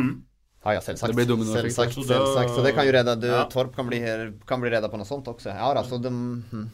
ja, 0.66 0.82
selvsagt. 0.84 1.08
Det 1.14 1.16
blir 1.16 1.28
dominoeffekt, 1.30 1.72
Selvsagt, 1.72 1.96
så 1.96 2.08
da- 2.08 2.20
selvsagt. 2.20 2.56
Så 2.56 2.64
det 2.66 2.74
kan 2.76 2.86
jo 2.86 2.92
redde 2.92 3.16
du, 3.22 3.28
Ja. 3.28 3.46
Torp 3.48 3.76
kan 3.76 3.88
bli, 3.88 4.00
kan 4.46 4.60
bli 4.60 4.70
redda 4.70 4.90
på 4.92 4.98
noe 5.00 5.08
sånt 5.08 5.26
også. 5.32 5.54
Ja, 5.56 5.72
altså, 5.74 6.02
de, 6.02 6.10
hm. 6.10 6.68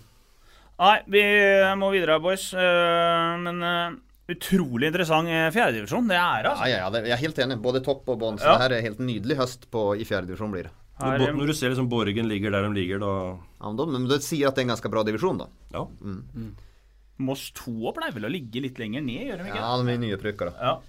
Nei, 0.80 0.96
vi 1.08 1.22
må 1.80 1.92
videre, 1.94 2.20
boys. 2.20 2.50
Eh, 2.54 3.38
Men 3.40 3.62
eh, 3.64 3.96
utrolig 4.34 4.90
interessant 4.90 5.30
eh, 5.30 5.52
fjerdedivisjon. 5.54 6.08
Det 6.10 6.18
er 6.18 6.50
altså. 6.50 6.66
Ja, 6.66 6.72
ja, 6.72 6.78
ja, 6.84 6.90
det, 6.90 7.04
er 7.06 7.14
är 7.14 7.22
helt 7.22 7.38
enig. 7.40 7.62
Både 7.62 7.84
topp 7.84 8.10
og 8.10 8.20
bånn. 8.20 8.40
Så 8.40 8.44
Ja. 8.50 8.58
det 8.58 8.62
her 8.66 8.78
er 8.80 8.82
helt 8.82 9.00
nydelig 9.00 9.38
høst 9.38 9.70
på, 9.72 9.96
i 9.96 10.04
fjerdedivisjon 10.04 10.52
blir 10.52 10.64
det. 10.64 10.72
Når, 11.00 11.34
når 11.36 11.48
du 11.48 11.54
ser 11.54 11.70
liksom 11.70 11.90
Borgen 11.90 12.28
ligger 12.28 12.52
der 12.52 12.64
de 12.64 12.74
ligger, 12.74 13.00
da 13.00 13.38
Ja, 13.60 13.68
men 13.72 13.76
de, 13.76 13.86
men 13.92 14.08
det 14.08 14.22
sier 14.24 14.48
at 14.48 14.56
det 14.56 14.64
er 14.64 14.70
en 14.70 14.76
ganske 14.76 14.90
bra 14.90 15.04
divisjon, 15.04 15.38
da. 15.38 15.48
Ja. 15.74 15.86
Moss 17.18 17.52
2 17.56 17.92
pleier 17.96 18.14
vel 18.16 18.28
å 18.28 18.32
ligge 18.32 18.62
litt 18.64 18.80
lenger 18.80 19.04
ned, 19.04 19.28
gjør 19.28 19.38
de 19.42 19.50
ikke? 19.50 19.60
Ja, 19.60 19.72
de 19.80 19.92
er 19.92 19.98
nyopprykka, 20.04 20.48
da. 20.52 20.54
Ja. 20.60 20.80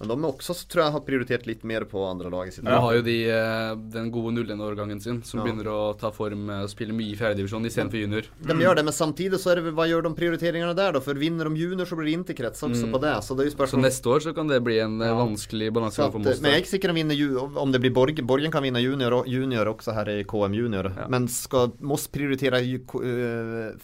Men 0.00 0.08
de 0.08 0.16
har 0.22 0.30
også, 0.32 0.54
tror 0.70 0.84
jeg, 0.84 0.92
har 0.94 1.00
prioritert 1.02 1.46
litt 1.46 1.64
mer 1.66 1.80
på 1.90 1.98
andre 2.08 2.30
lag 2.30 2.46
i 2.46 2.50
sitt 2.54 2.64
Ja, 2.64 2.78
har 2.80 2.94
jo 2.94 3.02
de 3.02 3.16
eh, 3.34 3.74
den 3.90 4.10
gode 4.14 4.30
0-1-årgangen 4.36 5.00
sin, 5.02 5.22
som 5.26 5.40
Ja. 5.40 5.44
begynner 5.46 5.66
å 5.66 5.98
ta 5.98 6.10
form 6.14 6.48
eh, 6.50 6.62
og 6.62 6.68
spille 6.70 6.94
mye 6.94 7.12
i 7.12 7.16
fjerdedivisjon 7.18 7.66
istedenfor 7.66 7.98
junior. 8.04 8.22
De 8.46 8.54
gjør 8.54 8.76
det, 8.78 8.84
men 8.84 8.94
samtidig 8.94 9.40
så 9.42 9.50
er 9.52 9.60
det 9.62 9.74
hva 9.74 9.88
gjør 9.90 10.02
de 10.06 10.12
prioriteringene 10.14 10.76
der, 10.78 10.92
da? 10.92 11.00
For 11.00 11.14
vinner 11.14 11.50
de 11.50 11.56
junior, 11.58 11.84
så 11.90 11.96
blir 11.98 12.06
det 12.12 12.14
interkrets 12.20 12.62
også 12.62 12.86
Mm. 12.86 12.92
på 12.94 13.00
det. 13.02 13.14
Så 13.26 13.34
det 13.36 13.46
er 13.46 13.50
jo 13.50 13.66
Så 13.66 13.80
neste 13.82 14.06
år 14.06 14.20
så 14.22 14.34
kan 14.34 14.46
det 14.46 14.62
bli 14.62 14.78
en 14.78 15.02
eh, 15.02 15.08
Ja. 15.08 15.14
vanskelig 15.18 15.72
balanse 15.72 15.96
for 16.12 16.18
Moss. 16.20 16.40
men 16.40 16.52
jeg 16.52 16.60
er 16.60 16.62
ikke 16.62 16.74
sikker 16.78 17.58
om 17.58 17.72
det 17.72 17.80
blir 17.80 17.90
Borgen. 17.92 18.26
Borgen 18.26 18.52
kan 18.52 18.62
vinne 18.62 18.78
junior, 18.80 19.24
junior 19.26 19.66
også 19.66 19.92
her 19.94 20.08
i 20.08 20.22
KM 20.22 20.54
junior. 20.54 20.92
Ja. 20.96 21.08
Men 21.08 21.26
skal 21.28 21.72
Moss 21.80 22.06
prioritere 22.06 22.62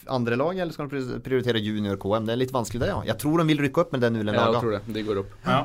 andre 0.08 0.36
lag, 0.36 0.56
eller 0.58 0.72
skal 0.72 0.88
de 0.88 1.20
prioritere 1.20 1.60
junior 1.60 1.96
KM? 1.96 2.24
Det 2.26 2.32
er 2.34 2.36
litt 2.36 2.52
vanskelig 2.52 2.80
det, 2.80 2.88
ja. 2.88 3.02
Jeg 3.04 3.18
tror 3.18 3.38
de 3.38 3.46
vil 3.50 3.58
rykke 3.68 3.80
opp 3.84 3.92
med 3.92 4.00
den 4.04 4.14
nulen 4.14 4.34
Ja, 4.34 4.52
jeg 4.52 4.62
tror 4.62 4.70
det. 4.78 4.82
De 4.94 5.02
går 5.02 5.18
opp. 5.24 5.32
ja. 5.46 5.64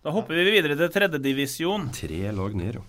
Da 0.00 0.08
hopper 0.14 0.32
vi 0.38 0.44
videre 0.48 0.72
til 0.80 0.88
tredjedivisjon. 0.94 1.82
tre 1.92 2.30
lag 2.32 2.54
ned, 2.56 2.78
jo. 2.78 2.82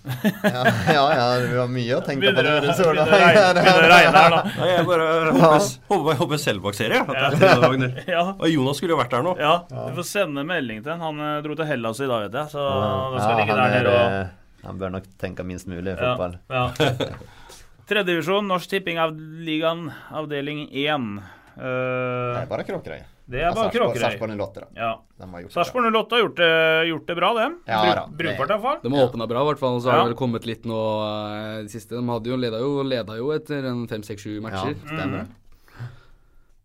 Ja, 0.45 0.62
ja, 0.95 1.01
ja, 1.12 1.26
vi 1.43 1.57
har 1.59 1.68
mye 1.68 1.97
å 1.97 2.03
tenke 2.05 2.24
på. 2.24 2.32
Begynner 2.38 2.62
det, 2.64 2.72
å 2.72 2.86
begynner 2.88 3.01
å 3.03 3.18
regne 3.20 3.89
regne 3.91 4.22
her, 4.22 4.36
da. 4.36 4.38
Nei, 4.62 4.70
jeg 4.70 4.86
bare 4.88 5.07
håper, 5.26 5.66
håper, 5.91 6.16
håper 6.22 6.39
Selbakk-serie. 6.45 7.01
Det 7.12 7.49
er. 7.49 8.05
Ja. 8.16 8.24
Og 8.38 8.47
Jonas 8.47 8.80
skulle 8.80 8.95
jo 8.95 8.99
vært 9.01 9.12
der 9.12 9.26
nå. 9.28 9.34
ja, 9.43 9.57
du 9.68 9.99
får 9.99 10.07
sende 10.07 10.45
melding 10.47 10.80
til 10.86 10.93
han. 10.93 11.03
Han 11.03 11.20
eh, 11.28 11.41
dro 11.43 11.57
til 11.59 11.68
Hellas 11.68 11.99
i 11.99 12.07
dag, 12.07 12.30
vet 12.30 12.39
jeg. 12.39 12.53
Så 12.55 12.64
det 12.64 13.20
skal 13.20 13.36
Ja, 13.36 13.38
ligge 13.41 13.57
han, 13.57 13.59
der 13.59 13.68
er, 13.68 13.76
nede 13.76 13.91
og 13.91 14.16
eh, 14.22 14.66
han 14.70 14.80
bør 14.86 14.95
nok 14.95 15.12
tenke 15.20 15.43
minst 15.51 15.68
mulig 15.68 15.91
i 15.91 15.99
fotball. 15.99 16.39
ja. 16.47 16.66
Tredjedivisjon, 17.91 18.47
Norsk 18.47 18.72
Tipping 18.72 19.01
av 19.03 19.12
ligaen, 19.20 19.89
avdeling 20.16 20.70
1. 20.72 21.12
Det 21.20 21.39
Uh, 21.62 22.38
er 22.39 22.45
bare 22.47 22.64
Kråkerøy. 22.64 23.01
Det 23.32 23.41
er 23.47 23.53
bare 23.55 23.71
Kråkerøy. 23.73 24.01
Sarpsborg 24.03 24.34
08, 24.38 24.61
da. 24.61 24.67
Ja. 24.75 24.91
De 25.21 25.27
har 25.32 25.41
gjort 25.41 25.49
det 25.49 25.55
bra. 25.55 25.63
Sarpsborg 25.63 25.88
08 25.95 26.15
har 26.17 26.21
gjort 26.25 26.36
det, 26.41 26.51
gjort 26.91 27.05
det 27.07 27.15
bra, 27.21 27.29
dem. 27.38 27.55
Ja 27.67 27.79
Bru- 27.82 27.95
da, 27.95 28.03
Brukbart, 28.21 28.49
iallfall. 28.55 28.79
De 28.84 28.91
har 28.95 29.07
åpna 29.09 29.27
bra, 29.32 29.41
i 29.45 29.49
hvert 29.51 29.59
fall. 29.63 29.75
Og 29.77 29.82
så 29.86 29.91
har 29.91 29.97
Ja. 29.97 30.03
det 30.03 30.11
vel 30.13 30.19
kommet 30.19 30.45
litt 30.49 30.65
nå 30.67 30.79
eh, 31.05 31.59
i 31.59 31.63
det 31.67 31.71
siste. 31.71 31.95
De 31.95 32.03
hadde 32.11 32.27
jo 32.34 32.38
leda 32.38 32.59
jo, 32.59 32.71
leda 32.84 33.17
jo 33.17 33.32
etter 33.36 33.65
en 33.71 33.88
fem, 33.88 34.03
seks, 34.03 34.21
sju 34.27 34.36
Ja, 34.38 34.41
matcher. 34.47 34.75
stemmer. 34.86 35.27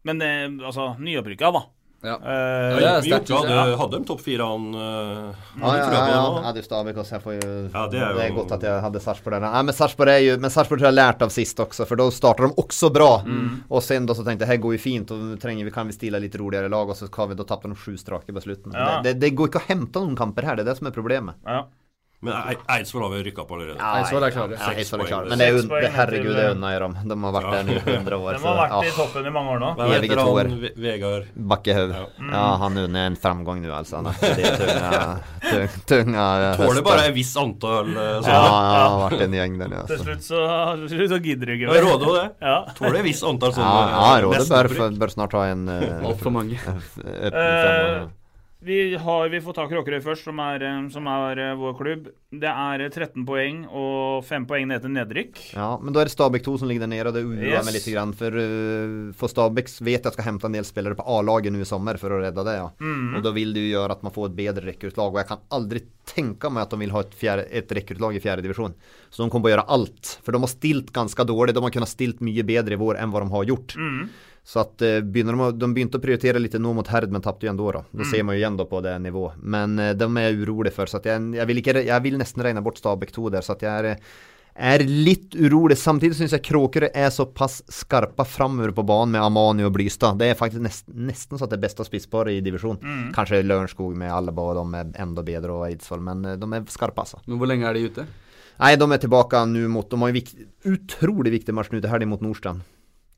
Men 0.06 0.18
det, 0.18 0.30
altså, 0.62 0.92
nyopprykka, 1.02 1.52
da. 1.52 1.62
Ja. 2.06 2.14
Eh, 2.22 2.76
Ja, 2.80 2.92
det 3.00 3.06
Vi 3.06 3.10
Jokke 3.10 3.76
hadde, 3.80 3.98
de 3.98 4.06
topp 4.06 4.20
fire 4.22 4.46
han 4.46 4.66
uh, 4.74 5.34
Ja, 5.58 5.72
ja, 5.74 5.86
ja, 5.90 6.02
ja. 6.12 6.42
ja 6.46 6.52
det 6.54 6.62
er. 6.62 7.04
Jeg 7.16 7.22
får 7.24 7.34
jo, 7.36 7.50
Ja, 7.72 7.86
det 7.90 8.00
er 8.00 8.28
jo- 8.28 8.36
godt 8.36 8.52
at 8.56 8.66
jeg 8.68 8.82
hadde 8.84 9.02
Sarpsborg 9.02 9.36
der. 9.36 9.46
Nei, 9.46 9.62
men 9.66 9.74
Sarpsborg 9.74 10.08
er 10.14 10.20
jo 10.22 10.36
Men 10.38 10.50
Sarpsborg 10.54 10.78
tror 10.80 10.88
jeg 10.88 10.94
har 10.94 11.00
lært 11.00 11.22
av 11.26 11.30
sist 11.34 11.56
også, 11.64 11.86
for 11.88 11.96
da 11.96 12.08
starter 12.14 12.46
de 12.48 12.54
også 12.62 12.92
bra. 12.94 13.10
Mm. 13.26 13.64
Og 13.70 13.82
sen 13.82 14.06
da 14.06 14.14
så 14.14 14.24
tenkte 14.26 14.46
jeg 14.46 14.54
her 14.54 14.62
går 14.62 14.76
jo 14.78 14.82
fint, 14.82 15.10
og 15.10 15.38
trenger 15.42 15.64
vi, 15.66 15.70
kan 15.74 15.86
vi 15.90 15.92
stille 15.96 16.20
litt 16.22 16.36
roligere 16.38 16.70
lag, 16.70 16.88
og 16.88 16.96
så 16.96 17.10
kan 17.10 17.28
vi, 17.30 17.34
da 17.34 17.44
tapte 17.44 17.68
de 17.68 17.74
sju 17.74 17.96
strake 17.98 18.30
på 18.32 18.42
slutten. 18.44 18.72
Ja. 18.72 19.00
Det, 19.02 19.16
det, 19.16 19.20
det 19.26 19.34
går 19.36 19.50
ikke 19.50 19.64
å 19.64 19.68
hente 19.68 20.00
noen 20.04 20.16
kamper 20.16 20.46
her, 20.46 20.56
det 20.56 20.66
er 20.66 20.70
det 20.72 20.78
som 20.78 20.86
er 20.86 20.94
problemet. 20.96 21.34
ja. 21.46 21.64
Men 22.24 22.32
Ei- 22.32 22.56
Eidsvoll 22.78 23.02
har 23.04 23.10
vi 23.12 23.18
rykka 23.26 23.42
opp 23.42 23.50
allerede. 23.52 23.76
Eidsvoll 23.76 24.24
er 24.24 24.30
klare. 24.32 24.56
Ja, 24.56 24.70
Eidsvoll 24.72 25.02
er 25.04 25.08
klare. 25.10 25.28
Men 25.28 25.38
det 25.38 25.46
er 25.46 25.52
jo, 25.52 25.90
herregud, 25.96 26.32
det 26.34 26.46
unner 26.54 26.80
dem. 26.80 26.94
De 27.10 27.16
har 27.22 27.32
vært 27.36 27.44
Ja. 27.44 27.62
der 27.62 27.68
i 27.68 27.98
100 27.98 28.16
år. 28.16 28.32
De 28.36 28.46
har 28.46 28.56
vært 28.62 28.86
i 28.88 28.94
toppen 28.96 29.26
i 29.26 29.32
mange 29.34 29.50
år 29.52 29.60
nå. 29.60 29.68
Hva 29.76 29.88
heter 29.92 30.22
han 30.22 30.54
Ve- 30.62 30.72
Vegard? 30.80 31.26
Bakkehaug. 31.36 31.90
Ja. 31.92 32.06
Ja, 32.32 32.46
han 32.64 32.78
unner 32.86 33.06
en 33.10 33.16
framgang 33.20 33.60
nå, 33.62 33.70
altså. 33.76 34.00
Er 34.00 34.56
tunga, 34.56 35.20
tung, 35.44 35.68
tunga 35.92 36.26
Tåler 36.56 36.82
bare 36.88 37.06
et 37.10 37.14
visst 37.14 37.36
antall 37.36 37.92
sånne. 37.92 38.08
Ja, 38.24 38.42
ja, 38.42 38.88
har 38.96 39.10
vært 39.10 39.20
en 39.28 39.36
gjeng 39.36 39.58
der, 39.60 39.68
Til 39.68 39.78
altså. 39.84 40.02
slutt 40.08 40.22
så, 40.24 40.42
så 40.88 41.20
gidder 41.22 41.46
du 41.46 41.52
ikke 41.58 41.68
mer. 41.68 41.82
Råde 41.84 42.08
jo 42.10 42.16
det. 42.16 42.26
Ja. 42.40 42.58
Tåler 42.80 43.00
et 43.04 43.08
visst 43.12 43.24
antall 43.28 43.52
Ja, 43.52 43.60
sånne. 43.60 43.88
ja 43.92 44.20
Råde 44.24 44.40
nesten 44.40 44.76
bør, 44.80 44.98
bør 45.04 45.12
snart 45.18 45.32
ha 45.36 45.44
en 45.52 45.68
uh, 45.68 46.06
Altfor 46.08 46.32
mange. 46.32 46.56
Vi, 48.64 48.96
har, 48.96 49.28
vi 49.28 49.38
får 49.44 49.52
ta 49.52 49.66
Kråkerøy 49.68 50.00
først, 50.00 50.24
som 50.24 50.38
er, 50.40 50.62
eh, 50.64 50.76
som 50.90 51.04
er 51.12 51.38
eh, 51.38 51.56
vår 51.60 51.74
klubb. 51.76 52.06
Det 52.32 52.48
er 52.48 52.82
eh, 52.86 52.88
13 52.88 53.26
poeng 53.28 53.58
og 53.68 54.24
5 54.24 54.46
poeng 54.48 54.64
ned 54.70 54.80
til 54.82 54.94
nedrykk. 54.94 55.36
Ja, 55.52 55.74
men 55.76 55.92
da 55.92 56.00
er 56.00 56.08
det 56.08 56.14
Stabæk 56.14 56.42
2 56.46 56.54
som 56.62 56.70
ligger 56.70 56.86
der 56.86 56.90
nede, 56.90 57.04
og 57.10 57.14
det 57.18 57.22
uroer 57.28 57.52
Yes. 57.52 57.66
meg 57.68 57.76
litt. 57.76 58.16
For, 58.16 58.38
for 59.20 59.28
Stabæk 59.34 59.68
vet 59.84 60.08
jeg 60.08 60.16
skal 60.16 60.28
hente 60.30 60.48
en 60.48 60.56
del 60.56 60.64
spillere 60.66 60.96
på 60.98 61.04
A-laget 61.04 61.52
nå 61.52 61.60
i 61.60 61.68
sommer 61.68 62.00
for 62.00 62.16
å 62.16 62.20
redde 62.24 62.46
det. 62.48 62.54
ja. 62.56 62.70
Mm. 62.80 63.18
Og 63.18 63.26
da 63.28 63.32
vil 63.36 63.52
det 63.54 63.66
jo 63.66 63.74
gjøre 63.76 63.98
at 63.98 64.06
man 64.08 64.14
får 64.16 64.30
et 64.30 64.38
bedre 64.40 64.64
rekruttlag. 64.72 65.12
Og 65.12 65.20
jeg 65.20 65.30
kan 65.34 65.44
aldri 65.60 65.82
tenke 66.08 66.50
meg 66.50 66.64
at 66.64 66.72
de 66.72 66.80
vil 66.80 66.94
ha 66.96 67.02
et, 67.04 67.18
fjerde, 67.20 67.44
et 67.60 67.76
rekruttlag 67.76 68.16
i 68.16 68.22
fjerde 68.24 68.46
divisjon. 68.46 68.74
Så 69.12 69.20
de 69.22 69.28
kommer 69.28 69.50
på 69.50 69.52
å 69.52 69.54
gjøre 69.56 69.68
alt. 69.76 70.16
For 70.24 70.32
de 70.32 70.40
har 70.42 70.54
stilt 70.56 70.94
ganske 70.96 71.28
dårlig. 71.28 71.54
De 71.54 71.62
har 71.68 71.76
kunnet 71.76 71.92
stilt 71.92 72.24
mye 72.24 72.42
bedre 72.48 72.74
i 72.74 72.80
vår 72.80 73.02
enn 73.04 73.12
hva 73.12 73.20
de 73.22 73.30
har 73.36 73.46
gjort. 73.52 73.76
Mm. 73.76 74.08
Så 74.46 74.62
at 74.62 74.82
eh, 74.86 75.00
begynner 75.02 75.34
de, 75.34 75.58
de 75.58 75.68
begynte 75.74 75.98
å 75.98 76.02
prioritere 76.02 76.38
litt 76.38 76.54
nå 76.62 76.70
mot 76.76 76.86
Herd, 76.86 77.10
men 77.10 77.24
tapte 77.24 77.48
jo 77.48 77.50
ennå, 77.50 77.66
da. 77.74 77.82
Da 77.98 78.06
ser 78.06 78.22
man 78.22 78.36
jo 78.36 78.44
igjen 78.44 78.58
da 78.60 78.68
på 78.70 78.78
det 78.84 78.92
nivået. 79.02 79.40
Men 79.42 79.74
eh, 79.82 79.90
de 79.98 80.06
er 80.06 80.28
jeg 80.28 80.38
urolig 80.44 80.70
for, 80.76 80.86
så 80.86 81.00
jeg, 81.02 81.18
jeg, 81.34 81.46
vil 81.50 81.60
ikke, 81.62 81.80
jeg 81.88 82.04
vil 82.04 82.18
nesten 82.20 82.44
regne 82.46 82.62
bort 82.62 82.78
Stabæk 82.78 83.10
2 83.16 83.32
der. 83.34 83.42
Så 83.42 83.56
jeg 83.58 83.90
er, 83.90 84.06
er 84.70 84.84
litt 84.86 85.34
urolig. 85.34 85.74
Samtidig 85.80 86.20
syns 86.20 86.36
jeg 86.36 86.44
Kråkerøy 86.46 86.92
er 86.92 87.10
såpass 87.10 87.58
skarpe 87.74 88.22
framover 88.22 88.70
på 88.76 88.84
banen 88.86 89.16
med 89.16 89.24
Amani 89.24 89.66
og 89.66 89.74
Blystad. 89.74 90.22
Det 90.22 90.30
er 90.30 90.38
faktisk 90.38 90.62
nesten, 90.62 90.94
nesten 91.10 91.42
så 91.42 91.48
at 91.48 91.50
det 91.50 91.58
er 91.58 91.64
beste 91.66 91.88
spissparet 91.90 92.38
i 92.38 92.46
divisjonen. 92.46 93.10
Kanskje 93.18 93.42
Lørenskog 93.42 93.98
med 93.98 94.14
Alaba 94.14 94.46
og 94.52 94.60
de 94.62 94.84
er 94.84 94.94
enda 95.08 95.26
bedre, 95.26 95.58
og 95.58 95.66
Eidsvoll, 95.72 96.06
men 96.06 96.22
eh, 96.22 96.38
de 96.38 96.52
er 96.54 96.70
skarpe, 96.70 97.02
altså. 97.02 97.18
Men 97.26 97.42
hvor 97.42 97.50
lenge 97.50 97.66
er 97.66 97.74
de 97.74 97.90
ute? 97.90 98.06
Nei, 98.62 98.72
de 98.78 98.86
er 98.94 99.02
tilbake 99.02 99.42
nå 99.50 99.66
mot 99.68 99.90
De 99.90 99.98
har 100.00 100.14
en 100.14 100.48
utrolig 100.70 101.34
viktig 101.34 101.52
match 101.52 101.74
nå 101.74 101.82
til 101.82 101.90
helga 101.90 102.14
mot 102.14 102.22
Nordstrand. 102.22 102.62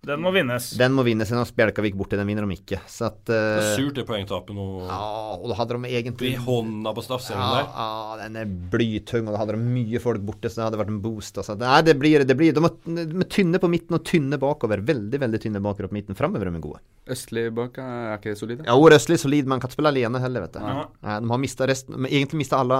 Den 0.06 0.22
må 0.22 0.30
vinnes. 0.30 0.68
Den 0.78 0.94
må 0.94 1.02
vinnes, 1.02 1.26
siden 1.26 1.46
Spjelkavik 1.48 1.96
borte, 1.98 2.16
den 2.16 2.28
vinner 2.30 2.46
de 2.46 2.54
ikke. 2.54 2.78
Så 2.86 3.08
at 3.08 3.18
Det 3.26 3.34
er 3.34 3.64
eh, 3.64 3.70
surt 3.74 3.96
det 3.98 4.04
poengtapet 4.06 4.54
nå. 4.54 4.66
Ja, 4.86 4.98
og 5.34 5.48
da 5.50 5.56
hadde 5.58 5.74
de 5.74 5.90
egentlig 5.90 6.30
I 6.36 6.42
hånda 6.44 6.92
på 6.94 7.02
straffescenen 7.04 7.42
ja, 7.42 7.56
der. 7.56 7.66
ja, 7.74 8.18
den 8.22 8.38
er 8.38 8.52
blytung, 8.72 9.26
og 9.26 9.34
da 9.34 9.40
hadde 9.42 9.56
de 9.58 9.72
mye 9.74 10.02
folk 10.02 10.22
borte, 10.28 10.52
så 10.52 10.60
det 10.60 10.66
hadde 10.68 10.80
vært 10.84 10.92
en 10.94 11.02
boost. 11.02 11.42
Altså. 11.42 11.58
Nei, 11.58 11.80
det 11.86 11.96
blir, 11.98 12.24
det 12.28 12.38
blir 12.38 12.54
De 12.54 12.62
de 12.62 13.04
er 13.08 13.30
tynne 13.32 13.60
på 13.60 13.70
midten 13.72 13.98
og 13.98 14.06
tynne 14.06 14.38
bakover. 14.40 14.84
Veldig 14.86 15.22
veldig 15.26 15.42
tynne 15.42 15.64
bakover 15.64 15.90
på 15.90 15.98
midten. 15.98 16.18
Framover 16.18 16.46
er 16.46 16.54
de 16.54 16.62
gode. 16.62 16.80
Østlig 17.10 17.54
bak 17.54 17.78
er 17.78 18.16
ikke 18.18 18.32
det 18.32 18.38
solide? 18.38 18.64
Ja, 18.66 18.74
Østlig 18.98 19.14
er 19.18 19.22
solid, 19.22 19.46
men 19.46 19.60
kan 19.60 19.68
ikke 19.70 19.76
spille 19.78 19.92
alene 19.92 20.20
heller, 20.20 20.40
vet 20.46 20.52
du. 20.52 20.60
Ja. 20.60 20.86
De 21.20 21.30
har 21.30 21.38
mistet 21.42 21.68
resten 21.68 21.96
men 21.98 22.10
Egentlig 22.10 22.38
mista 22.42 22.58
alle 22.60 22.78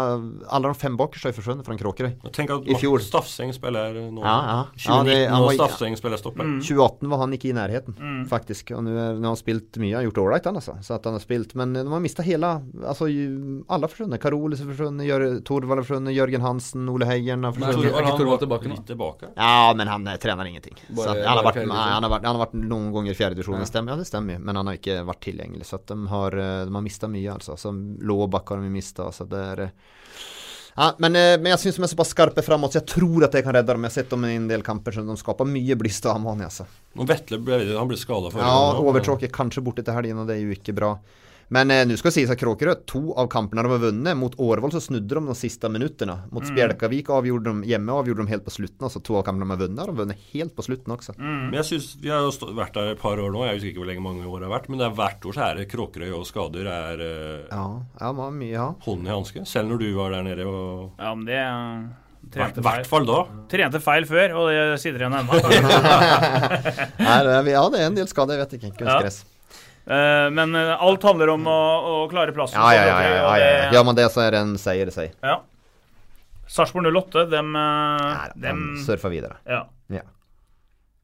Alle 0.50 0.68
de 0.72 0.74
fem 0.78 0.96
bakerste 0.96 1.32
forsvunnet 1.36 1.64
fra 1.66 1.76
Kråkerøy. 1.78 2.14
Tenk 2.32 2.50
at 2.50 2.66
I 2.68 2.74
fjor. 2.80 2.98
Martin 2.98 3.08
Staffseng 3.08 3.52
spiller 3.54 3.94
nå. 4.10 4.22
Ja, 4.22 4.36
ja. 4.48 4.58
2019 4.76 4.88
Ja, 4.88 5.02
det- 5.04 5.28
han 5.30 5.40
og 5.42 5.46
var- 5.48 5.54
Staffseng 5.58 5.96
spiller 5.96 6.16
stopper. 6.18 6.44
Mm. 6.44 6.60
2018 6.62 7.08
var 7.08 7.18
han 7.18 7.32
ikke 7.32 7.48
i 7.50 7.52
nærheten, 7.52 8.26
faktisk. 8.28 8.70
Og 8.76 8.82
nå 8.84 8.94
har 8.96 9.14
han 9.20 9.36
spilt 9.36 9.72
mye. 9.78 9.94
Han 9.94 10.04
har 10.04 10.10
gjort 10.10 10.22
ålreit, 10.24 10.44
han 10.44 10.56
altså. 10.56 10.76
Så 10.82 10.94
at 10.94 11.04
han 11.04 11.14
har 11.14 11.20
spilt. 11.20 11.54
Men 11.54 11.72
de 11.72 11.86
har 11.88 12.00
mista 12.00 12.22
hele 12.22 12.48
Altså, 12.84 13.06
alle 13.68 13.80
har 13.86 13.88
forsvunnet. 13.88 14.18
Karolis 14.20 14.58
har 14.60 14.66
forsvunnet, 14.72 15.06
Jør- 15.06 15.42
Torvald 15.44 15.78
har 15.78 15.84
forsvunnet, 15.84 16.14
Jørgen 16.14 16.40
Hansen, 16.40 16.88
Ole 16.88 17.04
Heieren 17.06 17.44
har 17.44 17.52
forsvunnet. 17.52 17.92
Er 17.94 18.02
ikke 18.02 18.18
Torvald 18.18 18.40
tilbake 18.40 18.68
nå? 18.68 18.76
tilbake. 18.86 19.28
Ja, 19.36 19.72
men 19.74 19.86
han 19.86 20.06
eh, 20.08 20.16
trener 20.16 20.44
ingenting. 20.46 20.74
Bare- 20.90 21.04
så 21.06 21.10
at, 21.10 21.24
han, 21.26 21.36
har 21.38 21.44
vært, 21.44 21.68
han, 21.68 22.02
har 22.02 22.10
vært, 22.10 22.24
han 22.24 22.36
har 22.36 22.46
vært 22.46 22.54
noen 22.54 22.92
ganger 22.92 23.10
i 23.10 23.14
fjerde 23.14 23.34
divisjon, 23.36 23.58
Ja. 23.58 23.64
stemmer. 23.64 23.88
Ja, 23.90 23.96
det 23.96 24.06
stemmer 24.06 24.17
jo. 24.20 24.38
Men 24.42 24.58
han 24.58 24.66
har 24.70 24.78
ikke 24.78 24.98
vært 25.06 25.22
tilgjengelig. 25.28 25.68
Så 25.68 25.80
de 25.86 25.98
har, 26.10 26.38
eh, 26.38 26.64
de 26.66 26.74
har 26.74 26.84
mista 26.84 27.10
mye, 27.10 27.36
altså. 27.36 27.56
Så 27.60 27.72
Låbakk 28.02 28.54
har 28.54 28.64
de 28.64 28.72
mista. 28.72 29.10
Så 29.14 29.28
det 29.28 29.44
er 29.52 29.64
eh, 29.68 29.70
ja, 30.78 30.92
men, 31.02 31.16
eh, 31.16 31.34
men 31.40 31.50
jeg 31.50 31.58
syns 31.58 31.78
de 31.80 31.82
er 31.82 31.90
såpass 31.90 32.12
skarpe 32.14 32.42
framåt, 32.46 32.70
så 32.74 32.78
jeg 32.78 32.86
tror 32.92 33.24
at 33.26 33.34
jeg 33.34 33.42
kan 33.42 33.56
redde 33.56 33.74
dem. 33.74 33.86
Jeg 33.86 33.90
har 33.90 33.96
sett 33.96 34.12
dem 34.12 34.26
i 34.28 34.36
en 34.38 34.50
del 34.50 34.62
kamper, 34.62 34.94
så 34.94 35.02
de 35.02 35.16
skaper 35.18 35.48
mye 35.50 35.76
blist 35.80 36.06
av 36.06 36.20
Amani, 36.20 36.46
altså. 36.46 36.68
Og 36.94 37.08
Vetle 37.08 37.40
ble, 37.42 37.58
han 37.74 37.88
ble 37.90 37.98
skada 37.98 38.30
forrige 38.30 38.46
Ja, 38.46 38.60
gang, 38.76 38.86
Overtråk 38.86 39.24
er 39.26 39.32
kanskje 39.34 39.64
borte 39.66 39.82
til 39.82 39.96
helgen, 39.96 40.20
og 40.22 40.30
det 40.30 40.36
er 40.36 40.44
jo 40.44 40.54
ikke 40.54 40.76
bra. 40.78 40.92
Men 41.50 41.70
eh, 41.70 41.86
nu 41.86 41.96
ska 41.96 42.10
sägas 42.10 42.30
att 42.30 42.38
Kråkerö, 42.38 42.74
två 42.74 43.14
av 43.14 43.26
kamperna 43.26 43.62
de 43.62 43.70
har 43.72 43.78
vunnit, 43.78 44.16
mot 44.16 44.34
Årvoll 44.40 44.72
så 44.72 44.80
snudde 44.80 45.14
de 45.14 45.26
de 45.26 45.34
sista 45.34 45.68
minuterna. 45.68 46.22
Mot 46.30 46.42
Mm. 46.48 46.56
Spjälkavik 46.56 47.10
avgjorde 47.10 47.50
de, 47.50 47.64
hjemme 47.64 47.92
avgjorde 47.92 48.20
de 48.22 48.26
helt 48.26 48.44
på 48.44 48.50
slutten, 48.50 48.90
så 48.90 49.00
två 49.00 49.16
av 49.18 49.22
kamperna 49.22 49.44
de 49.44 49.50
har 49.50 49.56
vunnit, 49.68 49.78
har 49.80 49.86
vunnet 49.86 49.98
vunnit 49.98 50.18
helt 50.32 50.56
på 50.56 50.62
slutten 50.62 50.92
också. 50.92 51.12
Mm. 51.18 51.44
Men 51.44 51.52
jeg 51.54 51.64
synes, 51.64 51.96
Vi 52.02 52.08
har 52.10 52.20
jo 52.20 52.30
vært 52.56 52.74
der 52.74 52.92
et 52.92 53.00
par 53.00 53.18
år 53.18 53.30
nå, 53.32 53.44
jeg 53.46 53.54
husker 53.54 53.68
ikke 53.68 53.80
hvor 53.82 53.86
lenge 53.90 54.00
mange 54.04 54.26
år 54.26 54.40
det 54.40 54.48
har 54.48 54.54
vært. 54.58 54.68
Men 54.68 54.78
det 54.78 54.86
er 54.86 54.94
hvert 54.98 55.24
år 55.26 55.32
så 55.38 55.40
er 55.50 55.54
det 55.56 55.68
Kråkerøy 55.72 56.12
og 56.18 56.26
skader 56.26 56.66
er 56.72 57.00
eh, 57.00 57.46
Ja, 57.50 57.64
ja, 58.00 58.12
man, 58.12 58.40
ja. 58.42 58.68
hånd 58.84 59.06
i 59.08 59.10
hanske. 59.10 59.46
Selv 59.46 59.68
når 59.72 59.78
du 59.78 59.88
var 59.96 60.10
der 60.10 60.22
nede. 60.22 60.44
og 60.46 60.92
Ja, 60.98 61.14
men 61.14 61.24
det 61.26 61.38
I 61.38 62.30
trente 62.34 62.60
hvert 62.60 62.86
fall 62.86 63.06
da. 63.08 63.22
Trente 63.48 63.80
feil 63.80 64.04
før, 64.04 64.36
og 64.36 64.48
det 64.52 64.80
sitter 64.80 65.00
igjen 65.00 65.16
ennå. 65.16 65.32
Ja, 66.98 67.68
det 67.72 67.80
er 67.80 67.86
en 67.86 67.96
del 67.96 68.08
skader, 68.10 68.36
jeg 68.36 68.44
vet 68.46 68.56
ikke. 68.60 68.74
Kunstgress. 68.82 69.22
Eh, 69.24 69.37
Men 69.88 70.52
eh, 70.58 70.74
alt 70.84 71.04
handler 71.08 71.30
om 71.32 71.46
å, 71.48 71.60
å 71.90 72.00
klare 72.12 72.34
plassen. 72.36 72.60
Ja, 72.60 72.74
ja, 72.76 72.82
ja, 72.88 72.98
ja, 73.08 73.36
ja, 73.40 73.52
ja. 73.64 73.70
Gör 73.72 73.86
man 73.88 73.96
det 73.96 74.08
så 74.12 74.20
er 74.26 74.36
det 74.36 74.42
en 74.44 74.58
seier, 74.60 74.90
sig. 74.92 75.14
ja. 75.24 75.38
Sarpsborg 76.48 76.88
08, 76.96 77.26
dem, 77.28 77.56
eh, 77.56 78.28
dem 78.34 78.62
de 78.74 78.84
surfer 78.84 79.12
videre 79.12 79.36
ja. 79.44 79.66
Ja. 79.92 80.00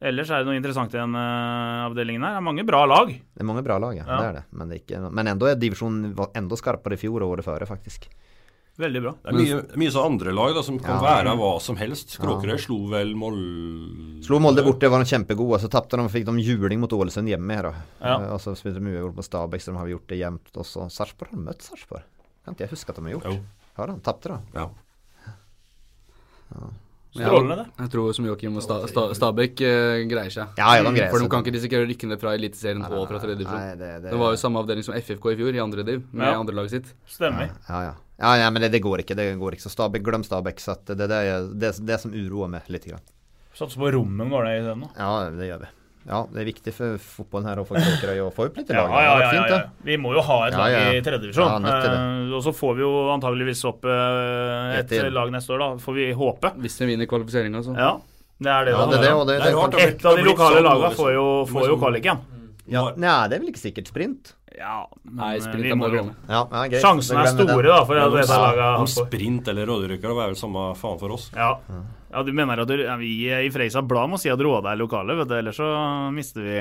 Ellers 0.05 0.30
er 0.32 0.43
det 0.43 0.49
noe 0.49 0.57
interessant 0.59 0.93
i 0.93 0.99
den 0.99 1.14
eh, 1.16 1.85
avdelingen 1.87 2.24
her. 2.24 2.35
Det 2.37 2.41
er 2.43 2.45
mange 2.49 2.64
bra 2.68 2.82
lag. 2.89 3.12
Det 3.12 3.41
er 3.41 3.49
mange 3.49 3.62
bra 3.64 3.78
lag, 3.80 3.97
ja. 3.97 4.05
Ja. 4.05 4.18
Det 4.20 4.26
er 4.26 4.39
det. 4.39 4.43
Men, 4.51 4.68
det 4.68 4.76
er 4.76 4.82
inte, 4.82 5.12
men 5.20 5.30
enda 5.32 5.49
er 5.49 5.61
divisjonen 5.61 6.12
enda 6.37 6.59
skarpere 6.61 6.99
i 6.99 7.01
fjor 7.01 7.24
og 7.24 7.37
året 7.37 7.47
før, 7.47 7.64
faktiskt. 7.68 8.09
Veldig 8.77 9.01
bra. 9.05 9.12
Det 9.22 9.31
er 9.31 9.37
mye, 9.39 9.59
mye 9.79 9.91
så 9.95 10.03
andre 10.03 10.33
lag 10.35 10.55
da 10.57 10.62
som 10.66 10.79
kan 10.83 10.97
Ja. 10.99 11.22
være 11.22 11.37
hva 11.39 11.61
som 11.62 11.77
helst. 11.79 12.16
Kråkerøy 12.18 12.59
slo 12.59 12.89
vel 12.91 13.12
Molde 13.14 14.25
Slo 14.27 14.41
Molde 14.43 14.64
borte 14.66 14.91
var 14.91 14.99
de 14.99 15.05
kjempegode. 15.07 15.61
så 15.62 15.68
tapte 15.70 15.97
de, 15.97 16.09
fikk 16.11 16.25
de 16.27 16.33
juling 16.43 16.81
mot 16.81 16.91
Ålesund 16.91 17.29
hjemme 17.31 17.62
då. 17.62 17.75
Ja. 18.01 18.16
Og 18.35 18.41
så 18.41 18.57
spilte 18.59 18.81
de 18.83 18.91
uavgjort 18.91 19.14
mot 19.14 19.25
Stabæk, 19.25 19.62
så 19.62 19.70
de 19.72 19.79
har 19.79 19.87
gjort 19.87 20.07
det 20.09 20.18
jevnt. 20.18 20.51
Og 20.57 20.64
så 20.66 20.89
Sarpsborg 20.91 21.31
har 21.31 21.39
de 21.39 21.45
mött 21.45 21.62
Sarpsborg. 21.62 22.03
Kan 22.45 22.55
ikke 22.55 22.66
jeg 22.66 22.70
huske 22.70 22.91
at 22.91 22.97
de 22.97 23.03
har 23.03 23.12
gjort. 23.14 23.25
Jo. 23.31 23.41
Har 23.77 23.87
de? 23.87 24.01
Tapte, 24.01 24.29
da. 24.29 24.41
Ja. 24.55 24.68
Ja. 26.55 26.66
Strålende, 27.14 27.56
det. 27.60 27.66
Jeg 27.84 27.90
tror 27.92 28.14
som 28.16 28.26
Joakim 28.26 28.56
og 28.58 28.64
Sta 28.64 28.80
Sta 28.90 29.04
Stabæk 29.14 29.60
uh, 29.62 30.00
greier 30.10 30.32
seg. 30.34 30.56
Ja, 30.58 30.72
ja, 30.74 30.82
de 30.82 30.92
greier 30.96 31.12
For 31.14 31.22
de 31.22 31.28
kan 31.30 31.44
ikke 31.44 31.54
risikere 31.54 31.86
å 31.86 31.90
rykke 31.90 32.08
ned 32.10 32.22
fra 32.22 32.32
Eliteserien 32.34 32.82
og 32.88 33.04
fra 33.10 33.20
tredje 33.22 33.38
divisjon. 33.42 33.68
Det, 33.78 33.90
det, 34.02 34.10
Det 34.10 34.18
var 34.18 34.34
jo 34.34 34.40
samme 34.40 34.62
avdeling 34.64 34.86
som 34.86 34.96
FFK 34.98 35.30
i 35.30 35.36
fjor, 35.38 35.54
i 35.54 35.62
andre 35.62 35.86
div, 35.86 36.02
med 36.10 36.26
Ja. 36.26 36.40
andre 36.40 36.56
laget 36.58 36.74
sitt. 36.78 36.90
Stemmer. 37.06 37.52
Ja, 37.68 37.82
ja. 37.90 37.94
Ja, 38.18 38.36
ja, 38.38 38.50
men 38.50 38.62
det, 38.62 38.70
det 38.74 38.82
går 38.82 39.02
ikke. 39.02 39.14
Det 39.18 39.28
går 39.38 39.56
ikke. 39.56 39.66
Så 39.66 39.70
Stabæk, 39.74 40.02
glem 40.06 40.22
Stabæk. 40.26 40.60
Så 40.62 40.76
det, 40.86 40.98
det, 40.98 41.10
er 41.10 41.48
det, 41.54 41.72
det 41.86 42.00
som 42.02 42.14
uroer 42.14 42.50
meg 42.50 42.66
litt. 42.70 42.86
Satser 43.54 43.78
på 43.78 43.90
rommet 43.94 44.30
går 44.30 44.46
det 44.48 44.58
i 44.58 44.62
den 44.66 44.84
nå. 44.84 44.90
Ja, 44.98 45.30
det 45.30 45.48
gjør 45.50 45.64
vi. 45.64 45.70
Ja, 46.05 46.18
det 46.28 46.42
er 46.42 46.48
viktig 46.50 46.72
for 46.76 46.98
fotballen 47.00 47.46
her 47.48 47.61
å 47.62 47.64
få 47.64 47.78
Kråkerøy 47.80 48.18
å 48.26 48.30
få 48.34 48.48
opp 48.50 48.59
litt 48.61 48.68
i 48.68 48.74
Ja, 48.76 48.82
laget. 48.84 49.05
ja, 49.07 49.12
Det 49.14 49.24
ja, 49.24 49.44
ja, 49.48 49.57
ja. 49.57 49.84
Vi 49.88 49.96
må 49.96 50.12
jo 50.12 50.24
ha 50.26 50.36
et 50.48 50.57
lag 50.59 50.74
ja. 50.74 50.82
i 50.92 51.00
tredjedivisjon. 51.05 51.64
Ja, 51.64 51.78
det. 51.80 51.94
Uh, 51.94 52.34
og 52.36 52.42
så 52.44 52.52
får 52.52 52.74
vi 52.76 52.84
jo 52.84 52.90
antageligvis 53.14 53.64
opp 53.70 53.88
uh, 53.88 54.74
Et 54.82 54.92
lag 55.14 55.32
neste 55.32 55.55
år, 55.57 55.64
da. 55.64 55.70
Får 55.80 55.96
vi 55.96 56.11
håpe. 56.12 56.52
Hvis 56.61 56.76
de 56.80 56.90
vinner 56.92 57.09
kvalifiseringa, 57.09 57.64
så. 57.64 57.76
Ja, 57.80 57.94
det 58.36 58.52
er 58.52 58.68
det 58.68 58.76
Ja, 58.76 58.84
det 58.90 59.00
er 59.00 59.07
det, 59.07 59.14
og 59.16 59.26
det, 59.30 59.40
Det 59.40 59.48
er 59.48 59.74
det. 59.78 59.88
Et 59.88 60.05
av 60.05 60.20
de 60.20 60.22
Det 60.22 60.28
lokale 60.28 60.61
sånn 60.61 60.68
lagene 60.68 60.94
får 61.00 61.12
jo, 61.16 61.26
får 61.55 61.68
jo 61.72 61.80
kvalik 61.80 62.09
igjen. 62.11 62.24
ja, 62.76 62.86
nei, 62.96 63.18
det 63.28 63.36
er 63.38 63.44
vel 63.46 63.52
ikke 63.55 63.64
sikkert 63.64 63.92
sprint? 63.92 64.34
Ja, 64.55 64.84
Nei, 65.02 65.32
sprint 65.42 65.66
er 65.72 65.80
bare. 65.80 66.05
Ja, 66.28 66.44
ja. 66.46 66.80
Sjansene 66.84 67.24
er 67.24 67.32
store, 67.32 67.64
den. 67.64 67.72
da, 67.72 67.80
for 67.88 67.98
at 67.98 68.12
det, 68.12 68.22
det, 68.28 68.38
laget 68.44 68.84
om 68.84 68.86
sprint 68.92 69.48
eller 69.50 69.66
rådyrykker, 69.66 70.05
det 70.12 70.14
er 70.14 70.30
vel 70.30 70.38
samme 70.38 70.68
faen 70.78 71.00
for 71.00 71.16
oss. 71.16 71.30
ja. 71.34 71.57
Ja, 72.14 72.22
du 72.22 72.32
mener 72.32 72.62
at 72.62 72.70
du, 72.70 72.76
ja, 72.78 72.94
vi 73.00 73.16
i 73.26 73.50
Freisa 73.50 73.82
Blad 73.82 74.12
må 74.12 74.20
si 74.20 74.30
at 74.30 74.40
Råde 74.40 74.70
er 74.70 74.78
lokale, 74.78 75.16
vet 75.18 75.30
du, 75.30 75.34
ellers 75.40 75.58
så 75.58 75.70
mister 76.14 76.46
vi 76.46 76.60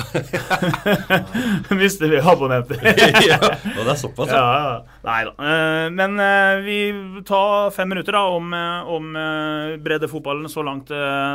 Mister 1.76 2.08
vi 2.08 2.20
abonnenter. 2.24 2.78
ja, 3.28 3.36
og 3.42 3.82
det 3.84 3.92
er 3.92 3.98
såpass, 4.00 4.30
Ja, 4.32 4.44
ja. 4.56 4.78
Nei 5.04 5.18
da. 5.28 5.34
Eh, 5.44 5.86
Men 5.92 6.16
eh, 6.24 6.62
vi 6.64 6.78
tar 7.28 7.70
fem 7.74 7.90
minutter 7.92 8.16
da 8.16 8.24
om, 8.32 8.52
eh, 8.54 8.90
om 8.96 9.12
breddefotballen 9.84 10.48
så 10.48 10.64
langt, 10.64 10.88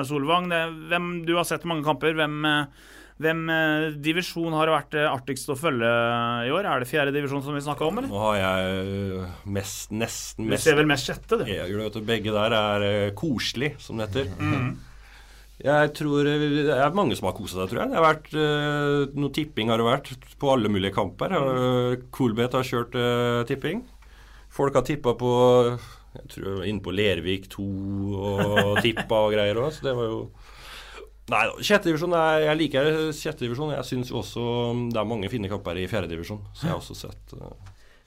Solvang. 0.09 0.49
Det, 0.49 0.63
hvem, 0.89 1.11
du 1.27 1.35
har 1.37 1.45
sett 1.47 1.65
mange 1.69 1.85
kamper. 1.85 2.15
Hvem, 2.17 2.41
hvem 3.22 3.45
eh, 3.47 3.86
divisjon 4.03 4.55
har 4.57 4.68
vært 4.74 4.95
eh, 4.99 5.07
artigst 5.07 5.47
å 5.47 5.55
følge 5.55 5.91
i 6.43 6.51
år? 6.51 6.68
Er 6.68 6.84
det 6.84 6.89
fjerde 6.89 7.13
divisjon 7.16 7.43
som 7.45 7.55
vi 7.55 7.63
snakka 7.63 7.88
om, 7.88 8.01
eller? 8.01 8.11
Nå 8.11 8.24
har 8.26 8.39
jeg 8.41 9.22
mest, 9.55 9.93
nesten 9.95 10.49
mest 10.49 10.66
Du 10.66 10.68
ser 10.68 10.80
vel 10.82 10.89
mest 10.89 11.07
sjette, 11.07 11.39
du. 11.39 11.45
Jeg 11.47 11.78
vet. 11.80 11.99
Begge 12.05 12.34
der 12.36 12.55
er 12.57 13.16
koselig, 13.16 13.72
som 13.80 14.01
det 14.01 14.09
heter. 14.09 14.28
Mm. 14.36 14.76
Jeg 15.63 15.91
tror 15.95 16.28
Det 16.28 16.74
er 16.76 16.97
mange 16.97 17.16
som 17.16 17.30
har 17.30 17.38
kosa 17.38 17.61
seg, 17.61 17.70
tror 17.72 17.86
jeg. 17.86 17.93
Det 17.93 17.99
har 18.01 18.09
vært 18.09 19.13
Noe 19.16 19.32
tipping 19.32 19.72
har 19.72 19.80
det 19.80 19.88
vært 19.88 20.11
på 20.41 20.49
alle 20.51 20.72
mulige 20.72 20.97
kamper. 20.97 21.38
Coolbet 22.11 22.57
har 22.59 22.68
kjørt 22.68 22.97
uh, 22.99 23.45
tipping. 23.47 23.86
Folk 24.51 24.76
har 24.76 24.84
tippa 24.84 25.16
på 25.16 25.32
Jeg 26.18 26.28
tror 26.34 26.68
inne 26.68 26.84
på 26.84 26.91
Lervik 26.91 27.47
2 27.55 27.70
og 28.20 28.84
tippa 28.84 29.24
og 29.24 29.32
greier 29.38 29.63
òg, 29.63 29.72
så 29.72 29.88
det 29.88 29.95
var 29.95 30.11
jo 30.11 30.20
Nei 31.34 31.45
sjette 31.49 31.63
Sjettedivisjon 31.65 32.11
Jeg 32.43 32.57
liker 32.59 32.89
sjettedivisjon. 33.17 33.71
Jeg 33.73 33.88
syns 33.88 34.11
også 34.13 34.43
det 34.93 34.99
er 35.01 35.07
mange 35.09 35.30
fine 35.32 35.49
kamper 35.49 35.80
i 35.82 35.88
fjerdedivisjon, 35.89 36.43
så 36.53 36.67
jeg 36.67 36.73
har 36.76 36.82
også 36.84 36.97
sett 37.05 37.34
uh... 37.39 37.53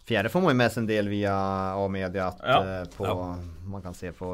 Fjerde 0.09 0.31
får 0.33 0.41
man 0.41 0.55
jo 0.55 0.59
med 0.63 0.73
seg 0.73 0.83
en 0.85 0.87
del 0.89 1.09
via 1.13 1.33
A-media 1.77 2.29
att, 2.31 2.39
Ja. 2.41 2.59
eh, 2.81 2.85
på, 2.97 3.05
Ja. 3.05 3.37
man 3.67 3.83
kan 3.83 3.95
se 3.95 4.13
på 4.13 4.31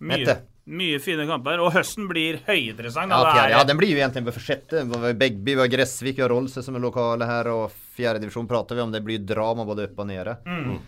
nettet. 0.00 0.26
Nette. 0.26 0.40
mye 0.68 0.98
fine 1.00 1.26
kamper. 1.26 1.60
Og 1.60 1.72
høsten 1.72 2.08
blir 2.10 2.40
høyinteressant. 2.46 3.08
Ja, 3.10 3.22
da. 3.22 3.48
ja, 3.48 3.62
den 3.64 3.78
blir 3.78 3.88
jo 3.94 4.00
egentlig 4.02 4.34
för 4.34 4.40
sjette. 4.40 4.82
Vi 4.84 4.98
har 4.98 5.14
Gressvik 5.14 5.38
vi 5.46 5.54
har 5.54 5.66
Gräsvik, 5.70 6.16
vi 6.18 6.22
har 6.22 6.28
Rolse 6.28 6.62
som 6.62 6.74
er 6.76 6.80
lokale 6.80 7.24
her. 7.24 7.48
Og 7.54 7.70
fjerdedivisjon 7.96 8.48
prater 8.50 8.50
pratar 8.50 8.74
vi 8.76 8.82
om. 8.82 8.90
Det 8.92 9.00
blir 9.04 9.18
drama 9.24 9.64
både 9.64 9.86
opp 9.88 9.98
og 10.02 10.06
nede. 10.10 10.36
Mm. 10.44 10.78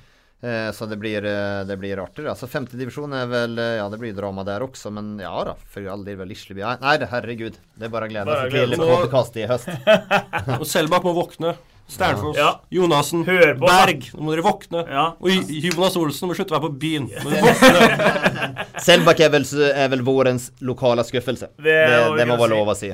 Eh, 0.42 0.72
så 0.72 0.86
det 0.86 0.96
blir, 0.96 1.24
eh, 1.24 1.64
det 1.68 1.76
blir 1.76 2.00
artigere. 2.00 2.32
Altså, 2.32 2.48
Femtedivisjon 2.48 3.12
er 3.12 3.26
vel 3.28 3.58
eh, 3.60 3.74
ja 3.76 3.88
det 3.92 3.98
blir 4.00 4.14
drama 4.16 4.44
der 4.48 4.64
også, 4.64 4.88
Men 4.92 5.18
ja 5.20 5.32
da. 5.44 5.54
For 5.68 5.84
all 5.92 6.04
del 6.06 6.16
vel 6.16 6.30
Lisleby. 6.32 6.62
Nei, 6.64 6.76
Nej, 6.80 7.08
herregud. 7.10 7.58
Det 7.76 7.88
er 7.88 7.92
bare 7.92 8.08
glede 8.08 8.24
glädja 8.24 8.24
Bara 8.24 8.48
til 8.48 8.70
till 8.70 8.78
glädja 8.78 9.02
podcast 9.02 9.36
i 9.36 9.44
høst. 9.50 9.68
Og 10.60 10.64
Selbakk 10.66 11.04
må 11.04 11.12
våkne. 11.18 11.56
Sternfoss, 11.90 12.38
Ja. 12.38 12.60
Jonassen, 12.70 13.24
Berg. 13.26 14.04
Nå 14.14 14.22
må 14.22 14.30
dere 14.32 14.44
våkne. 14.46 14.84
Ja. 14.86 15.06
Og 15.18 15.50
Jonas 15.50 15.96
Olsen 15.98 16.30
må 16.30 16.36
slutte 16.38 16.54
å 16.54 16.60
være 16.60 16.70
på 16.70 16.78
byen. 16.78 17.08
Selbakk 18.86 19.24
er, 19.26 19.34
er, 19.74 19.88
vel 19.90 20.04
vårens 20.06 20.52
lokale 20.62 21.02
skuffelse. 21.04 21.50
Det 21.58 21.78
Det, 21.90 22.00
det 22.22 22.28
må 22.30 22.38
være 22.38 22.52
si. 22.52 22.54
lov 22.54 22.70
å 22.70 22.76
se. 22.78 22.92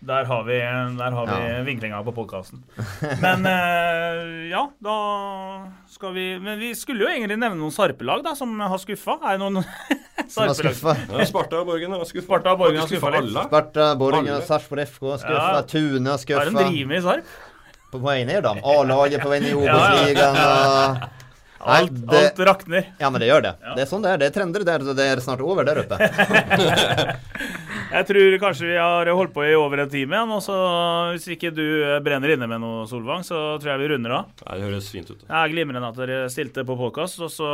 Der 0.00 0.24
har 0.30 0.42
vi, 0.46 0.58
der 0.98 1.10
har 1.10 1.26
vi 1.26 1.38
Ja. 1.48 1.62
vinklinga 1.66 1.98
på 2.06 2.12
podkasten. 2.14 2.60
Men 3.20 3.46
eh, 3.46 4.46
ja, 4.50 4.60
da 4.80 4.94
skal 5.90 6.12
vi 6.14 6.38
Men 6.38 6.58
vi 6.60 6.70
skulle 6.78 7.02
jo 7.02 7.08
egentlig 7.10 7.34
nevne 7.38 7.58
noen 7.58 7.74
sarpelag 7.74 8.22
da, 8.22 8.34
som 8.38 8.52
har 8.60 8.78
skuffa. 8.78 9.16
Er 9.26 9.38
det 9.38 9.42
noen 9.42 9.58
har 9.64 10.54
sarpelag? 10.54 11.02
Ja, 11.10 11.24
Sparta 11.26 11.58
og 11.64 11.66
Borgen 11.72 11.90
har 11.96 12.04
skuffa. 12.06 12.28
Sparta 12.28 12.54
og 12.54 12.62
Borgen 12.62 12.78
har 12.78 12.86
Skuffa 12.86 13.10
litt. 13.10 13.24
alle. 13.26 13.44
Sparta, 13.50 13.88
Borgen, 13.98 14.28
Alle. 14.30 14.46
Sarpsborg 14.46 14.86
FK 14.86 15.04
skuffa, 15.24 15.52
Ja. 15.58 15.62
Tune 15.66 16.06
Hva 16.06 16.14
er 16.14 16.16
det 16.16 16.22
skuffa. 16.22 16.50
de 16.54 16.64
driver 16.70 16.86
med 16.94 16.98
i 17.02 17.06
Sarp? 17.10 17.36
På 17.90 17.98
vei 18.04 18.18
ned, 18.28 18.42
da. 18.44 18.54
A-laget 18.62 19.22
på 19.24 19.28
vei 19.34 19.40
ned 19.40 19.50
i 19.50 19.58
Obos-ligaen. 19.64 20.36
Ja, 20.38 20.94
Nej, 20.94 21.08
Alt, 21.60 21.90
det- 22.06 22.18
alt 22.32 22.38
rakner. 22.46 22.84
Ja 23.00 23.10
men 23.10 23.20
det 23.20 23.28
gjør 23.28 23.42
det. 23.42 23.54
Det 23.76 23.82
er 23.82 23.90
sånn 23.90 24.02
det 24.02 24.10
er. 24.12 24.18
det 24.18 24.26
er 24.30 24.34
trender 24.40 24.64
Det 24.64 24.74
er, 24.74 24.84
det 24.94 25.06
er 25.12 25.20
snart 25.24 25.40
over 25.42 25.64
der 25.66 25.82
oppe. 25.82 25.98
Jeg 27.88 28.04
tror 28.04 28.34
kanskje 28.42 28.66
vi 28.68 28.74
har 28.76 29.08
holdt 29.16 29.32
på 29.32 29.44
i 29.48 29.54
over 29.56 29.80
en 29.80 29.88
time 29.88 30.12
igjen. 30.16 30.32
Og 30.36 30.42
så 30.44 30.54
hvis 31.14 31.24
ikke 31.32 31.50
du 31.56 31.64
brenner 32.04 32.34
inne 32.34 32.48
med 32.50 32.60
noe, 32.60 32.82
Solvang, 32.90 33.22
så 33.24 33.56
tror 33.62 33.70
jeg 33.72 33.80
vi 33.80 33.88
runder 33.94 34.12
av. 34.18 34.26
Ja, 34.44 34.58
det 34.58 34.66
høres 34.66 34.90
fint 34.92 35.08
ut. 35.08 35.22
Det 35.24 35.38
er 35.40 35.52
glimrende 35.54 35.88
at 35.88 35.96
dere 35.96 36.18
stilte 36.32 36.66
på 36.68 36.76
podkast. 36.76 37.16
Og 37.24 37.30
så 37.32 37.48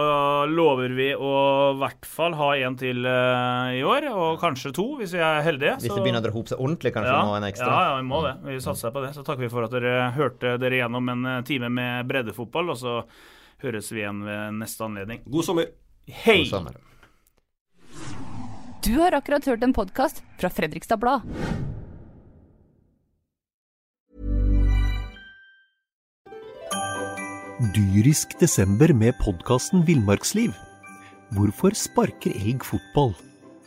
lover 0.51 0.91
vi 0.97 1.13
å 1.15 1.31
i 1.75 1.79
hvert 1.79 2.09
fall 2.11 2.35
ha 2.41 2.49
en 2.67 2.75
til 2.81 3.07
eh, 3.07 3.77
i 3.79 3.85
år, 3.87 4.09
og 4.11 4.41
kanskje 4.43 4.75
to, 4.75 4.89
hvis 4.99 5.15
vi 5.15 5.23
er 5.23 5.45
heldige. 5.47 5.77
Hvis 5.79 5.93
så- 5.93 6.01
det 6.01 6.07
begynner 6.09 6.25
å 6.25 6.27
dra 6.27 6.35
ihop 6.35 6.51
seg 6.51 6.59
ordentlig, 6.67 6.95
kanskje 6.99 7.15
ja, 7.15 7.23
nå 7.29 7.37
en 7.39 7.49
ekstra. 7.53 7.71
Ja, 7.71 7.85
ja, 7.93 7.95
vi 8.03 8.09
må 8.11 8.23
det. 8.27 8.35
Vi 8.51 8.59
satser 8.67 8.91
på 8.95 9.05
det. 9.07 9.15
Så 9.15 9.23
takker 9.23 9.47
vi 9.47 9.53
for 9.55 9.69
at 9.69 9.71
dere 9.79 10.11
hørte 10.19 10.57
dere 10.59 10.83
gjennom 10.83 11.15
en 11.15 11.25
eh, 11.37 11.43
time 11.47 11.71
med 11.71 12.11
breddefotball, 12.11 12.75
og 12.75 12.81
så 12.83 12.97
høres 13.63 13.93
vi 13.93 14.03
igjen 14.03 14.25
ved 14.27 14.59
neste 14.59 14.85
anledning. 14.87 15.23
God 15.27 15.47
sommer. 15.47 15.71
Hei! 16.09 16.45
God 16.45 16.51
sommer. 16.57 16.81
Du 18.85 18.99
har 19.01 19.15
akkurat 19.17 19.47
hørt 19.49 19.63
en 19.65 19.73
podkast 19.73 20.21
fra 20.37 20.51
Fredrikstad 20.53 21.01
Blad. 21.01 21.25
Dyrisk 27.75 28.35
desember 28.41 28.93
med 28.93 29.17
podkasten 29.23 29.87
Villmarksliv. 29.89 30.53
Hvorfor 31.33 31.73
sparker 31.79 32.35
elg 32.37 32.67
fotball? 32.67 33.15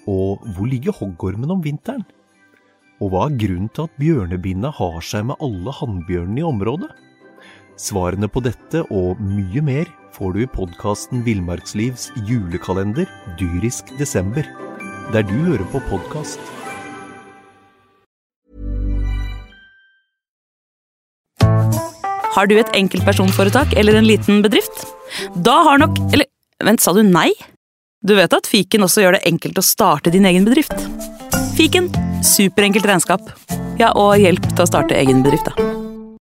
Og 0.06 0.44
hvor 0.54 0.70
ligger 0.70 0.94
hoggormen 0.94 1.52
om 1.56 1.64
vinteren? 1.66 2.06
Og 3.02 3.12
hva 3.14 3.26
er 3.26 3.40
grunnen 3.42 3.72
til 3.74 3.88
at 3.88 3.98
bjørnebinna 3.98 4.70
har 4.78 5.02
seg 5.02 5.26
med 5.32 5.42
alle 5.42 5.74
hannbjørnene 5.80 6.44
i 6.44 6.46
området? 6.46 6.92
Svarene 7.78 8.25
på 8.25 8.41
dette 8.41 8.82
og 8.89 9.19
mye 9.21 9.61
mer 9.61 9.89
får 10.15 10.34
du 10.34 10.39
i 10.41 10.49
podkasten 10.49 11.21
Villmarkslivs 11.21 12.09
julekalender 12.25 13.05
Dyrisk 13.38 13.91
desember, 13.99 14.47
der 15.13 15.28
du 15.28 15.36
hører 15.45 15.65
på 15.69 15.82
podkast. 15.86 16.41
Har 22.34 22.49
du 22.49 22.57
et 22.57 22.73
enkeltpersonforetak 22.78 23.78
eller 23.78 23.97
en 23.97 24.09
liten 24.09 24.41
bedrift? 24.45 24.84
Da 25.34 25.61
har 25.65 25.80
nok 25.82 25.97
Eller 26.13 26.28
vent, 26.65 26.82
sa 26.82 26.93
du 26.93 27.03
nei? 27.05 27.32
Du 28.01 28.15
vet 28.17 28.34
at 28.34 28.49
fiken 28.49 28.86
også 28.86 29.05
gjør 29.05 29.17
det 29.17 29.25
enkelt 29.30 29.57
å 29.57 29.65
starte 29.65 30.13
din 30.13 30.25
egen 30.25 30.45
bedrift? 30.49 30.78
Fiken 31.57 31.89
superenkelt 32.25 32.86
regnskap. 32.89 33.34
Ja, 33.78 33.93
og 33.93 34.17
hjelp 34.21 34.45
til 34.53 34.65
å 34.65 34.69
starte 34.69 34.97
egen 34.97 35.25
bedrift, 35.25 35.49
da. 35.49 35.87